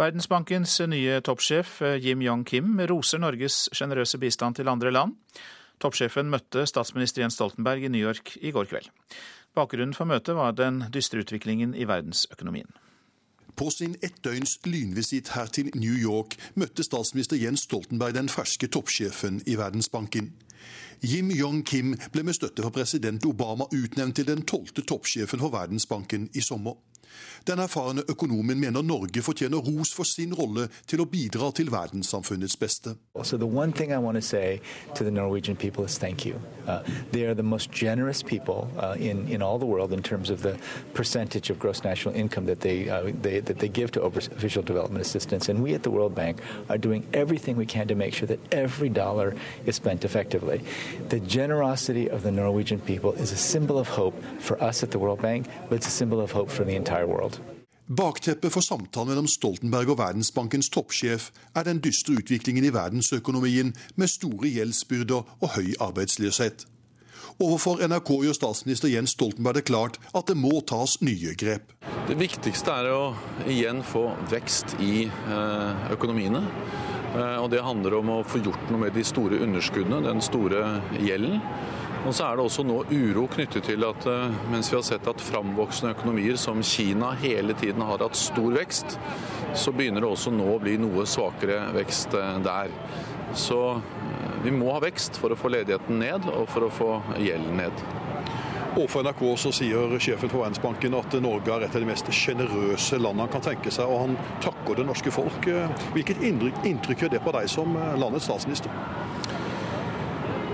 Verdensbankens 0.00 0.80
nye 0.88 1.20
toppsjef 1.20 1.82
eh, 1.84 2.00
Jim 2.00 2.24
Yong 2.24 2.48
Kim 2.48 2.80
roser 2.88 3.20
Norges 3.20 3.68
sjenerøse 3.76 4.18
bistand 4.18 4.56
til 4.56 4.72
andre 4.72 4.90
land. 4.90 5.20
Toppsjefen 5.82 6.30
møtte 6.30 6.62
statsminister 6.70 7.24
Jens 7.24 7.34
Stoltenberg 7.34 7.82
i 7.82 7.90
New 7.90 8.02
York 8.02 8.36
i 8.38 8.52
går 8.54 8.70
kveld. 8.70 8.86
Bakgrunnen 9.56 9.96
for 9.96 10.06
møtet 10.06 10.38
var 10.38 10.54
den 10.54 10.84
dystre 10.94 11.24
utviklingen 11.24 11.74
i 11.74 11.88
verdensøkonomien. 11.90 12.70
På 13.56 13.68
sin 13.70 13.96
ettdøgns 14.00 14.54
lynvisitt 14.64 15.34
her 15.34 15.50
til 15.52 15.68
New 15.74 15.96
York 15.98 16.38
møtte 16.56 16.86
statsminister 16.86 17.36
Jens 17.36 17.66
Stoltenberg 17.66 18.14
den 18.16 18.30
ferske 18.32 18.70
toppsjefen 18.72 19.42
i 19.46 19.58
Verdensbanken. 19.60 20.30
Jim 21.02 21.30
Yong 21.34 21.64
Kim 21.66 21.96
ble 22.14 22.22
med 22.24 22.38
støtte 22.38 22.62
fra 22.62 22.72
president 22.72 23.26
Obama 23.26 23.66
utnevnt 23.74 24.16
til 24.16 24.28
den 24.28 24.46
tolvte 24.46 24.86
toppsjefen 24.86 25.42
for 25.42 25.52
Verdensbanken 25.52 26.30
i 26.32 26.40
sommer. 26.40 26.78
Den 27.46 27.58
erfarne 27.58 28.02
økonomen 28.08 28.60
mener 28.60 28.82
Norge 28.82 29.22
fortjener 29.22 29.58
ros 29.58 29.94
for 29.94 30.04
sin 30.04 30.34
rolle 30.34 30.68
til 30.86 31.00
å 31.02 31.04
bidra 31.04 31.50
til 31.54 31.70
verdenssamfunnets 31.72 32.56
beste. 32.56 32.94
So 33.22 33.36
the 33.36 33.46
one 33.46 33.72
thing 33.72 33.92
I 33.92 33.98
want 33.98 34.16
to 34.16 34.22
say 34.22 34.60
to 34.94 35.04
the 35.04 35.10
Norwegian 35.10 35.56
people 35.56 35.84
is 35.84 35.98
thank 35.98 36.26
you. 36.26 36.40
Uh, 36.66 36.82
they 37.12 37.24
are 37.26 37.34
the 37.34 37.42
most 37.42 37.70
generous 37.72 38.22
people 38.22 38.68
uh, 38.78 38.96
in 38.98 39.28
in 39.28 39.42
all 39.42 39.58
the 39.58 39.66
world 39.66 39.92
in 39.92 40.02
terms 40.02 40.30
of 40.30 40.42
the 40.42 40.56
percentage 40.94 41.50
of 41.50 41.58
gross 41.58 41.84
national 41.84 42.14
income 42.14 42.46
that 42.46 42.60
they, 42.60 42.88
uh, 42.88 43.10
World 45.90 46.14
Bank 46.14 46.40
are 46.68 46.78
doing 46.78 47.06
everything 47.12 47.56
we 47.56 47.66
can 47.66 47.88
to 47.88 47.94
make 47.94 48.14
sure 48.14 48.26
that 48.26 48.50
dollar 48.94 49.34
is 49.66 49.76
spent 49.76 50.04
effectively. 50.04 50.62
The 51.08 51.20
generosity 51.20 52.08
of 52.10 52.22
the 52.22 52.30
Norwegian 52.30 52.80
people 52.80 53.12
is 53.12 53.32
symbol 53.36 53.78
of 53.78 53.88
hope 53.88 54.14
for 54.38 54.62
us 54.62 54.82
at 54.82 54.90
World 54.98 55.22
Bank, 55.22 55.46
but 55.68 55.76
it's 55.76 55.86
symbol 55.90 56.20
of 56.20 56.32
hope 56.32 56.50
for 56.50 56.64
the 56.64 56.74
entire 56.74 57.01
world. 57.08 57.40
Bakteppet 57.92 58.52
for 58.54 58.64
samtalen 58.64 59.10
mellom 59.10 59.26
Stoltenberg 59.28 59.90
og 59.92 59.98
Verdensbankens 59.98 60.70
toppsjef 60.72 61.30
er 61.58 61.66
den 61.66 61.82
dystre 61.82 62.14
utviklingen 62.20 62.64
i 62.64 62.72
verdensøkonomien 62.72 63.74
med 64.00 64.12
store 64.12 64.48
gjeldsbyrder 64.48 65.34
og 65.42 65.56
høy 65.56 65.74
arbeidsløshet. 65.82 66.64
Overfor 67.42 67.82
NRK 67.82 68.10
gjør 68.26 68.36
statsminister 68.36 68.90
Jens 68.92 69.16
Stoltenberg 69.16 69.58
det 69.58 69.66
klart 69.68 69.98
at 70.14 70.30
det 70.30 70.38
må 70.38 70.60
tas 70.68 70.98
nye 71.02 71.34
grep. 71.38 71.72
Det 72.08 72.16
viktigste 72.20 72.74
er 72.74 72.90
å 72.92 73.02
igjen 73.50 73.82
få 73.86 74.08
vekst 74.30 74.76
i 74.80 75.06
eh, 75.08 75.86
økonomiene. 75.94 76.42
Eh, 77.12 77.38
og 77.42 77.50
det 77.52 77.64
handler 77.64 77.98
om 77.98 78.14
å 78.14 78.22
få 78.24 78.40
gjort 78.44 78.70
noe 78.70 78.86
med 78.86 78.96
de 78.96 79.04
store 79.06 79.40
underskuddene, 79.44 80.02
den 80.06 80.22
store 80.24 80.78
gjelden. 81.02 81.40
Og 82.02 82.10
så 82.10 82.26
er 82.26 82.38
det 82.38 82.42
også 82.42 82.64
nå 82.66 82.80
uro 82.90 83.28
knyttet 83.30 83.68
til 83.68 83.84
at 83.86 84.06
eh, 84.10 84.38
mens 84.50 84.72
vi 84.72 84.74
har 84.74 84.82
sett 84.86 85.06
at 85.06 85.22
framvoksende 85.22 85.92
økonomier 85.94 86.38
som 86.40 86.58
Kina 86.66 87.12
hele 87.20 87.54
tiden 87.54 87.84
har 87.86 88.02
hatt 88.02 88.18
stor 88.18 88.56
vekst, 88.56 88.96
så 89.54 89.74
begynner 89.76 90.02
det 90.02 90.10
også 90.10 90.32
nå 90.34 90.48
å 90.50 90.58
bli 90.62 90.74
noe 90.82 91.06
svakere 91.06 91.60
vekst 91.76 92.16
eh, 92.18 92.40
der. 92.42 92.74
Så 93.38 93.60
eh, 93.76 94.32
vi 94.42 94.54
må 94.56 94.72
ha 94.74 94.80
vekst 94.82 95.20
for 95.22 95.30
å 95.30 95.38
få 95.38 95.52
ledigheten 95.54 96.02
ned 96.02 96.26
og 96.32 96.48
for 96.50 96.66
å 96.66 96.72
få 96.74 96.90
gjelden 97.22 97.62
ned. 97.62 97.86
Og 98.72 98.88
For 98.88 99.04
NRK 99.04 99.22
så 99.38 99.52
sier 99.54 99.94
sjefen 100.00 100.32
for 100.32 100.40
Verdensbanken 100.40 100.96
at 100.96 101.14
Norge 101.22 101.54
er 101.54 101.66
et 101.68 101.74
av 101.76 101.84
de 101.84 101.90
mest 101.90 102.08
sjenerøse 102.16 102.98
landene 102.98 103.28
han 103.28 103.34
kan 103.34 103.44
tenke 103.44 103.70
seg, 103.70 103.86
og 103.86 104.08
han 104.08 104.18
takker 104.42 104.80
det 104.80 104.88
norske 104.88 105.12
folk. 105.12 105.44
Hvilket 105.92 106.24
inntrykk 106.24 107.04
gjør 107.04 107.12
det 107.12 107.20
på 107.22 107.36
deg 107.36 107.52
som 107.52 107.76
landets 108.00 108.30
statsminister? 108.30 108.72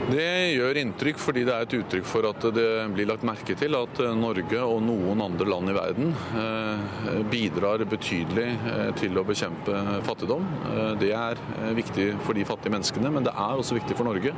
Det 0.09 0.55
gjør 0.55 0.79
inntrykk 0.81 1.19
fordi 1.21 1.43
det 1.45 1.53
er 1.53 1.67
et 1.67 1.75
uttrykk 1.77 2.07
for 2.09 2.25
at 2.25 2.45
det 2.57 2.69
blir 2.95 3.09
lagt 3.11 3.27
merke 3.29 3.53
til 3.61 3.77
at 3.77 3.99
Norge 4.17 4.63
og 4.65 4.79
noen 4.81 5.21
andre 5.21 5.45
land 5.51 5.69
i 5.69 5.75
verden 5.77 6.15
eh, 6.41 7.11
bidrar 7.29 7.85
betydelig 7.91 8.47
eh, 8.55 8.89
til 8.97 9.21
å 9.21 9.27
bekjempe 9.29 9.83
fattigdom. 10.07 10.47
Eh, 10.71 10.95
det 11.03 11.13
er 11.13 11.43
viktig 11.77 12.09
for 12.25 12.39
de 12.39 12.47
fattige 12.49 12.73
menneskene, 12.73 13.13
men 13.13 13.29
det 13.29 13.37
er 13.37 13.61
også 13.61 13.77
viktig 13.77 13.99
for 13.99 14.09
Norge. 14.09 14.33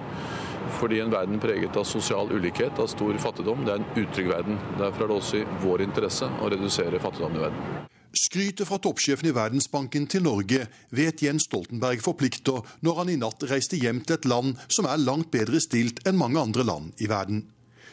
Fordi 0.81 0.99
en 1.05 1.15
verden 1.15 1.39
preget 1.43 1.79
av 1.79 1.87
sosial 1.87 2.35
ulikhet, 2.35 2.75
av 2.83 2.91
stor 2.91 3.23
fattigdom, 3.23 3.63
det 3.63 3.77
er 3.77 3.85
en 3.85 4.03
utrygg 4.03 4.35
verden. 4.35 4.59
Derfor 4.75 5.07
er 5.07 5.15
det 5.15 5.21
også 5.21 5.39
i 5.39 5.49
vår 5.63 5.87
interesse 5.87 6.35
å 6.43 6.51
redusere 6.51 7.03
fattigdom 7.07 7.39
i 7.39 7.47
verden. 7.47 7.91
Skrytet 8.11 8.67
fra 8.67 8.81
toppsjefen 8.83 9.29
i 9.31 9.35
Verdensbanken 9.35 10.09
til 10.11 10.25
Norge 10.27 10.65
vet 10.91 11.23
Jens 11.23 11.45
Stoltenberg 11.47 12.03
forplikter 12.03 12.65
når 12.83 12.97
han 12.99 13.13
i 13.13 13.19
natt 13.21 13.45
reiste 13.47 13.79
hjem 13.79 14.01
til 14.03 14.17
et 14.17 14.27
land 14.27 14.57
som 14.67 14.89
er 14.91 14.99
langt 14.99 15.31
bedre 15.31 15.61
stilt 15.63 16.03
enn 16.09 16.19
mange 16.19 16.41
andre 16.43 16.67
land 16.67 16.91
i 16.99 17.07
verden. 17.11 17.45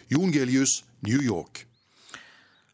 Jon 0.09 0.34
Gelius, 0.34 0.82
New 1.05 1.22
York. 1.22 1.68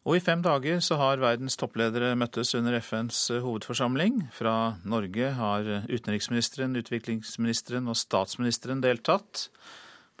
Og 0.04 0.16
i 0.16 0.22
fem 0.24 0.40
dager 0.44 0.80
så 0.84 0.96
har 1.00 1.20
verdens 1.20 1.56
toppledere 1.60 2.14
møttes 2.16 2.54
under 2.56 2.76
FNs 2.80 3.20
hovedforsamling. 3.44 4.22
Fra 4.36 4.76
Norge 4.84 5.30
har 5.36 5.68
utenriksministeren, 5.88 6.76
utviklingsministeren 6.80 7.88
og 7.88 7.96
statsministeren 7.96 8.84
deltatt. 8.84 9.48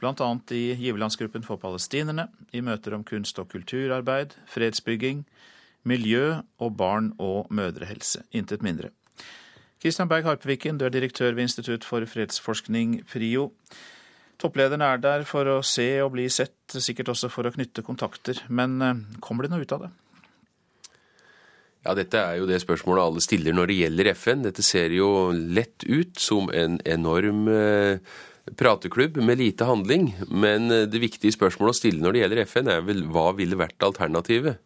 Bl.a. 0.00 0.30
i 0.56 0.64
giverlandsgruppen 0.80 1.44
for 1.46 1.60
palestinerne, 1.60 2.28
i 2.52 2.64
møter 2.64 2.96
om 2.96 3.04
kunst- 3.04 3.38
og 3.40 3.52
kulturarbeid, 3.52 4.32
fredsbygging, 4.50 5.22
miljø 5.84 6.40
og 6.58 6.76
barn- 6.76 7.12
og 7.18 7.50
mødrehelse. 7.54 8.24
Intet 8.32 8.62
mindre. 8.62 8.90
Kristian 9.82 10.08
Berg 10.08 10.24
Harpeviken, 10.24 10.78
du 10.80 10.86
er 10.86 10.94
direktør 10.94 11.34
ved 11.36 11.44
Institutt 11.44 11.84
for 11.84 12.04
fredsforskning, 12.08 13.02
PRIO. 13.04 13.50
Topplederne 14.40 14.86
er 14.88 15.02
der 15.02 15.26
for 15.28 15.46
å 15.46 15.58
se 15.62 15.86
og 16.02 16.14
bli 16.16 16.24
sett, 16.32 16.56
sikkert 16.72 17.12
også 17.12 17.28
for 17.30 17.46
å 17.46 17.52
knytte 17.54 17.84
kontakter. 17.86 18.40
Men 18.48 18.80
eh, 18.82 19.04
kommer 19.20 19.44
det 19.44 19.52
noe 19.52 19.62
ut 19.62 19.74
av 19.76 19.84
det? 19.84 19.92
Ja, 21.84 21.92
Dette 21.92 22.16
er 22.16 22.38
jo 22.40 22.48
det 22.48 22.62
spørsmålet 22.62 23.04
alle 23.04 23.22
stiller 23.24 23.52
når 23.52 23.70
det 23.70 23.80
gjelder 23.82 24.10
FN. 24.16 24.44
Dette 24.46 24.64
ser 24.64 24.94
jo 24.96 25.08
lett 25.34 25.84
ut 25.84 26.16
som 26.16 26.48
en 26.48 26.78
enorm 26.88 27.44
eh, 27.52 28.00
prateklubb 28.56 29.20
med 29.20 29.42
lite 29.42 29.68
handling. 29.68 30.14
Men 30.32 30.70
eh, 30.72 30.86
det 30.88 31.02
viktige 31.02 31.36
spørsmålet 31.36 31.76
å 31.76 31.80
stille 31.82 32.00
når 32.00 32.16
det 32.16 32.24
gjelder 32.24 32.44
FN, 32.48 32.72
er 32.72 32.86
vel 32.88 33.04
hva 33.12 33.30
ville 33.36 33.60
vært 33.60 33.84
alternativet? 33.84 34.64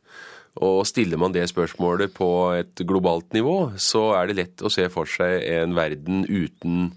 Og 0.64 0.82
stiller 0.88 1.20
man 1.20 1.34
det 1.34 1.46
spørsmålet 1.50 2.14
på 2.16 2.28
et 2.58 2.82
globalt 2.88 3.32
nivå, 3.36 3.74
så 3.78 4.10
er 4.18 4.28
det 4.28 4.38
lett 4.40 4.64
å 4.64 4.72
se 4.72 4.88
for 4.90 5.08
seg 5.08 5.44
en 5.46 5.76
verden 5.78 6.24
uten 6.26 6.90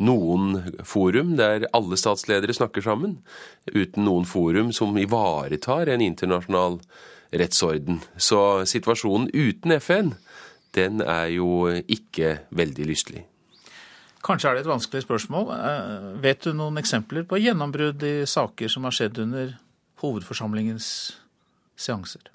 noen 0.00 0.60
forum 0.86 1.34
der 1.36 1.66
alle 1.76 1.98
statsledere 2.00 2.54
snakker 2.56 2.84
sammen, 2.84 3.18
uten 3.68 4.06
noen 4.06 4.28
forum 4.28 4.70
som 4.72 4.96
ivaretar 4.98 5.90
en 5.92 6.04
internasjonal 6.04 6.78
rettsorden. 7.36 8.00
Så 8.16 8.64
situasjonen 8.66 9.28
uten 9.34 9.76
FN, 9.78 10.14
den 10.74 11.02
er 11.02 11.28
jo 11.34 11.66
ikke 11.68 12.38
veldig 12.54 12.88
lystelig. 12.88 13.26
Kanskje 14.24 14.50
er 14.50 14.58
det 14.58 14.66
et 14.66 14.70
vanskelig 14.70 15.04
spørsmål. 15.06 15.52
Eh, 15.54 16.08
vet 16.20 16.44
du 16.44 16.52
noen 16.52 16.76
eksempler 16.80 17.24
på 17.28 17.40
gjennombrudd 17.40 18.04
i 18.04 18.16
saker 18.28 18.68
som 18.68 18.84
har 18.84 18.94
skjedd 18.96 19.22
under 19.22 19.54
hovedforsamlingens 20.02 20.90
seanser? 21.80 22.28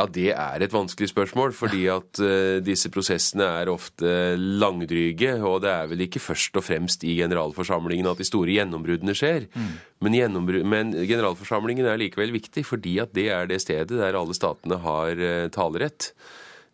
Ja, 0.00 0.06
Det 0.08 0.30
er 0.32 0.62
et 0.64 0.72
vanskelig 0.72 1.10
spørsmål, 1.10 1.52
fordi 1.52 1.84
at 1.92 2.20
uh, 2.24 2.56
disse 2.64 2.88
prosessene 2.92 3.44
er 3.60 3.68
ofte 3.68 4.34
langdryge. 4.36 5.34
Og 5.44 5.60
det 5.64 5.70
er 5.70 5.90
vel 5.90 6.06
ikke 6.06 6.22
først 6.22 6.56
og 6.56 6.64
fremst 6.64 7.04
i 7.04 7.18
generalforsamlingen 7.18 8.08
at 8.08 8.20
de 8.20 8.28
store 8.28 8.56
gjennombruddene 8.56 9.14
skjer. 9.16 9.48
Mm. 9.52 9.72
Men, 10.06 10.38
men, 10.64 10.94
generalforsamlingen 11.04 11.84
er 11.86 12.00
likevel 12.00 12.32
viktig, 12.32 12.64
fordi 12.64 12.96
at 13.04 13.12
det 13.16 13.28
er 13.34 13.50
det 13.50 13.60
stedet 13.60 14.00
der 14.00 14.16
alle 14.16 14.36
statene 14.36 14.80
har 14.80 15.20
uh, 15.20 15.48
talerett. 15.52 16.14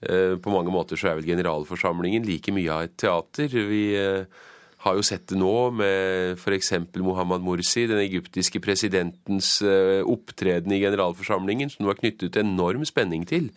Uh, 0.06 0.36
på 0.38 0.52
mange 0.52 0.70
måter 0.70 1.00
så 1.00 1.10
er 1.10 1.18
vel 1.18 1.32
generalforsamlingen 1.32 2.26
like 2.28 2.54
mye 2.54 2.70
av 2.70 2.86
et 2.86 2.98
teater. 3.00 3.50
Vi 3.50 3.86
har 4.86 4.96
jo 4.98 5.04
sett 5.04 5.26
det 5.30 5.38
nå 5.40 5.52
med 5.74 6.38
f.eks. 6.38 6.70
Mohammed 7.02 7.42
Mursi, 7.44 7.86
den 7.90 8.00
egyptiske 8.04 8.60
presidentens 8.62 9.56
eh, 9.66 10.06
opptreden 10.06 10.72
i 10.74 10.80
generalforsamlingen, 10.84 11.72
som 11.72 11.84
det 11.84 11.90
var 11.90 11.98
knyttet 12.00 12.38
enorm 12.40 12.86
spenning 12.86 13.26
til. 13.28 13.50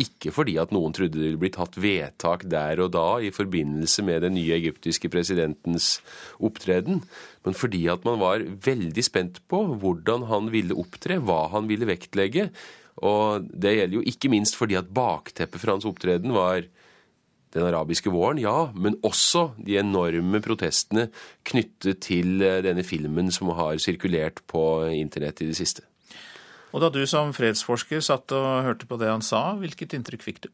Ikke 0.00 0.32
fordi 0.34 0.58
at 0.60 0.74
noen 0.74 0.94
trodde 0.96 1.16
det 1.16 1.24
ville 1.24 1.40
bli 1.40 1.52
tatt 1.54 1.78
vedtak 1.80 2.46
der 2.52 2.84
og 2.84 2.92
da 2.96 3.06
i 3.24 3.32
forbindelse 3.34 4.04
med 4.04 4.26
den 4.26 4.36
nye 4.36 4.58
egyptiske 4.58 5.08
presidentens 5.12 5.98
opptreden, 6.44 7.02
men 7.44 7.56
fordi 7.56 7.84
at 7.92 8.04
man 8.06 8.20
var 8.20 8.44
veldig 8.44 9.04
spent 9.04 9.42
på 9.50 9.64
hvordan 9.80 10.28
han 10.30 10.52
ville 10.52 10.76
opptre, 10.80 11.20
hva 11.20 11.46
han 11.54 11.68
ville 11.70 11.88
vektlegge. 11.88 12.50
Og 13.04 13.48
det 13.50 13.74
gjelder 13.74 13.98
jo 13.98 14.06
ikke 14.06 14.30
minst 14.32 14.56
fordi 14.58 14.78
at 14.78 14.92
bakteppet 14.94 15.60
for 15.60 15.74
hans 15.74 15.88
opptreden 15.88 16.34
var 16.36 16.68
den 17.54 17.66
arabiske 17.68 18.10
våren, 18.12 18.40
ja, 18.42 18.70
men 18.74 18.98
også 19.06 19.52
de 19.62 19.78
enorme 19.78 20.40
protestene 20.44 21.08
knyttet 21.46 22.02
til 22.04 22.42
eh, 22.42 22.60
denne 22.66 22.84
filmen 22.86 23.30
som 23.34 23.52
har 23.54 23.78
sirkulert 23.82 24.42
på 24.50 24.64
internett 24.94 25.44
i 25.44 25.50
det 25.52 25.58
siste. 25.58 25.86
Og 26.74 26.82
da 26.82 26.90
du 26.90 27.04
som 27.06 27.30
fredsforsker 27.34 28.02
satt 28.02 28.34
og 28.34 28.64
hørte 28.66 28.88
på 28.90 28.98
det 28.98 29.12
han 29.12 29.22
sa, 29.22 29.52
hvilket 29.60 29.94
inntrykk 29.94 30.26
fikk 30.26 30.44
du? 30.46 30.50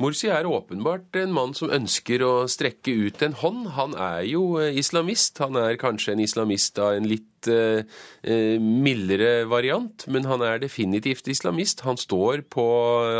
Morsi 0.00 0.30
er 0.32 0.46
åpenbart 0.48 1.16
en 1.20 1.32
mann 1.36 1.50
som 1.52 1.68
ønsker 1.76 2.22
å 2.24 2.46
strekke 2.48 2.94
ut 3.04 3.20
en 3.20 3.34
hånd. 3.36 3.66
Han 3.76 3.92
er 4.00 4.22
jo 4.30 4.44
eh, 4.56 4.72
islamist. 4.80 5.36
Han 5.44 5.58
er 5.60 5.76
kanskje 5.80 6.14
en 6.14 6.22
islamist 6.24 6.80
av 6.80 6.96
en 6.96 7.08
litt 7.10 7.48
uh, 7.52 7.84
mildere 8.60 9.44
variant, 9.48 10.06
men 10.08 10.24
han 10.28 10.40
er 10.44 10.62
definitivt 10.62 11.28
islamist. 11.28 11.84
Han 11.84 12.00
står 12.00 12.46
på, 12.48 12.64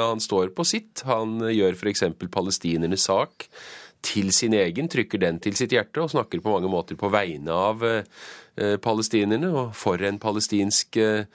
han 0.01 0.24
står 0.24 0.55
på 0.57 0.64
sitt. 0.68 1.05
Han 1.09 1.39
gjør 1.53 1.76
f.eks. 1.76 2.07
palestinernes 2.33 3.05
sak 3.11 3.51
til 4.01 4.33
sin 4.33 4.57
egen, 4.57 4.89
trykker 4.89 5.20
den 5.20 5.41
til 5.45 5.57
sitt 5.61 5.76
hjerte 5.76 6.01
og 6.01 6.14
snakker 6.14 6.41
på 6.41 6.57
mange 6.57 6.72
måter 6.72 6.97
på 6.97 7.12
vegne 7.12 7.53
av 7.53 7.85
uh, 7.85 8.76
palestinerne 8.81 9.53
og 9.53 9.76
for 9.76 10.01
en 10.01 10.20
palestinsk 10.20 10.97
uh, 10.97 11.28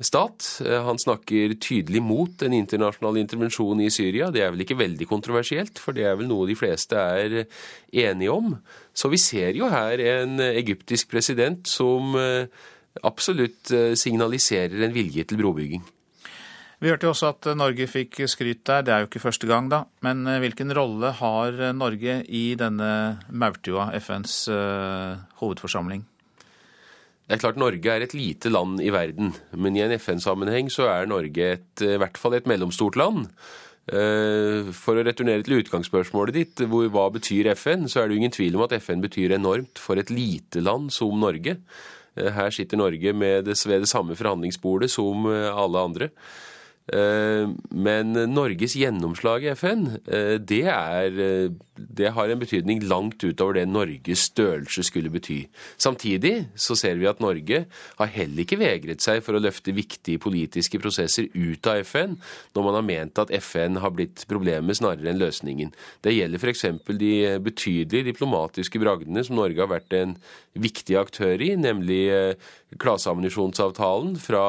stat. 0.00 0.46
Eh, 0.64 0.80
han 0.84 0.98
snakker 1.00 1.56
tydelig 1.60 2.02
mot 2.04 2.42
en 2.42 2.56
internasjonal 2.56 3.20
intervensjon 3.20 3.82
i 3.84 3.90
Syria. 3.92 4.30
Det 4.32 4.42
er 4.42 4.52
vel 4.54 4.64
ikke 4.64 4.80
veldig 4.80 5.08
kontroversielt, 5.10 5.80
for 5.82 5.96
det 5.96 6.06
er 6.08 6.18
vel 6.18 6.30
noe 6.30 6.48
de 6.48 6.58
fleste 6.58 6.96
er 6.96 7.44
enige 7.92 8.32
om. 8.32 8.54
Så 8.94 9.10
vi 9.12 9.20
ser 9.20 9.56
jo 9.58 9.70
her 9.72 10.00
en 10.00 10.40
egyptisk 10.52 11.12
president 11.12 11.66
som 11.68 12.16
eh, 12.18 12.46
absolutt 13.02 13.72
eh, 13.72 13.92
signaliserer 13.98 14.86
en 14.86 14.94
vilje 14.94 15.26
til 15.28 15.42
brobygging. 15.42 15.84
Vi 16.82 16.90
hørte 16.90 17.06
jo 17.06 17.12
også 17.12 17.28
at 17.30 17.46
Norge 17.54 17.86
fikk 17.86 18.24
skryt 18.26 18.64
der, 18.66 18.82
det 18.82 18.90
er 18.90 19.04
jo 19.04 19.06
ikke 19.06 19.22
første 19.22 19.46
gang, 19.46 19.68
da. 19.70 19.84
Men 20.02 20.26
hvilken 20.42 20.74
rolle 20.74 21.12
har 21.14 21.60
Norge 21.78 22.16
i 22.26 22.56
denne 22.58 22.88
maurtua, 23.30 23.92
FNs 24.02 24.48
hovedforsamling? 25.38 26.02
Det 27.22 27.36
er 27.36 27.42
klart 27.44 27.60
Norge 27.60 27.92
er 27.92 28.04
et 28.04 28.14
lite 28.16 28.50
land 28.50 28.80
i 28.82 28.90
verden, 28.92 29.30
men 29.56 29.76
i 29.78 29.84
en 29.84 29.94
FN-sammenheng 29.94 30.68
så 30.72 30.88
er 30.90 31.08
Norge 31.08 31.52
et, 31.54 31.84
i 31.86 31.98
hvert 32.00 32.18
fall 32.20 32.34
et 32.36 32.48
mellomstort 32.50 32.98
land. 32.98 33.28
Eh, 33.90 34.68
for 34.78 34.94
å 34.94 35.02
returnere 35.02 35.42
til 35.42 35.58
utgangsspørsmålet 35.58 36.36
ditt, 36.36 36.62
hvor, 36.70 36.86
hva 36.92 37.08
betyr 37.14 37.50
FN, 37.56 37.88
så 37.90 38.02
er 38.02 38.08
det 38.08 38.14
jo 38.14 38.22
ingen 38.22 38.34
tvil 38.34 38.58
om 38.58 38.62
at 38.68 38.76
FN 38.78 39.02
betyr 39.02 39.34
enormt 39.34 39.80
for 39.82 39.98
et 39.98 40.12
lite 40.12 40.62
land 40.62 40.92
som 40.94 41.18
Norge. 41.18 41.56
Eh, 42.14 42.30
her 42.36 42.54
sitter 42.54 42.78
Norge 42.78 43.14
det, 43.14 43.58
ved 43.66 43.82
det 43.82 43.90
samme 43.90 44.18
forhandlingsbordet 44.18 44.90
som 44.92 45.26
eh, 45.30 45.50
alle 45.50 45.86
andre. 45.90 46.14
Men 46.92 48.10
Norges 48.34 48.72
gjennomslag 48.74 49.44
i 49.46 49.52
FN, 49.54 49.84
det 50.42 50.64
er 50.66 51.20
det 51.88 52.12
har 52.16 52.30
en 52.30 52.40
betydning 52.40 52.82
langt 52.88 53.22
utover 53.24 53.58
det 53.58 53.66
Norges 53.70 54.26
størrelse 54.30 54.84
skulle 54.86 55.12
bety. 55.12 55.42
Samtidig 55.80 56.48
så 56.54 56.76
ser 56.78 57.00
vi 57.00 57.08
at 57.10 57.22
Norge 57.22 57.64
har 57.98 58.12
heller 58.16 58.44
ikke 58.44 58.60
vegret 58.60 59.04
seg 59.04 59.22
for 59.24 59.36
å 59.36 59.42
løfte 59.42 59.74
viktige 59.76 60.22
politiske 60.22 60.80
prosesser 60.82 61.28
ut 61.34 61.66
av 61.70 61.82
FN, 61.86 62.16
når 62.54 62.66
man 62.68 62.78
har 62.78 62.86
ment 62.86 63.22
at 63.22 63.32
FN 63.42 63.80
har 63.82 63.94
blitt 63.94 64.24
problemet 64.30 64.78
snarere 64.78 65.12
enn 65.12 65.22
løsningen. 65.22 65.72
Det 66.04 66.14
gjelder 66.14 66.42
f.eks. 66.42 66.66
de 66.88 67.14
betydelige 67.42 68.10
diplomatiske 68.12 68.82
bragdene 68.82 69.24
som 69.26 69.38
Norge 69.40 69.62
har 69.62 69.72
vært 69.72 69.96
en 69.98 70.16
viktig 70.58 70.98
aktør 71.00 71.40
i, 71.40 71.54
nemlig 71.56 72.02
eh, 72.12 72.50
klaseammunisjonsavtalen 72.80 74.16
fra 74.20 74.44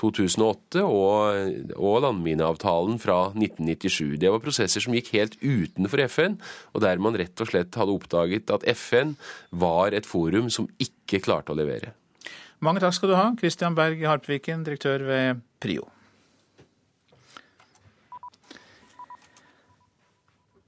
2008 0.00 0.82
og, 0.84 1.74
og 1.74 1.96
landmineavtalen 2.04 2.98
fra 3.02 3.18
1997. 3.32 4.16
Det 4.22 4.30
var 4.30 4.42
prosesser 4.42 4.84
som 4.84 4.94
gikk 4.96 5.12
helt 5.14 5.36
utenfor 5.42 6.04
FN, 6.06 6.38
og 6.72 6.84
der 6.84 7.02
man 7.02 7.16
rett 7.18 7.40
og 7.40 7.50
slett 7.50 7.76
hadde 7.78 7.94
oppdaget 7.94 8.52
at 8.54 8.66
FN 8.76 9.14
var 9.50 9.96
et 9.96 10.08
forum 10.08 10.50
som 10.52 10.68
ikke 10.82 11.22
klarte 11.24 11.54
å 11.54 11.58
levere. 11.58 11.94
Mange 12.64 12.80
takk 12.80 12.96
skal 12.96 13.12
du 13.12 13.18
ha, 13.18 13.26
Christian 13.40 13.76
Berg 13.76 14.00
Harpviken, 14.06 14.64
direktør 14.64 15.04
ved 15.08 15.42
PRIO. 15.60 15.88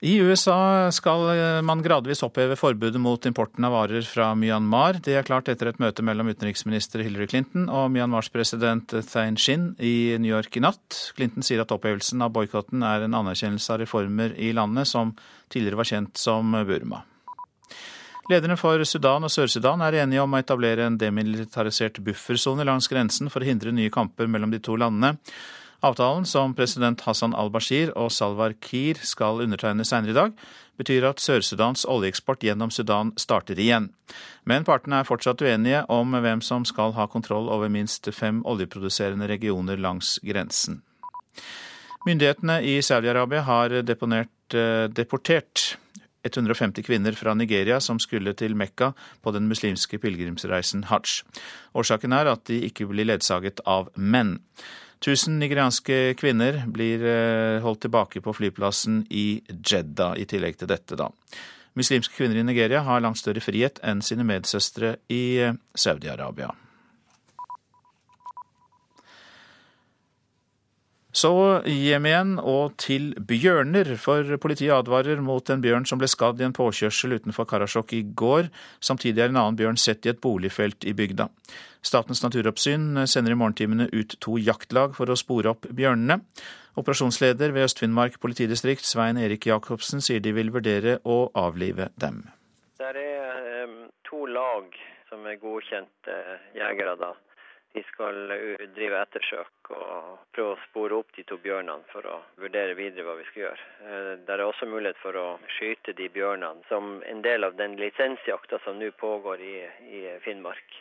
I 0.07 0.19
USA 0.23 0.87
skal 0.95 1.25
man 1.67 1.81
gradvis 1.83 2.21
oppheve 2.23 2.55
forbudet 2.55 3.01
mot 3.03 3.25
importen 3.27 3.65
av 3.67 3.73
varer 3.75 4.05
fra 4.07 4.29
Myanmar. 4.39 5.01
Det 5.03 5.17
er 5.19 5.27
klart 5.27 5.49
etter 5.51 5.73
et 5.73 5.81
møte 5.83 6.05
mellom 6.07 6.29
utenriksminister 6.31 7.03
Hillary 7.03 7.27
Clinton 7.33 7.65
og 7.67 7.89
Myanmars 7.91 8.29
president 8.31 8.95
Thein 9.09 9.35
Shin 9.41 9.73
i 9.83 10.15
New 10.23 10.31
York 10.31 10.61
i 10.61 10.63
natt. 10.63 11.01
Clinton 11.17 11.43
sier 11.43 11.65
at 11.65 11.75
opphevelsen 11.75 12.23
av 12.23 12.31
boikotten 12.37 12.87
er 12.87 13.09
en 13.09 13.19
anerkjennelse 13.19 13.75
av 13.75 13.83
reformer 13.83 14.37
i 14.39 14.53
landet 14.55 14.87
som 14.93 15.11
tidligere 15.51 15.83
var 15.83 15.91
kjent 15.91 16.23
som 16.23 16.55
Burma. 16.71 17.03
Lederne 18.31 18.55
for 18.63 18.87
Sudan 18.87 19.27
og 19.27 19.35
Sør-Sudan 19.35 19.83
er 19.89 20.05
enige 20.05 20.23
om 20.23 20.39
å 20.39 20.39
etablere 20.39 20.87
en 20.87 21.03
demilitarisert 21.03 21.99
buffersone 22.07 22.63
langs 22.69 22.87
grensen 22.93 23.33
for 23.33 23.43
å 23.43 23.51
hindre 23.51 23.75
nye 23.75 23.91
kamper 23.91 24.31
mellom 24.31 24.55
de 24.55 24.63
to 24.63 24.79
landene. 24.79 25.17
Avtalen, 25.85 26.25
som 26.25 26.55
president 26.57 27.03
Hassan 27.05 27.35
al-Bashir 27.37 27.93
og 27.97 28.13
Salwar 28.13 28.55
Kir 28.65 29.01
skal 29.05 29.43
undertegne 29.45 29.85
senere 29.85 30.15
i 30.15 30.17
dag, 30.17 30.33
betyr 30.81 31.07
at 31.09 31.21
Sør-Sudans 31.21 31.85
oljeeksport 31.89 32.45
gjennom 32.45 32.73
Sudan 32.73 33.13
starter 33.21 33.59
igjen. 33.61 33.91
Men 34.45 34.65
partene 34.65 35.01
er 35.01 35.09
fortsatt 35.09 35.43
uenige 35.45 35.85
om 35.93 36.17
hvem 36.17 36.43
som 36.45 36.65
skal 36.69 36.97
ha 36.97 37.09
kontroll 37.13 37.51
over 37.53 37.73
minst 37.73 38.09
fem 38.15 38.43
oljeproduserende 38.49 39.29
regioner 39.29 39.81
langs 39.81 40.17
grensen. 40.25 40.83
Myndighetene 42.07 42.61
i 42.63 42.79
Saudi-Arabia 42.83 43.43
har 43.43 43.81
deponert, 43.83 44.55
eh, 44.55 44.87
deportert 44.89 45.77
150 46.23 46.83
kvinner 46.83 47.13
fra 47.13 47.35
Nigeria 47.35 47.81
som 47.81 47.99
skulle 47.99 48.35
til 48.35 48.55
Mekka 48.55 48.93
på 49.23 49.33
den 49.35 49.49
muslimske 49.49 49.99
pilegrimsreisen 49.99 50.87
hajj. 50.91 51.23
Årsaken 51.75 52.13
er 52.13 52.33
at 52.33 52.45
de 52.51 52.61
ikke 52.69 52.89
blir 52.91 53.07
ledsaget 53.07 53.61
av 53.67 53.91
menn. 53.97 54.41
Tusen 55.05 55.39
nigerianske 55.39 56.15
kvinner 56.19 56.63
blir 56.73 57.05
eh, 57.05 57.63
holdt 57.65 57.85
tilbake 57.85 58.23
på 58.25 58.33
flyplassen 58.37 59.03
i 59.11 59.43
Jeddah, 59.49 60.17
i 60.17 60.25
tillegg 60.29 60.57
til 60.61 60.71
dette, 60.73 60.97
da. 60.99 61.11
Muslimske 61.77 62.17
kvinner 62.17 62.41
i 62.41 62.47
Nigeria 62.47 62.81
har 62.87 63.03
langt 63.05 63.21
større 63.21 63.43
frihet 63.45 63.83
enn 63.85 64.01
sine 64.05 64.25
medsøstre 64.25 64.97
i 65.13 65.25
eh, 65.45 65.59
Saudi-Arabia. 65.77 66.55
Så 71.17 71.31
hjem 71.65 72.07
igjen 72.11 72.33
og 72.43 72.75
til 72.83 73.15
bjørner, 73.17 73.95
for 73.97 74.37
politiet 74.43 74.75
advarer 74.75 75.23
mot 75.25 75.49
en 75.49 75.63
bjørn 75.65 75.87
som 75.89 76.01
ble 76.01 76.11
skadd 76.13 76.43
i 76.43 76.45
en 76.45 76.53
påkjørsel 76.57 77.17
utenfor 77.17 77.49
Karasjok 77.49 77.95
i 77.97 78.03
går. 78.21 78.51
Samtidig 78.85 79.25
er 79.25 79.33
en 79.33 79.41
annen 79.41 79.57
bjørn 79.57 79.81
sett 79.81 80.05
i 80.05 80.13
et 80.13 80.21
boligfelt 80.21 80.85
i 80.85 80.93
bygda. 80.99 81.31
Statens 81.81 82.21
naturoppsyn 82.21 83.07
sender 83.09 83.33
i 83.33 83.41
morgentimene 83.41 83.89
ut 83.95 84.19
to 84.21 84.37
jaktlag 84.37 84.93
for 84.99 85.09
å 85.09 85.17
spore 85.17 85.55
opp 85.55 85.65
bjørnene. 85.73 86.21
Operasjonsleder 86.77 87.57
ved 87.57 87.71
Øst-Finnmark 87.71 88.21
politidistrikt, 88.21 88.85
Svein 88.85 89.17
Erik 89.17 89.49
Jacobsen, 89.49 90.05
sier 90.05 90.21
de 90.21 90.37
vil 90.37 90.53
vurdere 90.53 90.99
å 91.09 91.23
avlive 91.33 91.89
dem. 91.97 92.27
Det 92.77 92.93
er 92.93 93.65
um, 93.65 93.87
to 94.05 94.27
lag 94.29 94.69
som 95.09 95.25
er 95.25 95.41
godkjente 95.41 96.21
jegere. 96.59 96.99
da 97.01 97.15
vi 97.75 97.83
skal 97.91 98.17
drive 98.77 99.01
ettersøk 99.03 99.71
og 99.77 100.23
prøve 100.33 100.55
å 100.55 100.61
spore 100.67 100.97
opp 101.01 101.13
de 101.17 101.27
to 101.29 101.37
bjørnene 101.43 101.85
for 101.93 102.09
å 102.09 102.17
vurdere 102.41 102.77
videre 102.79 103.05
hva 103.05 103.17
vi 103.19 103.27
skal 103.29 103.43
gjøre. 103.43 103.69
Der 103.83 104.23
det 104.25 104.39
er 104.39 104.47
også 104.47 104.69
mulighet 104.71 105.01
for 105.03 105.19
å 105.21 105.27
skyte 105.59 105.97
de 105.99 106.09
bjørnene 106.13 106.65
som 106.71 107.01
en 107.05 107.23
del 107.27 107.45
av 107.45 107.59
den 107.59 107.77
lisensjakta 107.81 108.63
som 108.65 108.81
nå 108.81 108.93
pågår 109.01 109.45
i, 109.45 109.57
i 110.01 110.03
Finnmark. 110.25 110.81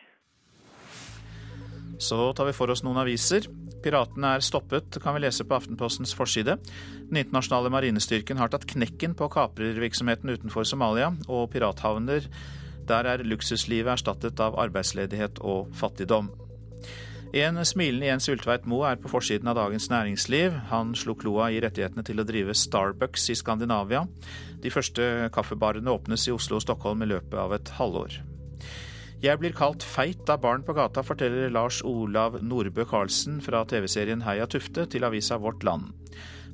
Så 2.00 2.34
tar 2.36 2.50
vi 2.50 2.56
for 2.56 2.72
oss 2.72 2.84
noen 2.84 3.00
aviser. 3.00 3.48
Piratene 3.84 4.34
er 4.36 4.44
stoppet, 4.44 4.98
kan 5.04 5.16
vi 5.16 5.24
lese 5.24 5.46
på 5.48 5.56
Aftenpostens 5.56 6.16
forside. 6.18 6.58
Den 7.08 7.22
internasjonale 7.22 7.72
marinestyrken 7.72 8.40
har 8.42 8.52
tatt 8.52 8.68
knekken 8.68 9.16
på 9.16 9.30
kaprervirksomheten 9.32 10.34
utenfor 10.34 10.68
Somalia, 10.68 11.14
og 11.28 11.52
pirathavner 11.54 12.28
der 12.86 13.08
er 13.10 13.24
luksuslivet 13.26 13.96
erstattet 13.96 14.42
av 14.44 14.58
arbeidsledighet 14.62 15.40
og 15.42 15.72
fattigdom. 15.78 16.30
En 17.34 17.58
smilende 17.66 18.06
Jens 18.06 18.28
Ulltveit 18.30 18.68
Moe 18.70 18.86
er 18.92 19.00
på 19.02 19.10
forsiden 19.10 19.50
av 19.50 19.58
Dagens 19.58 19.90
Næringsliv. 19.90 20.54
Han 20.70 20.94
slo 20.96 21.16
kloa 21.18 21.50
i 21.52 21.58
rettighetene 21.64 22.06
til 22.06 22.22
å 22.22 22.26
drive 22.28 22.54
Starbucks 22.56 23.30
i 23.34 23.36
Skandinavia. 23.40 24.06
De 24.62 24.72
første 24.72 25.30
kaffebarene 25.34 25.92
åpnes 25.92 26.28
i 26.30 26.36
Oslo 26.36 26.60
og 26.60 26.66
Stockholm 26.66 27.04
i 27.04 27.10
løpet 27.10 27.36
av 27.42 27.58
et 27.58 27.74
halvår. 27.80 28.22
Jeg 29.26 29.42
blir 29.42 29.56
kalt 29.58 29.84
feit 29.84 30.30
av 30.30 30.44
barn 30.44 30.64
på 30.64 30.76
gata, 30.78 31.02
forteller 31.04 31.50
Lars 31.50 31.82
Olav 31.88 32.38
Nordbø 32.44 32.86
Karlsen 32.86 33.42
fra 33.42 33.64
TV-serien 33.66 34.22
Heia 34.28 34.46
Tufte 34.46 34.86
til 34.92 35.08
avisa 35.08 35.40
Vårt 35.42 35.66
Land. 35.66 35.96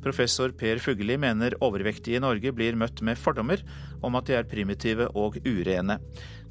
Professor 0.02 0.54
Per 0.58 0.80
Fugelli 0.82 1.18
mener 1.20 1.58
overvektige 1.62 2.18
i 2.18 2.24
Norge 2.24 2.54
blir 2.58 2.80
møtt 2.80 3.04
med 3.06 3.20
fordommer 3.22 3.62
om 4.02 4.18
at 4.18 4.30
de 4.30 4.40
er 4.40 4.50
primitive 4.50 5.12
og 5.14 5.38
urene. 5.46 6.00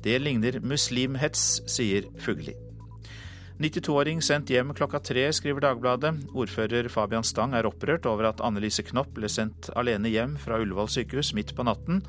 Det 0.04 0.20
ligner 0.22 0.60
muslimhets, 0.62 1.62
sier 1.66 2.06
Fugelli. 2.20 2.54
92-åring 3.60 4.22
sendt 4.24 4.48
hjem 4.48 4.70
klokka 4.72 5.02
tre, 5.04 5.26
skriver 5.36 5.60
Dagbladet. 5.60 6.14
Ordfører 6.32 6.86
Fabian 6.88 7.26
Stang 7.28 7.52
er 7.52 7.66
opprørt 7.68 8.06
over 8.08 8.30
at 8.30 8.40
Annelise 8.40 8.80
Knopp 8.88 9.10
ble 9.18 9.28
sendt 9.28 9.68
alene 9.76 10.08
hjem 10.08 10.38
fra 10.40 10.56
Ullevål 10.62 10.88
sykehus 10.88 11.34
midt 11.36 11.52
på 11.58 11.66
natten. 11.68 12.00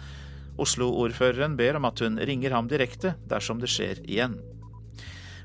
Oslo-ordføreren 0.55 1.57
ber 1.59 1.75
om 1.75 1.89
at 1.91 1.99
hun 1.99 2.15
ringer 2.23 2.55
ham 2.55 2.71
direkte 2.71 3.17
dersom 3.27 3.59
det 3.59 3.67
skjer 3.73 3.99
igjen. 4.07 4.39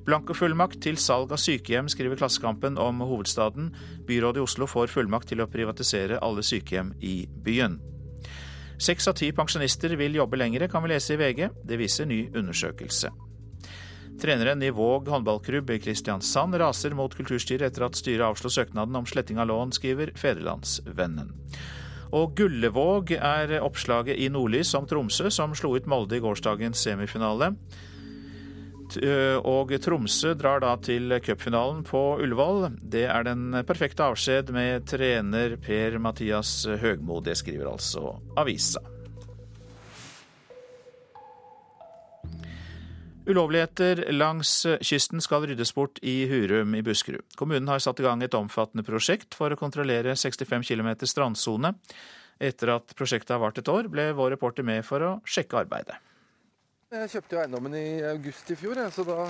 Blankofullmakt 0.07 0.79
til 0.87 0.95
salg 1.03 1.35
av 1.35 1.43
sykehjem, 1.43 1.91
skriver 1.91 2.23
Klassekampen 2.23 2.79
om 2.79 3.03
hovedstaden. 3.03 3.73
Byrådet 4.07 4.39
i 4.39 4.47
Oslo 4.47 4.71
får 4.71 4.95
fullmakt 4.95 5.33
til 5.35 5.43
å 5.43 5.51
privatisere 5.51 6.23
alle 6.23 6.47
sykehjem 6.47 6.95
i 7.03 7.17
byen. 7.27 7.81
Seks 8.79 9.11
av 9.11 9.19
ti 9.19 9.35
pensjonister 9.35 9.99
vil 9.99 10.23
jobbe 10.23 10.39
lengre, 10.39 10.71
kan 10.71 10.87
vi 10.87 10.95
lese 10.95 11.19
i 11.19 11.19
VG. 11.19 11.49
Det 11.67 11.83
viser 11.83 12.07
ny 12.07 12.29
undersøkelse. 12.31 13.11
Treneren 14.21 14.63
i 14.63 14.71
Våg 14.71 15.09
håndballklubb 15.09 15.71
i 15.71 15.79
Kristiansand 15.79 16.55
raser 16.57 16.95
mot 16.97 17.13
kulturstyret 17.15 17.69
etter 17.69 17.85
at 17.85 17.99
styret 17.99 18.25
avslo 18.25 18.49
søknaden 18.51 18.97
om 18.97 19.07
sletting 19.09 19.37
av 19.43 19.51
lån, 19.51 19.75
skriver 19.77 20.15
Federlandsvennen. 20.17 21.35
Og 22.17 22.33
Gullevåg 22.39 23.13
er 23.19 23.59
oppslaget 23.61 24.17
i 24.17 24.31
Nordlys 24.33 24.73
om 24.79 24.87
Tromsø, 24.89 25.29
som 25.31 25.53
slo 25.59 25.75
ut 25.77 25.91
Molde 25.91 26.17
i 26.17 26.23
gårsdagens 26.25 26.81
semifinale. 26.87 27.53
Og 29.45 29.77
Tromsø 29.83 30.33
drar 30.39 30.63
da 30.65 30.77
til 30.81 31.19
cupfinalen 31.21 31.85
på 31.85 32.03
Ullevål. 32.23 32.71
Det 32.81 33.05
er 33.11 33.27
den 33.27 33.51
perfekte 33.69 34.07
avskjed 34.07 34.55
med 34.55 34.87
trener 34.89 35.59
Per-Mathias 35.61 36.63
Høgmo. 36.81 37.21
Det 37.21 37.37
skriver 37.37 37.75
altså 37.75 38.17
avisa. 38.39 38.96
Ulovligheter 43.27 44.05
langs 44.13 44.51
kysten 44.87 45.19
skal 45.25 45.49
ryddes 45.51 45.73
bort 45.75 45.99
i 46.07 46.29
Hurum 46.31 46.77
i 46.79 46.83
Buskerud. 46.87 47.25
Kommunen 47.35 47.67
har 47.67 47.83
satt 47.83 47.99
i 47.99 48.05
gang 48.07 48.23
et 48.23 48.37
omfattende 48.39 48.87
prosjekt 48.87 49.35
for 49.35 49.51
å 49.51 49.59
kontrollere 49.59 50.15
65 50.15 50.63
km 50.63 50.93
strandsone. 51.03 51.73
Etter 52.39 52.77
at 52.77 52.95
prosjektet 52.95 53.35
har 53.35 53.43
vart 53.43 53.59
et 53.59 53.73
år, 53.73 53.89
ble 53.91 54.13
vår 54.15 54.37
reporter 54.37 54.67
med 54.67 54.87
for 54.87 55.03
å 55.03 55.13
sjekke 55.27 55.59
arbeidet. 55.65 55.99
Jeg 56.95 57.11
kjøpte 57.17 57.35
jo 57.35 57.43
eiendommen 57.43 57.75
i 57.75 57.87
august 58.07 58.51
i 58.55 58.59
fjor, 58.61 58.79
så 58.95 59.03
da 59.09 59.21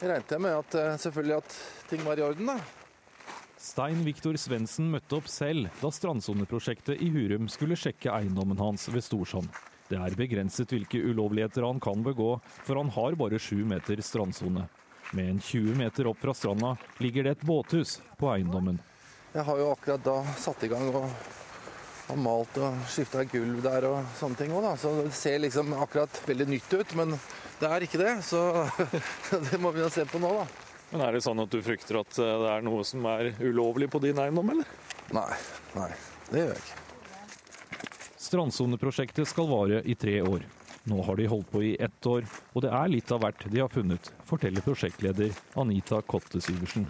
regnet 0.00 0.32
jeg 0.32 0.40
med 0.40 0.56
at 0.62 0.76
eh, 0.80 0.94
selvfølgelig 1.04 1.36
at 1.36 1.56
ting 1.90 2.04
var 2.06 2.16
i 2.16 2.24
orden. 2.24 2.54
da. 2.54 2.60
Stein 3.60 4.00
Viktor 4.06 4.38
Svendsen 4.40 4.88
møtte 4.88 5.18
opp 5.18 5.28
selv 5.28 5.68
da 5.82 5.90
strandsoneprosjektet 5.92 7.02
i 7.04 7.10
Hurum 7.12 7.50
skulle 7.52 7.76
sjekke 7.76 8.08
eiendommen 8.14 8.56
hans 8.62 8.88
ved 8.88 9.04
Storsand. 9.04 9.52
Det 9.90 9.98
er 9.98 10.14
begrenset 10.14 10.70
hvilke 10.70 11.00
ulovligheter 11.02 11.64
han 11.66 11.80
kan 11.82 12.04
begå, 12.06 12.36
for 12.62 12.78
han 12.78 12.92
har 12.94 13.16
bare 13.18 13.40
sju 13.42 13.64
meter 13.66 13.98
strandsone. 14.06 14.68
Med 15.10 15.30
en 15.32 15.40
20 15.42 15.74
meter 15.74 16.06
opp 16.06 16.20
fra 16.22 16.34
stranda 16.34 16.76
ligger 17.02 17.26
det 17.26 17.30
et 17.30 17.42
båthus 17.42 17.96
på 18.18 18.28
eiendommen. 18.30 18.78
Jeg 19.34 19.42
har 19.48 19.58
jo 19.58 19.72
akkurat 19.72 20.04
da 20.06 20.14
satt 20.38 20.62
i 20.62 20.70
gang 20.70 20.92
og 20.94 21.08
har 22.06 22.20
malt 22.22 22.60
og 22.62 22.84
skifta 22.90 23.24
gulv 23.32 23.58
der 23.64 23.86
og 23.88 24.12
sånne 24.18 24.38
ting 24.38 24.54
òg, 24.54 24.62
da. 24.68 24.76
Så 24.78 24.92
det 25.00 25.10
ser 25.18 25.42
liksom 25.42 25.74
akkurat 25.74 26.20
veldig 26.28 26.46
nytt 26.52 26.76
ut, 26.78 26.94
men 26.98 27.16
det 27.58 27.70
er 27.70 27.86
ikke 27.86 28.00
det. 28.02 28.12
Så 28.26 28.44
det 29.50 29.58
må 29.62 29.74
vi 29.74 29.82
jo 29.82 29.90
se 29.90 30.06
på 30.06 30.22
nå, 30.22 30.30
da. 30.38 30.46
Men 30.92 31.02
er 31.06 31.18
det 31.18 31.24
sånn 31.26 31.42
at 31.42 31.50
du 31.50 31.58
frykter 31.66 31.98
at 32.04 32.14
det 32.14 32.52
er 32.54 32.62
noe 32.66 32.86
som 32.86 33.10
er 33.10 33.32
ulovlig 33.42 33.90
på 33.90 34.02
din 34.06 34.22
eiendom, 34.22 34.54
eller? 34.54 34.70
Nei, 35.14 35.26
nei, 35.74 35.90
det 36.30 36.44
gjør 36.44 36.54
jeg 36.54 36.62
ikke. 36.62 36.89
Strandsoneprosjektet 38.30 39.26
skal 39.26 39.48
vare 39.50 39.80
i 39.82 39.96
tre 39.98 40.20
år. 40.22 40.44
Nå 40.86 41.02
har 41.02 41.16
de 41.18 41.26
holdt 41.26 41.48
på 41.50 41.62
i 41.66 41.72
ett 41.82 42.06
år, 42.06 42.28
og 42.54 42.62
det 42.62 42.70
er 42.70 42.92
litt 42.92 43.10
av 43.10 43.24
hvert 43.24 43.42
de 43.50 43.58
har 43.58 43.72
funnet, 43.74 44.12
forteller 44.28 44.62
prosjektleder 44.62 45.34
Anita 45.58 45.98
Kotte 46.06 46.38
Syversen. 46.38 46.86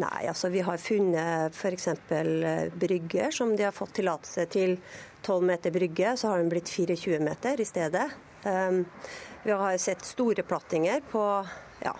Nei, 0.00 0.24
altså 0.30 0.48
vi 0.52 0.62
har 0.64 0.80
funnet 0.80 1.52
f.eks. 1.52 1.86
brygger 2.72 3.36
som 3.36 3.52
de 3.56 3.68
har 3.68 3.76
fått 3.76 3.98
tillatelse 4.00 4.46
til 4.52 4.78
12 5.28 5.44
meter 5.52 5.76
brygge, 5.76 6.16
så 6.16 6.32
har 6.32 6.40
den 6.40 6.50
blitt 6.52 6.72
24 6.72 7.20
meter 7.20 7.60
i 7.60 7.68
stedet. 7.68 8.08
Um, 8.48 8.84
vi 9.44 9.52
har 9.52 9.76
sett 9.76 10.08
store 10.08 10.44
plattinger 10.44 11.04
på 11.12 11.22
ja, 11.84 11.92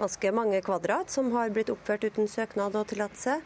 ganske 0.00 0.32
mange 0.32 0.64
kvadrat 0.64 1.12
som 1.12 1.28
har 1.36 1.52
blitt 1.52 1.70
oppført 1.72 2.08
uten 2.08 2.28
søknad 2.28 2.76
og 2.76 2.88
tillatelse. 2.88 3.38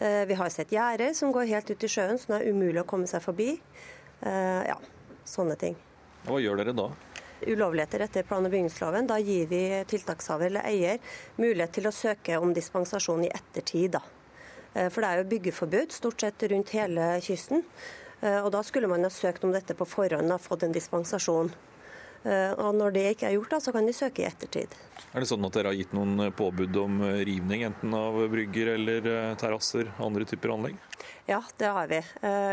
Eh, 0.00 0.24
vi 0.26 0.34
har 0.34 0.48
sett 0.48 0.72
gjerder 0.72 1.12
som 1.14 1.32
går 1.32 1.48
helt 1.50 1.70
ut 1.70 1.84
i 1.84 1.90
sjøen, 1.90 2.18
som 2.18 2.36
er 2.36 2.46
umulig 2.46 2.84
å 2.84 2.86
komme 2.86 3.08
seg 3.10 3.22
forbi. 3.24 3.50
Eh, 4.22 4.62
ja, 4.70 4.76
sånne 5.26 5.56
ting. 5.58 5.74
Hva 6.28 6.38
gjør 6.38 6.60
dere 6.60 6.74
da? 6.76 6.86
Ulovligheter 7.46 8.04
etter 8.06 8.26
plan- 8.26 8.46
og 8.46 8.52
bygningsloven. 8.52 9.08
Da 9.10 9.18
gir 9.18 9.46
vi 9.50 9.62
tiltakshaver 9.90 10.46
eller 10.46 10.66
eier 10.70 10.98
mulighet 11.36 11.72
til 11.72 11.90
å 11.90 11.94
søke 11.94 12.38
om 12.38 12.54
dispensasjon 12.54 13.24
i 13.26 13.32
ettertid. 13.34 13.96
Da. 13.98 14.02
Eh, 14.74 14.88
for 14.88 15.02
det 15.02 15.10
er 15.10 15.22
jo 15.22 15.30
byggeforbud 15.34 15.90
stort 15.90 16.20
sett 16.20 16.42
rundt 16.42 16.70
hele 16.70 17.18
kysten. 17.20 17.64
Og 18.18 18.50
da 18.50 18.64
skulle 18.66 18.88
man 18.90 19.04
ha 19.06 19.08
søkt 19.14 19.44
om 19.46 19.52
dette 19.54 19.76
på 19.78 19.86
forhånd 19.86 20.32
og 20.34 20.40
fått 20.42 20.64
en 20.66 20.72
dispensasjon. 20.74 21.52
Eh, 22.26 22.52
og 22.58 22.74
når 22.74 22.94
det 22.94 23.04
ikke 23.12 23.28
er 23.28 23.36
gjort, 23.36 23.52
da, 23.54 23.60
så 23.62 23.72
kan 23.74 23.86
de 23.86 23.94
søke 23.94 24.24
i 24.24 24.28
ettertid. 24.28 24.74
Er 25.14 25.22
det 25.22 25.28
sånn 25.30 25.44
at 25.46 25.54
dere 25.54 25.70
har 25.70 25.78
gitt 25.78 25.94
noen 25.96 26.32
påbud 26.36 26.76
om 26.82 27.00
eh, 27.06 27.22
rivning, 27.28 27.64
enten 27.68 27.94
av 27.94 28.18
brygger 28.32 28.74
eller 28.74 29.06
eh, 29.12 29.34
terrasser, 29.40 29.92
andre 30.02 30.26
typer 30.28 30.52
anlegg? 30.56 30.78
Ja, 31.28 31.42
det 31.60 31.68
har 31.76 31.90
vi. 31.90 31.98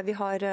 vi 0.04 0.14
har, 0.20 0.44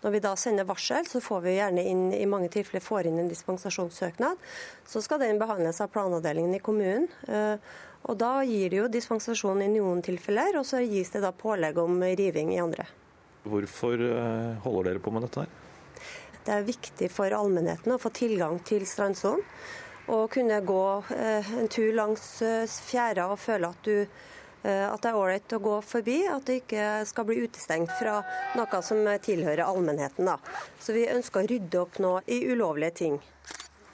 når 0.00 0.12
vi 0.14 0.18
da 0.22 0.30
sender 0.38 0.66
varsel, 0.68 1.08
så 1.10 1.18
får 1.20 1.40
vi 1.42 1.56
gjerne 1.56 1.82
inn 1.90 2.04
i 2.14 2.22
mange 2.30 2.46
tilfeller 2.54 2.82
får 2.82 3.08
inn 3.10 3.18
en 3.18 3.30
dispensasjonssøknad. 3.32 4.38
Så 4.86 5.02
skal 5.02 5.18
den 5.24 5.40
behandles 5.42 5.82
av 5.82 5.90
planavdelingen 5.90 6.54
i 6.54 6.62
kommunen. 6.62 7.08
Og 8.06 8.14
Da 8.20 8.30
gir 8.46 8.70
de 8.70 8.78
jo 8.78 8.86
dispensasjon 8.86 9.64
i 9.66 9.72
noen 9.74 10.04
tilfeller, 10.06 10.54
og 10.60 10.68
så 10.70 10.84
gis 10.86 11.10
det 11.16 11.24
da 11.26 11.34
pålegg 11.34 11.82
om 11.82 11.98
riving 11.98 12.54
i 12.54 12.62
andre. 12.62 12.86
Hvorfor 13.42 14.06
holder 14.62 14.92
dere 14.92 15.02
på 15.02 15.10
med 15.10 15.26
dette 15.26 15.42
her? 15.42 15.63
Det 16.44 16.52
er 16.52 16.66
viktig 16.66 17.08
for 17.12 17.32
allmennheten 17.32 17.94
å 17.94 18.00
få 18.00 18.12
tilgang 18.12 18.58
til 18.68 18.84
strandsonen. 18.88 19.44
Og 20.12 20.28
kunne 20.34 20.58
gå 20.60 20.84
eh, 21.16 21.52
en 21.56 21.68
tur 21.72 21.94
langs 21.96 22.24
eh, 22.44 22.68
fjæra 22.68 23.30
og 23.32 23.38
føle 23.40 23.70
at, 23.72 23.86
du, 23.88 24.02
eh, 24.68 24.84
at 24.84 25.00
det 25.00 25.08
er 25.08 25.16
ålreit 25.16 25.54
å 25.56 25.62
gå 25.64 25.78
forbi. 25.80 26.18
At 26.28 26.44
det 26.44 26.58
ikke 26.60 26.88
skal 27.08 27.24
bli 27.30 27.38
utestengt 27.46 27.94
fra 27.96 28.18
noe 28.58 28.82
som 28.84 29.00
tilhører 29.24 29.64
allmennheten. 29.64 30.28
Da. 30.28 30.36
Så 30.76 30.92
vi 30.92 31.06
ønsker 31.08 31.46
å 31.46 31.48
rydde 31.54 31.80
opp 31.80 31.96
nå 32.04 32.18
i 32.28 32.42
ulovlige 32.52 32.98
ting. 33.00 33.16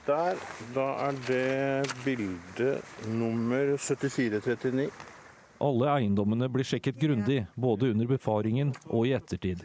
Der, 0.03 0.35
da 0.75 0.87
er 1.07 1.23
det 1.29 1.95
bilde 2.03 2.81
nummer 3.07 3.77
7439. 3.79 4.89
Alle 5.61 5.91
eiendommene 5.93 6.49
blir 6.51 6.67
sjekket 6.67 6.99
grundig, 6.99 7.45
både 7.55 7.93
under 7.93 8.09
befaringen 8.09 8.73
og 8.89 9.05
i 9.07 9.13
ettertid. 9.15 9.61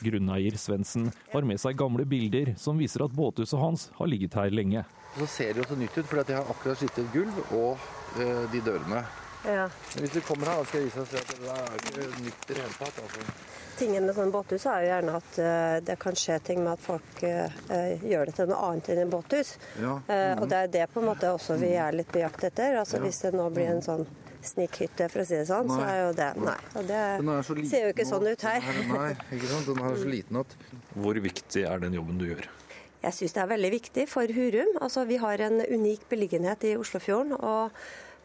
Grunneier 0.00 0.56
Svendsen 0.60 1.10
har 1.32 1.46
med 1.46 1.60
seg 1.60 1.78
gamle 1.78 2.06
bilder 2.08 2.54
som 2.60 2.78
viser 2.80 3.04
at 3.04 3.14
båthuset 3.16 3.60
hans 3.60 3.88
har 3.98 4.10
ligget 4.10 4.36
her 4.38 4.50
lenge. 4.54 4.84
Så 5.18 5.26
ser 5.26 5.54
det 5.54 5.64
jo 5.64 5.70
så 5.72 5.78
nytt 5.78 5.98
ut, 5.98 6.06
fordi 6.06 6.28
de 6.28 6.38
har 6.38 6.52
akkurat 6.52 6.78
skiftet 6.78 7.10
gulv 7.12 7.40
og 7.50 7.74
uh, 8.20 8.44
de 8.52 8.62
dørene. 8.62 9.02
Ja. 9.44 9.70
Men 9.94 10.04
hvis 10.04 10.12
du 10.12 10.20
kommer 10.20 10.52
her, 10.52 10.64
skal 10.68 10.82
jeg 10.82 10.90
vise 10.90 11.04
deg 11.08 11.20
at 11.20 11.30
det 11.40 12.02
er 12.04 12.10
ikke 12.12 12.24
nytt 12.26 12.44
i 12.44 12.54
det 12.54 12.60
hele 12.60 12.76
tatt. 12.76 13.00
Altså. 13.02 13.34
Tingen 13.80 14.06
med 14.06 14.16
sånn 14.18 14.32
båthus 14.34 14.66
er 14.68 14.84
jo 14.84 14.90
gjerne 14.90 15.14
at 15.16 15.38
uh, 15.40 15.76
det 15.88 15.96
kan 16.02 16.18
skje 16.22 16.38
ting 16.50 16.60
med 16.60 16.74
at 16.74 16.84
folk 16.84 17.22
uh, 17.24 17.60
gjør 18.04 18.28
det 18.28 18.36
til 18.36 18.50
noe 18.50 18.60
annet 18.68 18.90
enn 18.92 19.04
en 19.06 19.14
båthus. 19.14 19.54
Ja. 19.80 19.94
Mm 19.96 20.02
-hmm. 20.08 20.42
Og 20.42 20.48
det 20.48 20.56
er 20.56 20.66
det 20.78 20.86
på 20.92 21.00
en 21.00 21.06
måte 21.06 21.32
også 21.32 21.56
vi 21.56 21.72
er 21.72 21.92
litt 21.92 22.12
på 22.12 22.18
jakt 22.18 22.44
etter. 22.44 22.76
Altså 22.76 22.96
ja. 22.96 23.02
Hvis 23.02 23.20
det 23.20 23.32
nå 23.34 23.50
blir 23.50 23.70
en 23.70 23.82
sånn 23.82 24.06
snikhytte, 24.46 25.08
for 25.12 25.22
å 25.22 25.26
si 25.28 25.36
det 25.36 25.46
sånn, 25.48 25.68
nei. 25.68 25.76
så 25.76 25.86
er 25.86 25.98
jo 26.00 26.12
det 26.16 26.28
Nei. 26.40 26.56
Og 26.78 26.88
det 26.88 27.02
ser 27.68 27.86
jo 27.86 27.92
ikke 27.94 28.06
sånn 28.08 28.26
ut 28.30 28.46
her. 28.46 28.70
Nei, 28.90 29.10
ikke 29.36 29.50
sant. 29.50 29.68
Den 29.68 29.82
er 29.84 30.00
så 30.00 30.10
liten 30.10 30.40
at 30.40 30.56
Hvor 30.94 31.20
viktig 31.26 31.64
er 31.68 31.82
den 31.82 31.96
jobben 31.98 32.20
du 32.20 32.26
gjør? 32.30 32.48
Jeg 33.00 33.16
syns 33.16 33.32
det 33.32 33.40
er 33.40 33.50
veldig 33.54 33.72
viktig 33.72 34.06
for 34.12 34.36
Hurum. 34.36 34.74
Altså, 34.84 35.06
vi 35.08 35.16
har 35.22 35.40
en 35.46 35.62
unik 35.64 36.04
beliggenhet 36.10 36.66
i 36.68 36.74
Oslofjorden. 36.76 37.32
og 37.38 37.72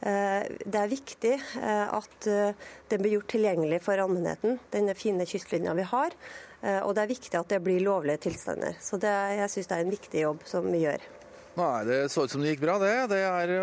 eh, 0.03 0.43
det 0.66 0.82
er 0.82 0.91
viktig 0.91 1.34
eh, 1.36 1.93
at 1.95 2.28
eh, 2.28 2.68
den 2.91 3.03
blir 3.03 3.16
gjort 3.16 3.32
tilgjengelig 3.32 3.80
for 3.86 4.03
allmennheten, 4.03 4.59
denne 4.76 4.97
fine 4.99 5.28
kystlinja 5.30 5.76
vi 5.78 5.88
har. 5.88 6.20
Og 6.66 6.95
det 6.97 7.01
er 7.03 7.09
viktig 7.11 7.38
at 7.38 7.51
det 7.51 7.59
blir 7.61 7.84
lovlige 7.86 8.24
tilstander. 8.24 8.74
Så 8.82 8.97
det, 8.97 9.11
jeg 9.38 9.51
syns 9.53 9.68
det 9.70 9.76
er 9.76 9.84
en 9.84 9.91
viktig 9.93 10.24
jobb 10.24 10.39
som 10.49 10.66
vi 10.74 10.80
gjør. 10.82 11.03
Nei, 11.56 11.86
det 11.88 11.97
så 12.12 12.26
ut 12.26 12.32
som 12.34 12.41
det 12.43 12.51
gikk 12.51 12.66
bra, 12.66 12.76
det. 12.82 12.95
Det, 13.14 13.22
er, 13.24 13.53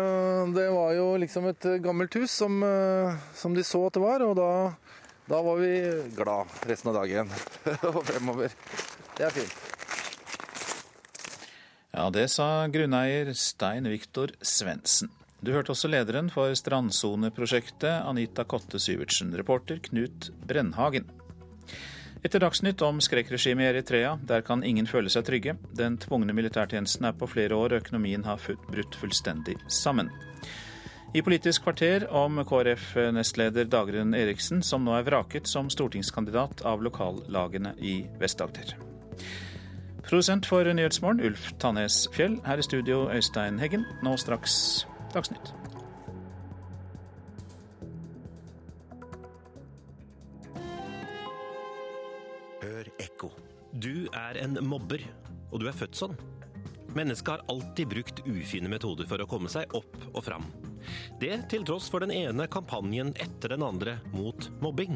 det 0.55 0.65
var 0.73 0.95
jo 0.97 1.11
liksom 1.21 1.45
et 1.51 1.67
gammelt 1.83 2.15
hus 2.17 2.33
som, 2.41 2.57
eh, 2.65 3.19
som, 3.37 3.53
de 3.53 3.65
så 3.65 3.83
at 3.85 3.93
det 3.93 4.01
var, 4.01 4.23
og 4.25 4.33
da, 4.39 4.49
da 5.29 5.41
var 5.45 5.61
vi 5.61 5.75
glad 6.17 6.55
resten 6.65 6.89
av 6.89 6.97
dagen 7.03 7.29
og 7.91 8.01
fremover. 8.07 8.55
Det 9.13 9.27
er 9.29 9.35
fint. 9.37 9.59
Ja, 11.93 12.07
det 12.09 12.31
sa 12.33 12.65
grunneier 12.73 13.29
Stein 13.37 13.85
Viktor 13.85 14.33
Svendsen. 14.41 15.13
Du 15.45 15.51
hørte 15.53 15.75
også 15.75 15.91
lederen 15.91 16.31
for 16.33 16.55
strandsoneprosjektet, 16.57 18.07
Anita 18.07 18.47
Kotte 18.49 18.81
Syvertsen. 18.81 19.35
Reporter 19.37 19.77
Knut 19.85 20.31
Brennhagen. 20.49 21.05
Etter 22.23 22.39
Dagsnytt 22.39 22.81
om 22.81 23.01
skrekkregimet 23.03 23.65
i 23.65 23.67
Eritrea. 23.67 24.13
Der 24.23 24.41
kan 24.47 24.61
ingen 24.63 24.87
føle 24.87 25.11
seg 25.11 25.25
trygge. 25.27 25.57
Den 25.75 25.97
tvungne 25.99 26.31
militærtjenesten 26.31 27.09
er 27.09 27.15
på 27.19 27.27
flere 27.27 27.57
år, 27.57 27.75
økonomien 27.81 28.23
har 28.23 28.39
brutt 28.69 28.95
fullstendig 28.95 29.57
sammen. 29.67 30.07
I 31.13 31.21
Politisk 31.21 31.65
kvarter 31.67 32.07
om 32.15 32.39
KrF-nestleder 32.47 33.67
Dagrun 33.67 34.15
Eriksen, 34.15 34.63
som 34.63 34.87
nå 34.87 34.95
er 34.95 35.03
vraket 35.05 35.51
som 35.51 35.67
stortingskandidat 35.69 36.63
av 36.65 36.81
lokallagene 36.81 37.75
i 37.83 37.99
Vest-Agder. 38.23 38.71
Produsent 40.07 40.47
for 40.47 40.63
Nyhetsmorgen, 40.63 41.19
Ulf 41.27 41.51
Tannes 41.59 42.07
Fjell. 42.15 42.39
Her 42.47 42.57
i 42.57 42.63
studio, 42.63 43.09
Øystein 43.11 43.59
Heggen. 43.59 43.83
Nå 44.01 44.15
straks 44.17 44.87
Dagsnytt. 45.13 45.51
Hør 52.63 52.87
ekko. 53.01 53.27
Du 53.83 54.05
er 54.15 54.37
en 54.39 54.55
mobber, 54.63 55.01
og 55.51 55.59
du 55.59 55.65
er 55.67 55.75
født 55.75 55.97
sånn. 55.99 56.13
Mennesket 56.95 57.33
har 57.33 57.41
alltid 57.51 57.89
brukt 57.91 58.21
ufine 58.23 58.69
metoder 58.71 59.07
for 59.09 59.19
å 59.19 59.27
komme 59.27 59.49
seg 59.51 59.73
opp 59.75 59.97
og 60.13 60.21
fram. 60.23 60.45
Det 61.19 61.33
til 61.51 61.65
tross 61.67 61.89
for 61.91 62.05
den 62.05 62.13
ene 62.15 62.45
kampanjen 62.47 63.11
etter 63.19 63.51
den 63.51 63.65
andre 63.67 63.97
mot 64.13 64.47
mobbing. 64.63 64.95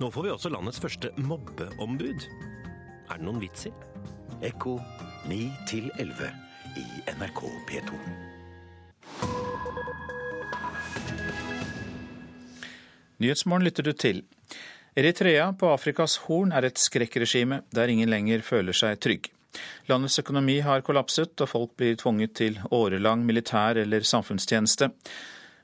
Nå 0.00 0.08
får 0.10 0.26
vi 0.26 0.32
også 0.34 0.50
landets 0.50 0.80
første 0.82 1.12
mobbeombud. 1.20 2.26
Er 3.06 3.20
det 3.20 3.28
noen 3.28 3.38
vits 3.44 3.68
i? 3.70 3.72
Ekko 4.50 4.74
9 5.30 5.38
til 5.70 5.92
11 5.94 6.26
i 6.80 6.88
NRK 7.20 7.44
P2. 7.70 8.02
Nyhetsmorgen 13.22 13.68
lytter 13.68 13.86
du 13.86 13.94
til. 13.94 14.24
Eritrea 14.98 15.52
på 15.52 15.68
Afrikas 15.70 16.16
Horn 16.26 16.50
er 16.52 16.66
et 16.66 16.80
skrekkregime 16.80 17.62
der 17.74 17.92
ingen 17.92 18.10
lenger 18.10 18.42
føler 18.42 18.74
seg 18.74 18.98
trygg. 19.02 19.28
Landets 19.90 20.18
økonomi 20.22 20.60
har 20.62 20.82
kollapset, 20.86 21.34
og 21.42 21.50
folk 21.50 21.76
blir 21.78 21.96
tvunget 21.98 22.34
til 22.38 22.58
årelang 22.70 23.22
militær 23.26 23.78
eller 23.82 24.06
samfunnstjeneste. 24.06 24.90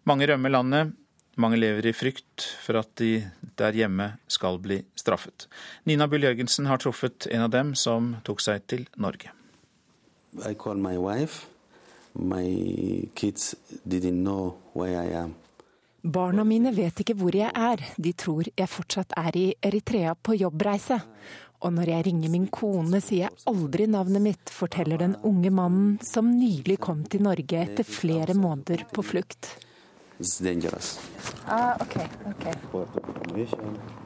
Mange 0.06 0.26
rømmer 0.30 0.54
landet. 0.54 0.94
Mange 1.36 1.58
lever 1.60 1.90
i 1.90 1.92
frykt 1.92 2.46
for 2.64 2.78
at 2.80 2.94
de 2.96 3.26
der 3.60 3.76
hjemme 3.76 4.14
skal 4.32 4.56
bli 4.62 4.78
straffet. 4.96 5.48
Nina 5.84 6.06
Bull 6.08 6.24
Jørgensen 6.24 6.66
har 6.70 6.80
truffet 6.80 7.26
en 7.28 7.44
av 7.44 7.50
dem 7.52 7.74
som 7.76 8.14
tok 8.24 8.40
seg 8.40 8.64
til 8.70 8.86
Norge. 8.96 9.34
I 10.46 10.54
called 10.54 10.80
my 10.80 10.96
wife. 10.96 11.46
My 12.14 13.08
kids 13.14 13.54
didn't 13.84 14.22
know 14.24 14.56
where 14.72 14.96
I 14.96 15.12
am. 15.12 15.34
Barna 16.06 16.44
mine 16.46 16.70
vet 16.70 17.00
ikke 17.02 17.16
hvor 17.18 17.34
jeg 17.34 17.50
er, 17.50 17.80
de 17.98 18.12
tror 18.14 18.46
jeg 18.46 18.70
fortsatt 18.70 19.16
er 19.18 19.36
i 19.38 19.46
Eritrea 19.58 20.12
på 20.14 20.36
jobbreise. 20.38 21.00
Og 21.66 21.72
når 21.74 21.90
jeg 21.90 22.06
ringer 22.06 22.30
min 22.30 22.46
kone, 22.52 23.00
sier 23.02 23.24
jeg 23.24 23.46
aldri 23.50 23.88
navnet 23.90 24.22
mitt, 24.22 24.52
forteller 24.54 25.02
den 25.02 25.16
unge 25.26 25.50
mannen 25.50 25.96
som 26.06 26.30
nylig 26.30 26.78
kom 26.86 27.02
til 27.10 27.26
Norge 27.26 27.64
etter 27.64 27.88
flere 27.88 28.38
måneder 28.38 28.86
på 28.92 29.02
flukt. 29.02 29.56
Ah, 31.50 31.74
okay, 31.82 32.06
okay. 32.30 34.05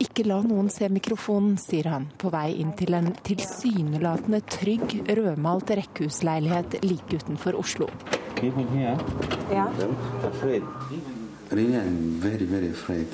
Ikke 0.00 0.24
la 0.26 0.40
noen 0.44 0.68
se 0.72 0.88
mikrofonen, 0.92 1.56
sier 1.60 1.90
han, 1.92 2.06
på 2.20 2.30
vei 2.32 2.54
inn 2.62 2.72
til 2.78 2.94
en 2.96 3.10
tilsynelatende 3.26 4.40
trygg, 4.48 5.00
rødmalt 5.08 5.72
rekkehusleilighet 5.80 6.80
like 6.84 7.20
utenfor 7.20 7.58
Oslo. 7.60 7.90
Ja. 8.40 9.66
Really, 11.50 11.76
I'm 11.76 12.20
very, 12.22 12.46
very 12.46 12.70
afraid 12.70 13.08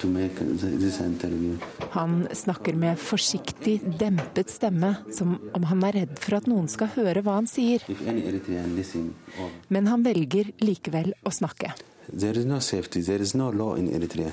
to 0.00 0.06
make 0.06 0.36
this 0.36 1.00
interview. 1.00 1.56
Han 1.90 2.28
snakker 2.32 2.74
med 2.74 2.98
forsiktig, 2.98 3.80
dempet 3.98 4.50
stemme, 4.50 4.94
som 5.12 5.38
om 5.56 5.64
han 5.64 5.84
er 5.88 5.92
redd 6.02 6.18
for 6.20 6.38
at 6.38 6.48
noen 6.50 6.68
skal 6.68 6.92
høre 6.94 7.24
hva 7.24 7.38
han 7.40 7.48
sier. 7.50 7.84
Men 9.68 9.90
han 9.90 10.04
velger 10.06 10.52
likevel 10.62 11.14
å 11.24 11.32
snakke. 11.34 11.72
There 12.12 12.38
is 12.38 12.44
no 12.44 12.60
safety, 12.60 13.00
there 13.02 13.22
is 13.22 13.34
no 13.34 13.50
law 13.50 13.74
in 13.74 13.88
Eritrea. 13.88 14.32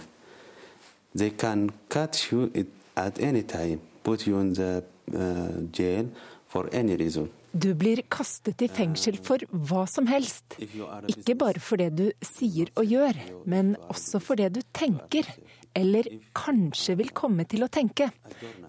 They 1.15 1.31
can 1.31 1.71
catch 1.89 2.31
you 2.31 2.51
at 2.95 3.19
any 3.19 3.43
time, 3.43 3.81
put 4.03 4.27
you 4.27 4.39
in 4.39 4.53
the 4.53 4.83
uh, 5.13 5.61
jail 5.71 6.09
for 6.47 6.69
any 6.71 6.95
reason. 6.95 7.29
Du 7.53 7.73
blir 7.73 8.03
kastet 8.11 8.61
i 8.61 8.67
fengsel 8.69 9.17
for 9.23 9.41
hva 9.49 9.85
som 9.89 10.05
helst. 10.11 10.57
Ikke 10.59 11.33
bare 11.39 11.61
for 11.63 11.79
det 11.79 11.89
du 11.97 12.05
sier 12.21 12.69
og 12.77 12.85
gjør, 12.85 13.17
men 13.49 13.75
også 13.87 14.21
for 14.21 14.37
det 14.37 14.51
du 14.57 14.61
tenker. 14.75 15.25
Eller 15.73 16.07
kanskje 16.35 16.95
vil 16.99 17.11
komme 17.15 17.45
til 17.49 17.65
å 17.65 17.69
tenke, 17.71 18.09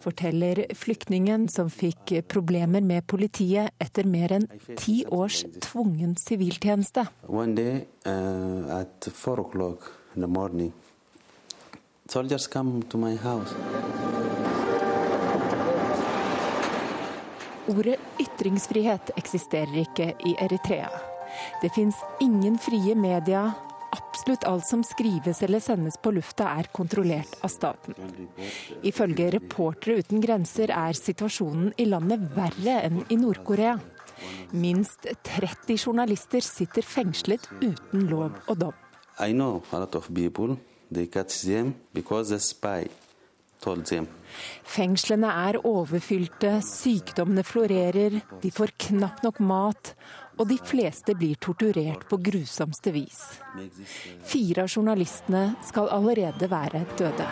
forteller 0.03 0.65
flyktningen 0.77 1.49
som 1.53 1.71
fikk 1.73 2.19
problemer 2.29 2.85
med 2.85 3.07
politiet 3.09 3.75
etter 3.81 4.09
mer 4.09 4.35
enn 4.39 4.49
ti 4.77 5.03
års 5.07 5.45
tvungen 5.65 6.17
siviltjeneste. 6.21 7.07
Day 7.59 7.87
uh, 8.07 8.81
at 8.81 9.09
four 9.15 9.41
o'clock 9.41 9.93
in 10.15 10.23
the 10.23 10.29
morning, 10.29 10.73
soldiers 12.09 12.47
come 12.47 12.83
to 12.89 12.99
my 12.99 13.17
house. 13.17 13.55
Ordet 17.69 17.99
ytringsfrihet 18.17 19.11
eksisterer 19.21 19.83
ikke 19.83 20.13
i 20.25 20.33
Eritrea. 20.41 20.89
Det 21.63 21.69
fins 21.75 21.97
ingen 22.21 22.57
frie 22.59 22.95
media. 22.97 23.51
Absolutt 23.99 24.45
alt 24.49 24.67
som 24.67 24.83
skrives 24.87 25.43
eller 25.43 25.63
sendes 25.63 25.99
på 26.03 26.13
lufta 26.15 26.49
er 26.59 26.71
kontrollert 26.75 27.39
av 27.45 27.53
staten. 27.53 27.97
Ifølge 28.87 29.31
Reportere 29.35 29.99
uten 30.03 30.23
grenser 30.23 30.73
er 30.75 30.97
situasjonen 30.99 31.73
i 31.79 31.89
landet 31.89 32.29
verre 32.37 32.81
enn 32.87 33.03
i 33.09 33.19
Nord-Korea. 33.19 33.79
Minst 34.59 35.07
30 35.27 35.79
journalister 35.79 36.45
sitter 36.45 36.87
fengslet 36.87 37.47
uten 37.61 38.09
lov 38.11 38.39
og 38.47 38.57
dom. 38.59 38.79
I 39.19 39.33
know 39.33 39.63
a 39.73 39.81
lot 39.81 39.95
of 39.95 40.09
people, 40.15 40.57
they 40.91 41.07
catch 41.07 41.43
them 41.43 41.75
because 41.93 42.31
the 42.31 42.39
spy. 42.39 42.87
Fengslene 44.69 45.31
er 45.49 45.59
overfylte, 45.67 46.61
sykdommene 46.63 47.43
florerer, 47.43 48.21
de 48.43 48.51
får 48.55 48.71
knapt 48.87 49.25
nok 49.27 49.41
mat, 49.43 49.95
og 50.39 50.47
de 50.49 50.59
fleste 50.63 51.15
blir 51.19 51.39
torturert 51.43 52.07
på 52.09 52.19
grusomste 52.31 52.93
vis. 52.95 53.21
Fire 54.27 54.65
av 54.65 54.73
journalistene 54.73 55.45
skal 55.67 55.91
allerede 55.95 56.51
være 56.51 56.85
døde. 56.99 57.29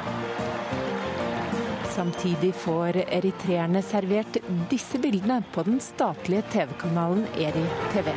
Samtidig 1.97 2.51
får 2.61 2.99
eritreerne 3.07 3.81
servert 3.83 4.37
disse 4.69 4.99
bildene 5.01 5.39
på 5.55 5.65
den 5.65 5.79
statlige 5.81 6.43
TV-kanalen 6.53 7.25
Eri 7.41 7.65
TV. 7.95 8.11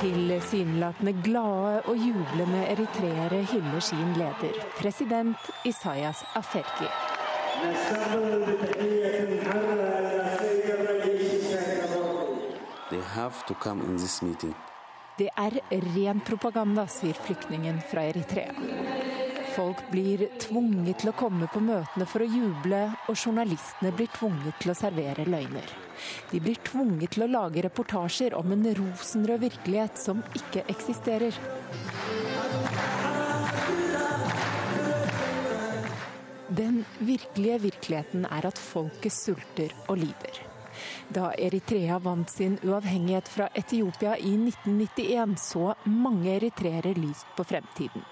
Tilsynelatende 0.00 1.12
glade 1.26 1.82
og 1.84 2.00
jublende 2.00 2.64
eritreere 2.72 3.42
hyller 3.52 3.84
sin 3.84 4.16
leder, 4.16 4.56
president 4.80 5.52
Isayas 5.68 6.24
Afwerki. 6.34 6.88
Det 15.18 15.28
er 15.36 15.58
ren 15.94 16.20
propaganda, 16.24 16.86
sier 16.88 17.18
flyktningen 17.26 17.82
fra 17.90 18.06
Eritrea. 18.08 18.54
Folk 19.52 19.82
blir 19.90 20.24
tvunget 20.40 21.02
til 21.02 21.10
å 21.10 21.16
komme 21.16 21.44
på 21.52 21.60
møtene 21.60 22.06
for 22.08 22.24
å 22.24 22.28
juble, 22.28 22.80
og 23.10 23.18
journalistene 23.18 23.90
blir 23.92 24.08
tvunget 24.14 24.62
til 24.62 24.72
å 24.72 24.76
servere 24.78 25.26
løgner. 25.28 25.74
De 26.30 26.40
blir 26.40 26.56
tvunget 26.64 27.12
til 27.12 27.26
å 27.26 27.28
lage 27.28 27.64
reportasjer 27.66 28.32
om 28.38 28.54
en 28.54 28.64
rosenrød 28.78 29.44
virkelighet 29.44 30.00
som 30.00 30.22
ikke 30.38 30.64
eksisterer. 30.72 31.36
Den 36.52 36.80
virkelige 37.00 37.60
virkeligheten 37.68 38.24
er 38.28 38.48
at 38.48 38.60
folket 38.60 39.12
sulter 39.12 39.76
og 39.88 40.00
lider. 40.00 40.40
Da 41.08 41.32
Eritrea 41.34 41.98
vant 41.98 42.30
sin 42.30 42.58
uavhengighet 42.62 43.28
fra 43.28 43.48
Etiopia 43.54 44.16
i 44.16 44.34
1991, 44.36 45.36
så 45.36 45.74
mange 45.84 46.36
eritreere 46.36 46.94
lyst 46.94 47.26
på 47.36 47.44
fremtiden. 47.44 48.04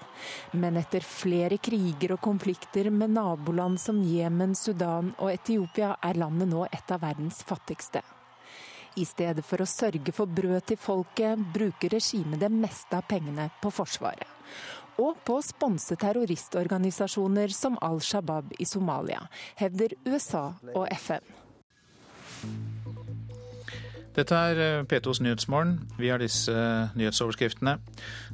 Men 0.51 0.77
etter 0.77 1.05
flere 1.05 1.57
kriger 1.57 2.15
og 2.15 2.21
konflikter 2.21 2.91
med 2.93 3.15
naboland 3.15 3.79
som 3.79 4.03
Jemen, 4.03 4.55
Sudan 4.55 5.13
og 5.17 5.31
Etiopia, 5.31 5.95
er 6.01 6.19
landet 6.19 6.51
nå 6.51 6.65
et 6.69 6.91
av 6.91 7.01
verdens 7.01 7.41
fattigste. 7.47 8.03
I 8.95 9.05
stedet 9.07 9.45
for 9.47 9.63
å 9.63 9.69
sørge 9.69 10.11
for 10.11 10.27
brød 10.27 10.65
til 10.67 10.79
folket, 10.79 11.39
bruker 11.53 11.95
regimet 11.95 12.41
det 12.43 12.51
meste 12.51 12.97
av 12.99 13.07
pengene 13.07 13.47
på 13.61 13.71
Forsvaret. 13.71 14.27
Og 14.99 15.15
på 15.25 15.37
å 15.39 15.45
sponse 15.45 15.95
terroristorganisasjoner 15.95 17.55
som 17.55 17.79
Al 17.81 18.01
Shabaab 18.03 18.51
i 18.59 18.67
Somalia, 18.67 19.23
hevder 19.55 19.95
USA 20.05 20.49
og 20.75 20.91
FN. 20.91 21.23
Dette 24.15 24.35
er 24.35 24.59
eh, 24.59 24.83
P2s 24.83 25.21
Nyhetsmorgen. 25.23 25.77
Vi 25.99 26.09
har 26.11 26.19
disse 26.19 26.51
eh, 26.51 26.91
nyhetsoverskriftene. 26.99 27.77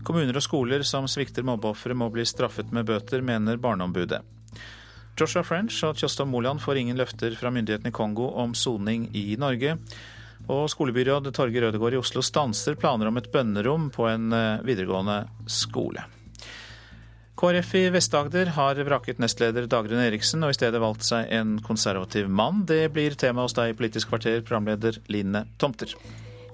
Kommuner 0.08 0.40
og 0.40 0.46
skoler 0.46 0.86
som 0.88 1.06
svikter 1.12 1.46
mobbeofre 1.46 1.98
må 1.98 2.10
bli 2.14 2.26
straffet 2.26 2.74
med 2.74 2.88
bøter, 2.90 3.22
mener 3.22 3.62
Barneombudet. 3.62 4.24
Joshua 5.18 5.44
French 5.46 5.82
og 5.86 5.98
Tjostov 5.98 6.30
Moland 6.30 6.62
får 6.62 6.82
ingen 6.82 6.98
løfter 6.98 7.34
fra 7.38 7.50
myndighetene 7.54 7.90
i 7.90 7.96
Kongo 7.96 8.30
om 8.42 8.54
soning 8.58 9.08
i 9.18 9.32
Norge. 9.40 9.78
Og 10.50 10.68
skolebyråd 10.72 11.32
Torgeir 11.34 11.70
Ødegaard 11.70 11.98
i 11.98 12.02
Oslo 12.02 12.22
stanser 12.26 12.78
planer 12.80 13.10
om 13.10 13.18
et 13.22 13.30
bønnerom 13.34 13.90
på 13.94 14.10
en 14.10 14.32
eh, 14.34 14.64
videregående 14.66 15.24
skole. 15.46 16.06
KrF 17.38 17.76
i 17.76 17.84
Vest-Agder 17.94 18.50
har 18.56 18.80
vraket 18.82 19.20
nestleder 19.22 19.68
Dagrun 19.70 20.02
Eriksen 20.02 20.42
og 20.42 20.56
i 20.56 20.58
stedet 20.58 20.82
valgt 20.82 21.06
seg 21.06 21.30
en 21.38 21.60
konservativ 21.62 22.32
mann. 22.34 22.64
Det 22.66 22.88
blir 22.96 23.14
tema 23.14 23.44
hos 23.46 23.54
deg 23.54 23.76
i 23.76 23.78
Politisk 23.78 24.10
kvarter, 24.10 24.42
programleder 24.42 24.98
Line 25.14 25.44
Tomter. 25.62 25.94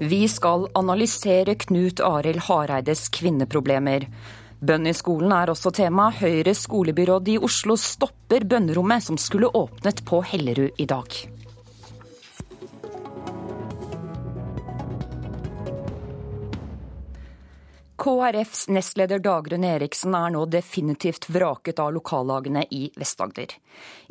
Vi 0.03 0.25
skal 0.27 0.67
analysere 0.75 1.55
Knut 1.63 2.03
Arild 2.03 2.43
Hareides 2.49 3.05
kvinneproblemer. 3.15 4.09
Bønn 4.59 4.89
i 4.91 4.95
skolen 4.95 5.31
er 5.35 5.53
også 5.53 5.71
tema. 5.75 6.09
Høyres 6.19 6.65
skolebyråd 6.67 7.31
i 7.31 7.37
Oslo 7.39 7.79
stopper 7.79 8.43
bønnerommet 8.43 9.07
som 9.07 9.19
skulle 9.19 9.53
åpnet 9.55 10.03
på 10.07 10.19
Hellerud 10.33 10.83
i 10.83 10.89
dag. 10.89 11.23
KrFs 18.03 18.65
nestleder 18.67 19.21
Dagrun 19.23 19.63
Eriksen 19.63 20.11
er 20.17 20.33
nå 20.35 20.41
definitivt 20.51 21.29
vraket 21.31 21.77
av 21.79 21.93
lokallagene 21.95 22.65
i 22.75 22.89
Vest-Agder. 22.99 23.53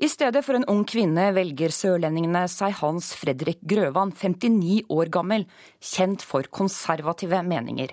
I 0.01 0.09
stedet 0.09 0.41
for 0.47 0.57
en 0.57 0.65
ung 0.73 0.87
kvinne 0.89 1.27
velger 1.37 1.75
sørlendingene 1.77 2.47
seg 2.49 2.79
Hans 2.79 3.11
Fredrik 3.21 3.61
Grøvan, 3.69 4.15
59 4.17 4.89
år 4.97 5.13
gammel, 5.13 5.45
kjent 5.77 6.25
for 6.25 6.49
konservative 6.49 7.43
meninger. 7.45 7.93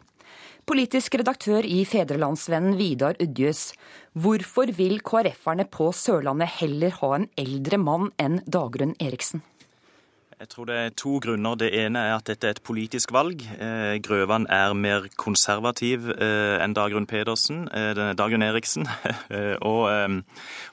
Politisk 0.64 1.20
redaktør 1.20 1.68
i 1.68 1.84
Fedrelandsvennen 1.84 2.80
Vidar 2.80 3.20
Udjus, 3.20 3.74
hvorfor 4.16 4.72
vil 4.80 5.02
KrF-erne 5.04 5.68
på 5.68 5.91
Sørlandet 5.91 6.62
heller 6.62 6.95
ha 7.02 7.16
en 7.18 7.28
eldre 7.43 7.84
mann 7.89 8.14
enn 8.16 8.39
Dagrun 8.47 8.95
Eriksen? 9.04 9.43
Jeg 10.40 10.48
tror 10.54 10.70
det 10.70 10.76
er 10.80 10.94
to 10.96 11.18
grunner. 11.20 11.58
Det 11.60 11.68
ene 11.76 12.00
er 12.00 12.14
at 12.16 12.30
dette 12.30 12.48
er 12.48 12.54
et 12.56 12.62
politisk 12.64 13.12
valg. 13.12 13.42
Eh, 13.60 13.98
Grøvan 14.00 14.46
er 14.48 14.72
mer 14.72 15.10
konservativ 15.20 16.06
eh, 16.14 16.56
enn 16.64 16.72
Dagrun 16.78 17.08
Pedersen, 17.12 17.66
eh, 17.76 17.92
Dagrun 18.16 18.46
Eriksen. 18.46 18.88
og, 19.72 19.84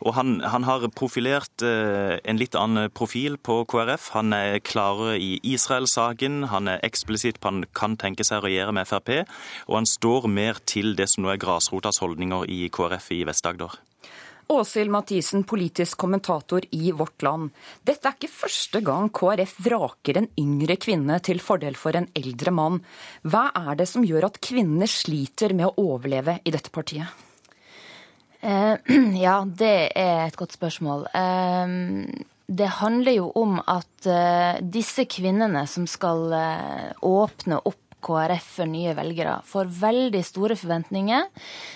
og 0.06 0.14
han, 0.14 0.36
han, 0.46 0.68
har 0.68 0.86
profilert 0.94 1.66
en 1.66 2.38
litt 2.38 2.54
annen 2.54 2.92
profil 2.94 3.40
på 3.42 3.64
KrF. 3.66 4.12
Han 4.14 4.30
er 4.38 4.60
klarere 4.62 5.18
i 5.18 5.40
Israel-saken. 5.42 6.46
Han 6.54 6.70
er 6.70 6.86
eksplisitt 6.86 7.42
på 7.42 7.50
han 7.50 7.66
kan 7.74 7.98
tenke 7.98 8.22
seg 8.22 8.38
å 8.38 8.46
regjere 8.46 8.76
med 8.76 8.86
Frp. 8.86 9.26
Og 9.66 9.80
han 9.80 9.90
står 9.96 10.30
mer 10.30 10.62
til 10.62 10.94
det 10.94 11.10
som 11.10 11.26
nå 11.26 11.34
er 11.34 11.42
grasrotas 11.42 11.98
holdninger 12.06 12.46
i 12.46 12.68
KrF 12.70 13.10
i 13.18 13.24
Vest-Agder. 13.26 13.74
Åshild 14.48 14.90
Mathisen, 14.90 15.42
politisk 15.44 15.98
kommentator 15.98 16.62
i 16.70 16.92
Vårt 16.92 17.22
Land. 17.22 17.50
Dette 17.82 18.06
er 18.08 18.14
ikke 18.14 18.30
første 18.30 18.80
gang 18.86 19.08
KrF 19.10 19.56
vraker 19.66 20.20
en 20.20 20.28
yngre 20.38 20.76
kvinne 20.78 21.18
til 21.26 21.42
fordel 21.42 21.74
for 21.78 21.98
en 21.98 22.06
eldre 22.14 22.54
mann. 22.54 22.78
Hva 23.26 23.48
er 23.58 23.78
det 23.80 23.88
som 23.90 24.06
gjør 24.06 24.28
at 24.28 24.38
kvinner 24.44 24.90
sliter 24.90 25.54
med 25.56 25.72
å 25.72 25.88
overleve 25.96 26.38
i 26.46 26.54
dette 26.54 26.70
partiet? 26.70 27.10
Eh, 28.40 28.74
ja, 29.26 29.40
det 29.46 29.74
er 29.98 30.26
et 30.28 30.38
godt 30.38 30.54
spørsmål. 30.54 31.08
Eh, 31.10 31.74
det 32.46 32.68
handler 32.78 33.18
jo 33.18 33.32
om 33.34 33.58
at 33.58 34.06
eh, 34.06 34.62
disse 34.62 35.08
kvinnene 35.10 35.64
som 35.66 35.88
skal 35.90 36.30
åpne 37.02 37.58
opp 37.66 37.85
KrF 38.04 38.48
for 38.58 38.70
nye 38.70 38.94
velgere 38.96 39.38
får 39.46 39.70
veldig 39.80 40.22
store 40.24 40.56
forventninger, 40.58 41.28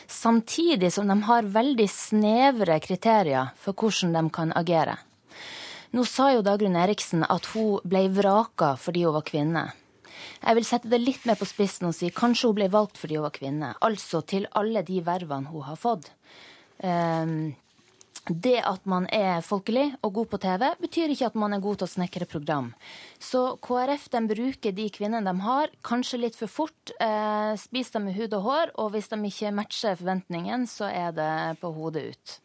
samtidig 0.07 0.93
som 0.93 1.09
de 1.11 1.17
har 1.27 1.49
veldig 1.55 1.89
snevre 1.91 2.81
kriterier 2.85 3.55
for 3.61 3.77
hvordan 3.77 4.17
de 4.17 4.25
kan 4.35 4.53
agere. 4.57 4.99
Nå 5.91 6.05
sa 6.07 6.29
jo 6.31 6.45
Dagrun 6.47 6.79
Eriksen 6.79 7.25
at 7.27 7.49
hun 7.55 7.81
ble 7.83 8.05
vraka 8.15 8.77
fordi 8.79 9.03
hun 9.07 9.17
var 9.17 9.27
kvinne. 9.27 9.65
Jeg 10.41 10.57
vil 10.57 10.67
sette 10.67 10.91
det 10.93 11.01
litt 11.03 11.25
mer 11.29 11.39
på 11.41 11.49
spissen 11.49 11.89
og 11.89 11.97
si 11.97 12.13
kanskje 12.15 12.51
hun 12.51 12.59
ble 12.61 12.69
valgt 12.73 13.01
fordi 13.01 13.19
hun 13.19 13.27
var 13.27 13.35
kvinne. 13.35 13.73
Altså 13.83 14.23
til 14.23 14.47
alle 14.57 14.85
de 14.87 15.01
vervene 15.05 15.51
hun 15.51 15.67
har 15.67 15.81
fått. 15.81 16.13
Um, 16.81 17.53
det 18.31 18.61
at 18.63 18.85
man 18.89 19.07
er 19.13 19.43
folkelig 19.43 19.89
og 20.07 20.15
god 20.21 20.29
på 20.31 20.41
TV, 20.43 20.65
betyr 20.81 21.13
ikke 21.13 21.31
at 21.31 21.39
man 21.39 21.55
er 21.57 21.63
god 21.63 21.81
til 21.81 21.89
å 21.89 21.91
snekre 21.91 22.29
program. 22.31 22.71
Så 23.19 23.57
KrF 23.65 24.07
de 24.13 24.23
bruker 24.31 24.75
de 24.77 24.87
kvinnene 24.95 25.27
de 25.27 25.45
har, 25.47 25.73
kanskje 25.87 26.23
litt 26.23 26.39
for 26.39 26.51
fort. 26.51 26.95
Eh, 27.03 27.53
spiser 27.61 27.99
dem 27.99 28.09
med 28.09 28.19
hud 28.19 28.37
og 28.39 28.47
hår, 28.47 28.75
og 28.81 28.93
hvis 28.95 29.11
de 29.11 29.21
ikke 29.27 29.55
matcher 29.57 29.99
forventningen, 29.99 30.67
så 30.71 30.91
er 30.91 31.15
det 31.17 31.33
på 31.63 31.73
hodet 31.75 32.11
ut. 32.15 32.37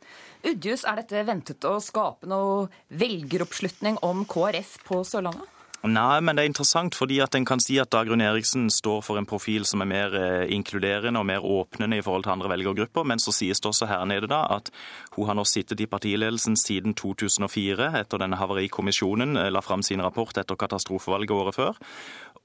Udjus, 0.46 0.86
er 0.86 1.02
dette 1.02 1.26
ventet 1.26 1.70
å 1.70 1.78
skape 1.82 2.30
noe 2.30 2.68
velgeroppslutning 2.94 4.02
om 4.06 4.26
KrF 4.30 4.80
på 4.86 5.04
Sørlandet? 5.08 5.55
Nei, 5.86 6.18
men 6.26 6.34
det 6.34 6.42
er 6.42 6.50
interessant 6.50 6.96
fordi 6.98 7.20
at 7.22 7.36
en 7.38 7.46
kan 7.46 7.62
si 7.62 7.76
at 7.78 7.92
Dagrun 7.94 8.24
Eriksen 8.24 8.72
står 8.74 9.04
for 9.06 9.20
en 9.20 9.28
profil 9.30 9.68
som 9.70 9.84
er 9.84 9.90
mer 9.90 10.16
eh, 10.18 10.46
inkluderende 10.56 11.22
og 11.22 11.28
mer 11.30 11.46
åpnende 11.46 12.00
i 12.00 12.06
forhold 12.06 12.26
til 12.26 12.34
andre 12.34 12.50
velgergrupper. 12.50 13.06
Men 13.06 13.22
så 13.22 13.34
sies 13.36 13.62
det 13.62 13.70
også 13.70 13.90
her 13.92 14.06
nede 14.10 14.30
da 14.32 14.42
at 14.56 14.72
hun 15.14 15.30
har 15.30 15.38
nå 15.38 15.46
sittet 15.46 15.84
i 15.84 15.90
partiledelsen 15.90 16.58
siden 16.58 16.96
2004, 16.98 17.92
etter 18.02 18.22
denne 18.22 18.40
havarikommisjonen 18.42 19.38
eh, 19.38 19.52
la 19.54 19.62
fram 19.62 19.86
sin 19.86 20.02
rapport 20.02 20.38
etter 20.42 20.58
katastrofevalget 20.58 21.36
året 21.36 21.60
før. 21.60 21.78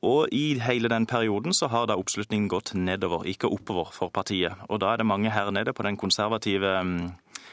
Og 0.06 0.28
i 0.32 0.58
hele 0.64 0.88
den 0.88 1.06
perioden 1.06 1.52
så 1.52 1.68
har 1.68 1.88
da 1.88 1.98
oppslutningen 2.00 2.48
gått 2.48 2.72
nedover, 2.74 3.26
ikke 3.28 3.50
oppover 3.52 3.90
for 3.92 4.08
partiet. 4.08 4.56
Og 4.68 4.80
da 4.80 4.94
er 4.94 5.02
det 5.02 5.10
mange 5.10 5.32
her 5.32 5.50
nede 5.52 5.74
på 5.76 5.84
den 5.84 5.98
konservative 6.00 6.78
mm, 6.84 7.10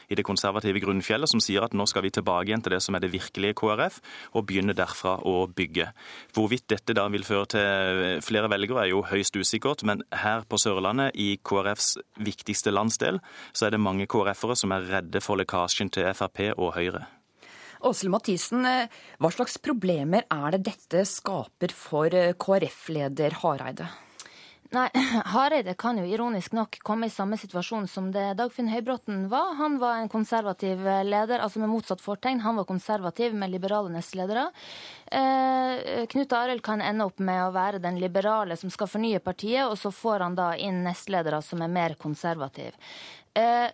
i 0.08 0.16
det 0.16 0.24
konservative 0.24 0.80
grunnfjellet 0.80 1.30
som 1.30 1.42
sier 1.44 1.64
at 1.64 1.74
nå 1.76 1.84
skal 1.88 2.06
vi 2.06 2.12
tilbake 2.14 2.48
igjen 2.48 2.64
til 2.64 2.74
det 2.74 2.80
som 2.84 2.96
er 2.96 3.04
det 3.04 3.12
virkelige 3.12 3.56
KrF, 3.60 4.00
og 4.32 4.46
begynne 4.48 4.76
derfra 4.76 5.18
å 5.28 5.42
bygge. 5.52 5.90
Hvorvidt 6.36 6.68
dette 6.72 6.96
da 6.96 7.04
vil 7.12 7.26
føre 7.28 7.50
til 7.52 8.24
flere 8.24 8.50
velgere 8.52 8.86
er 8.86 8.92
jo 8.94 9.04
høyst 9.10 9.36
usikkert, 9.36 9.84
men 9.84 10.02
her 10.24 10.48
på 10.48 10.60
Sørlandet, 10.60 11.12
i 11.18 11.36
KrFs 11.44 11.96
viktigste 12.24 12.72
landsdel, 12.72 13.20
så 13.52 13.68
er 13.68 13.76
det 13.76 13.84
mange 13.84 14.08
KrF-ere 14.08 14.56
som 14.56 14.72
er 14.72 14.88
redde 14.88 15.22
for 15.24 15.40
lekkasjen 15.40 15.92
til 15.92 16.08
Frp 16.16 16.46
og 16.56 16.72
Høyre. 16.78 17.04
Åshild 17.86 18.10
Mathisen, 18.12 18.66
hva 19.18 19.30
slags 19.34 19.58
problemer 19.62 20.26
er 20.30 20.56
det 20.56 20.64
dette 20.72 21.04
skaper 21.08 21.74
for 21.74 22.12
KrF-leder 22.40 23.40
Hareide? 23.42 23.88
Nei, 24.70 24.88
Hareide 25.32 25.72
kan 25.80 25.96
jo 25.96 26.04
ironisk 26.04 26.52
nok 26.52 26.76
komme 26.84 27.08
i 27.08 27.12
samme 27.12 27.38
situasjon 27.40 27.86
som 27.88 28.10
det 28.12 28.34
Dagfinn 28.36 28.68
Høybråten 28.68 29.24
var. 29.32 29.54
Han 29.56 29.78
var 29.80 29.96
en 29.96 30.10
konservativ 30.12 30.82
leder, 31.08 31.40
altså 31.40 31.62
med 31.62 31.72
motsatt 31.72 32.04
fortegn. 32.04 32.42
Han 32.44 32.60
var 32.60 32.68
konservativ 32.68 33.34
med 33.34 33.54
liberale 33.54 33.92
nestledere. 33.94 34.48
Eh, 35.06 36.04
Knut 36.12 36.36
Arild 36.36 36.62
kan 36.64 36.84
ende 36.84 37.08
opp 37.08 37.22
med 37.24 37.46
å 37.46 37.54
være 37.54 37.80
den 37.80 38.00
liberale 38.02 38.58
som 38.60 38.72
skal 38.72 38.92
fornye 38.92 39.24
partiet, 39.24 39.64
og 39.64 39.78
så 39.80 39.92
får 39.94 40.26
han 40.26 40.36
da 40.36 40.52
inn 40.60 40.82
nestledere 40.84 41.40
som 41.44 41.64
er 41.64 41.72
mer 41.72 41.96
konservative. 41.96 42.76
Eh, 43.32 43.70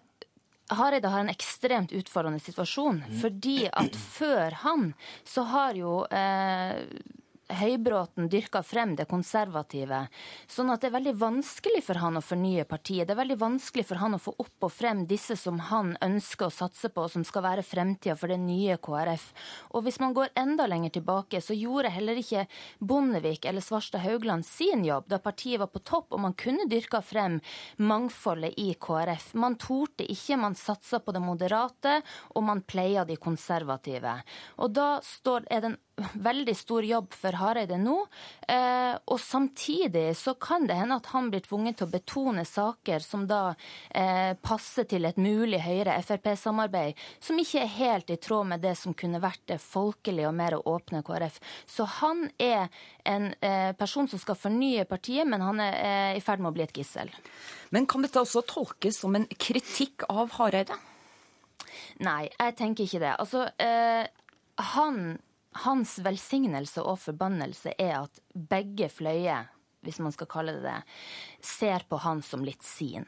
Hareide 0.73 1.11
har 1.13 1.21
en 1.21 1.29
ekstremt 1.33 1.93
utfordrende 1.93 2.41
situasjon, 2.41 3.03
fordi 3.21 3.67
at 3.69 3.97
før 3.97 4.57
han 4.65 4.93
så 5.29 5.45
har 5.51 5.77
jo 5.77 5.99
eh, 6.09 6.87
Høybråten 7.59 8.29
dyrka 8.33 8.63
frem 8.67 8.95
det 8.99 9.07
konservative. 9.11 10.05
Sånn 10.51 10.73
at 10.75 10.83
det 10.83 10.91
er 10.91 10.97
veldig 10.97 11.15
vanskelig 11.21 11.83
for 11.87 12.01
han 12.03 12.19
å 12.19 12.25
fornye 12.25 12.67
partiet. 12.69 13.07
Det 13.09 13.15
er 13.15 13.21
veldig 13.23 13.39
vanskelig 13.41 13.87
for 13.89 14.03
han 14.03 14.17
å 14.17 14.23
få 14.23 14.35
opp 14.43 14.69
og 14.69 14.73
frem 14.73 15.05
disse 15.11 15.37
som 15.39 15.61
han 15.71 15.95
ønsker 16.05 16.49
å 16.49 16.55
satse 16.55 16.91
på, 16.91 17.07
og 17.07 17.13
som 17.15 17.25
skal 17.27 17.47
være 17.47 17.67
fremtida 17.67 18.17
for 18.19 18.33
det 18.33 18.41
nye 18.43 18.79
KrF. 18.83 19.27
Og 19.75 19.87
hvis 19.87 20.01
man 20.03 20.17
går 20.17 20.35
enda 20.39 20.67
lenger 20.71 20.97
tilbake, 20.99 21.41
så 21.45 21.57
gjorde 21.57 21.93
heller 21.95 22.21
ikke 22.21 22.47
Bondevik 22.79 23.47
eller 23.49 23.65
Svarstad 23.65 24.05
Haugland 24.05 24.47
sin 24.47 24.85
jobb 24.85 25.09
da 25.09 25.21
partiet 25.23 25.61
var 25.63 25.71
på 25.73 25.83
topp 25.85 26.15
og 26.15 26.23
man 26.25 26.37
kunne 26.39 26.69
dyrka 26.71 27.01
frem 27.05 27.41
mangfoldet 27.77 28.59
i 28.61 28.73
KrF. 28.75 29.33
Man 29.39 29.59
torde 29.61 30.07
ikke, 30.11 30.39
man 30.41 30.57
satsa 30.59 31.01
på 31.01 31.15
det 31.15 31.23
moderate, 31.25 32.01
og 32.35 32.47
man 32.47 32.63
pleia 32.67 33.05
de 33.09 33.17
konservative. 33.21 34.19
Og 34.63 34.75
da 34.75 34.89
står, 35.05 35.49
er 35.51 35.65
det 35.65 35.73
en 35.73 35.81
veldig 35.97 36.55
stor 36.57 36.85
jobb 36.85 37.13
for 37.15 37.37
Hareide 37.39 37.77
nå. 37.79 37.97
Eh, 38.49 38.95
og 39.11 39.21
samtidig 39.21 40.17
så 40.19 40.35
kan 40.41 40.67
det 40.67 40.77
hende 40.79 40.99
at 40.99 41.11
han 41.13 41.31
blir 41.33 41.45
tvunget 41.45 41.79
til 41.79 41.89
å 41.89 41.93
betone 41.93 42.45
saker 42.49 43.05
som 43.05 43.27
da 43.31 43.55
eh, 43.91 44.35
passer 44.43 44.89
til 44.91 45.07
et 45.07 45.19
mulig 45.21 45.61
Høyre-Frp-samarbeid, 45.65 46.99
som 47.23 47.39
ikke 47.41 47.63
er 47.63 47.75
helt 47.77 48.11
i 48.11 48.19
tråd 48.19 48.51
med 48.51 48.65
det 48.65 48.75
som 48.81 48.97
kunne 48.97 49.23
vært 49.23 49.43
det 49.51 49.61
folkelige 49.63 50.31
og 50.31 50.39
mer 50.39 50.59
åpne 50.59 51.05
KrF. 51.07 51.39
Så 51.71 51.87
han 52.01 52.27
er 52.43 52.67
en 53.09 53.31
eh, 53.41 53.71
person 53.79 54.09
som 54.11 54.23
skal 54.23 54.39
fornye 54.39 54.87
partiet, 54.91 55.29
men 55.29 55.45
han 55.45 55.63
er 55.63 55.79
eh, 55.79 56.17
i 56.19 56.25
ferd 56.25 56.43
med 56.43 56.53
å 56.53 56.57
bli 56.57 56.67
et 56.67 56.75
gissel. 56.75 57.13
Men 57.75 57.89
kan 57.91 58.05
dette 58.05 58.23
også 58.23 58.45
tolkes 58.49 58.99
som 59.03 59.15
en 59.19 59.29
kritikk 59.39 60.07
av 60.11 60.35
Hareide? 60.39 60.77
Nei, 62.03 62.27
jeg 62.33 62.57
tenker 62.59 62.87
ikke 62.87 63.03
det. 63.03 63.15
Altså, 63.23 63.47
eh, 63.63 64.07
han 64.75 65.17
hans 65.63 65.99
velsignelse 66.03 66.83
og 66.83 66.99
forbannelse 67.03 67.75
er 67.79 68.01
at 68.03 68.21
begge 68.35 68.89
fløyer, 68.91 69.51
hvis 69.85 70.01
man 70.03 70.15
skal 70.15 70.31
kalle 70.31 70.57
det 70.57 70.65
det, 70.65 70.81
ser 71.45 71.87
på 71.89 72.01
han 72.03 72.23
som 72.25 72.45
litt 72.47 72.65
sin. 72.67 73.07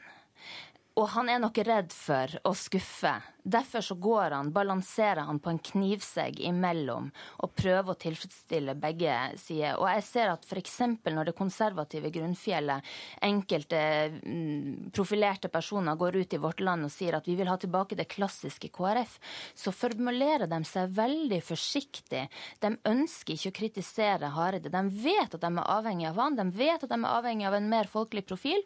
Og 0.97 1.11
han 1.13 1.29
er 1.29 1.41
nok 1.43 1.59
redd 1.67 1.93
for 1.93 2.31
å 2.47 2.53
skuffe 2.57 3.17
Derfor 3.47 3.81
så 3.81 3.95
går 3.95 4.31
han, 4.31 4.51
balanserer 4.51 5.21
han 5.23 5.39
på 5.39 5.49
en 5.49 5.59
knivsegg 5.63 6.41
imellom 6.43 7.05
og 7.45 7.53
prøver 7.55 7.93
å 7.93 7.99
tilfredsstille 8.01 8.73
begge 8.75 9.13
sider. 9.39 9.77
Og 9.79 9.87
jeg 9.87 10.03
ser 10.03 10.33
at 10.33 10.43
f.eks. 10.43 10.75
når 11.07 11.29
det 11.29 11.35
konservative 11.37 12.11
grunnfjellet, 12.11 12.83
enkelte 13.23 13.79
mm, 14.17 14.91
profilerte 14.91 15.47
personer 15.53 15.95
går 15.95 16.19
ut 16.19 16.35
i 16.35 16.41
vårt 16.43 16.59
land 16.59 16.89
og 16.89 16.91
sier 16.91 17.15
at 17.15 17.29
vi 17.29 17.37
vil 17.39 17.47
ha 17.47 17.55
tilbake 17.61 17.95
det 17.95 18.09
klassiske 18.11 18.67
KrF, 18.75 19.15
så 19.55 19.71
formulerer 19.71 20.51
de 20.51 20.59
seg 20.67 20.91
veldig 20.99 21.39
forsiktig. 21.47 22.25
De 22.59 22.73
ønsker 22.83 23.37
ikke 23.37 23.53
å 23.53 23.59
kritisere 23.61 24.33
Hareide. 24.35 24.73
De 24.73 24.83
vet 24.91 25.39
at 25.39 25.39
de 25.39 25.53
er 25.53 25.75
avhengig 25.77 26.11
av 26.11 26.19
han, 26.25 26.35
de 26.35 26.49
vet 26.51 26.83
at 26.83 26.91
de 26.91 26.99
er 26.99 27.13
avhengig 27.15 27.47
av 27.47 27.55
en 27.61 27.71
mer 27.71 27.87
folkelig 27.95 28.27
profil. 28.27 28.59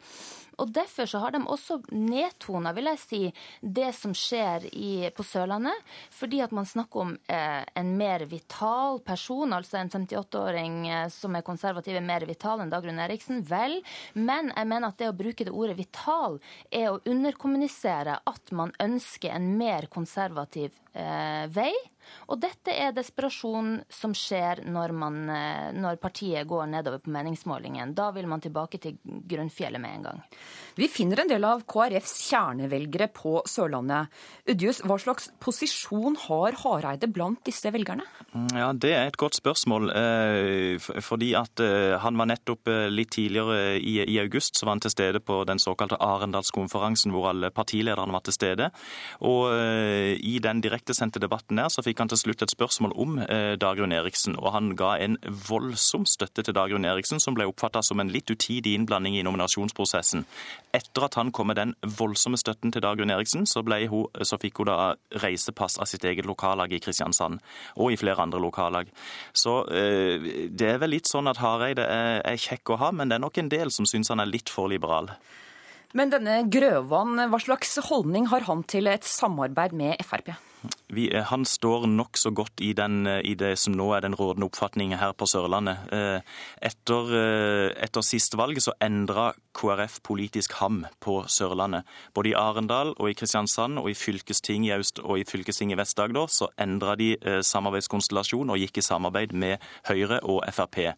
Og 0.61 0.73
Derfor 0.73 1.05
så 1.09 1.21
har 1.23 1.33
de 1.33 1.41
også 1.45 1.79
nedtona 1.93 2.73
vil 2.77 2.89
jeg 2.91 3.01
si, 3.01 3.21
det 3.61 3.91
som 3.97 4.13
skjer 4.17 4.70
i, 4.71 5.09
på 5.15 5.23
Sørlandet. 5.25 5.77
Fordi 6.13 6.41
at 6.45 6.53
man 6.55 6.67
snakker 6.67 7.03
om 7.05 7.13
eh, 7.27 7.61
en 7.79 7.93
mer 7.97 8.25
vital 8.29 8.99
person, 9.05 9.53
altså 9.53 9.79
en 9.81 9.91
58-åring 9.91 10.77
eh, 10.89 11.07
som 11.13 11.35
er 11.35 11.45
konservativ, 11.47 11.97
er 11.97 12.05
mer 12.05 12.25
vital 12.29 12.63
enn 12.63 12.73
Dagrun 12.73 13.01
Eriksen. 13.03 13.43
Vel, 13.47 13.79
men 14.13 14.53
jeg 14.55 14.69
mener 14.69 14.91
at 14.91 15.01
det 15.01 15.11
å 15.11 15.17
bruke 15.17 15.47
det 15.47 15.55
ordet 15.55 15.79
vital 15.79 16.39
er 16.69 16.91
å 16.91 17.01
underkommunisere 17.05 18.19
at 18.27 18.55
man 18.55 18.73
ønsker 18.81 19.33
en 19.35 19.53
mer 19.59 19.89
konservativ 19.91 20.75
eh, 20.93 21.47
vei. 21.51 21.73
Og 22.31 22.39
dette 22.41 22.73
er 22.73 22.93
desperasjon 22.95 23.73
som 23.91 24.13
skjer 24.15 24.63
når, 24.71 24.93
man, 24.95 25.17
eh, 25.29 25.69
når 25.75 25.99
partiet 26.01 26.47
går 26.47 26.69
nedover 26.71 27.01
på 27.03 27.11
meningsmålingen. 27.13 27.93
Da 27.97 28.09
vil 28.15 28.29
man 28.31 28.43
tilbake 28.43 28.79
til 28.81 28.97
grunnfjellet 29.03 29.81
med 29.81 29.97
en 29.97 30.05
gang. 30.09 30.21
Vi 30.79 30.87
finner 30.91 31.23
en 31.23 31.31
del 31.31 31.45
av 31.47 31.65
KrFs 31.69 32.15
kjernevelgere 32.29 33.09
på 33.13 33.41
Sørlandet. 33.49 34.11
Udjus, 34.51 34.81
hva 34.87 34.97
slags 35.01 35.29
posisjon 35.43 36.17
har 36.27 36.57
Hareide 36.61 37.09
blant 37.11 37.41
disse 37.47 37.71
velgerne? 37.73 38.05
Mm, 38.31 38.47
ja, 38.55 38.71
Det 38.73 38.93
er 38.95 39.07
et 39.07 39.19
godt 39.19 39.35
spørsmål. 39.39 39.91
Eh, 39.91 40.79
fordi 40.79 41.33
at 41.35 41.59
eh, 41.59 41.99
Han 42.01 42.17
var 42.17 42.29
nettopp 42.31 42.69
litt 42.89 43.11
tidligere 43.11 43.77
i 43.81 44.17
august 44.21 44.57
så 44.57 44.65
var 44.65 44.75
han 44.75 44.81
til 44.81 44.91
stede 44.93 45.19
på 45.19 45.43
den 45.45 45.59
såkalte 45.59 45.97
Arendalskonferansen, 45.99 47.11
hvor 47.11 47.29
alle 47.29 47.51
partilederne 47.51 48.13
var 48.13 48.23
til 48.23 48.33
stede. 48.33 48.69
Og 49.21 49.51
i 49.51 50.39
den 50.43 50.61
direktesendte 50.63 51.19
debatten 51.19 51.59
der 51.59 51.69
så 51.69 51.83
fikk 51.83 51.90
han 51.99 52.09
til 52.11 52.19
slutt 52.19 52.43
et 52.45 52.53
spørsmål 52.53 52.93
om 52.95 53.17
eh, 53.23 53.57
Dagrun 53.59 53.91
Eriksen, 53.91 54.37
og 54.39 54.53
han 54.55 54.71
ga 54.79 54.93
en 55.03 55.17
voldsom 55.49 56.05
støtte 56.07 56.45
til 56.45 56.55
Dagrun 56.55 56.85
Eriksen, 56.87 57.19
som 57.19 57.35
ble 57.35 57.47
oppfatta 57.49 57.81
som 57.83 57.99
en 57.99 58.11
litt 58.13 58.31
utidig 58.31 58.75
innblanding 58.77 59.17
i 59.17 59.23
nominasjonsprosessen. 59.27 60.25
Etter 60.77 61.07
at 61.07 61.17
han 61.19 61.33
kom 61.35 61.51
med 61.51 61.59
den 61.59 61.73
voldsomme 61.83 62.39
støtten 62.39 62.71
til 62.71 62.85
Dagrun 62.85 63.11
Eriksen, 63.11 63.47
så, 63.49 63.63
hun, 63.65 64.23
så 64.23 64.39
fikk 64.41 64.61
hun 64.61 64.71
da 64.71 64.77
reisepass 65.23 65.79
av 65.81 65.89
sitt 65.91 66.05
eget 66.07 66.29
lokallag 66.29 66.71
i 66.71 66.81
Kristiansand, 66.83 67.41
og 67.75 67.91
i 67.91 67.99
flere 67.99 68.23
andre 68.23 68.39
lokallag. 68.39 68.91
Så 69.33 69.61
eh, 69.67 70.47
det 70.49 70.73
er 70.75 70.81
vel 70.81 70.95
litt 70.95 71.11
sånn 71.11 71.27
at 71.31 71.41
Hareide 71.41 71.85
er, 71.85 72.21
er 72.23 72.39
kjekk 72.39 72.75
å 72.75 72.81
ha, 72.85 72.93
men 72.95 73.09
det 73.11 73.17
er 73.17 73.25
nok 73.25 73.41
en 73.41 73.51
del 73.51 73.73
som 73.73 73.89
syns 73.89 74.13
han 74.13 74.23
er 74.23 74.31
litt 74.31 74.51
for 74.51 74.71
liberal. 74.71 75.11
Men 75.97 76.11
denne 76.13 76.37
Grøvan, 76.47 77.19
hva 77.31 77.39
slags 77.41 77.75
holdning 77.89 78.29
har 78.31 78.47
han 78.47 78.63
til 78.63 78.87
et 78.87 79.07
samarbeid 79.07 79.75
med 79.75 79.99
Frp? 80.07 80.31
Vi, 80.87 81.07
eh, 81.15 81.23
han 81.23 81.45
står 81.45 81.87
nokså 81.89 82.31
godt 82.35 82.61
i, 82.61 82.73
den, 82.73 83.07
eh, 83.07 83.21
i, 83.25 83.33
det 83.35 83.55
som 83.59 83.73
nå 83.73 83.87
er 83.95 84.03
den 84.05 84.15
rådende 84.15 84.45
oppfatningen 84.45 84.99
her 84.99 85.13
på 85.17 85.25
Sørlandet. 85.25 85.87
Eh, 85.91 86.21
etter, 86.61 87.13
etter 87.81 88.05
siste 88.05 88.37
valg 88.37 88.59
så 88.61 88.73
endra 88.81 89.31
KrF 89.57 90.01
politisk 90.05 90.53
ham 90.59 90.83
på 91.01 91.21
Sørlandet. 91.27 91.87
Både 92.13 92.31
i 92.31 92.37
Arendal 92.37 92.93
og 92.97 93.09
i 93.09 93.15
Kristiansand 93.17 93.79
og 93.81 93.89
i 93.89 93.97
fylkesting 93.97 94.67
i 94.67 94.73
Aust 94.75 95.01
og 95.01 95.19
i 95.19 95.25
fylkesting 95.27 95.73
i 95.73 95.79
Vest-Agder 95.79 96.29
så 96.29 96.51
endra 96.61 96.95
de 96.99 97.15
samarbeidskonstellasjon 97.45 98.51
og 98.51 98.61
gikk 98.61 98.79
i 98.79 98.85
samarbeid 98.85 99.33
med 99.33 99.57
Høyre 99.89 100.21
og 100.23 100.43
Frp. 100.53 100.93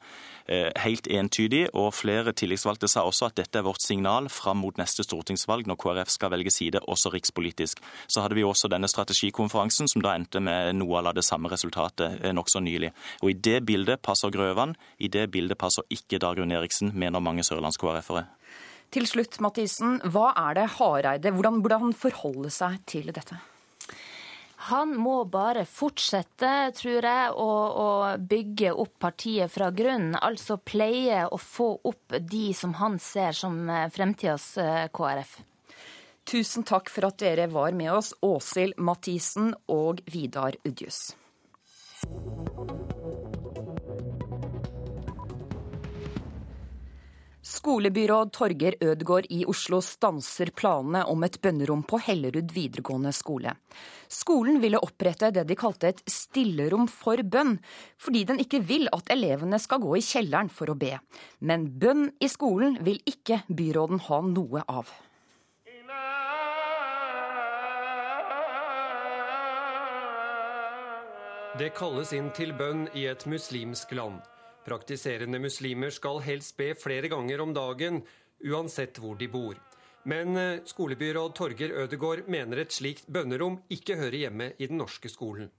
Eh, 0.45 0.69
helt 0.83 1.07
entydig, 1.07 1.69
og 1.73 1.93
flere 1.95 2.33
tillitsvalgte 2.35 2.89
sa 2.91 3.05
også 3.07 3.29
at 3.29 3.37
dette 3.39 3.59
er 3.59 3.63
vårt 3.63 3.83
signal 3.83 4.27
fram 4.33 4.59
mot 4.59 4.75
neste 4.79 5.05
stortingsvalg, 5.05 5.69
når 5.69 5.79
KrF 5.79 6.11
skal 6.11 6.33
velge 6.33 6.51
side, 6.51 6.81
også 6.83 7.13
rikspolitisk. 7.13 7.79
Så 8.11 8.23
hadde 8.23 8.35
vi 8.35 8.43
også 8.43 8.67
denne 8.71 8.89
strategikonferansen, 8.91 9.87
som 9.87 10.03
da 10.03 10.17
endte 10.17 10.43
med 10.43 10.75
noe 10.81 10.99
av 10.99 11.15
det 11.15 11.23
samme 11.23 11.51
resultatet 11.53 12.19
eh, 12.19 12.35
nokså 12.35 12.59
nylig. 12.59 12.91
Og 13.21 13.31
I 13.31 13.39
det 13.39 13.61
bildet 13.69 14.03
passer 14.03 14.33
Grøvan, 14.33 14.75
i 14.99 15.07
det 15.07 15.29
bildet 15.31 15.59
passer 15.59 15.87
ikke 15.93 16.19
Dagrun 16.19 16.51
Eriksen, 16.51 16.91
mener 16.91 17.23
mange 17.23 17.47
sørlands-KrF-ere. 17.47 18.27
Til 18.93 19.07
slutt, 19.09 19.39
Mathisen, 19.41 19.97
hva 20.13 20.27
er 20.37 20.59
det 20.59 20.67
Hareide 20.75 21.31
Hvordan 21.33 21.63
burde 21.63 21.79
han 21.81 21.95
forholde 21.97 22.51
seg 22.53 22.77
til 22.85 23.09
dette? 23.15 23.39
Han 24.63 24.93
må 24.95 25.15
bare 25.27 25.65
fortsette, 25.67 26.51
tror 26.77 27.03
jeg, 27.03 27.31
å, 27.35 27.47
å, 27.83 27.87
bygge 28.15 28.71
opp 28.71 28.93
partiet 29.03 29.51
fra 29.51 29.67
grunnen. 29.75 30.15
Altså 30.15 30.55
pleie 30.57 31.25
å 31.27 31.39
få 31.39 31.73
opp 31.83 32.15
de 32.19 32.45
som 32.55 32.77
han 32.79 32.95
ser 33.01 33.35
som 33.35 33.57
eh, 33.67 33.89
fremtidas 33.91 34.53
eh, 34.61 34.85
KrF. 34.93 35.35
Tusen 36.23 36.63
takk 36.63 36.87
for 36.93 37.09
at 37.09 37.19
dere 37.19 37.49
var 37.51 37.75
med 37.75 37.91
oss, 37.91 38.13
Åshild 38.23 38.79
Mathisen 38.79 39.51
og 39.67 39.99
Vidar 40.07 40.55
Udjus. 40.63 41.09
Skolebyråd 47.43 48.31
Torger 48.31 48.75
Ødgaard 48.79 49.25
i 49.29 49.41
Oslo 49.45 49.81
stanser 49.83 50.47
planene 50.55 51.01
om 51.11 51.25
et 51.27 51.35
bønnerom 51.43 51.81
på 51.83 51.97
Hellerud 51.99 52.53
videregående 52.55 53.11
skole. 53.11 53.51
Skolen 54.07 54.61
ville 54.63 54.79
opprette 54.79 55.27
det 55.35 55.43
de 55.49 55.57
kalte 55.59 55.89
et 55.91 55.99
stillerom 56.07 56.87
for 56.87 57.19
bønn, 57.19 57.57
fordi 57.99 58.23
den 58.31 58.39
ikke 58.39 58.63
vil 58.63 58.87
at 58.95 59.11
elevene 59.11 59.59
skal 59.59 59.83
gå 59.83 59.97
i 59.99 60.05
kjelleren 60.07 60.47
for 60.47 60.71
å 60.71 60.77
be. 60.79 60.95
Men 61.43 61.67
bønn 61.67 62.13
i 62.23 62.31
skolen 62.31 62.79
vil 62.79 63.01
ikke 63.11 63.41
byråden 63.51 63.99
ha 64.07 64.23
noe 64.23 64.63
av. 64.63 64.93
Det 71.59 71.73
kalles 71.75 72.15
inn 72.15 72.31
til 72.31 72.55
bønn 72.55 72.87
i 72.95 73.03
et 73.11 73.27
muslimsk 73.27 73.91
land. 73.99 74.23
Praktiserende 74.63 75.39
muslimer 75.43 75.91
skal 75.91 76.21
helst 76.23 76.55
be 76.57 76.71
flere 76.79 77.09
ganger 77.11 77.41
om 77.43 77.53
dagen, 77.55 78.01
uansett 78.43 78.99
hvor 78.99 79.17
de 79.19 79.27
bor. 79.27 79.59
Men 80.03 80.37
eh, 80.37 80.61
skolebyråd 80.67 81.35
Torger 81.35 81.75
Ødegård 81.83 82.27
mener 82.27 82.63
et 82.63 82.75
slikt 82.75 83.07
bønnerom 83.11 83.61
ikke 83.71 83.95
hører 83.99 84.19
hjemme 84.25 84.49
i 84.59 84.67
den 84.67 84.79
norske 84.79 85.11
skolen. 85.11 85.51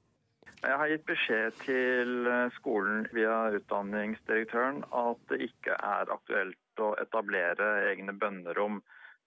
Jeg 0.64 0.76
har 0.80 0.88
gitt 0.88 1.06
beskjed 1.08 1.56
til 1.64 2.28
eh, 2.28 2.52
skolen 2.56 3.06
via 3.12 3.38
utdanningsdirektøren 3.56 4.84
at 4.96 5.24
det 5.32 5.40
ikke 5.50 5.76
er 5.76 6.12
aktuelt 6.12 6.80
å 6.80 6.94
etablere 7.00 7.70
egne 7.90 8.16
bønnerom 8.20 8.80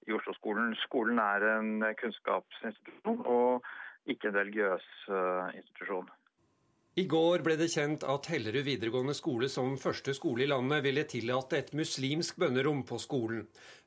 i 0.07 0.15
Oslo-skolen. 0.17 0.73
Skolen 0.85 1.21
er 1.21 1.45
en 1.55 1.85
kunnskapsinstitusjon 2.01 3.21
og 3.25 3.67
ikke 4.09 4.31
en 4.31 4.39
religiøs 4.39 4.87
eh, 5.09 5.59
institusjon. 5.59 6.09
I 6.97 7.03
går 7.05 7.43
ble 7.45 7.53
det 7.59 7.67
kjent 7.69 8.01
at 8.09 8.25
Hellerud 8.31 8.65
videregående 8.65 9.13
skole 9.13 9.45
som 9.53 9.75
første 9.77 10.15
skole 10.17 10.41
i 10.41 10.49
landet 10.49 10.81
ville 10.81 11.03
tillate 11.05 11.59
et 11.59 11.67
muslimsk 11.77 12.39
bønnerom 12.41 12.79
på 12.89 12.97
skolen. 12.97 13.43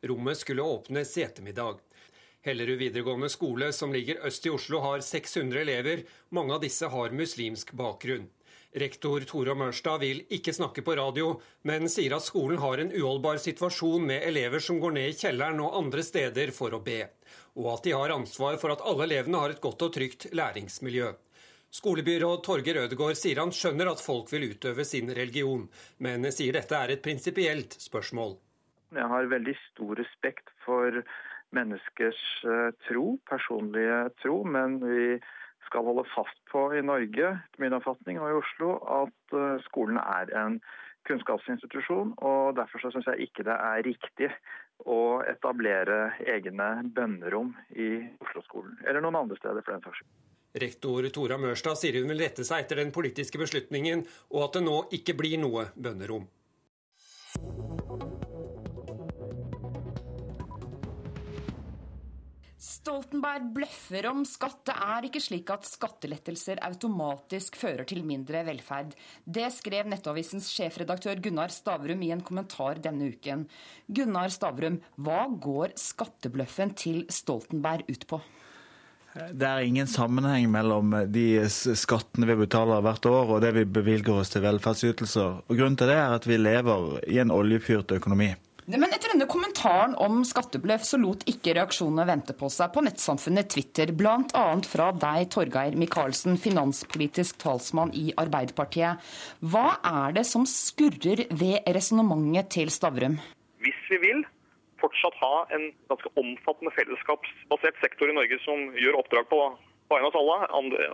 Rommet 0.07 0.39
skulle 0.39 0.62
åpnes 0.62 1.16
i 1.19 1.24
ettermiddag. 1.24 1.81
Hellerud 2.47 2.78
videregående 2.78 3.27
skole, 3.35 3.73
som 3.74 3.91
ligger 3.91 4.23
øst 4.28 4.47
i 4.47 4.53
Oslo, 4.55 4.78
har 4.85 5.03
600 5.03 5.59
elever. 5.65 6.05
Mange 6.31 6.55
av 6.55 6.62
disse 6.62 6.87
har 6.93 7.11
muslimsk 7.11 7.73
bakgrunn. 7.81 8.28
Rektor 8.78 9.27
Tore 9.27 9.57
Mørstad 9.59 10.05
vil 10.05 10.20
ikke 10.31 10.55
snakke 10.55 10.85
på 10.87 10.95
radio, 10.95 11.32
men 11.66 11.91
sier 11.91 12.15
at 12.15 12.28
skolen 12.28 12.62
har 12.62 12.78
en 12.78 12.93
uholdbar 12.95 13.43
situasjon 13.43 14.07
med 14.07 14.23
elever 14.28 14.62
som 14.62 14.78
går 14.78 14.95
ned 14.95 15.09
i 15.11 15.19
kjelleren 15.19 15.59
og 15.66 15.74
andre 15.81 16.07
steder 16.07 16.55
for 16.55 16.78
å 16.78 16.81
be, 16.87 17.01
og 17.59 17.73
at 17.74 17.91
de 17.91 17.97
har 17.99 18.15
ansvar 18.15 18.62
for 18.62 18.70
at 18.70 18.87
alle 18.87 19.11
elevene 19.11 19.43
har 19.43 19.57
et 19.57 19.65
godt 19.66 19.82
og 19.89 19.99
trygt 19.99 20.28
læringsmiljø. 20.31 21.11
Skolebyråd 21.70 22.40
Torgeir 22.42 22.80
Ødegaard 22.82 23.14
sier 23.14 23.38
han 23.38 23.52
skjønner 23.55 23.92
at 23.92 24.01
folk 24.02 24.30
vil 24.32 24.48
utøve 24.51 24.82
sin 24.86 25.10
religion, 25.14 25.68
men 26.02 26.26
sier 26.34 26.56
dette 26.56 26.74
er 26.74 26.97
et 26.97 27.02
prinsipielt 27.05 27.76
spørsmål. 27.78 28.34
Jeg 28.97 29.06
har 29.12 29.28
veldig 29.30 29.55
stor 29.68 29.92
respekt 30.01 30.51
for 30.64 30.98
menneskers 31.55 32.22
eh, 32.42 32.70
tro, 32.88 33.05
personlige 33.30 34.01
tro, 34.22 34.40
men 34.42 34.80
vi 34.82 35.05
skal 35.68 35.86
holde 35.86 36.06
fast 36.10 36.40
på 36.51 36.64
i 36.74 36.82
Norge, 36.82 37.36
etter 37.38 37.62
min 37.62 37.76
oppfatning, 37.78 38.18
og 38.18 38.32
i 38.32 38.38
Oslo, 38.40 38.72
at 39.02 39.36
eh, 39.38 39.62
skolen 39.68 40.01
er 40.02 40.34
en 40.42 40.59
kunnskapsinstitusjon. 41.06 42.16
og 42.18 42.56
Derfor 42.59 42.82
så 42.82 42.90
syns 42.90 43.06
jeg 43.12 43.28
ikke 43.28 43.47
det 43.47 43.55
er 43.55 43.86
riktig 43.86 44.32
å 44.90 45.20
etablere 45.28 46.16
egne 46.34 46.72
bønnerom 46.98 47.55
i 47.78 47.92
Oslo-skolen, 48.26 48.74
eller 48.86 49.06
noen 49.06 49.22
andre 49.22 49.38
steder 49.38 49.62
for 49.62 49.76
den 49.76 49.86
saks 49.86 50.02
skyld. 50.02 50.30
Rektor 50.55 51.06
Tora 51.14 51.39
Mørstad 51.39 51.78
sier 51.78 52.01
hun 52.01 52.10
vil 52.10 52.24
rette 52.24 52.44
seg 52.47 52.64
etter 52.64 52.82
den 52.82 52.90
politiske 52.94 53.39
beslutningen, 53.39 54.02
og 54.35 54.48
at 54.48 54.59
det 54.59 54.66
nå 54.66 54.77
ikke 54.98 55.14
blir 55.18 55.39
noe 55.39 55.68
bønnerom. 55.78 56.27
Stoltenberg 62.81 63.47
bløffer 63.55 64.06
om 64.10 64.22
skatt. 64.27 64.62
Det 64.68 64.74
er 64.74 65.06
ikke 65.06 65.20
slik 65.22 65.51
at 65.52 65.68
skattelettelser 65.68 66.62
automatisk 66.66 67.59
fører 67.60 67.86
til 67.89 68.02
mindre 68.09 68.43
velferd. 68.48 68.94
Det 69.24 69.47
skrev 69.55 69.89
Nettavisens 69.93 70.48
sjefredaktør 70.52 71.20
Gunnar 71.22 71.52
Stavrum 71.55 72.02
i 72.02 72.10
en 72.14 72.24
kommentar 72.24 72.81
denne 72.82 73.12
uken. 73.12 73.47
Gunnar 73.86 74.32
Stavrum, 74.32 74.81
hva 74.97 75.27
går 75.31 75.77
skattebløffen 75.78 76.74
til 76.82 77.05
Stoltenberg 77.12 77.89
ut 77.93 78.09
på? 78.10 78.20
Det 79.15 79.47
er 79.47 79.65
ingen 79.66 79.89
sammenheng 79.91 80.47
mellom 80.53 80.93
de 81.11 81.24
skattene 81.51 82.28
vi 82.31 82.37
betaler 82.45 82.85
hvert 82.85 83.09
år 83.11 83.35
og 83.35 83.41
det 83.43 83.51
vi 83.57 83.65
bevilger 83.66 84.20
oss 84.23 84.31
til 84.31 84.45
velferdsytelser. 84.45 85.41
Og 85.51 85.59
Grunnen 85.59 85.78
til 85.81 85.91
det 85.91 85.99
er 85.99 86.15
at 86.15 86.28
vi 86.31 86.39
lever 86.39 87.01
i 87.11 87.19
en 87.23 87.35
oljefyrt 87.35 87.97
økonomi. 87.99 88.31
Men 88.70 88.93
etter 88.95 89.11
denne 89.11 89.27
kommentaren 89.27 89.97
om 89.99 90.20
skattebløff, 90.27 90.85
så 90.87 90.99
lot 91.01 91.24
ikke 91.31 91.57
reaksjonene 91.57 92.05
vente 92.07 92.37
på 92.39 92.47
seg 92.53 92.70
på 92.70 92.85
nettsamfunnet 92.87 93.49
Twitter, 93.51 93.91
bl.a. 93.97 94.45
fra 94.69 94.91
deg, 94.95 95.27
Torgeir 95.35 95.74
Micaelsen, 95.81 96.39
finanspolitisk 96.39 97.41
talsmann 97.43 97.91
i 97.99 98.12
Arbeiderpartiet. 98.20 99.03
Hva 99.43 99.81
er 99.82 100.15
det 100.20 100.27
som 100.28 100.47
skurrer 100.47 101.27
ved 101.35 101.66
resonnementet 101.66 102.53
til 102.61 102.70
Stavrum? 102.70 103.19
Hvis 103.65 103.82
vi 103.91 103.99
vil 104.05 104.23
fortsatt 104.82 105.19
ha 105.20 105.35
en 105.57 105.70
ganske 105.90 106.12
omfattende 106.20 106.73
fellesskapsbasert 106.77 107.81
sektor 107.85 108.11
i 108.11 108.16
Norge 108.16 108.40
som 108.44 108.70
gjør 108.78 109.01
oppdrag 109.01 109.28
på 109.31 109.40
vegne 109.90 110.11
av 110.11 110.19
alle, 110.20 110.39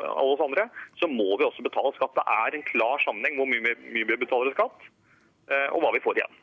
alle 0.08 0.32
oss 0.32 0.44
andre, 0.44 0.68
så 1.00 1.08
må 1.10 1.36
vi 1.36 1.46
også 1.46 1.64
betale 1.66 1.92
skatt. 1.98 2.16
Det 2.16 2.24
er 2.36 2.56
en 2.56 2.66
klar 2.70 3.02
sammenheng 3.04 3.36
hvor 3.40 3.50
mye, 3.50 3.76
mye 3.84 4.08
vi 4.08 4.18
betaler 4.22 4.50
i 4.50 4.56
skatt, 4.56 4.88
eh, 5.50 5.68
og 5.74 5.84
hva 5.84 5.92
vi 5.94 6.02
får 6.04 6.20
igjen. 6.22 6.42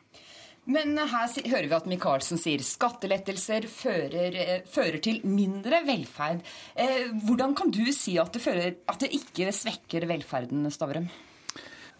Men 0.64 0.96
her 0.96 1.28
hører 1.52 1.68
vi 1.68 1.76
at 1.76 1.88
Micaelsen 1.92 2.40
sier 2.40 2.62
skattelettelser 2.64 3.68
fører, 3.68 4.38
eh, 4.40 4.62
fører, 4.70 5.02
til 5.04 5.20
mindre 5.28 5.82
velferd. 5.84 6.40
Eh, 6.80 7.12
hvordan 7.26 7.56
kan 7.58 7.74
du 7.74 7.84
si 7.92 8.16
at 8.22 8.32
det, 8.32 8.44
fører, 8.46 8.78
at 8.88 9.04
det 9.04 9.12
ikke 9.18 9.52
svekker 9.52 10.08
velferden, 10.08 10.64
Stavrum? 10.72 11.10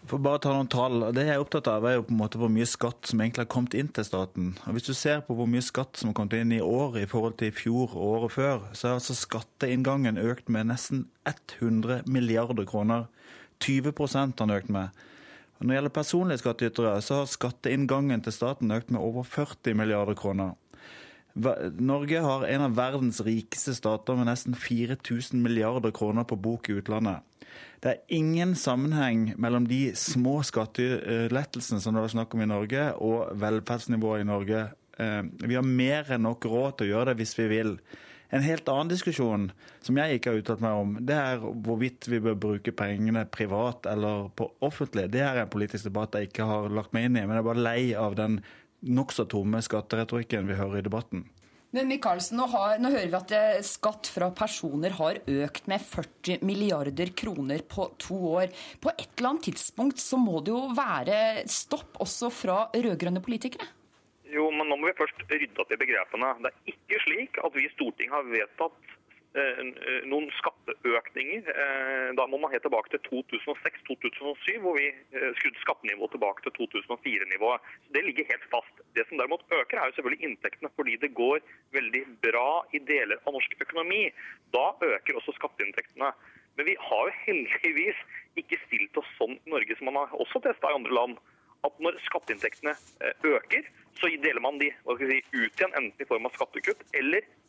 For 0.04 0.20
bare 0.20 0.40
ta 0.44 0.50
noen 0.52 0.68
tall. 0.68 1.00
Det 1.16 1.22
jeg 1.24 1.32
er 1.32 1.40
opptatt 1.40 1.68
av, 1.72 1.86
er 1.88 1.96
jo 1.96 2.02
på 2.04 2.12
en 2.12 2.18
måte 2.20 2.40
hvor 2.40 2.50
mye 2.52 2.66
skatt 2.68 3.08
som 3.08 3.22
egentlig 3.24 3.46
har 3.46 3.52
kommet 3.54 3.76
inn 3.78 3.88
til 3.88 4.04
staten. 4.04 4.50
Og 4.66 4.76
Hvis 4.76 4.88
du 4.90 4.92
ser 4.92 5.22
på 5.24 5.36
hvor 5.38 5.48
mye 5.48 5.64
skatt 5.64 5.96
som 5.96 6.10
har 6.10 6.16
kommet 6.18 6.36
inn 6.36 6.52
i 6.52 6.60
år 6.60 6.98
i 7.00 7.06
forhold 7.08 7.38
til 7.40 7.48
i 7.48 7.56
fjor 7.56 7.94
og 7.94 8.04
året 8.10 8.34
før, 8.34 8.66
så 8.76 8.90
har 8.90 8.98
altså 8.98 9.16
skatteinngangen 9.16 10.20
økt 10.20 10.52
med 10.52 10.68
nesten 10.68 11.06
100 11.24 12.04
milliarder 12.04 12.68
kroner. 12.68 13.08
20 13.64 13.94
har 13.96 14.34
den 14.36 14.52
økt 14.52 14.68
med. 14.68 14.92
Når 15.58 15.68
det 15.68 15.76
gjelder 15.78 15.96
personlige 15.96 16.42
skattytere, 16.42 17.00
så 17.00 17.22
har 17.22 17.30
skatteinngangen 17.30 18.20
til 18.26 18.36
staten 18.36 18.74
økt 18.76 18.90
med 18.92 19.00
over 19.00 19.24
40 19.24 19.72
milliarder 19.78 20.14
kroner. 20.18 20.52
Norge 21.34 22.20
har 22.22 22.44
en 22.46 22.64
av 22.68 22.76
verdens 22.78 23.18
rikeste 23.26 23.74
stater 23.74 24.14
med 24.14 24.28
nesten 24.30 24.54
4000 24.54 25.42
milliarder 25.42 25.90
kroner 25.94 26.26
på 26.30 26.38
bok 26.38 26.70
i 26.70 26.76
utlandet. 26.78 27.26
Det 27.82 27.90
er 27.90 28.16
ingen 28.16 28.54
sammenheng 28.56 29.32
mellom 29.38 29.66
de 29.68 29.90
små 29.98 30.38
skattelettelsene 30.46 31.82
som 31.82 31.94
det 31.94 32.04
var 32.06 32.14
snakk 32.14 32.34
om 32.34 32.44
i 32.44 32.48
Norge, 32.48 32.86
og 32.96 33.34
velferdsnivået 33.42 34.22
i 34.22 34.30
Norge. 34.30 34.62
Eh, 34.98 35.20
vi 35.44 35.58
har 35.58 35.66
mer 35.66 36.14
enn 36.14 36.24
nok 36.24 36.46
råd 36.48 36.78
til 36.78 36.88
å 36.88 36.92
gjøre 36.94 37.12
det 37.12 37.18
hvis 37.20 37.36
vi 37.38 37.50
vil. 37.50 37.76
En 38.34 38.42
helt 38.42 38.68
annen 38.70 38.90
diskusjon 38.90 39.50
som 39.84 39.98
jeg 40.00 40.16
ikke 40.16 40.32
har 40.32 40.40
uttalt 40.40 40.62
meg 40.64 40.80
om, 40.80 40.94
det 41.06 41.18
er 41.18 41.42
hvorvidt 41.42 42.08
vi 42.10 42.22
bør 42.24 42.38
bruke 42.40 42.72
pengene 42.74 43.26
privat 43.30 43.86
eller 43.90 44.30
på 44.34 44.48
offentlig. 44.64 45.10
Det 45.12 45.22
er 45.22 45.42
en 45.42 45.52
politisk 45.52 45.90
debatt 45.90 46.16
jeg 46.18 46.30
ikke 46.30 46.48
har 46.48 46.72
lagt 46.72 46.94
meg 46.96 47.10
inn 47.10 47.18
i, 47.20 47.26
men 47.26 47.36
jeg 47.36 47.44
er 47.44 47.50
bare 47.50 47.66
lei 47.68 47.80
av 47.98 48.16
den 48.18 48.40
nokså 48.84 49.26
tomme 49.30 49.62
skatteretorikken 49.64 50.48
vi 50.50 50.58
hører 50.58 50.80
i 50.80 50.86
debatten. 50.86 51.24
Men 51.74 51.88
Michaelsen, 51.90 52.38
nå, 52.38 52.44
har, 52.52 52.76
nå, 52.78 52.90
hører 52.94 53.08
vi 53.10 53.18
at 53.18 53.32
eh, 53.34 53.64
skatt 53.66 54.06
fra 54.14 54.28
personer 54.36 54.94
har 54.94 55.18
økt 55.26 55.66
med 55.70 55.82
40 55.82 56.44
milliarder 56.46 57.10
kroner 57.18 57.64
på 57.66 57.88
to 57.98 58.18
år. 58.36 58.52
På 58.78 58.92
et 58.92 59.08
eller 59.16 59.32
annet 59.32 59.48
tidspunkt 59.48 59.98
så 59.98 60.20
må 60.20 60.38
det 60.46 60.54
jo 60.54 60.68
være 60.76 61.42
stopp 61.50 61.98
også 62.04 62.30
fra 62.30 62.60
rød-grønne 62.70 63.24
politikere? 63.24 63.66
Jo, 64.30 64.46
men 64.54 64.70
nå 64.70 64.78
må 64.78 64.86
vi 64.86 64.98
først 65.00 65.26
rydde 65.26 65.64
opp 65.64 65.74
i 65.74 65.80
begrepene. 65.82 66.30
Det 66.44 66.52
er 66.52 66.76
ikke 66.76 67.02
slik 67.08 67.42
at 67.42 67.58
vi 67.58 67.66
i 67.66 67.74
Stortinget 67.74 68.14
har 68.20 68.30
vedtatt 68.30 68.93
noen 69.34 70.28
skatteøkninger. 70.38 71.48
Eh, 71.50 72.10
da 72.14 72.26
må 72.30 72.38
man 72.38 72.52
helt 72.52 72.62
tilbake 72.62 72.92
til 72.92 73.00
2006-2007, 73.08 74.60
hvor 74.62 74.78
vi 74.78 74.86
eh, 74.92 75.32
skrudde 75.40 75.62
skattenivået 75.62 76.14
tilbake 76.14 76.44
til 76.44 76.54
2004-nivået. 76.60 77.66
Det 77.94 78.04
ligger 78.06 78.30
helt 78.30 78.46
fast. 78.52 78.84
Det 78.94 79.06
som 79.08 79.18
derimot 79.18 79.42
øker, 79.50 79.80
er 79.80 79.90
jo 79.90 79.96
selvfølgelig 79.98 80.28
inntektene, 80.28 80.70
fordi 80.76 80.96
det 81.02 81.14
går 81.18 81.42
veldig 81.74 82.04
bra 82.22 82.62
i 82.72 82.78
deler 82.78 83.18
av 83.26 83.34
norsk 83.34 83.58
økonomi. 83.66 84.02
Da 84.54 84.66
øker 84.78 85.18
også 85.18 85.34
skatteinntektene. 85.40 86.14
Men 86.56 86.70
vi 86.70 86.78
har 86.78 87.06
jo 87.08 87.20
heldigvis 87.26 88.02
ikke 88.38 88.60
stilt 88.68 88.98
oss 89.00 89.14
sånn 89.18 89.34
i 89.40 89.50
Norge 89.50 89.74
som 89.78 89.90
man 89.90 90.04
har 90.04 90.20
også 90.22 90.44
testa 90.44 90.70
i 90.70 90.78
andre 90.78 90.94
land. 90.94 91.18
At 91.66 91.78
når 91.82 91.98
skatteinntektene 92.06 92.76
øker, 93.24 93.66
så 93.98 94.10
deler 94.22 94.42
man 94.44 94.60
de 94.60 94.70
si, 94.70 95.18
ut 95.34 95.58
igjen, 95.58 95.74
enten 95.74 96.02
i 96.02 96.06
form 96.06 96.28
av 96.28 96.34
skattekutt 96.36 96.82
eller 96.94 97.24
eh, 97.24 97.43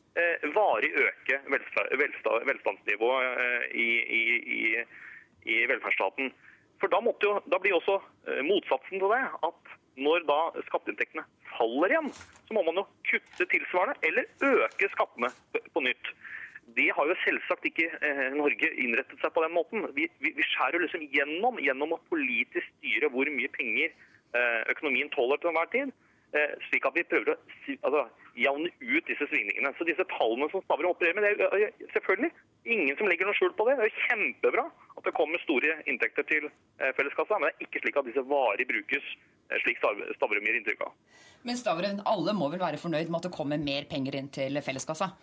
varig 0.56 0.92
øke 0.96 1.40
velstandsnivået 1.50 3.26
eh, 3.46 3.64
i, 3.76 3.88
i, 4.20 4.22
i, 5.46 5.56
velferdsstaten. 5.68 6.32
For 6.80 6.92
da, 6.92 7.00
jo, 7.24 7.34
da 7.52 7.60
blir 7.60 7.76
også 7.76 7.98
eh, 8.28 8.44
motsatsen 8.48 9.00
til 9.00 9.12
det 9.12 9.24
at 9.50 9.76
når 9.96 10.26
da 10.28 10.40
skatteinntektene 10.68 11.24
faller 11.56 11.94
igjen, 11.94 12.10
så 12.48 12.56
må 12.56 12.64
man 12.68 12.80
jo 12.82 12.86
kutte 13.10 13.48
tilsvarende 13.52 13.96
eller 14.08 14.24
øke 14.44 14.90
skattene 14.92 15.32
på 15.74 15.84
nytt. 15.84 16.12
Det 16.76 16.88
har 16.98 17.08
jo 17.08 17.16
selvsagt 17.22 17.68
ikke 17.70 17.88
eh, 18.02 18.26
Norge 18.36 18.72
innrettet 18.82 19.22
seg 19.22 19.32
på 19.36 19.44
den 19.44 19.54
måten. 19.56 19.86
Vi, 19.96 20.08
vi, 20.24 20.34
vi 20.36 20.48
skjærer 20.52 20.84
liksom 20.84 21.06
gjennom 21.14 21.60
gjennom 21.62 21.96
å 21.96 22.02
politisk 22.10 22.66
styre 22.80 23.12
hvor 23.14 23.30
mye 23.32 23.52
penger 23.56 23.92
eh, 23.92 24.62
økonomien 24.74 25.12
tåler 25.14 25.40
til 25.40 25.52
enhver 25.52 25.72
tid. 25.76 25.94
Eh, 26.36 26.56
slik 26.68 26.84
at 26.84 26.95
vi 26.98 27.06
prøver 27.07 27.32
å 27.32 27.36
altså, 27.88 28.02
jevne 28.36 28.72
ut 28.82 29.07
disse 29.07 29.28
svingningene. 29.30 29.72
Så 29.78 29.88
disse 29.88 30.03
tallene 30.12 30.49
som 30.52 30.64
Stavrum 30.66 30.91
opererer 30.91 31.16
med, 31.16 31.40
det 31.40 31.48
er 31.48 31.91
selvfølgelig 31.94 32.32
ingen 32.76 32.98
som 32.99 33.07
legger 33.07 33.30
noe 33.30 33.38
skjul 33.38 33.53
på 33.56 33.68
det. 33.70 33.78
Det 33.80 33.88
er 33.88 34.02
kjempebra 34.10 34.66
at 34.68 35.07
det 35.07 35.14
kommer 35.16 35.40
store 35.45 35.78
inntekter 35.88 36.28
til 36.28 36.49
eh, 36.49 36.91
felleskassa, 36.98 37.40
men 37.40 37.48
det 37.48 37.53
er 37.56 37.70
ikke 37.70 37.84
slik 37.86 38.02
at 38.02 38.10
disse 38.10 38.26
varig 38.28 38.68
brukes 38.68 39.07
eh, 39.14 39.62
slik 39.64 39.80
Stavrum 39.80 40.49
gir 40.49 40.60
inntrykk 40.60 40.84
av. 40.90 40.98
Men 41.48 41.62
Stavrum, 41.62 42.03
alle 42.10 42.36
må 42.36 42.49
vel 42.52 42.64
være 42.66 42.82
fornøyd 42.82 43.07
med 43.07 43.22
at 43.22 43.30
det 43.30 43.36
kommer 43.38 43.62
mer 43.62 43.88
penger 43.88 44.20
inn 44.20 44.28
til 44.36 44.60
felleskassa? 44.66 45.14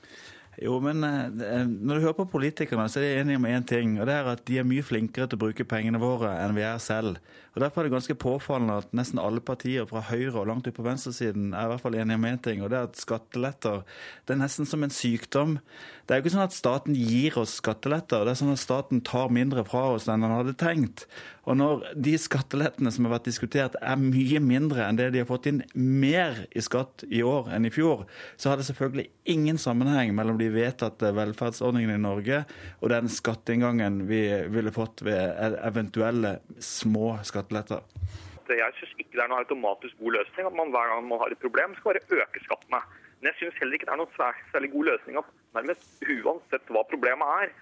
Jo, 0.61 0.77
men 0.85 1.01
når 1.01 1.95
du 1.97 2.03
hører 2.03 2.16
på 2.19 2.29
politikerne, 2.35 2.85
så 2.93 3.01
er 3.01 3.07
de 3.07 3.20
enige 3.23 3.41
om 3.41 3.47
én 3.49 3.65
ting. 3.65 3.95
Og 4.01 4.07
det 4.07 4.19
er 4.19 4.27
at 4.35 4.43
de 4.49 4.59
er 4.61 4.66
mye 4.69 4.85
flinkere 4.85 5.24
til 5.24 5.39
å 5.39 5.45
bruke 5.47 5.65
pengene 5.65 6.01
våre 6.03 6.35
enn 6.43 6.53
vi 6.59 6.66
er 6.66 6.83
selv. 6.83 7.23
Og 7.55 7.61
Derfor 7.61 7.83
er 7.83 7.89
det 7.89 7.93
ganske 7.93 8.15
påfallende 8.16 8.79
at 8.81 8.95
nesten 8.97 9.20
alle 9.20 9.43
partier 9.45 9.85
fra 9.89 10.01
høyre 10.09 10.41
og 10.41 10.47
langt 10.49 10.69
ut 10.69 10.77
på 10.77 10.85
venstresiden 10.87 11.51
er 11.53 11.66
i 11.66 11.73
hvert 11.73 11.83
fall 11.85 11.99
enige 12.01 12.16
om 12.16 12.24
én 12.24 12.41
ting, 12.41 12.62
og 12.65 12.70
det 12.73 12.79
er 12.79 12.87
at 12.89 13.01
skatteletter 13.01 13.83
det 14.24 14.33
er 14.33 14.41
nesten 14.41 14.69
som 14.69 14.85
en 14.85 14.95
sykdom. 14.95 15.59
Det 16.09 16.15
er 16.15 16.20
jo 16.20 16.24
ikke 16.24 16.33
sånn 16.33 16.47
at 16.47 16.57
staten 16.57 16.97
gir 16.97 17.37
oss 17.43 17.59
skatteletter, 17.61 18.24
det 18.24 18.33
er 18.33 18.41
sånn 18.41 18.55
at 18.55 18.62
staten 18.62 19.03
tar 19.05 19.29
mindre 19.37 19.66
fra 19.69 19.85
oss 19.99 20.09
enn 20.09 20.24
han 20.24 20.33
hadde 20.39 20.57
tenkt. 20.57 21.05
Og 21.45 21.59
når 21.61 21.85
de 21.99 22.15
skattelettene 22.23 22.93
som 22.95 23.05
har 23.05 23.19
vært 23.19 23.29
diskutert 23.29 23.77
er 23.83 24.01
mye 24.01 24.41
mindre 24.41 24.87
enn 24.87 24.97
det 24.97 25.11
de 25.12 25.20
har 25.20 25.29
fått 25.29 25.51
inn 25.51 25.61
mer 25.74 26.47
i 26.57 26.65
skatt 26.65 27.05
i 27.11 27.20
år 27.27 27.53
enn 27.53 27.69
i 27.69 27.74
fjor, 27.74 28.07
så 28.41 28.49
har 28.49 28.57
det 28.61 28.69
selvfølgelig 28.70 29.11
ingen 29.29 29.61
sammenheng 29.61 30.15
mellom 30.16 30.41
de 30.41 30.41
vedtatte 30.52 31.12
velferdsordningene 31.16 31.98
i 31.98 32.02
Norge 32.02 32.43
og 32.81 32.90
den 32.93 33.10
skatteinngangen 33.12 34.02
vi 34.09 34.23
ville 34.52 34.73
fått 34.74 35.05
ved 35.06 35.39
eventuelle 35.62 36.39
små 36.59 37.16
skatteletter? 37.27 37.85
Jeg 38.52 38.74
syns 38.77 38.97
ikke 38.98 39.16
det 39.16 39.23
er 39.24 39.31
noen 39.31 39.44
automatisk 39.44 39.97
god 40.02 40.19
løsning 40.19 40.48
at 40.48 40.56
man 40.59 40.73
hver 40.74 40.90
gang 40.90 41.06
man 41.09 41.20
har 41.23 41.32
et 41.32 41.40
problem, 41.40 41.77
skal 41.78 41.94
bare 41.94 42.24
øke 42.24 42.43
skattene. 42.44 42.81
Men 43.20 43.31
jeg 43.31 43.39
syns 43.39 43.60
heller 43.60 43.78
ikke 43.78 43.86
det 43.89 43.94
er 43.94 44.01
noen 44.02 44.40
særlig 44.52 44.73
god 44.73 44.89
løsning 44.90 45.20
at 45.20 45.28
nærmest 45.56 46.09
uansett 46.16 46.73
hva 46.74 46.82
problemet 46.90 47.36
er, 47.44 47.55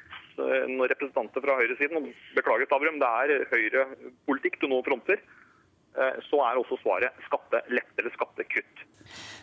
når 0.70 0.94
representanter 0.94 1.44
fra 1.44 1.59
høyresiden 1.59 1.98
og 2.01 2.09
Beklager, 2.36 2.69
Stavrum, 2.70 2.98
det 3.02 3.11
er 3.23 3.44
høyrepolitikk 3.51 4.57
du 4.62 4.70
nå 4.70 4.81
fronter. 4.86 5.20
Eh, 5.99 6.21
så 6.31 6.39
er 6.47 6.59
også 6.61 6.79
svaret 6.85 7.17
skattelette 7.27 7.99
eller 7.99 8.15
skattekutt. 8.15 8.83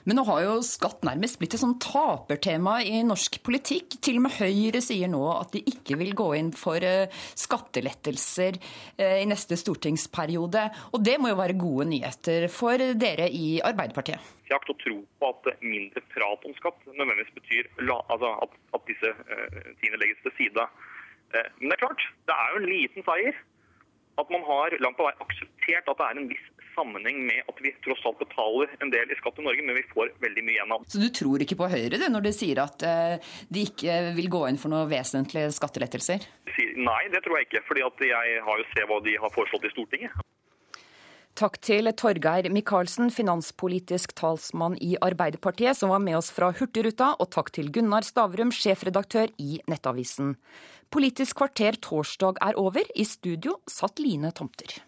Men 0.08 0.16
nå 0.16 0.24
har 0.30 0.46
jo 0.46 0.54
skatt 0.64 1.02
nærmest 1.04 1.42
blitt 1.42 1.58
et 1.58 1.60
sånn 1.60 1.76
tapertema 1.84 2.78
i 2.88 3.02
norsk 3.04 3.42
politikk. 3.44 3.98
Til 4.00 4.22
og 4.22 4.28
med 4.28 4.38
Høyre 4.38 4.80
sier 4.84 5.12
nå 5.12 5.20
at 5.34 5.52
de 5.58 5.60
ikke 5.68 5.98
vil 6.00 6.14
gå 6.16 6.30
inn 6.38 6.54
for 6.56 6.80
eh, 6.80 7.12
skattelettelser 7.36 8.60
eh, 8.62 9.18
i 9.26 9.28
neste 9.28 9.58
stortingsperiode. 9.60 10.64
Og 10.96 11.04
det 11.04 11.18
må 11.20 11.34
jo 11.34 11.42
være 11.42 11.58
gode 11.60 11.90
nyheter 11.92 12.48
for 12.54 12.80
dere 12.96 13.28
i 13.28 13.60
Arbeiderpartiet? 13.60 14.32
Jeg 14.48 14.56
har 14.56 14.64
ikke 14.64 14.80
tro 14.86 15.02
på 15.20 15.34
at 15.34 15.52
mindre 15.60 16.06
prat 16.14 16.48
om 16.48 16.56
skatt 16.56 16.80
nødvendigvis 16.88 17.36
betyr 17.36 17.68
altså 17.92 18.32
at, 18.48 18.56
disse 18.88 19.10
tingene 19.82 20.00
legges 20.00 20.22
til 20.24 20.32
side. 20.38 20.64
Men 21.60 21.68
det 21.68 21.76
er 21.76 21.82
klart, 21.82 22.06
det 22.30 22.36
er 22.40 22.54
jo 22.54 22.62
en 22.62 22.70
liten 22.72 23.04
seier 23.04 23.42
at 24.22 24.32
man 24.34 24.46
har 24.48 24.78
langt 24.84 24.98
på 24.98 25.06
vei 25.08 25.16
akseptert 25.26 25.90
at 25.92 26.00
det 26.00 26.08
er 26.08 26.22
en 26.22 26.30
viss 26.32 26.46
sammenheng 26.78 27.24
med 27.26 27.50
at 27.50 27.60
vi 27.64 27.74
tross 27.86 28.04
alt 28.06 28.20
betaler 28.22 28.72
en 28.84 28.94
del 28.94 29.10
i 29.10 29.18
skatt 29.18 29.40
i 29.42 29.46
Norge, 29.46 29.66
men 29.66 29.78
vi 29.80 29.86
får 29.94 30.14
veldig 30.22 30.46
mye 30.46 30.58
igjen 30.58 30.74
av. 30.76 30.86
Så 30.94 31.02
du 31.02 31.10
tror 31.20 31.44
ikke 31.44 31.58
på 31.60 31.70
Høyre 31.72 31.98
det, 31.98 32.10
når 32.14 32.28
de 32.28 32.34
sier 32.38 32.62
at 32.62 32.86
eh, 32.86 33.34
de 33.50 33.66
ikke 33.70 34.00
vil 34.18 34.30
gå 34.34 34.44
inn 34.50 34.62
for 34.62 34.74
noen 34.74 34.90
vesentlige 34.92 35.50
skattelettelser? 35.58 36.30
Nei, 36.78 37.04
det 37.14 37.24
tror 37.26 37.40
jeg 37.40 37.50
ikke. 37.50 37.66
fordi 37.70 38.10
jeg 38.14 38.42
har 38.46 38.62
jo 38.62 38.68
sett 38.74 38.90
hva 38.90 39.02
de 39.06 39.18
har 39.22 39.34
foreslått 39.34 39.70
i 39.70 39.74
Stortinget. 39.74 40.26
Takk 41.38 41.60
til 41.62 41.86
Torgeir 41.94 42.48
Micaelsen, 42.50 43.12
finanspolitisk 43.14 44.16
talsmann 44.18 44.74
i 44.82 44.96
Arbeiderpartiet, 45.06 45.78
som 45.78 45.92
var 45.94 46.02
med 46.02 46.18
oss 46.18 46.32
fra 46.34 46.50
Hurtigruta, 46.50 47.12
og 47.22 47.30
takk 47.36 47.52
til 47.54 47.70
Gunnar 47.70 48.08
Stavrum, 48.08 48.50
sjefredaktør 48.50 49.30
i 49.38 49.60
Nettavisen. 49.70 50.34
Politisk 50.90 51.42
kvarter 51.42 51.76
torsdag 51.84 52.40
er 52.42 52.56
over. 52.56 52.88
I 52.96 53.04
studio 53.04 53.58
satt 53.68 54.00
Line 54.00 54.32
Tomter. 54.32 54.87